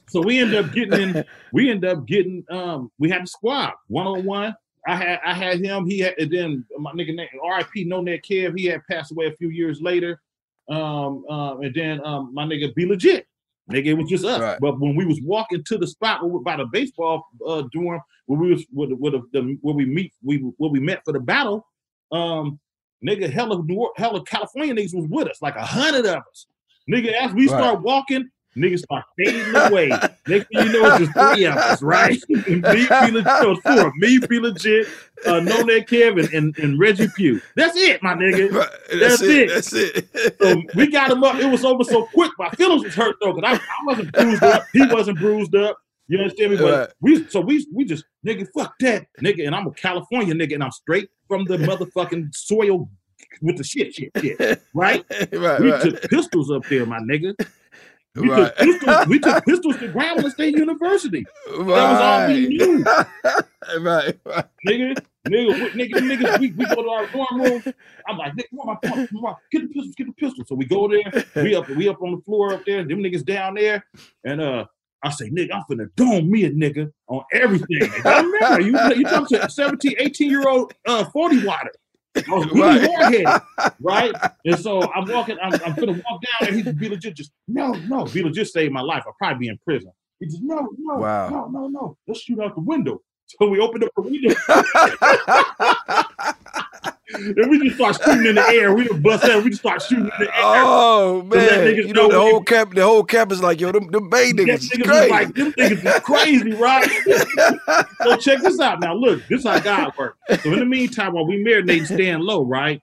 so 0.07 0.21
we 0.21 0.39
end 0.39 0.55
up 0.55 0.71
getting 0.71 1.15
in. 1.15 1.25
We 1.51 1.69
end 1.69 1.85
up 1.85 2.05
getting. 2.05 2.45
Um, 2.49 2.91
we 2.97 3.09
had 3.09 3.23
a 3.23 3.27
squad 3.27 3.73
one 3.87 4.07
on 4.07 4.23
one. 4.23 4.55
I 4.87 4.95
had 4.95 5.19
I 5.25 5.33
had 5.33 5.59
him. 5.59 5.85
He 5.85 5.99
had 5.99 6.17
and 6.17 6.31
then 6.31 6.65
my 6.77 6.91
nigga 6.91 7.15
name 7.15 7.27
R.I.P. 7.43 7.85
No 7.85 8.01
Net 8.01 8.21
Kev. 8.23 8.57
He 8.57 8.65
had 8.65 8.85
passed 8.89 9.11
away 9.11 9.27
a 9.27 9.35
few 9.35 9.49
years 9.49 9.81
later. 9.81 10.21
Um, 10.69 11.25
um, 11.29 11.61
and 11.61 11.75
then 11.75 12.05
um, 12.05 12.33
my 12.33 12.45
nigga 12.45 12.73
B 12.73 12.85
Legit. 12.85 13.27
Nigga, 13.71 13.85
it 13.87 13.93
was 13.93 14.09
just 14.09 14.25
us. 14.25 14.41
Right. 14.41 14.59
But 14.59 14.79
when 14.79 14.95
we 14.95 15.05
was 15.05 15.21
walking 15.21 15.63
to 15.63 15.77
the 15.77 15.87
spot 15.87 16.21
by 16.43 16.57
the 16.57 16.65
baseball 16.65 17.25
uh, 17.47 17.63
dorm, 17.71 18.01
where 18.25 18.39
we 18.39 18.53
was 18.53 18.65
where, 18.71 18.87
the, 18.89 18.95
where, 18.95 19.11
the, 19.11 19.57
where 19.61 19.75
we 19.75 19.85
meet, 19.85 20.13
we 20.21 20.37
where 20.57 20.69
we 20.71 20.79
met 20.79 21.01
for 21.05 21.13
the 21.13 21.19
battle, 21.19 21.65
um, 22.11 22.59
nigga, 23.05 23.29
hella 23.31 23.63
New 23.63 23.75
Or- 23.75 23.93
hella 23.95 24.23
California 24.25 24.73
niggas 24.73 24.93
was 24.93 25.07
with 25.09 25.27
us, 25.29 25.41
like 25.41 25.55
a 25.55 25.65
hundred 25.65 26.05
of 26.05 26.17
us. 26.29 26.45
Nigga, 26.89 27.13
as 27.13 27.31
we 27.33 27.47
Right. 27.47 27.57
start 27.57 27.81
walking, 27.81 28.29
niggas 28.55 28.79
start 28.79 29.05
fading 29.17 29.55
away. 29.55 29.89
Next 30.27 30.47
thing 30.47 30.67
you 30.67 30.73
know, 30.73 30.95
it's 30.95 31.05
just 31.05 31.13
three 31.13 31.45
of 31.45 31.55
us, 31.55 31.81
right? 31.81 32.21
me, 32.29 32.45
B 32.49 32.87
Legit, 33.11 33.63
four. 33.63 33.93
Me, 33.97 34.19
B 34.19 34.39
Legit, 34.39 34.87
uh, 35.25 35.39
No 35.39 35.61
Net 35.61 35.87
Kevin, 35.87 36.27
and, 36.33 36.57
and 36.59 36.79
Reggie 36.79 37.07
Pugh. 37.15 37.41
That's 37.55 37.75
it, 37.77 38.01
my 38.03 38.13
nigga. 38.13 38.51
That's, 38.51 38.99
That's, 38.99 39.21
it. 39.21 39.29
it. 39.29 39.49
That's 39.49 39.73
it. 39.73 40.09
So 40.43 40.61
we 40.75 40.87
got 40.87 41.11
him 41.11 41.23
up. 41.23 41.35
It 41.35 41.49
was 41.49 41.63
over 41.63 41.83
so 41.83 42.05
quick. 42.07 42.31
My 42.37 42.49
feelings 42.51 42.83
was 42.83 42.95
hurt 42.95 43.15
though, 43.21 43.33
because 43.33 43.59
I, 43.59 43.63
I 43.63 43.85
wasn't 43.85 44.11
bruised 44.11 44.43
up. 44.43 44.65
He 44.73 44.85
wasn't 44.87 45.19
bruised 45.19 45.55
up. 45.55 45.77
You 46.07 46.17
understand 46.19 46.51
me? 46.51 46.57
But 46.57 46.79
Right. 46.79 46.89
we 47.01 47.27
so 47.29 47.39
we 47.39 47.65
we 47.73 47.85
just 47.85 48.03
nigga 48.25 48.47
fuck 48.55 48.73
that 48.79 49.07
nigga, 49.21 49.45
and 49.45 49.55
I'm 49.55 49.67
a 49.67 49.71
California 49.71 50.33
nigga, 50.33 50.55
and 50.55 50.63
I'm 50.63 50.71
straight 50.71 51.09
from 51.27 51.45
the 51.45 51.57
motherfucking 51.57 52.35
soil 52.35 52.89
with 53.41 53.57
the 53.57 53.63
shit, 53.63 53.93
shit, 53.93 54.11
shit. 54.19 54.61
Right? 54.73 55.05
right, 55.33 55.59
we 55.59 55.71
right. 55.71 55.81
took 55.81 56.09
pistols 56.09 56.51
up 56.51 56.65
there, 56.65 56.85
my 56.85 56.99
nigga. 56.99 57.33
We 58.15 58.29
Right. 58.29 58.55
took 58.55 58.57
pistols. 58.57 59.07
We 59.07 59.19
took 59.19 59.45
pistols 59.45 59.77
to 59.79 59.87
Grambling 59.89 60.31
State 60.31 60.55
University. 60.55 61.25
That 61.47 61.57
was 61.59 61.67
all 61.99 62.27
we 62.27 62.47
knew, 62.47 62.83
right, 63.79 64.19
right. 64.25 64.45
nigga. 64.67 65.03
Nigga, 65.27 65.61
what- 65.61 65.71
nigga, 65.71 66.39
we, 66.39 66.51
we 66.51 66.65
go 66.65 66.83
to 66.83 66.89
our 66.89 67.07
dorm 67.07 67.41
room. 67.41 67.63
I'm 68.07 68.17
like, 68.17 68.33
nigga, 68.33 68.49
come 68.51 68.69
on, 68.69 68.77
come 68.83 68.99
on, 68.99 69.07
come 69.07 69.25
on, 69.25 69.35
get 69.51 69.61
the 69.61 69.67
pistols, 69.69 69.95
get 69.95 70.07
the 70.07 70.13
pistols. 70.13 70.47
So 70.49 70.55
we 70.55 70.65
go 70.65 70.87
there. 70.87 71.25
We 71.43 71.55
up, 71.55 71.67
we 71.69 71.87
up 71.89 72.01
on 72.01 72.11
the 72.17 72.21
floor 72.23 72.53
up 72.53 72.65
there. 72.65 72.83
Them 72.83 72.99
niggas 72.99 73.25
down 73.25 73.55
there, 73.55 73.83
and 74.25 74.41
uh, 74.41 74.65
I 75.01 75.09
say, 75.11 75.29
nigga, 75.29 75.49
I'm 75.53 75.63
finna 75.71 75.87
dome 75.95 76.29
me 76.29 76.43
a 76.45 76.51
nigga 76.51 76.91
on 77.07 77.23
everything. 77.33 77.79
Nigga. 77.79 78.05
I 78.05 78.21
remember 78.21 78.61
you, 78.91 78.95
you 78.99 79.03
talking 79.05 79.37
to 79.39 79.45
a 79.45 79.49
17, 79.49 79.95
18 79.97 80.29
year 80.29 80.47
old 80.47 80.73
uh 80.85 81.05
40 81.05 81.45
water. 81.45 81.71
Oh, 82.15 82.21
I 82.27 82.35
was 82.35 82.45
really 82.51 82.93
hard-headed, 82.95 83.27
right? 83.81 84.13
And 84.45 84.59
so 84.59 84.81
I'm 84.93 85.09
walking, 85.11 85.37
I'm, 85.41 85.53
I'm 85.65 85.73
gonna 85.75 85.93
walk 85.93 86.21
down 86.21 86.47
and 86.49 86.55
he's 86.55 86.71
B 86.75 86.87
Legit, 86.89 87.15
just 87.15 87.31
no, 87.47 87.71
no, 87.73 88.05
B 88.05 88.21
Legit 88.23 88.47
saved 88.47 88.71
my 88.71 88.81
life. 88.81 89.03
I'll 89.07 89.15
probably 89.17 89.39
be 89.45 89.49
in 89.49 89.57
prison. 89.65 89.91
He 90.19 90.27
just 90.27 90.43
no, 90.43 90.69
no, 90.77 90.95
Wow. 90.95 91.29
no, 91.29 91.47
no, 91.47 91.67
no. 91.67 91.97
Let's 92.07 92.21
shoot 92.21 92.39
out 92.39 92.53
the 92.55 92.61
window. 92.61 93.01
So 93.25 93.47
we 93.47 93.59
opened 93.59 93.83
up 93.85 93.91
the 93.95 94.03
window. 94.03 94.35
and 97.13 97.49
we 97.49 97.59
just 97.63 97.75
start 97.75 97.97
shooting 98.03 98.25
in 98.25 98.35
the 98.35 98.47
air. 98.49 98.73
We 98.73 98.87
just 98.87 99.01
bust 99.01 99.23
out. 99.25 99.43
We 99.43 99.49
just 99.49 99.61
start 99.61 99.81
shooting 99.81 100.05
in 100.05 100.11
the 100.19 100.25
air. 100.25 100.31
Oh 100.43 101.21
man, 101.23 101.75
you 101.75 101.93
know 101.93 102.07
the 102.07 102.13
know 102.13 102.25
we- 102.25 102.31
whole 102.31 102.43
camp, 102.43 102.73
the 102.73 102.83
whole 102.83 103.03
camp 103.03 103.31
is 103.31 103.41
like, 103.41 103.59
yo, 103.59 103.71
them, 103.71 103.87
them 103.87 104.09
Bay 104.09 104.31
niggas 104.33 104.69
niggas 104.69 104.83
crazy. 104.85 105.09
like, 105.11 105.33
them 105.35 105.53
niggas 105.53 105.95
is 105.95 105.99
crazy, 106.01 106.53
right? 106.53 106.89
so 108.03 108.17
check 108.17 108.41
this 108.41 108.59
out. 108.59 108.79
Now 108.79 108.93
look, 108.95 109.21
this 109.27 109.39
is 109.41 109.47
how 109.47 109.59
God 109.59 109.93
works. 109.97 110.17
So 110.43 110.53
in 110.53 110.59
the 110.59 110.65
meantime, 110.65 111.13
while 111.13 111.25
we 111.25 111.43
marinate, 111.43 111.85
staying 111.85 112.19
low, 112.19 112.43
right? 112.43 112.81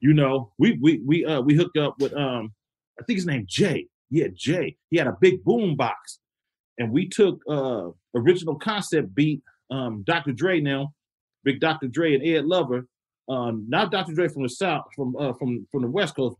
You 0.00 0.14
know, 0.14 0.52
we 0.58 0.78
we 0.80 1.02
we 1.06 1.24
uh 1.24 1.40
we 1.40 1.54
hooked 1.54 1.76
up 1.76 1.96
with 2.00 2.14
um, 2.14 2.52
I 3.00 3.04
think 3.04 3.18
his 3.18 3.26
name 3.26 3.44
Jay. 3.48 3.86
Yeah, 4.10 4.28
Jay. 4.34 4.76
He 4.90 4.96
had 4.96 5.06
a 5.06 5.16
big 5.20 5.44
boom 5.44 5.76
box, 5.76 6.18
and 6.78 6.90
we 6.90 7.08
took 7.08 7.40
uh 7.48 7.88
original 8.14 8.56
concept 8.56 9.14
beat 9.14 9.42
um 9.70 10.02
Dr. 10.06 10.32
Dre 10.32 10.60
now, 10.60 10.94
big 11.44 11.60
Dr. 11.60 11.86
Dre 11.88 12.14
and 12.14 12.26
Ed 12.26 12.44
Lover, 12.46 12.86
um 13.30 13.64
not 13.68 13.90
Dr. 13.90 14.12
Dre 14.12 14.28
from 14.28 14.42
the 14.42 14.48
south 14.48 14.86
from 14.94 15.16
uh 15.16 15.32
from 15.34 15.66
from 15.70 15.82
the 15.82 15.88
west 15.88 16.16
coast, 16.16 16.36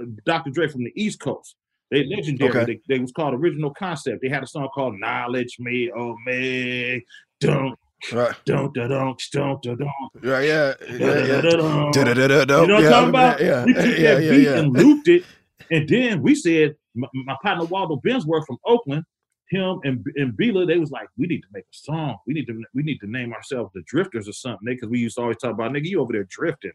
uh, 0.00 0.04
Dr. 0.24 0.50
Dre 0.50 0.68
from 0.68 0.84
the 0.84 0.92
east 0.94 1.20
coast. 1.20 1.56
They 1.90 2.04
legendary. 2.04 2.50
Okay. 2.50 2.64
They, 2.64 2.96
they 2.96 3.00
was 3.00 3.12
called 3.12 3.34
original 3.34 3.72
concept. 3.72 4.20
They 4.20 4.28
had 4.28 4.42
a 4.42 4.46
song 4.46 4.68
called 4.74 5.00
"Knowledge 5.00 5.56
Me, 5.58 5.90
Oh 5.96 6.16
Me, 6.26 7.02
Don't 7.40 7.78
Right, 8.12 8.34
Don't 8.44 8.72
Don't 8.74 8.90
Don't 8.90 9.62
Don't 9.62 9.78
Don't." 9.78 9.90
right, 10.22 10.46
yeah, 10.46 10.74
yeah, 10.88 10.96
yeah. 10.98 11.42
You 11.42 11.42
know 11.42 11.92
what 11.92 12.70
I'm 12.70 12.82
talking 12.82 13.08
about? 13.08 13.40
Yeah, 13.40 13.64
we 13.64 13.74
took 13.74 13.84
yeah, 13.98 14.14
that 14.14 14.22
yeah, 14.22 14.30
beat 14.30 14.42
yeah. 14.42 14.58
and 14.58 14.72
looped 14.72 15.08
it, 15.08 15.24
and 15.70 15.88
then 15.88 16.22
we 16.22 16.34
said, 16.36 16.76
my, 16.94 17.08
my 17.12 17.36
partner 17.42 17.64
Waldo 17.64 17.96
Bensworth 17.96 18.46
from 18.46 18.58
Oakland, 18.64 19.04
him 19.50 19.80
and 19.84 20.04
and 20.16 20.32
Bila, 20.34 20.66
they 20.66 20.78
was 20.78 20.90
like, 20.90 21.08
we 21.16 21.26
need 21.26 21.40
to 21.40 21.48
make 21.52 21.64
a 21.64 21.76
song. 21.76 22.16
We 22.26 22.34
need 22.34 22.46
to 22.46 22.62
we 22.74 22.82
need 22.82 22.98
to 22.98 23.10
name 23.10 23.32
ourselves 23.32 23.70
the 23.74 23.82
Drifters 23.86 24.28
or 24.28 24.32
something, 24.32 24.66
because 24.66 24.88
we 24.88 24.98
used 24.98 25.16
to 25.16 25.22
always 25.22 25.38
talk 25.38 25.52
about 25.52 25.72
nigga, 25.72 25.86
you 25.86 26.00
over 26.00 26.12
there 26.12 26.24
drifting. 26.24 26.72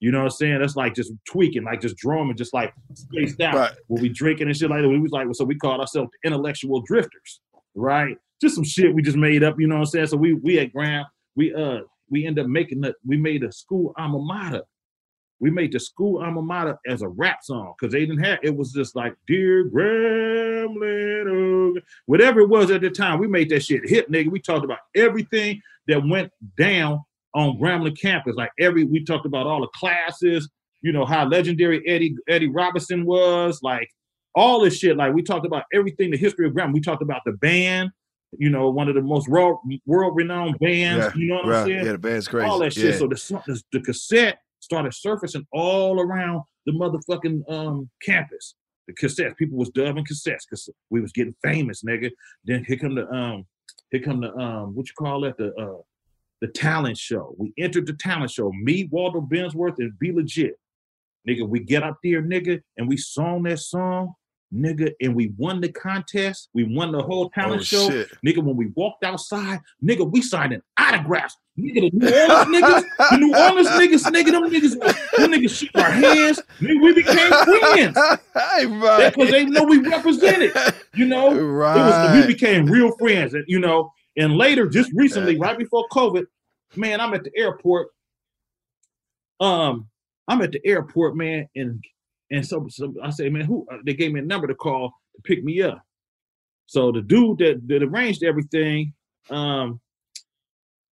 You 0.00 0.10
know 0.10 0.18
what 0.18 0.24
I'm 0.24 0.30
saying? 0.30 0.58
That's 0.60 0.76
like 0.76 0.94
just 0.94 1.12
tweaking, 1.26 1.64
like 1.64 1.80
just 1.80 1.96
drumming, 1.96 2.36
just 2.36 2.52
like 2.52 2.74
spaced 2.94 3.40
out. 3.40 3.54
Right. 3.54 3.72
When 3.86 4.02
we 4.02 4.08
drinking 4.10 4.48
and 4.48 4.56
shit 4.56 4.68
like 4.68 4.82
that, 4.82 4.88
we 4.88 4.98
was 4.98 5.12
like, 5.12 5.26
so 5.32 5.44
we 5.44 5.56
called 5.56 5.80
ourselves 5.80 6.10
the 6.12 6.28
intellectual 6.28 6.82
drifters, 6.82 7.40
right? 7.74 8.16
Just 8.40 8.56
some 8.56 8.64
shit 8.64 8.94
we 8.94 9.00
just 9.00 9.16
made 9.16 9.42
up, 9.42 9.56
you 9.58 9.66
know 9.66 9.76
what 9.76 9.80
I'm 9.80 9.86
saying? 9.86 10.08
So 10.08 10.18
we 10.18 10.34
we 10.34 10.58
at 10.58 10.72
Graham, 10.72 11.06
we 11.34 11.54
uh 11.54 11.80
we 12.10 12.26
end 12.26 12.38
up 12.38 12.46
making 12.46 12.82
the 12.82 12.94
we 13.06 13.16
made 13.16 13.42
a 13.42 13.50
school 13.52 13.94
alma 13.96 14.18
mater. 14.18 14.62
We 15.38 15.50
made 15.50 15.72
the 15.72 15.80
school 15.80 16.22
alma 16.22 16.40
mater 16.40 16.78
as 16.86 17.02
a 17.02 17.08
rap 17.08 17.42
song 17.42 17.74
because 17.78 17.92
they 17.92 18.00
didn't 18.00 18.24
have 18.24 18.38
it 18.42 18.56
was 18.56 18.72
just 18.72 18.96
like 18.96 19.14
Dear 19.26 19.68
Grambling, 19.68 21.28
oh," 21.28 21.80
whatever 22.06 22.40
it 22.40 22.48
was 22.48 22.70
at 22.70 22.80
the 22.80 22.90
time. 22.90 23.18
We 23.18 23.28
made 23.28 23.50
that 23.50 23.64
shit 23.64 23.88
hit, 23.88 24.10
nigga. 24.10 24.30
We 24.30 24.40
talked 24.40 24.64
about 24.64 24.78
everything 24.94 25.60
that 25.88 26.06
went 26.06 26.32
down 26.56 27.04
on 27.34 27.58
Grambling 27.58 28.00
campus. 28.00 28.34
Like 28.34 28.50
every 28.58 28.84
we 28.84 29.04
talked 29.04 29.26
about 29.26 29.46
all 29.46 29.60
the 29.60 29.68
classes, 29.68 30.48
you 30.80 30.92
know, 30.92 31.04
how 31.04 31.26
legendary 31.26 31.86
Eddie 31.86 32.16
Eddie 32.28 32.48
Robinson 32.48 33.04
was, 33.04 33.60
like 33.62 33.90
all 34.34 34.60
this 34.60 34.78
shit. 34.78 34.96
Like 34.96 35.12
we 35.12 35.22
talked 35.22 35.46
about 35.46 35.64
everything, 35.72 36.10
the 36.10 36.16
history 36.16 36.46
of 36.46 36.54
Grambling. 36.54 36.74
We 36.74 36.80
talked 36.80 37.02
about 37.02 37.20
the 37.26 37.32
band, 37.32 37.90
you 38.38 38.48
know, 38.48 38.70
one 38.70 38.88
of 38.88 38.94
the 38.94 39.02
most 39.02 39.28
world 39.28 39.58
world 39.84 40.16
renowned 40.16 40.58
bands. 40.60 41.14
Yeah, 41.14 41.20
you 41.20 41.28
know 41.28 41.34
what 41.36 41.46
right. 41.46 41.58
I'm 41.60 41.66
saying? 41.66 41.84
Yeah, 41.84 41.92
the 41.92 41.98
band's 41.98 42.26
crazy. 42.26 42.48
all 42.48 42.58
that 42.60 42.72
shit. 42.72 42.92
Yeah. 42.92 42.98
So- 42.98 43.42
the 43.46 43.62
the 43.72 43.80
cassette 43.80 44.38
started 44.66 44.92
surfacing 44.92 45.46
all 45.52 46.00
around 46.00 46.42
the 46.66 46.72
motherfucking 46.72 47.50
um 47.50 47.88
campus. 48.02 48.54
The 48.88 48.94
cassettes, 48.94 49.36
people 49.36 49.58
was 49.58 49.70
dubbing 49.70 50.04
cassettes 50.04 50.44
because 50.48 50.68
we 50.90 51.00
was 51.00 51.12
getting 51.12 51.34
famous, 51.42 51.82
nigga. 51.82 52.10
Then 52.44 52.64
here 52.64 52.76
come 52.76 52.94
the 52.94 53.08
um, 53.08 53.46
here 53.90 54.02
come 54.02 54.20
the 54.20 54.32
um, 54.34 54.74
what 54.74 54.86
you 54.86 54.94
call 54.96 55.22
that? 55.22 55.36
The 55.38 55.52
uh, 55.54 55.82
the 56.40 56.48
talent 56.48 56.98
show. 56.98 57.34
We 57.38 57.52
entered 57.58 57.86
the 57.86 57.94
talent 57.94 58.30
show. 58.30 58.52
Me, 58.52 58.88
Waldo 58.90 59.20
Bensworth, 59.20 59.78
and 59.78 59.98
B 59.98 60.12
Legit. 60.12 60.54
Nigga, 61.28 61.48
we 61.48 61.60
get 61.60 61.82
up 61.82 61.98
there, 62.04 62.22
nigga, 62.22 62.60
and 62.76 62.88
we 62.88 62.96
sung 62.96 63.42
that 63.44 63.58
song, 63.58 64.14
nigga, 64.54 64.92
and 65.00 65.14
we 65.14 65.32
won 65.36 65.60
the 65.60 65.70
contest. 65.70 66.48
We 66.54 66.64
won 66.64 66.92
the 66.92 67.02
whole 67.02 67.30
talent 67.30 67.60
Oh, 67.60 67.64
show. 67.64 67.90
shit. 67.90 68.08
Nigga, 68.24 68.42
when 68.42 68.56
we 68.56 68.66
walked 68.74 69.04
outside, 69.04 69.60
nigga, 69.84 70.10
we 70.10 70.22
signing 70.22 70.60
autographs. 70.78 71.36
Nigga, 71.58 71.90
the 71.90 71.98
New 71.98 72.06
Orleans 72.06 72.84
niggas, 72.88 73.10
the 73.10 73.16
New 73.16 73.34
Orleans 73.34 73.68
niggas, 73.68 74.04
nigga, 74.12 74.30
them 74.32 74.50
niggas, 74.50 75.16
them 75.16 75.32
niggas 75.32 75.58
shook 75.58 75.70
our 75.74 75.90
hands. 75.90 76.40
Nigga, 76.60 76.82
we 76.82 76.92
became 76.94 77.30
friends. 77.30 77.98
Hey, 78.36 78.66
right. 78.66 79.14
Because 79.14 79.30
they 79.30 79.46
know 79.46 79.64
we 79.64 79.78
represented, 79.78 80.52
you 80.94 81.06
know. 81.06 81.30
It 81.30 81.34
was, 81.42 81.42
Right. 81.42 82.20
we 82.20 82.26
became 82.26 82.66
real 82.66 82.94
friends, 82.98 83.34
and 83.34 83.44
you 83.48 83.58
know. 83.58 83.90
And 84.18 84.36
later, 84.36 84.66
just 84.68 84.90
recently, 84.94 85.38
right 85.38 85.58
before 85.58 85.86
COVID, 85.92 86.24
man, 86.76 87.00
I'm 87.00 87.12
at 87.14 87.24
the 87.24 87.30
airport. 87.36 87.88
Um, 89.40 89.88
I'm 90.28 90.40
at 90.42 90.52
the 90.52 90.60
airport, 90.66 91.16
man, 91.16 91.48
and 91.54 91.82
and 92.30 92.46
so, 92.46 92.66
so 92.68 92.94
I 93.02 93.10
said, 93.10 93.32
man, 93.32 93.44
who? 93.44 93.66
uh, 93.70 93.78
They 93.84 93.94
gave 93.94 94.12
me 94.12 94.20
a 94.20 94.24
number 94.24 94.46
to 94.46 94.54
call 94.54 94.92
to 95.14 95.22
pick 95.22 95.44
me 95.44 95.62
up. 95.62 95.80
So 96.66 96.90
the 96.92 97.00
dude 97.02 97.38
that, 97.38 97.66
that 97.68 97.82
arranged 97.82 98.24
everything, 98.24 98.92
um, 99.30 99.80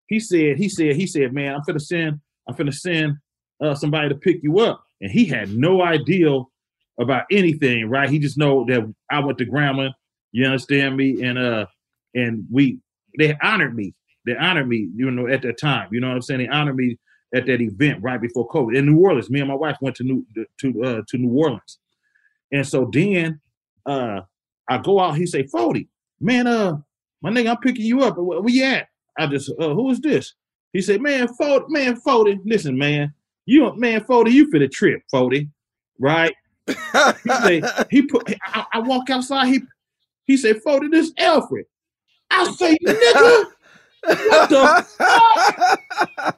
he 0.06 0.20
said, 0.20 0.56
he 0.59 0.69
said, 0.69 0.97
he 0.97 1.06
said, 1.06 1.32
man, 1.32 1.55
I'm 1.55 1.62
finna 1.62 1.81
send, 1.81 2.20
I'm 2.48 2.55
finna 2.55 2.74
send 2.74 3.16
uh, 3.61 3.74
somebody 3.74 4.09
to 4.11 4.15
pick 4.15 4.43
you 4.43 4.61
up, 4.61 4.85
and 5.01 5.11
he 5.11 5.24
had 5.24 5.51
no 5.51 5.82
idea 5.82 6.40
about 7.01 7.24
anything, 7.31 7.89
right? 7.89 8.09
He 8.09 8.19
just 8.19 8.39
know 8.39 8.65
that 8.69 8.93
I 9.11 9.20
went 9.20 9.39
to 9.39 9.44
grandma. 9.44 9.90
you 10.32 10.44
understand 10.44 10.97
me, 10.97 11.23
and 11.23 11.39
uh, 11.39 11.66
and 12.15 12.44
we 12.51 12.78
they 13.19 13.35
honored 13.43 13.74
me, 13.74 13.94
they 14.27 14.36
honored 14.36 14.69
me, 14.69 14.89
you 14.94 15.11
know, 15.11 15.27
at 15.27 15.43
that 15.43 15.59
time, 15.59 15.89
you 15.93 16.01
know 16.01 16.09
what 16.09 16.16
I'm 16.16 16.23
saying? 16.23 16.40
They 16.40 16.48
honored 16.48 16.77
me 16.77 16.98
at 17.35 17.47
that 17.47 17.61
event 17.61 18.02
right 18.02 18.20
before 18.20 18.48
COVID 18.48 18.77
in 18.77 18.86
New 18.86 18.98
Orleans. 19.01 19.28
Me 19.28 19.40
and 19.40 19.48
my 19.48 19.55
wife 19.55 19.77
went 19.81 19.97
to 19.97 20.05
New 20.05 20.24
to 20.61 20.85
uh, 20.85 21.02
to 21.09 21.19
New 21.19 21.36
Orleans, 21.36 21.78
and 22.52 22.66
so 22.66 22.89
then 22.93 23.40
uh, 23.86 24.20
I 24.69 24.78
go 24.78 25.01
out. 25.01 25.16
He 25.16 25.27
say, 25.27 25.43
"Fody, 25.44 25.89
man, 26.20 26.47
uh, 26.47 26.78
my 27.23 27.31
nigga, 27.31 27.51
I'm 27.51 27.59
picking 27.59 27.85
you 27.85 28.02
up. 28.02 28.16
Where, 28.16 28.48
you 28.48 28.65
at?" 28.65 28.89
I 29.19 29.27
just, 29.27 29.51
uh, 29.61 29.74
who 29.74 29.90
is 29.90 30.01
this? 30.01 30.35
He 30.73 30.81
said, 30.81 31.01
"Man, 31.01 31.28
Fody, 31.40 31.69
man, 31.69 32.01
Fody, 32.01 32.39
listen, 32.44 32.78
man, 32.78 33.12
you, 33.47 33.74
man, 33.77 34.02
Fody, 34.02 34.32
you 34.32 34.51
for 34.51 34.59
the 34.59 34.69
trip, 34.69 35.02
Fody, 35.12 35.51
right?" 35.98 36.35
he 36.66 36.74
say, 37.43 37.62
he 37.90 38.02
put. 38.02 38.32
I, 38.43 38.65
I 38.73 38.78
walk 38.78 39.11
outside. 39.11 39.48
He 39.48 39.61
he 40.24 40.36
said, 40.36 40.62
"Fody, 40.66 40.90
this 40.90 41.12
Elfrid." 41.15 41.65
I 42.31 42.51
say, 42.52 42.78
nigga. 42.85 43.44
What 44.07 44.49
the 44.51 44.87
fuck? 44.99 45.81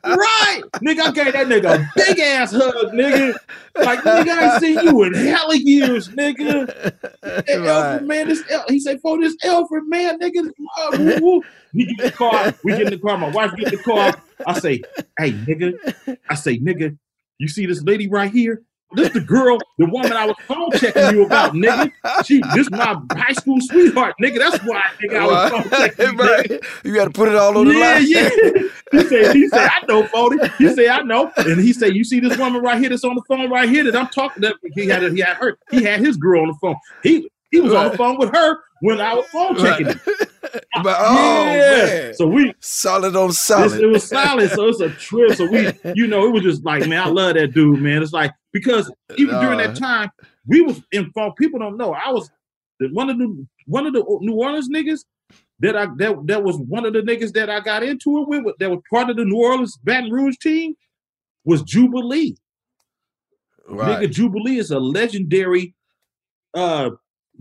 Right, 0.04 0.62
nigga, 0.84 1.00
I 1.00 1.10
gave 1.12 1.32
that 1.32 1.46
nigga 1.48 1.80
a 1.80 1.86
big 1.96 2.18
ass 2.20 2.52
hug, 2.52 2.92
nigga. 2.92 3.34
Like, 3.76 4.00
nigga, 4.00 4.28
I 4.30 4.44
ain't 4.44 4.60
seen 4.60 4.78
you 4.80 5.02
in 5.02 5.14
hella 5.14 5.56
years, 5.56 6.08
nigga. 6.10 6.68
Hey, 7.22 7.56
Elfrid, 7.56 8.06
man, 8.06 8.28
this 8.28 8.42
El- 8.50 8.64
he 8.68 8.78
said, 8.80 9.00
for 9.02 9.20
this 9.20 9.36
Elfrid, 9.44 9.82
man, 9.88 10.18
nigga. 10.20 10.48
uh, 10.78 10.92
woo, 10.98 11.18
woo." 11.20 11.42
He 11.72 11.84
get 11.86 11.98
in 11.98 12.04
the 12.06 12.12
car, 12.12 12.54
we 12.62 12.72
get 12.72 12.82
in 12.82 12.90
the 12.90 12.98
car, 12.98 13.18
my 13.18 13.28
wife 13.28 13.50
get 13.56 13.66
in 13.66 13.70
the 13.72 13.82
car. 13.82 14.16
I 14.46 14.54
say, 14.54 14.82
hey, 15.18 15.32
nigga, 15.34 15.74
I 16.28 16.34
say, 16.36 16.58
nigga, 16.58 16.96
you 17.38 17.48
see 17.48 17.66
this 17.66 17.82
lady 17.82 18.08
right 18.08 18.30
here? 18.30 18.62
This 18.96 19.10
the 19.10 19.20
girl, 19.22 19.58
the 19.78 19.86
woman 19.86 20.18
I 20.18 20.26
was 20.26 20.36
phone 20.48 20.72
checking 20.74 21.08
you 21.08 21.24
about, 21.24 21.54
nigga. 21.54 21.92
She, 22.20 22.42
this 22.52 22.70
my 22.72 22.96
high 23.16 23.34
school 23.34 23.58
sweetheart, 23.62 24.16
nigga. 24.22 24.40
That's 24.40 24.58
why, 24.64 24.82
nigga, 25.04 25.18
I 25.18 25.26
was 25.28 25.42
phone 25.48 25.70
checking 25.72 26.08
you, 26.08 26.18
nigga. 26.18 26.60
You 26.84 26.94
got 26.94 27.06
to 27.06 27.12
put 27.12 27.28
it 27.30 27.36
all 27.36 27.58
on 27.58 27.66
the 27.68 27.74
Yeah, 27.74 27.74
line. 27.74 28.06
yeah. 28.08 28.30
He 28.92 29.04
said, 29.04 29.32
he 29.32 29.48
said, 29.48 29.66
I 29.66 29.80
know, 29.88 30.08
Fody. 30.14 30.38
He 30.58 30.70
said, 30.70 30.88
I 30.88 31.02
know. 31.02 31.32
And 31.44 31.60
he 31.60 31.72
said, 31.74 31.94
you 31.96 32.04
see 32.04 32.20
this 32.20 32.36
woman 32.36 32.62
right 32.62 32.78
here 32.80 32.90
that's 32.90 33.04
on 33.04 33.16
the 33.16 33.22
phone 33.28 33.50
right 33.50 33.68
here 33.68 33.84
that 33.84 33.96
I'm 33.96 34.08
talking 34.08 34.42
to. 34.42 34.54
He 34.74 34.88
had 34.88 35.02
he 35.12 35.20
had 35.20 35.38
her, 35.38 35.58
he 35.70 35.82
had 35.82 36.00
his 36.00 36.16
girl 36.16 36.42
on 36.42 36.48
the 36.48 36.56
phone. 36.62 36.76
He 37.02 37.30
he 37.50 37.60
was 37.60 37.74
on 37.74 37.86
the 37.86 37.92
phone 37.92 38.18
with 38.18 38.34
her 38.34 38.58
when 38.80 39.00
I 39.00 39.14
was 39.14 39.26
phone 39.26 39.56
checking 39.56 39.86
him. 39.88 40.00
But 40.82 40.96
oh 41.00 41.44
Yeah. 41.46 41.86
man, 41.86 42.14
So 42.14 42.26
we 42.26 42.52
solid 42.60 43.16
on 43.16 43.32
solid. 43.32 43.80
it 43.82 43.86
was 43.86 44.06
solid. 44.08 44.50
So 44.50 44.68
it's 44.68 44.80
a 44.80 44.90
trip. 44.90 45.32
So 45.34 45.50
we, 45.50 45.68
you 45.94 46.06
know, 46.06 46.26
it 46.26 46.30
was 46.32 46.42
just 46.42 46.64
like, 46.64 46.86
man, 46.86 47.02
I 47.02 47.08
love 47.08 47.34
that 47.34 47.52
dude, 47.54 47.80
man. 47.80 48.02
It's 48.02 48.12
like 48.12 48.30
because 48.52 48.90
even 49.16 49.38
during 49.40 49.58
that 49.58 49.76
time, 49.76 50.10
we 50.46 50.60
was 50.62 50.80
involved. 50.92 51.36
People 51.36 51.58
don't 51.58 51.76
know. 51.76 51.92
I 51.94 52.10
was 52.10 52.30
one 52.92 53.08
of 53.10 53.18
the 53.18 53.46
one 53.66 53.86
of 53.86 53.92
the 53.94 54.04
New 54.20 54.34
Orleans 54.34 54.68
niggas 54.68 55.04
that 55.60 55.76
I 55.76 55.86
that 55.96 56.26
that 56.26 56.42
was 56.44 56.56
one 56.58 56.84
of 56.86 56.92
the 56.92 57.00
niggas 57.00 57.32
that 57.32 57.48
I 57.50 57.60
got 57.60 57.82
into 57.82 58.18
it 58.22 58.28
with. 58.28 58.56
That 58.58 58.70
was 58.70 58.80
part 58.90 59.08
of 59.10 59.16
the 59.16 59.24
New 59.24 59.36
Orleans 59.38 59.76
Baton 59.82 60.10
Rouge 60.10 60.36
team. 60.38 60.74
Was 61.44 61.62
Jubilee. 61.62 62.36
Right. 63.68 64.02
Nigga, 64.02 64.10
Jubilee 64.12 64.58
is 64.58 64.70
a 64.70 64.78
legendary. 64.78 65.74
Uh, 66.54 66.90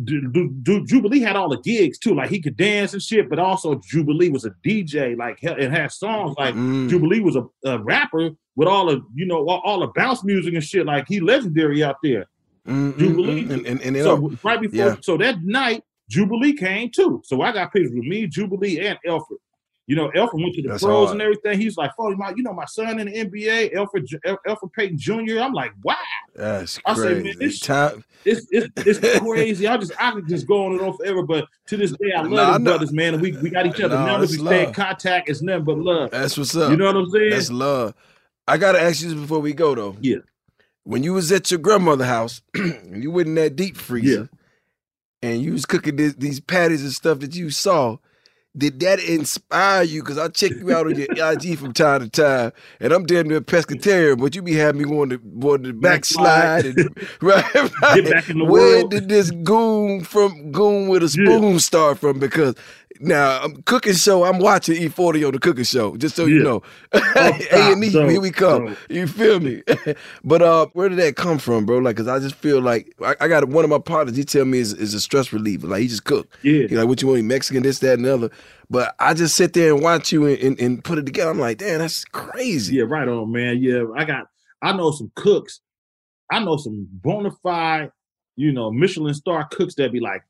Jubilee 0.03 1.19
had 1.21 1.35
all 1.35 1.49
the 1.49 1.59
gigs 1.61 1.97
too. 1.97 2.15
Like 2.15 2.29
he 2.29 2.41
could 2.41 2.57
dance 2.57 2.93
and 2.93 3.01
shit, 3.01 3.29
but 3.29 3.39
also 3.39 3.79
Jubilee 3.89 4.29
was 4.29 4.45
a 4.45 4.51
DJ. 4.65 5.17
Like 5.17 5.39
it 5.41 5.71
had 5.71 5.91
songs. 5.91 6.35
Like 6.37 6.55
Mm. 6.55 6.89
Jubilee 6.89 7.19
was 7.21 7.35
a, 7.35 7.45
a 7.65 7.79
rapper 7.83 8.31
with 8.55 8.67
all 8.67 8.89
of 8.89 9.03
you 9.13 9.25
know 9.25 9.47
all, 9.47 9.61
all 9.63 9.79
the 9.79 9.87
bounce 9.95 10.23
music 10.23 10.53
and 10.53 10.63
shit. 10.63 10.85
Like 10.85 11.05
he 11.07 11.19
legendary 11.19 11.83
out 11.83 11.97
there. 12.03 12.25
Mm, 12.67 12.93
mm, 12.93 12.97
Jubilee. 12.99 13.43
mm, 13.45 13.51
and 13.51 13.65
and, 13.67 13.81
and 13.81 13.95
so 13.97 14.11
all- 14.21 14.31
right 14.43 14.59
before, 14.61 14.77
yeah. 14.77 14.95
so 15.01 15.17
that 15.17 15.41
night 15.43 15.83
Jubilee 16.09 16.53
came 16.53 16.89
too. 16.89 17.21
So 17.25 17.41
I 17.41 17.51
got 17.51 17.71
pictures 17.73 17.91
with 17.93 18.05
me, 18.05 18.27
Jubilee, 18.27 18.79
and 18.85 18.97
Elfrid. 19.07 19.37
You 19.87 19.95
know, 19.95 20.09
Elfrid 20.15 20.41
went 20.41 20.55
to 20.55 20.63
the 20.63 20.69
That's 20.69 20.83
pros 20.83 21.09
hard. 21.09 21.11
and 21.11 21.21
everything. 21.21 21.59
He's 21.59 21.77
like, 21.77 21.91
"Oh, 21.99 22.13
my, 22.15 22.33
you 22.35 22.41
know, 22.41 22.53
my 22.53 22.65
son 22.65 22.99
in 22.99 23.05
the 23.05 23.13
NBA, 23.13 23.73
Elfrid, 23.75 24.07
Elfrid 24.47 24.73
Payton 24.73 24.97
Jr." 24.97 25.39
I'm 25.39 25.53
like, 25.53 25.73
"Wow." 25.83 25.95
That's 26.35 26.79
I 26.85 26.95
say, 26.95 27.01
crazy. 27.01 27.23
man, 27.23 27.35
this 27.39 27.59
Time- 27.59 28.03
it's 28.25 28.47
it's, 28.49 28.67
it's 28.77 29.19
crazy. 29.23 29.67
I 29.67 29.77
just 29.77 29.91
I 29.99 30.11
could 30.11 30.27
just 30.27 30.47
go 30.47 30.65
on 30.65 30.71
and 30.71 30.81
on 30.81 30.97
forever, 30.97 31.21
but 31.21 31.47
to 31.67 31.77
this 31.77 31.91
day, 31.91 32.13
I 32.17 32.21
love 32.21 32.31
Nah, 32.31 32.51
these 32.53 32.59
know. 32.61 32.71
brothers, 32.71 32.91
man, 32.93 33.13
and 33.13 33.21
we, 33.21 33.33
we 33.37 33.51
got 33.51 33.67
each 33.67 33.79
other 33.79 33.93
Nah, 33.95 34.17
that's 34.17 34.31
We 34.31 34.39
stay 34.39 34.65
in 34.67 34.73
contact. 34.73 35.29
It's 35.29 35.43
nothing 35.43 35.65
but 35.65 35.77
love. 35.77 36.09
That's 36.09 36.35
what's 36.35 36.55
up. 36.55 36.71
You 36.71 36.77
know 36.77 36.85
what 36.87 36.95
I'm 36.95 37.09
saying? 37.11 37.29
That's 37.29 37.51
love. 37.51 37.93
I 38.47 38.57
gotta 38.57 38.81
ask 38.81 39.03
you 39.03 39.09
this 39.09 39.19
before 39.19 39.39
we 39.39 39.53
go 39.53 39.75
though. 39.75 39.97
Yeah. 40.01 40.17
When 40.83 41.03
you 41.03 41.13
was 41.13 41.31
at 41.31 41.51
your 41.51 41.59
grandmother 41.59 42.05
house 42.05 42.41
and 42.55 43.01
you 43.03 43.11
went 43.11 43.27
in 43.27 43.35
that 43.35 43.55
deep 43.55 43.77
freezer 43.77 44.29
and 45.21 45.41
you 45.43 45.51
was 45.53 45.65
cooking 45.67 45.95
this, 45.95 46.13
these 46.15 46.39
patties 46.39 46.81
and 46.83 46.91
stuff 46.91 47.19
that 47.19 47.35
you 47.35 47.49
saw, 47.51 47.97
did 48.57 48.79
that 48.81 48.99
inspire 48.99 49.83
you? 49.83 50.01
Because 50.01 50.17
I 50.17 50.27
check 50.29 50.51
you 50.51 50.73
out 50.75 50.87
on 50.87 50.95
your 50.95 51.07
IG 51.33 51.57
from 51.57 51.73
time 51.73 52.01
to 52.01 52.09
time, 52.09 52.51
and 52.79 52.93
I'm 52.93 53.05
damn 53.05 53.27
near 53.27 53.41
pescatarian, 53.41 54.19
but 54.19 54.35
you 54.35 54.41
be 54.41 54.53
having 54.53 54.81
me 54.81 54.87
wanting 54.87 55.19
to, 55.19 55.25
wanting 55.25 55.65
to 55.67 55.73
backslide. 55.73 56.65
And, 56.65 56.97
right, 57.21 57.53
right. 57.81 57.95
Get 57.95 58.09
back 58.11 58.29
in 58.29 58.39
the 58.39 58.45
Where 58.45 58.79
world. 58.79 58.91
did 58.91 59.09
this 59.09 59.31
goon 59.31 60.03
from 60.03 60.51
goon 60.51 60.87
with 60.87 61.03
a 61.03 61.09
spoon 61.09 61.59
start 61.59 61.99
from? 61.99 62.19
Because 62.19 62.55
now 62.99 63.41
I'm 63.41 63.61
cooking 63.63 63.93
show. 63.93 64.23
I'm 64.23 64.39
watching 64.39 64.75
E40 64.81 65.25
on 65.27 65.33
the 65.33 65.39
cooking 65.39 65.63
show, 65.63 65.95
just 65.97 66.15
so 66.15 66.25
you 66.25 66.41
know. 66.43 66.61
Oh, 66.93 67.01
A 67.51 67.71
and 67.71 67.83
E, 67.83 67.89
here 67.89 68.19
we 68.21 68.31
come. 68.31 68.69
so- 68.75 68.77
You 68.93 69.07
feel 69.07 69.39
me? 69.39 69.63
but 70.23 70.41
uh, 70.41 70.67
where 70.73 70.89
did 70.89 70.99
that 70.99 71.15
come 71.15 71.37
from, 71.37 71.65
bro? 71.65 71.77
Like, 71.79 71.97
cause 71.97 72.07
I 72.07 72.19
just 72.19 72.35
feel 72.35 72.61
like 72.61 72.95
I, 73.01 73.15
I 73.21 73.27
got 73.27 73.47
one 73.49 73.63
of 73.63 73.69
my 73.69 73.79
partners. 73.79 74.15
He 74.15 74.23
tell 74.23 74.45
me 74.45 74.59
is, 74.59 74.73
is 74.73 74.93
a 74.93 75.01
stress 75.01 75.31
reliever. 75.33 75.67
Like 75.67 75.81
he 75.81 75.87
just 75.87 76.05
cook. 76.05 76.27
Yeah. 76.41 76.67
He 76.67 76.75
like 76.77 76.87
what 76.87 77.01
you 77.01 77.07
want? 77.09 77.23
Mexican, 77.25 77.63
this, 77.63 77.79
that, 77.79 77.93
and 77.95 78.05
the 78.05 78.13
other. 78.13 78.29
But 78.69 78.95
I 78.99 79.13
just 79.13 79.35
sit 79.35 79.53
there 79.53 79.73
and 79.73 79.83
watch 79.83 80.11
you 80.11 80.25
and, 80.25 80.39
and, 80.39 80.59
and 80.61 80.83
put 80.83 80.97
it 80.97 81.05
together. 81.05 81.29
I'm 81.31 81.39
like, 81.39 81.57
damn, 81.59 81.79
that's 81.79 82.05
crazy. 82.05 82.75
Yeah, 82.77 82.85
right 82.87 83.07
on, 83.07 83.31
man. 83.31 83.61
Yeah, 83.61 83.83
I 83.95 84.05
got 84.05 84.27
I 84.61 84.73
know 84.73 84.91
some 84.91 85.11
cooks. 85.15 85.59
I 86.31 86.43
know 86.43 86.57
some 86.57 86.87
bona 86.91 87.29
fide, 87.43 87.91
you 88.35 88.51
know, 88.51 88.71
Michelin 88.71 89.13
star 89.13 89.47
cooks 89.51 89.75
that 89.75 89.91
be 89.91 89.99
like, 89.99 90.23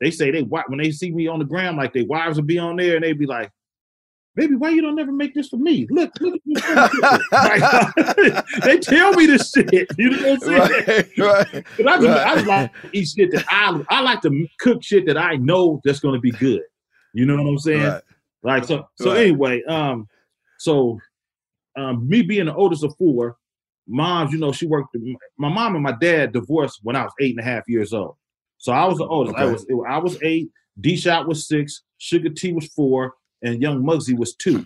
they 0.00 0.10
say 0.10 0.30
they 0.30 0.42
when 0.42 0.78
they 0.78 0.90
see 0.90 1.10
me 1.12 1.26
on 1.28 1.38
the 1.38 1.44
ground, 1.44 1.76
like 1.76 1.92
their 1.92 2.06
wives 2.06 2.36
will 2.36 2.44
be 2.44 2.58
on 2.58 2.76
there 2.76 2.96
and 2.96 3.04
they 3.04 3.12
be 3.12 3.26
like, 3.26 3.50
Baby, 4.36 4.56
why 4.56 4.70
you 4.70 4.82
don't 4.82 4.96
never 4.96 5.12
make 5.12 5.32
this 5.32 5.48
for 5.48 5.58
me? 5.58 5.86
Look, 5.90 6.10
look 6.20 6.34
at 6.34 6.40
me. 6.44 6.54
Like, 7.30 8.44
they 8.64 8.78
tell 8.78 9.12
me 9.12 9.26
this 9.26 9.52
shit. 9.52 9.88
You 9.96 10.10
know 10.10 10.30
what 10.30 10.48
I'm 10.48 10.68
saying? 10.86 11.06
Right, 11.18 11.52
right. 11.52 11.66
But 11.76 11.88
I, 11.88 11.98
just, 12.00 12.08
I 12.08 12.34
like 12.42 12.82
to 12.82 12.88
eat 12.92 13.08
shit 13.08 13.30
that 13.30 13.44
I 13.48 13.80
I 13.90 14.00
like 14.00 14.22
to 14.22 14.46
cook 14.58 14.82
shit 14.82 15.06
that 15.06 15.16
I 15.16 15.36
know 15.36 15.80
that's 15.84 16.00
gonna 16.00 16.18
be 16.18 16.32
good. 16.32 16.62
You 17.12 17.26
know 17.26 17.36
what 17.36 17.48
I'm 17.48 17.58
saying? 17.58 17.84
Right. 17.84 18.02
Like 18.42 18.64
so. 18.64 18.88
So 18.96 19.10
Right. 19.12 19.20
anyway, 19.20 19.62
um, 19.68 20.08
so 20.58 20.98
um, 21.76 22.08
me 22.08 22.22
being 22.22 22.46
the 22.46 22.54
oldest 22.54 22.82
of 22.82 22.96
four, 22.96 23.36
moms, 23.86 24.32
you 24.32 24.38
know, 24.38 24.50
she 24.50 24.66
worked. 24.66 24.96
My 25.38 25.48
mom 25.48 25.74
and 25.74 25.84
my 25.84 25.94
dad 26.00 26.32
divorced 26.32 26.80
when 26.82 26.96
I 26.96 27.04
was 27.04 27.12
eight 27.20 27.36
and 27.36 27.40
a 27.40 27.48
half 27.48 27.68
years 27.68 27.92
old. 27.92 28.16
So 28.64 28.72
I 28.72 28.86
was 28.86 28.96
the 28.96 29.04
oldest. 29.06 29.36
I 29.36 29.44
Okay. 29.44 29.52
was 29.52 29.66
I 29.86 29.98
was 29.98 30.16
eight. 30.22 30.48
D 30.80 30.96
Shot 30.96 31.28
was 31.28 31.46
six. 31.46 31.82
Suga 32.00 32.34
T 32.34 32.52
was 32.54 32.66
four, 32.68 33.12
and 33.42 33.60
Young 33.60 33.82
Mugzi 33.82 34.16
was 34.16 34.34
two. 34.34 34.64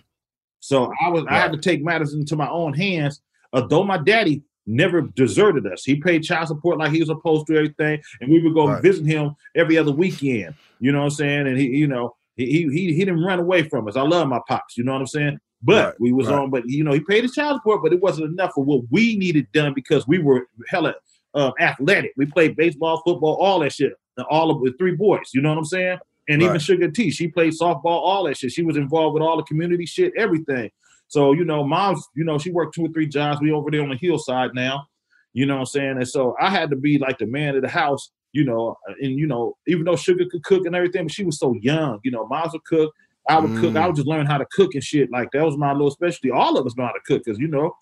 So 0.61 0.89
I 1.03 1.09
was 1.09 1.25
I 1.27 1.35
had 1.37 1.51
to 1.51 1.57
take 1.57 1.83
matters 1.83 2.13
into 2.13 2.37
my 2.37 2.49
own 2.49 2.73
hands. 2.73 3.21
Although 3.51 3.83
my 3.83 3.97
daddy 3.97 4.41
never 4.65 5.01
deserted 5.01 5.67
us, 5.67 5.83
he 5.83 5.95
paid 5.97 6.23
child 6.23 6.47
support 6.47 6.77
like 6.77 6.93
he 6.93 6.99
was 6.99 7.09
supposed 7.09 7.45
to 7.47 7.57
everything, 7.57 8.01
and 8.21 8.31
we 8.31 8.41
would 8.41 8.53
go 8.53 8.67
Right. 8.67 8.81
visit 8.81 9.05
him 9.05 9.35
every 9.53 9.77
other 9.77 9.91
weekend. 9.91 10.55
You 10.79 10.93
know 10.93 10.99
what 10.99 11.03
I'm 11.05 11.09
saying? 11.11 11.47
And 11.47 11.57
he, 11.57 11.67
you 11.67 11.87
know, 11.87 12.15
he 12.37 12.45
he 12.45 12.59
he, 12.69 12.93
he 12.93 12.99
didn't 13.03 13.21
run 13.21 13.39
away 13.39 13.63
from 13.63 13.85
us. 13.89 13.97
I 13.97 14.03
love 14.03 14.29
my 14.29 14.39
pops. 14.47 14.77
You 14.77 14.85
know 14.85 14.93
what 14.93 15.01
I'm 15.01 15.07
saying? 15.07 15.39
But 15.61 15.85
Right, 15.87 15.95
we 15.99 16.13
was 16.13 16.29
right. 16.29 16.35
on, 16.39 16.49
but 16.51 16.63
you 16.69 16.85
know, 16.85 16.93
he 16.93 17.01
paid 17.01 17.23
his 17.23 17.33
child 17.33 17.57
support, 17.57 17.83
but 17.83 17.91
it 17.91 17.99
wasn't 17.99 18.31
enough 18.31 18.53
for 18.55 18.63
what 18.63 18.83
we 18.91 19.17
needed 19.17 19.51
done 19.51 19.73
because 19.73 20.07
we 20.07 20.19
were 20.19 20.47
hella 20.69 20.95
um, 21.33 21.53
athletic. 21.59 22.13
We 22.17 22.25
played 22.25 22.55
baseball, 22.55 23.01
football, 23.05 23.35
all 23.35 23.59
that 23.59 23.73
shit. 23.73 23.93
And 24.17 24.25
All 24.29 24.51
of 24.51 24.61
the 24.61 24.73
three 24.77 24.95
boys, 24.95 25.29
you 25.33 25.41
know 25.41 25.49
what 25.49 25.57
I'm 25.57 25.65
saying? 25.65 25.97
And 26.27 26.41
even 26.41 26.57
Suga 26.57 26.93
T, 26.93 27.09
she 27.09 27.27
played 27.27 27.53
softball, 27.53 27.85
all 27.85 28.25
that 28.25 28.37
shit. 28.37 28.51
She 28.51 28.63
was 28.63 28.77
involved 28.77 29.13
with 29.15 29.23
all 29.23 29.37
the 29.37 29.43
community 29.43 29.85
shit, 29.85 30.13
everything. 30.17 30.69
So, 31.07 31.31
you 31.33 31.43
know, 31.43 31.63
mom's, 31.63 32.05
you 32.15 32.23
know, 32.23 32.37
she 32.37 32.51
worked 32.51 32.75
two 32.75 32.85
or 32.85 32.89
three 32.89 33.07
jobs. 33.07 33.41
We 33.41 33.51
over 33.51 33.71
there 33.71 33.81
on 33.81 33.89
the 33.89 33.95
hillside 33.97 34.53
now. 34.53 34.85
You 35.33 35.45
know 35.45 35.55
what 35.55 35.61
I'm 35.61 35.65
saying? 35.67 35.97
And 35.97 36.07
so 36.07 36.35
I 36.39 36.49
had 36.49 36.69
to 36.69 36.75
be 36.75 36.97
like 36.99 37.17
the 37.17 37.25
man 37.25 37.55
of 37.55 37.61
the 37.63 37.69
house, 37.69 38.11
you 38.33 38.43
know, 38.43 38.75
and 39.01 39.17
you 39.17 39.25
know, 39.25 39.55
even 39.67 39.85
though 39.85 39.95
Sugar 39.95 40.25
could 40.29 40.43
cook 40.43 40.65
and 40.65 40.75
everything, 40.75 41.03
but 41.05 41.11
she 41.13 41.23
was 41.23 41.39
so 41.39 41.55
young, 41.61 41.99
you 42.03 42.11
know, 42.11 42.27
moms 42.27 42.53
would 42.53 42.65
cook, 42.65 42.93
I 43.27 43.39
would 43.39 43.55
cook, 43.55 43.75
I 43.75 43.81
Mm. 43.81 43.87
would 43.87 43.95
just 43.95 44.07
learn 44.07 44.25
how 44.25 44.37
to 44.37 44.45
cook 44.51 44.73
and 44.75 44.83
shit. 44.83 45.09
Like 45.11 45.29
that 45.31 45.43
was 45.45 45.57
my 45.57 45.71
little 45.71 45.91
specialty. 45.91 46.29
All 46.31 46.57
of 46.57 46.65
us 46.65 46.75
know 46.77 46.85
how 46.85 46.91
to 46.91 46.99
cook 47.05 47.23
because 47.25 47.39
you 47.39 47.47
know, 47.47 47.73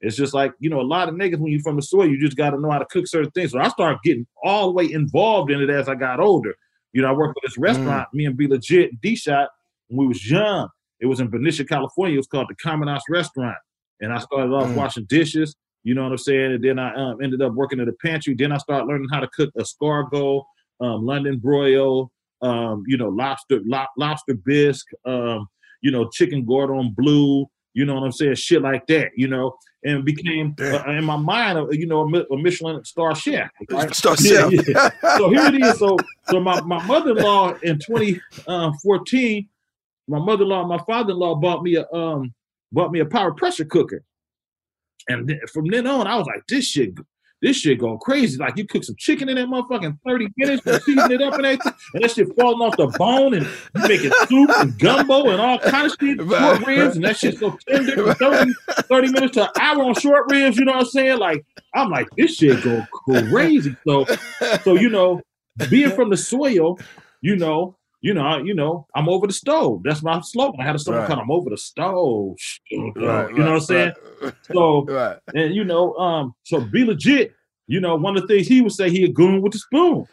it's 0.00 0.16
just 0.16 0.32
like, 0.34 0.52
you 0.60 0.70
know, 0.70 0.80
a 0.80 0.82
lot 0.82 1.08
of 1.08 1.14
niggas 1.14 1.38
when 1.38 1.52
you're 1.52 1.60
from 1.60 1.76
the 1.76 1.82
soil, 1.82 2.08
you 2.08 2.18
just 2.20 2.36
gotta 2.36 2.58
know 2.60 2.70
how 2.70 2.78
to 2.78 2.86
cook 2.86 3.06
certain 3.06 3.30
things. 3.32 3.52
So 3.52 3.58
I 3.60 3.68
started 3.68 3.98
getting 4.02 4.26
all 4.42 4.66
the 4.66 4.72
way 4.72 4.90
involved 4.92 5.50
in 5.50 5.60
it 5.60 5.70
as 5.70 5.88
I 5.88 5.94
got 5.94 6.20
older. 6.20 6.54
You 6.92 7.02
know, 7.02 7.08
I 7.08 7.12
worked 7.12 7.34
for 7.34 7.46
this 7.46 7.58
restaurant, 7.58 8.08
me 8.12 8.24
and 8.24 8.36
B 8.36 8.46
Legit 8.48 9.00
D 9.00 9.14
Shot 9.14 9.48
when 9.88 9.98
we 9.98 10.06
was 10.06 10.28
young. 10.28 10.68
It 11.00 11.06
was 11.06 11.20
in 11.20 11.28
Benicia, 11.28 11.64
California. 11.64 12.14
It 12.14 12.18
was 12.18 12.26
called 12.26 12.48
the 12.48 12.54
Commandant's 12.56 13.04
Restaurant. 13.08 13.56
And 14.00 14.12
I 14.12 14.18
started 14.18 14.52
off 14.52 14.68
Mm. 14.70 14.74
washing 14.74 15.04
dishes, 15.04 15.54
you 15.84 15.94
know 15.94 16.02
what 16.02 16.12
I'm 16.12 16.18
saying? 16.18 16.52
And 16.52 16.64
then 16.64 16.78
I 16.78 16.94
um, 16.94 17.22
ended 17.22 17.42
up 17.42 17.52
working 17.54 17.78
in 17.78 17.86
the 17.86 17.94
pantry. 18.04 18.34
Then 18.34 18.52
I 18.52 18.56
started 18.58 18.86
learning 18.86 19.08
how 19.12 19.20
to 19.20 19.28
cook 19.28 19.50
escargot, 19.58 20.42
um, 20.80 21.04
London 21.04 21.38
broil, 21.38 22.10
um, 22.42 22.82
you 22.86 22.96
know, 22.96 23.08
lobster, 23.08 23.60
lo- 23.64 23.86
lobster 23.98 24.34
bisque, 24.34 24.86
um, 25.04 25.46
you 25.82 25.90
know, 25.90 26.08
chicken 26.08 26.44
cordon 26.46 26.94
bleu, 26.96 27.46
you 27.74 27.84
know 27.84 27.94
what 27.94 28.04
I'm 28.04 28.12
saying? 28.12 28.34
Shit 28.36 28.62
like 28.62 28.86
that, 28.88 29.10
you 29.16 29.28
know, 29.28 29.54
and 29.84 30.04
became 30.04 30.54
uh, 30.60 30.84
in 30.90 31.04
my 31.04 31.16
mind, 31.16 31.58
uh, 31.58 31.68
you 31.70 31.86
know, 31.86 32.02
a, 32.02 32.34
a 32.34 32.38
Michelin 32.38 32.84
star 32.84 33.14
chef. 33.14 33.50
right? 33.70 33.94
Star 33.94 34.16
Yeah, 34.20 34.50
chef. 34.50 34.68
yeah. 34.68 34.90
So 35.18 35.30
here 35.30 35.46
it 35.46 35.54
is. 35.62 35.78
So, 35.78 35.96
so 36.30 36.40
my, 36.40 36.60
my 36.62 36.84
mother-in-law 36.86 37.54
in 37.62 37.78
2014, 37.78 39.48
my 40.08 40.18
mother-in-law, 40.18 40.66
my 40.66 40.78
father-in-law 40.78 41.36
bought 41.36 41.62
me 41.62 41.76
a 41.76 41.86
um 41.92 42.34
bought 42.72 42.92
me 42.92 43.00
a 43.00 43.06
power 43.06 43.32
pressure 43.32 43.64
cooker. 43.64 44.04
And 45.08 45.28
then, 45.28 45.40
from 45.52 45.66
then 45.68 45.86
on, 45.86 46.06
I 46.06 46.16
was 46.16 46.26
like, 46.26 46.46
this 46.48 46.66
shit, 46.66 46.94
this 47.42 47.56
shit 47.58 47.78
go 47.78 47.96
crazy. 47.98 48.38
Like 48.38 48.56
you 48.56 48.66
cook 48.66 48.84
some 48.84 48.96
chicken 48.96 49.28
in 49.28 49.36
that 49.36 49.46
motherfucking 49.46 49.98
30 50.06 50.28
minutes, 50.36 50.62
you 50.66 50.78
season 50.80 51.12
it 51.12 51.22
up 51.22 51.34
and 51.34 51.46
everything, 51.46 51.72
and 51.94 52.02
that 52.04 52.10
shit 52.10 52.28
falling 52.36 52.60
off 52.60 52.76
the 52.76 52.86
bone, 52.98 53.34
and 53.34 53.46
you 53.46 53.88
making 53.88 54.12
soup 54.28 54.50
and 54.58 54.78
gumbo 54.78 55.28
and 55.30 55.40
all 55.40 55.58
kind 55.58 55.86
of 55.86 55.96
shit, 56.00 56.18
short 56.18 56.66
ribs, 56.66 56.96
and 56.96 57.04
that 57.04 57.16
shit 57.16 57.38
so 57.38 57.56
tender 57.68 58.14
from 58.14 58.14
30, 58.14 58.52
30 58.82 59.12
minutes 59.12 59.34
to 59.34 59.44
an 59.44 59.50
hour 59.60 59.84
on 59.84 59.94
short 59.94 60.30
ribs, 60.30 60.56
you 60.56 60.64
know 60.64 60.72
what 60.72 60.82
I'm 60.82 60.86
saying? 60.86 61.18
Like, 61.18 61.44
I'm 61.74 61.90
like, 61.90 62.08
this 62.16 62.36
shit 62.36 62.62
go 62.62 62.86
crazy. 63.30 63.74
So, 63.86 64.04
so 64.62 64.74
you 64.74 64.90
know, 64.90 65.22
being 65.68 65.90
from 65.90 66.10
the 66.10 66.16
soil, 66.16 66.78
you 67.22 67.36
know, 67.36 67.76
you 68.00 68.14
know, 68.14 68.38
you 68.38 68.54
know, 68.54 68.86
I'm 68.94 69.08
over 69.08 69.26
the 69.26 69.32
stove. 69.32 69.82
That's 69.84 70.02
my 70.02 70.20
slogan. 70.20 70.60
I 70.60 70.64
had 70.64 70.76
a 70.76 70.78
slogan 70.78 71.00
Right. 71.02 71.06
called 71.08 71.20
"I'm 71.20 71.30
over 71.30 71.50
the 71.50 71.56
stove." 71.58 72.36
you 72.70 72.92
know 72.96 73.06
Right, 73.06 73.32
what 73.34 73.46
I'm 73.48 73.60
saying? 73.60 73.92
So, 74.52 74.84
right. 74.88 75.18
and 75.34 75.54
you 75.54 75.64
know, 75.64 75.94
um, 75.96 76.34
so 76.44 76.60
B 76.60 76.84
Legit. 76.84 77.32
You 77.66 77.80
know, 77.80 77.94
one 77.94 78.16
of 78.16 78.22
the 78.22 78.28
things 78.28 78.48
he 78.48 78.60
would 78.62 78.72
say 78.72 78.90
he 78.90 79.04
a 79.04 79.08
goon 79.08 79.42
with 79.42 79.52
the 79.52 79.58
spoon. 79.58 80.06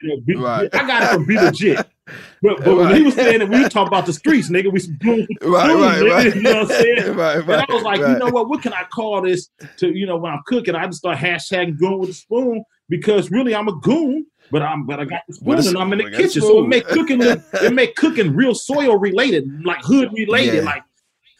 You 0.00 0.08
know, 0.08 0.16
be, 0.24 0.34
Right. 0.36 0.74
I 0.74 0.86
got 0.86 1.02
it 1.02 1.08
from 1.10 1.26
B 1.26 1.38
Legit. 1.38 1.86
But, 2.42 2.64
but 2.64 2.76
when 2.76 2.96
he 2.96 3.02
was 3.02 3.14
saying 3.14 3.38
that, 3.38 3.48
we 3.48 3.62
were 3.62 3.68
talking 3.68 3.86
about 3.86 4.04
the 4.04 4.12
streets, 4.12 4.50
nigga. 4.50 4.72
We 4.72 4.80
some 4.80 4.96
goons 4.96 5.28
with 5.28 5.38
the 5.40 5.48
Right, 5.52 5.68
spoon, 5.68 5.80
right, 5.80 6.02
nigga. 6.02 6.10
right. 6.10 6.34
You 6.34 6.42
know 6.42 6.54
what 6.54 6.62
I'm 6.62 6.66
saying? 6.68 7.16
Right, 7.16 7.36
And 7.36 7.52
I 7.52 7.64
was 7.68 7.82
like, 7.84 8.00
you 8.00 8.16
know 8.18 8.28
what? 8.30 8.48
What 8.48 8.62
can 8.62 8.72
I 8.72 8.82
call 8.92 9.22
this? 9.22 9.48
To 9.78 9.96
you 9.96 10.06
know, 10.06 10.16
when 10.16 10.32
I'm 10.32 10.40
cooking, 10.46 10.74
I 10.74 10.84
just 10.86 10.98
start 10.98 11.18
hashtagging 11.18 11.78
goon 11.78 11.98
with 12.00 12.10
the 12.10 12.14
spoon 12.14 12.64
because 12.88 13.30
really 13.30 13.54
I'm 13.54 13.68
a 13.68 13.76
goon, 13.76 14.26
but 14.52 14.62
I'm 14.62 14.86
but 14.86 15.00
I 15.00 15.04
got 15.06 15.22
this 15.26 15.38
spoon 15.38 15.58
and 15.66 15.76
I'm 15.78 15.92
in 15.92 15.98
the 15.98 16.04
spoon, 16.04 16.06
I 16.06 16.10
got 16.10 16.18
a 16.20 16.22
kitchen, 16.22 16.42
so 16.42 16.64
it 16.64 16.68
make 16.68 16.88
cooking 16.88 17.22
it 17.22 17.72
make 17.72 17.96
cooking 17.96 18.34
real 18.36 18.54
soil 18.54 18.96
related, 18.98 19.44
like 19.64 19.78
hood 19.82 20.10
related, 20.14 20.54
Yeah. 20.56 20.60
like. 20.62 20.82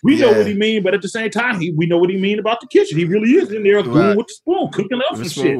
We 0.05 0.17
know 0.19 0.33
what 0.33 0.49
he 0.49 0.55
mean, 0.55 0.83
but 0.83 0.95
at 0.95 1.03
the 1.03 1.09
same 1.09 1.31
time, 1.31 1.61
he, 1.61 1.71
we 1.77 1.87
know 1.87 1.97
what 1.97 2.11
he 2.11 2.17
mean 2.17 2.41
about 2.41 2.61
the 2.61 2.67
kitchen. 2.67 2.99
He 2.99 3.05
really 3.05 3.35
is 3.35 3.53
in 3.53 3.63
there 3.63 3.85
goon 3.85 4.17
with 4.17 4.27
the 4.27 4.35
spoon, 4.35 4.69
cooking 4.73 4.99
up 5.09 5.15
some 5.17 5.29
shit. 5.29 5.55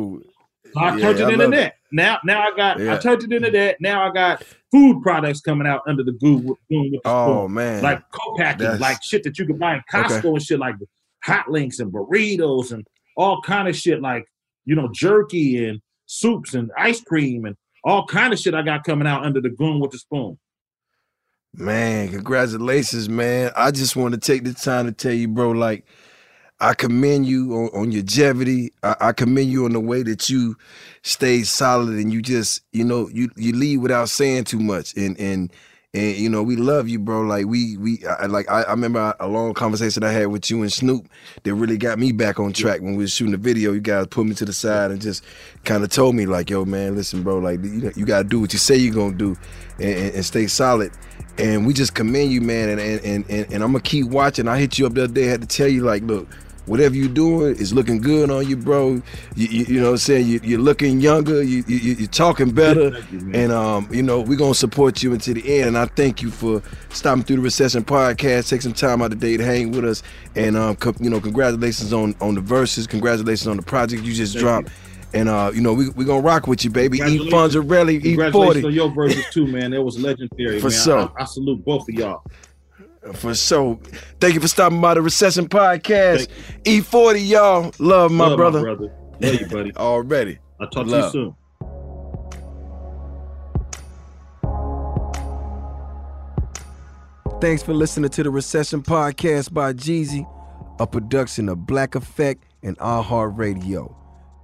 So 0.75 0.81
I 0.81 0.97
Yeah, 0.97 1.01
turned 1.01 1.21
it 1.21 1.29
I 1.29 1.33
into 1.35 1.47
that. 1.57 1.75
Now, 1.93 2.19
now 2.25 2.43
I 2.43 2.57
got 2.57 2.81
I 2.81 2.83
Yeah. 2.85 2.99
turned 2.99 3.23
it 3.23 3.33
into 3.33 3.53
that. 3.53 3.77
Now 3.81 4.05
I 4.05 4.13
got 4.13 4.43
food 4.73 5.01
products 5.01 5.41
coming 5.43 5.65
out 5.69 5.83
under 5.87 6.03
the 6.03 6.11
goon 6.11 6.43
with, 6.43 6.59
with 6.71 6.93
the 6.93 7.01
Oh 7.05 7.43
spoon. 7.45 7.55
man. 7.55 7.83
like 7.85 8.01
co-packing, 8.11 8.79
like 8.79 9.01
shit 9.05 9.23
that 9.23 9.39
you 9.39 9.47
can 9.47 9.59
buy 9.59 9.75
in 9.77 9.83
Costco 9.93 10.17
Okay. 10.25 10.29
and 10.29 10.43
shit, 10.43 10.59
like 10.59 10.75
hot 11.23 11.49
links 11.49 11.79
and 11.79 11.93
burritos 11.93 12.73
and 12.73 12.85
all 13.17 13.41
kind 13.43 13.69
of 13.69 13.77
shit, 13.77 14.01
like 14.03 14.25
you 14.65 14.75
know 14.75 14.89
jerky 14.93 15.67
and 15.69 15.81
soups 16.13 16.55
and 16.55 16.71
ice 16.77 17.01
cream 17.01 17.45
and 17.45 17.57
all 17.85 18.07
kind 18.07 18.33
of 18.33 18.39
shit 18.39 18.55
I 18.55 18.63
got 18.63 18.85
coming 18.85 19.09
out 19.09 19.25
under 19.25 19.41
the 19.41 19.51
gun 19.51 19.81
with 19.81 19.91
the 19.91 19.99
spoon. 19.99 20.39
Man, 21.55 22.09
congratulations, 22.09 23.09
man. 23.09 23.51
I 23.57 23.71
just 23.71 23.97
want 23.97 24.15
to 24.15 24.21
take 24.21 24.45
the 24.45 24.55
time 24.55 24.87
to 24.87 24.93
tell 24.93 25.13
you, 25.13 25.29
bro, 25.29 25.51
like, 25.51 25.85
I 26.61 26.75
commend 26.75 27.27
you 27.27 27.53
on, 27.55 27.81
on 27.81 27.93
your 27.93 28.03
longevity. 28.03 28.73
I, 28.83 28.97
I 29.01 29.13
commend 29.13 29.51
you 29.51 29.65
on 29.65 29.73
the 29.73 29.81
way 29.81 30.03
that 30.05 30.31
you 30.31 30.57
stay 31.03 31.43
solid 31.43 31.97
and 31.97 32.13
you 32.13 32.23
just, 32.23 32.63
you 32.73 32.85
know, 32.85 33.09
you 33.13 33.31
you 33.37 33.53
lead 33.53 33.79
without 33.79 34.09
saying 34.09 34.45
too 34.45 34.61
much. 34.61 34.97
And 34.97 35.19
and 35.19 35.53
and 35.95 36.17
you 36.17 36.31
know, 36.31 36.43
we 36.43 36.57
love 36.57 36.89
you, 36.89 36.99
bro. 36.99 37.21
Like 37.21 37.45
we 37.45 37.77
we 37.77 38.03
I, 38.07 38.25
like 38.25 38.51
I, 38.51 38.63
I 38.63 38.71
remember 38.71 39.15
a 39.21 39.29
long 39.29 39.53
conversation 39.53 40.03
I 40.03 40.11
had 40.11 40.29
with 40.29 40.51
you 40.51 40.63
and 40.63 40.73
Snoop 40.73 41.07
that 41.43 41.55
really 41.55 41.77
got 41.77 41.99
me 41.99 42.13
back 42.13 42.41
on 42.41 42.55
track 42.55 42.81
when 42.81 42.97
we 42.97 43.05
was 43.05 43.13
shooting 43.13 43.33
the 43.33 43.39
video. 43.39 43.73
You 43.73 43.81
guys 43.81 44.07
put 44.07 44.25
me 44.25 44.35
to 44.37 44.47
the 44.47 44.55
side 44.55 44.91
and 44.91 45.03
just 45.03 45.23
kind 45.65 45.85
of 45.85 45.91
told 45.91 46.15
me 46.15 46.25
like, 46.25 46.49
yo, 46.49 46.65
man, 46.65 46.97
listen, 46.97 47.23
bro, 47.23 47.39
like 47.39 47.63
you, 47.63 47.93
you 47.95 48.07
gotta 48.07 48.25
do 48.25 48.41
what 48.41 48.55
you 48.55 48.59
say 48.59 48.75
you're 48.75 48.95
gonna 48.95 49.15
do 49.15 49.37
and, 49.79 49.95
and, 49.95 50.15
and 50.15 50.25
stay 50.25 50.47
solid. 50.47 50.93
And 51.37 51.67
we 51.67 51.75
just 51.75 51.95
commend 51.95 52.33
you, 52.33 52.41
man. 52.41 52.71
And 52.71 52.81
and, 52.81 53.31
and 53.31 53.53
and 53.53 53.63
I'm 53.63 53.73
gonna 53.73 53.81
keep 53.81 54.07
watching. 54.07 54.49
I 54.49 54.59
hit 54.59 54.79
you 54.79 54.87
up 54.87 54.95
the 54.95 55.05
other 55.05 55.13
day, 55.13 55.25
had 55.25 55.43
to 55.43 55.47
tell 55.47 55.69
you, 55.69 55.83
like, 55.83 56.03
look, 56.05 56.27
whatever 56.67 56.95
you're 56.95 57.09
doing 57.09 57.57
is 57.57 57.73
looking 57.73 58.01
good 58.01 58.31
on 58.31 58.49
you, 58.49 58.57
bro. 58.57 59.03
You, 59.35 59.49
you, 59.49 59.65
you 59.65 59.81
know 59.81 59.87
what 59.87 59.93
I'm 59.93 59.99
saying? 59.99 60.27
You, 60.27 60.41
you're 60.43 60.61
looking 60.61 61.01
younger, 61.01 61.43
you, 61.43 61.65
you, 61.67 61.95
you're 61.95 62.09
talking 62.09 62.51
better. 62.53 62.99
You, 63.11 63.31
and, 63.35 63.53
um, 63.53 63.89
you 63.91 64.03
know, 64.03 64.21
we're 64.21 64.39
going 64.39 64.53
to 64.53 64.59
support 64.59 65.03
you 65.03 65.13
until 65.13 65.35
the 65.35 65.59
end. 65.61 65.69
And 65.69 65.79
I 65.79 65.87
thank 65.87 66.23
you 66.23 66.31
for 66.31 66.63
stopping 66.91 67.25
through 67.25 67.37
the 67.37 67.43
Recession 67.43 67.85
Podcast, 67.85 68.49
take 68.49 68.63
some 68.63 68.73
time 68.73 69.03
out 69.03 69.13
of 69.13 69.21
the 69.21 69.27
day 69.27 69.37
to 69.37 69.45
hang 69.45 69.73
with 69.73 69.85
us. 69.85 70.03
And, 70.37 70.57
um, 70.57 70.77
co- 70.77 70.95
you 71.01 71.11
know, 71.11 71.21
congratulations 71.21 71.93
on, 71.93 72.15
on 72.21 72.35
the 72.35 72.41
Verzuz. 72.41 72.89
Congratulations 72.89 73.47
on 73.49 73.57
the 73.57 73.63
project 73.63 74.03
you 74.05 74.13
just 74.13 74.35
Thank 74.35 74.43
dropped. 74.45 74.69
And, 75.15 75.29
uh, 75.29 75.51
you 75.55 75.61
know, 75.61 75.75
we, 75.75 75.91
we're 75.91 76.07
going 76.07 76.23
to 76.23 76.27
rock 76.27 76.47
with 76.47 76.65
you, 76.65 76.71
baby. 76.71 76.97
Eat 76.99 77.01
Congratulations. 77.31 77.55
Fonzarelli, 77.67 77.95
eat 77.97 78.03
Congratulations 78.03 78.63
40. 78.63 78.67
on 78.67 78.73
your 78.73 78.91
Verzuz 78.91 79.31
too, 79.31 79.47
man. 79.47 79.73
That 79.73 79.83
was 79.83 79.99
legendary, 80.01 80.59
For 80.59 80.71
man. 80.71 80.81
sure. 80.81 81.13
I, 81.19 81.23
I 81.23 81.25
salute 81.27 81.63
both 81.65 81.83
of 81.89 81.95
y'all. 81.95 82.23
For 83.15 83.35
sure. 83.35 83.79
Thank 84.21 84.35
you 84.35 84.41
for 84.41 84.49
stopping 84.49 84.81
by 84.81 84.95
the 84.95 85.03
Recession 85.03 85.49
Podcast. 85.49 86.29
E40, 86.63 87.29
y'all. 87.29 87.73
Love 87.79 88.13
my 88.13 88.29
Love 88.29 88.37
brother. 88.37 88.59
my 88.61 88.65
brother. 88.75 88.93
Love 89.21 89.41
you, 89.41 89.47
buddy. 89.49 89.73
Already. 89.77 90.39
I'll 90.61 90.69
talk 90.69 90.87
Love. 90.87 91.13
to 91.13 91.19
you 91.19 91.25
soon. 91.25 91.37
Thanks 97.41 97.63
for 97.63 97.75
listening 97.75 98.11
to 98.11 98.23
the 98.23 98.31
Recession 98.31 98.83
Podcast 98.83 99.53
by 99.53 99.73
Jeezy, 99.73 100.25
a 100.79 100.87
production 100.87 101.49
of 101.49 101.67
Black 101.67 101.95
Effect 101.97 102.45
and 102.63 102.79
iHeartRadio. 102.79 103.93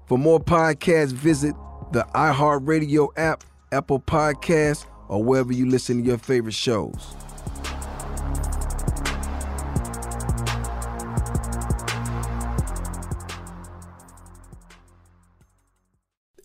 For 0.06 0.18
more 0.18 0.40
podcasts, 0.40 1.12
visit 1.12 1.54
the 1.92 2.04
iHeartRadio 2.14 3.08
app, 3.16 3.44
Apple 3.70 4.00
Podcasts, 4.00 4.84
or 5.08 5.22
wherever 5.22 5.52
you 5.52 5.66
listen 5.70 5.98
to 6.02 6.04
your 6.08 6.18
favorite 6.18 6.54
shows. 6.54 7.14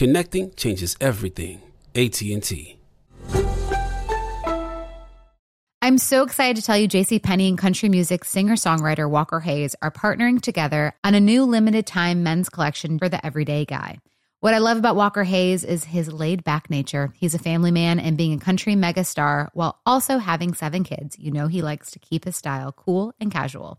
Connecting 0.00 0.54
changes 0.54 0.96
everything. 0.98 1.60
AT&T. 1.94 2.78
I'm 5.82 5.98
so 5.98 6.22
excited 6.22 6.56
to 6.56 6.62
tell 6.62 6.78
you 6.78 6.88
JC 6.88 7.22
Penney 7.22 7.50
and 7.50 7.58
country 7.58 7.90
music 7.90 8.24
singer-songwriter 8.24 9.10
Walker 9.10 9.40
Hayes 9.40 9.76
are 9.82 9.90
partnering 9.90 10.40
together 10.40 10.94
on 11.04 11.14
a 11.14 11.20
new 11.20 11.44
limited 11.44 11.86
time 11.86 12.22
men's 12.22 12.48
collection 12.48 12.98
for 12.98 13.10
the 13.10 13.26
everyday 13.26 13.66
guy. 13.66 13.98
What 14.38 14.54
I 14.54 14.58
love 14.58 14.78
about 14.78 14.96
Walker 14.96 15.24
Hayes 15.24 15.64
is 15.64 15.84
his 15.84 16.10
laid 16.10 16.44
back 16.44 16.70
nature. 16.70 17.12
He's 17.14 17.34
a 17.34 17.38
family 17.38 17.70
man 17.70 18.00
and 18.00 18.16
being 18.16 18.32
a 18.32 18.42
country 18.42 18.76
megastar 18.76 19.50
while 19.52 19.80
also 19.84 20.16
having 20.16 20.54
seven 20.54 20.82
kids. 20.82 21.18
You 21.18 21.30
know, 21.30 21.46
he 21.46 21.60
likes 21.60 21.90
to 21.90 21.98
keep 21.98 22.24
his 22.24 22.36
style 22.36 22.72
cool 22.72 23.12
and 23.20 23.30
casual. 23.30 23.78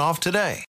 off 0.00 0.20
today. 0.20 0.64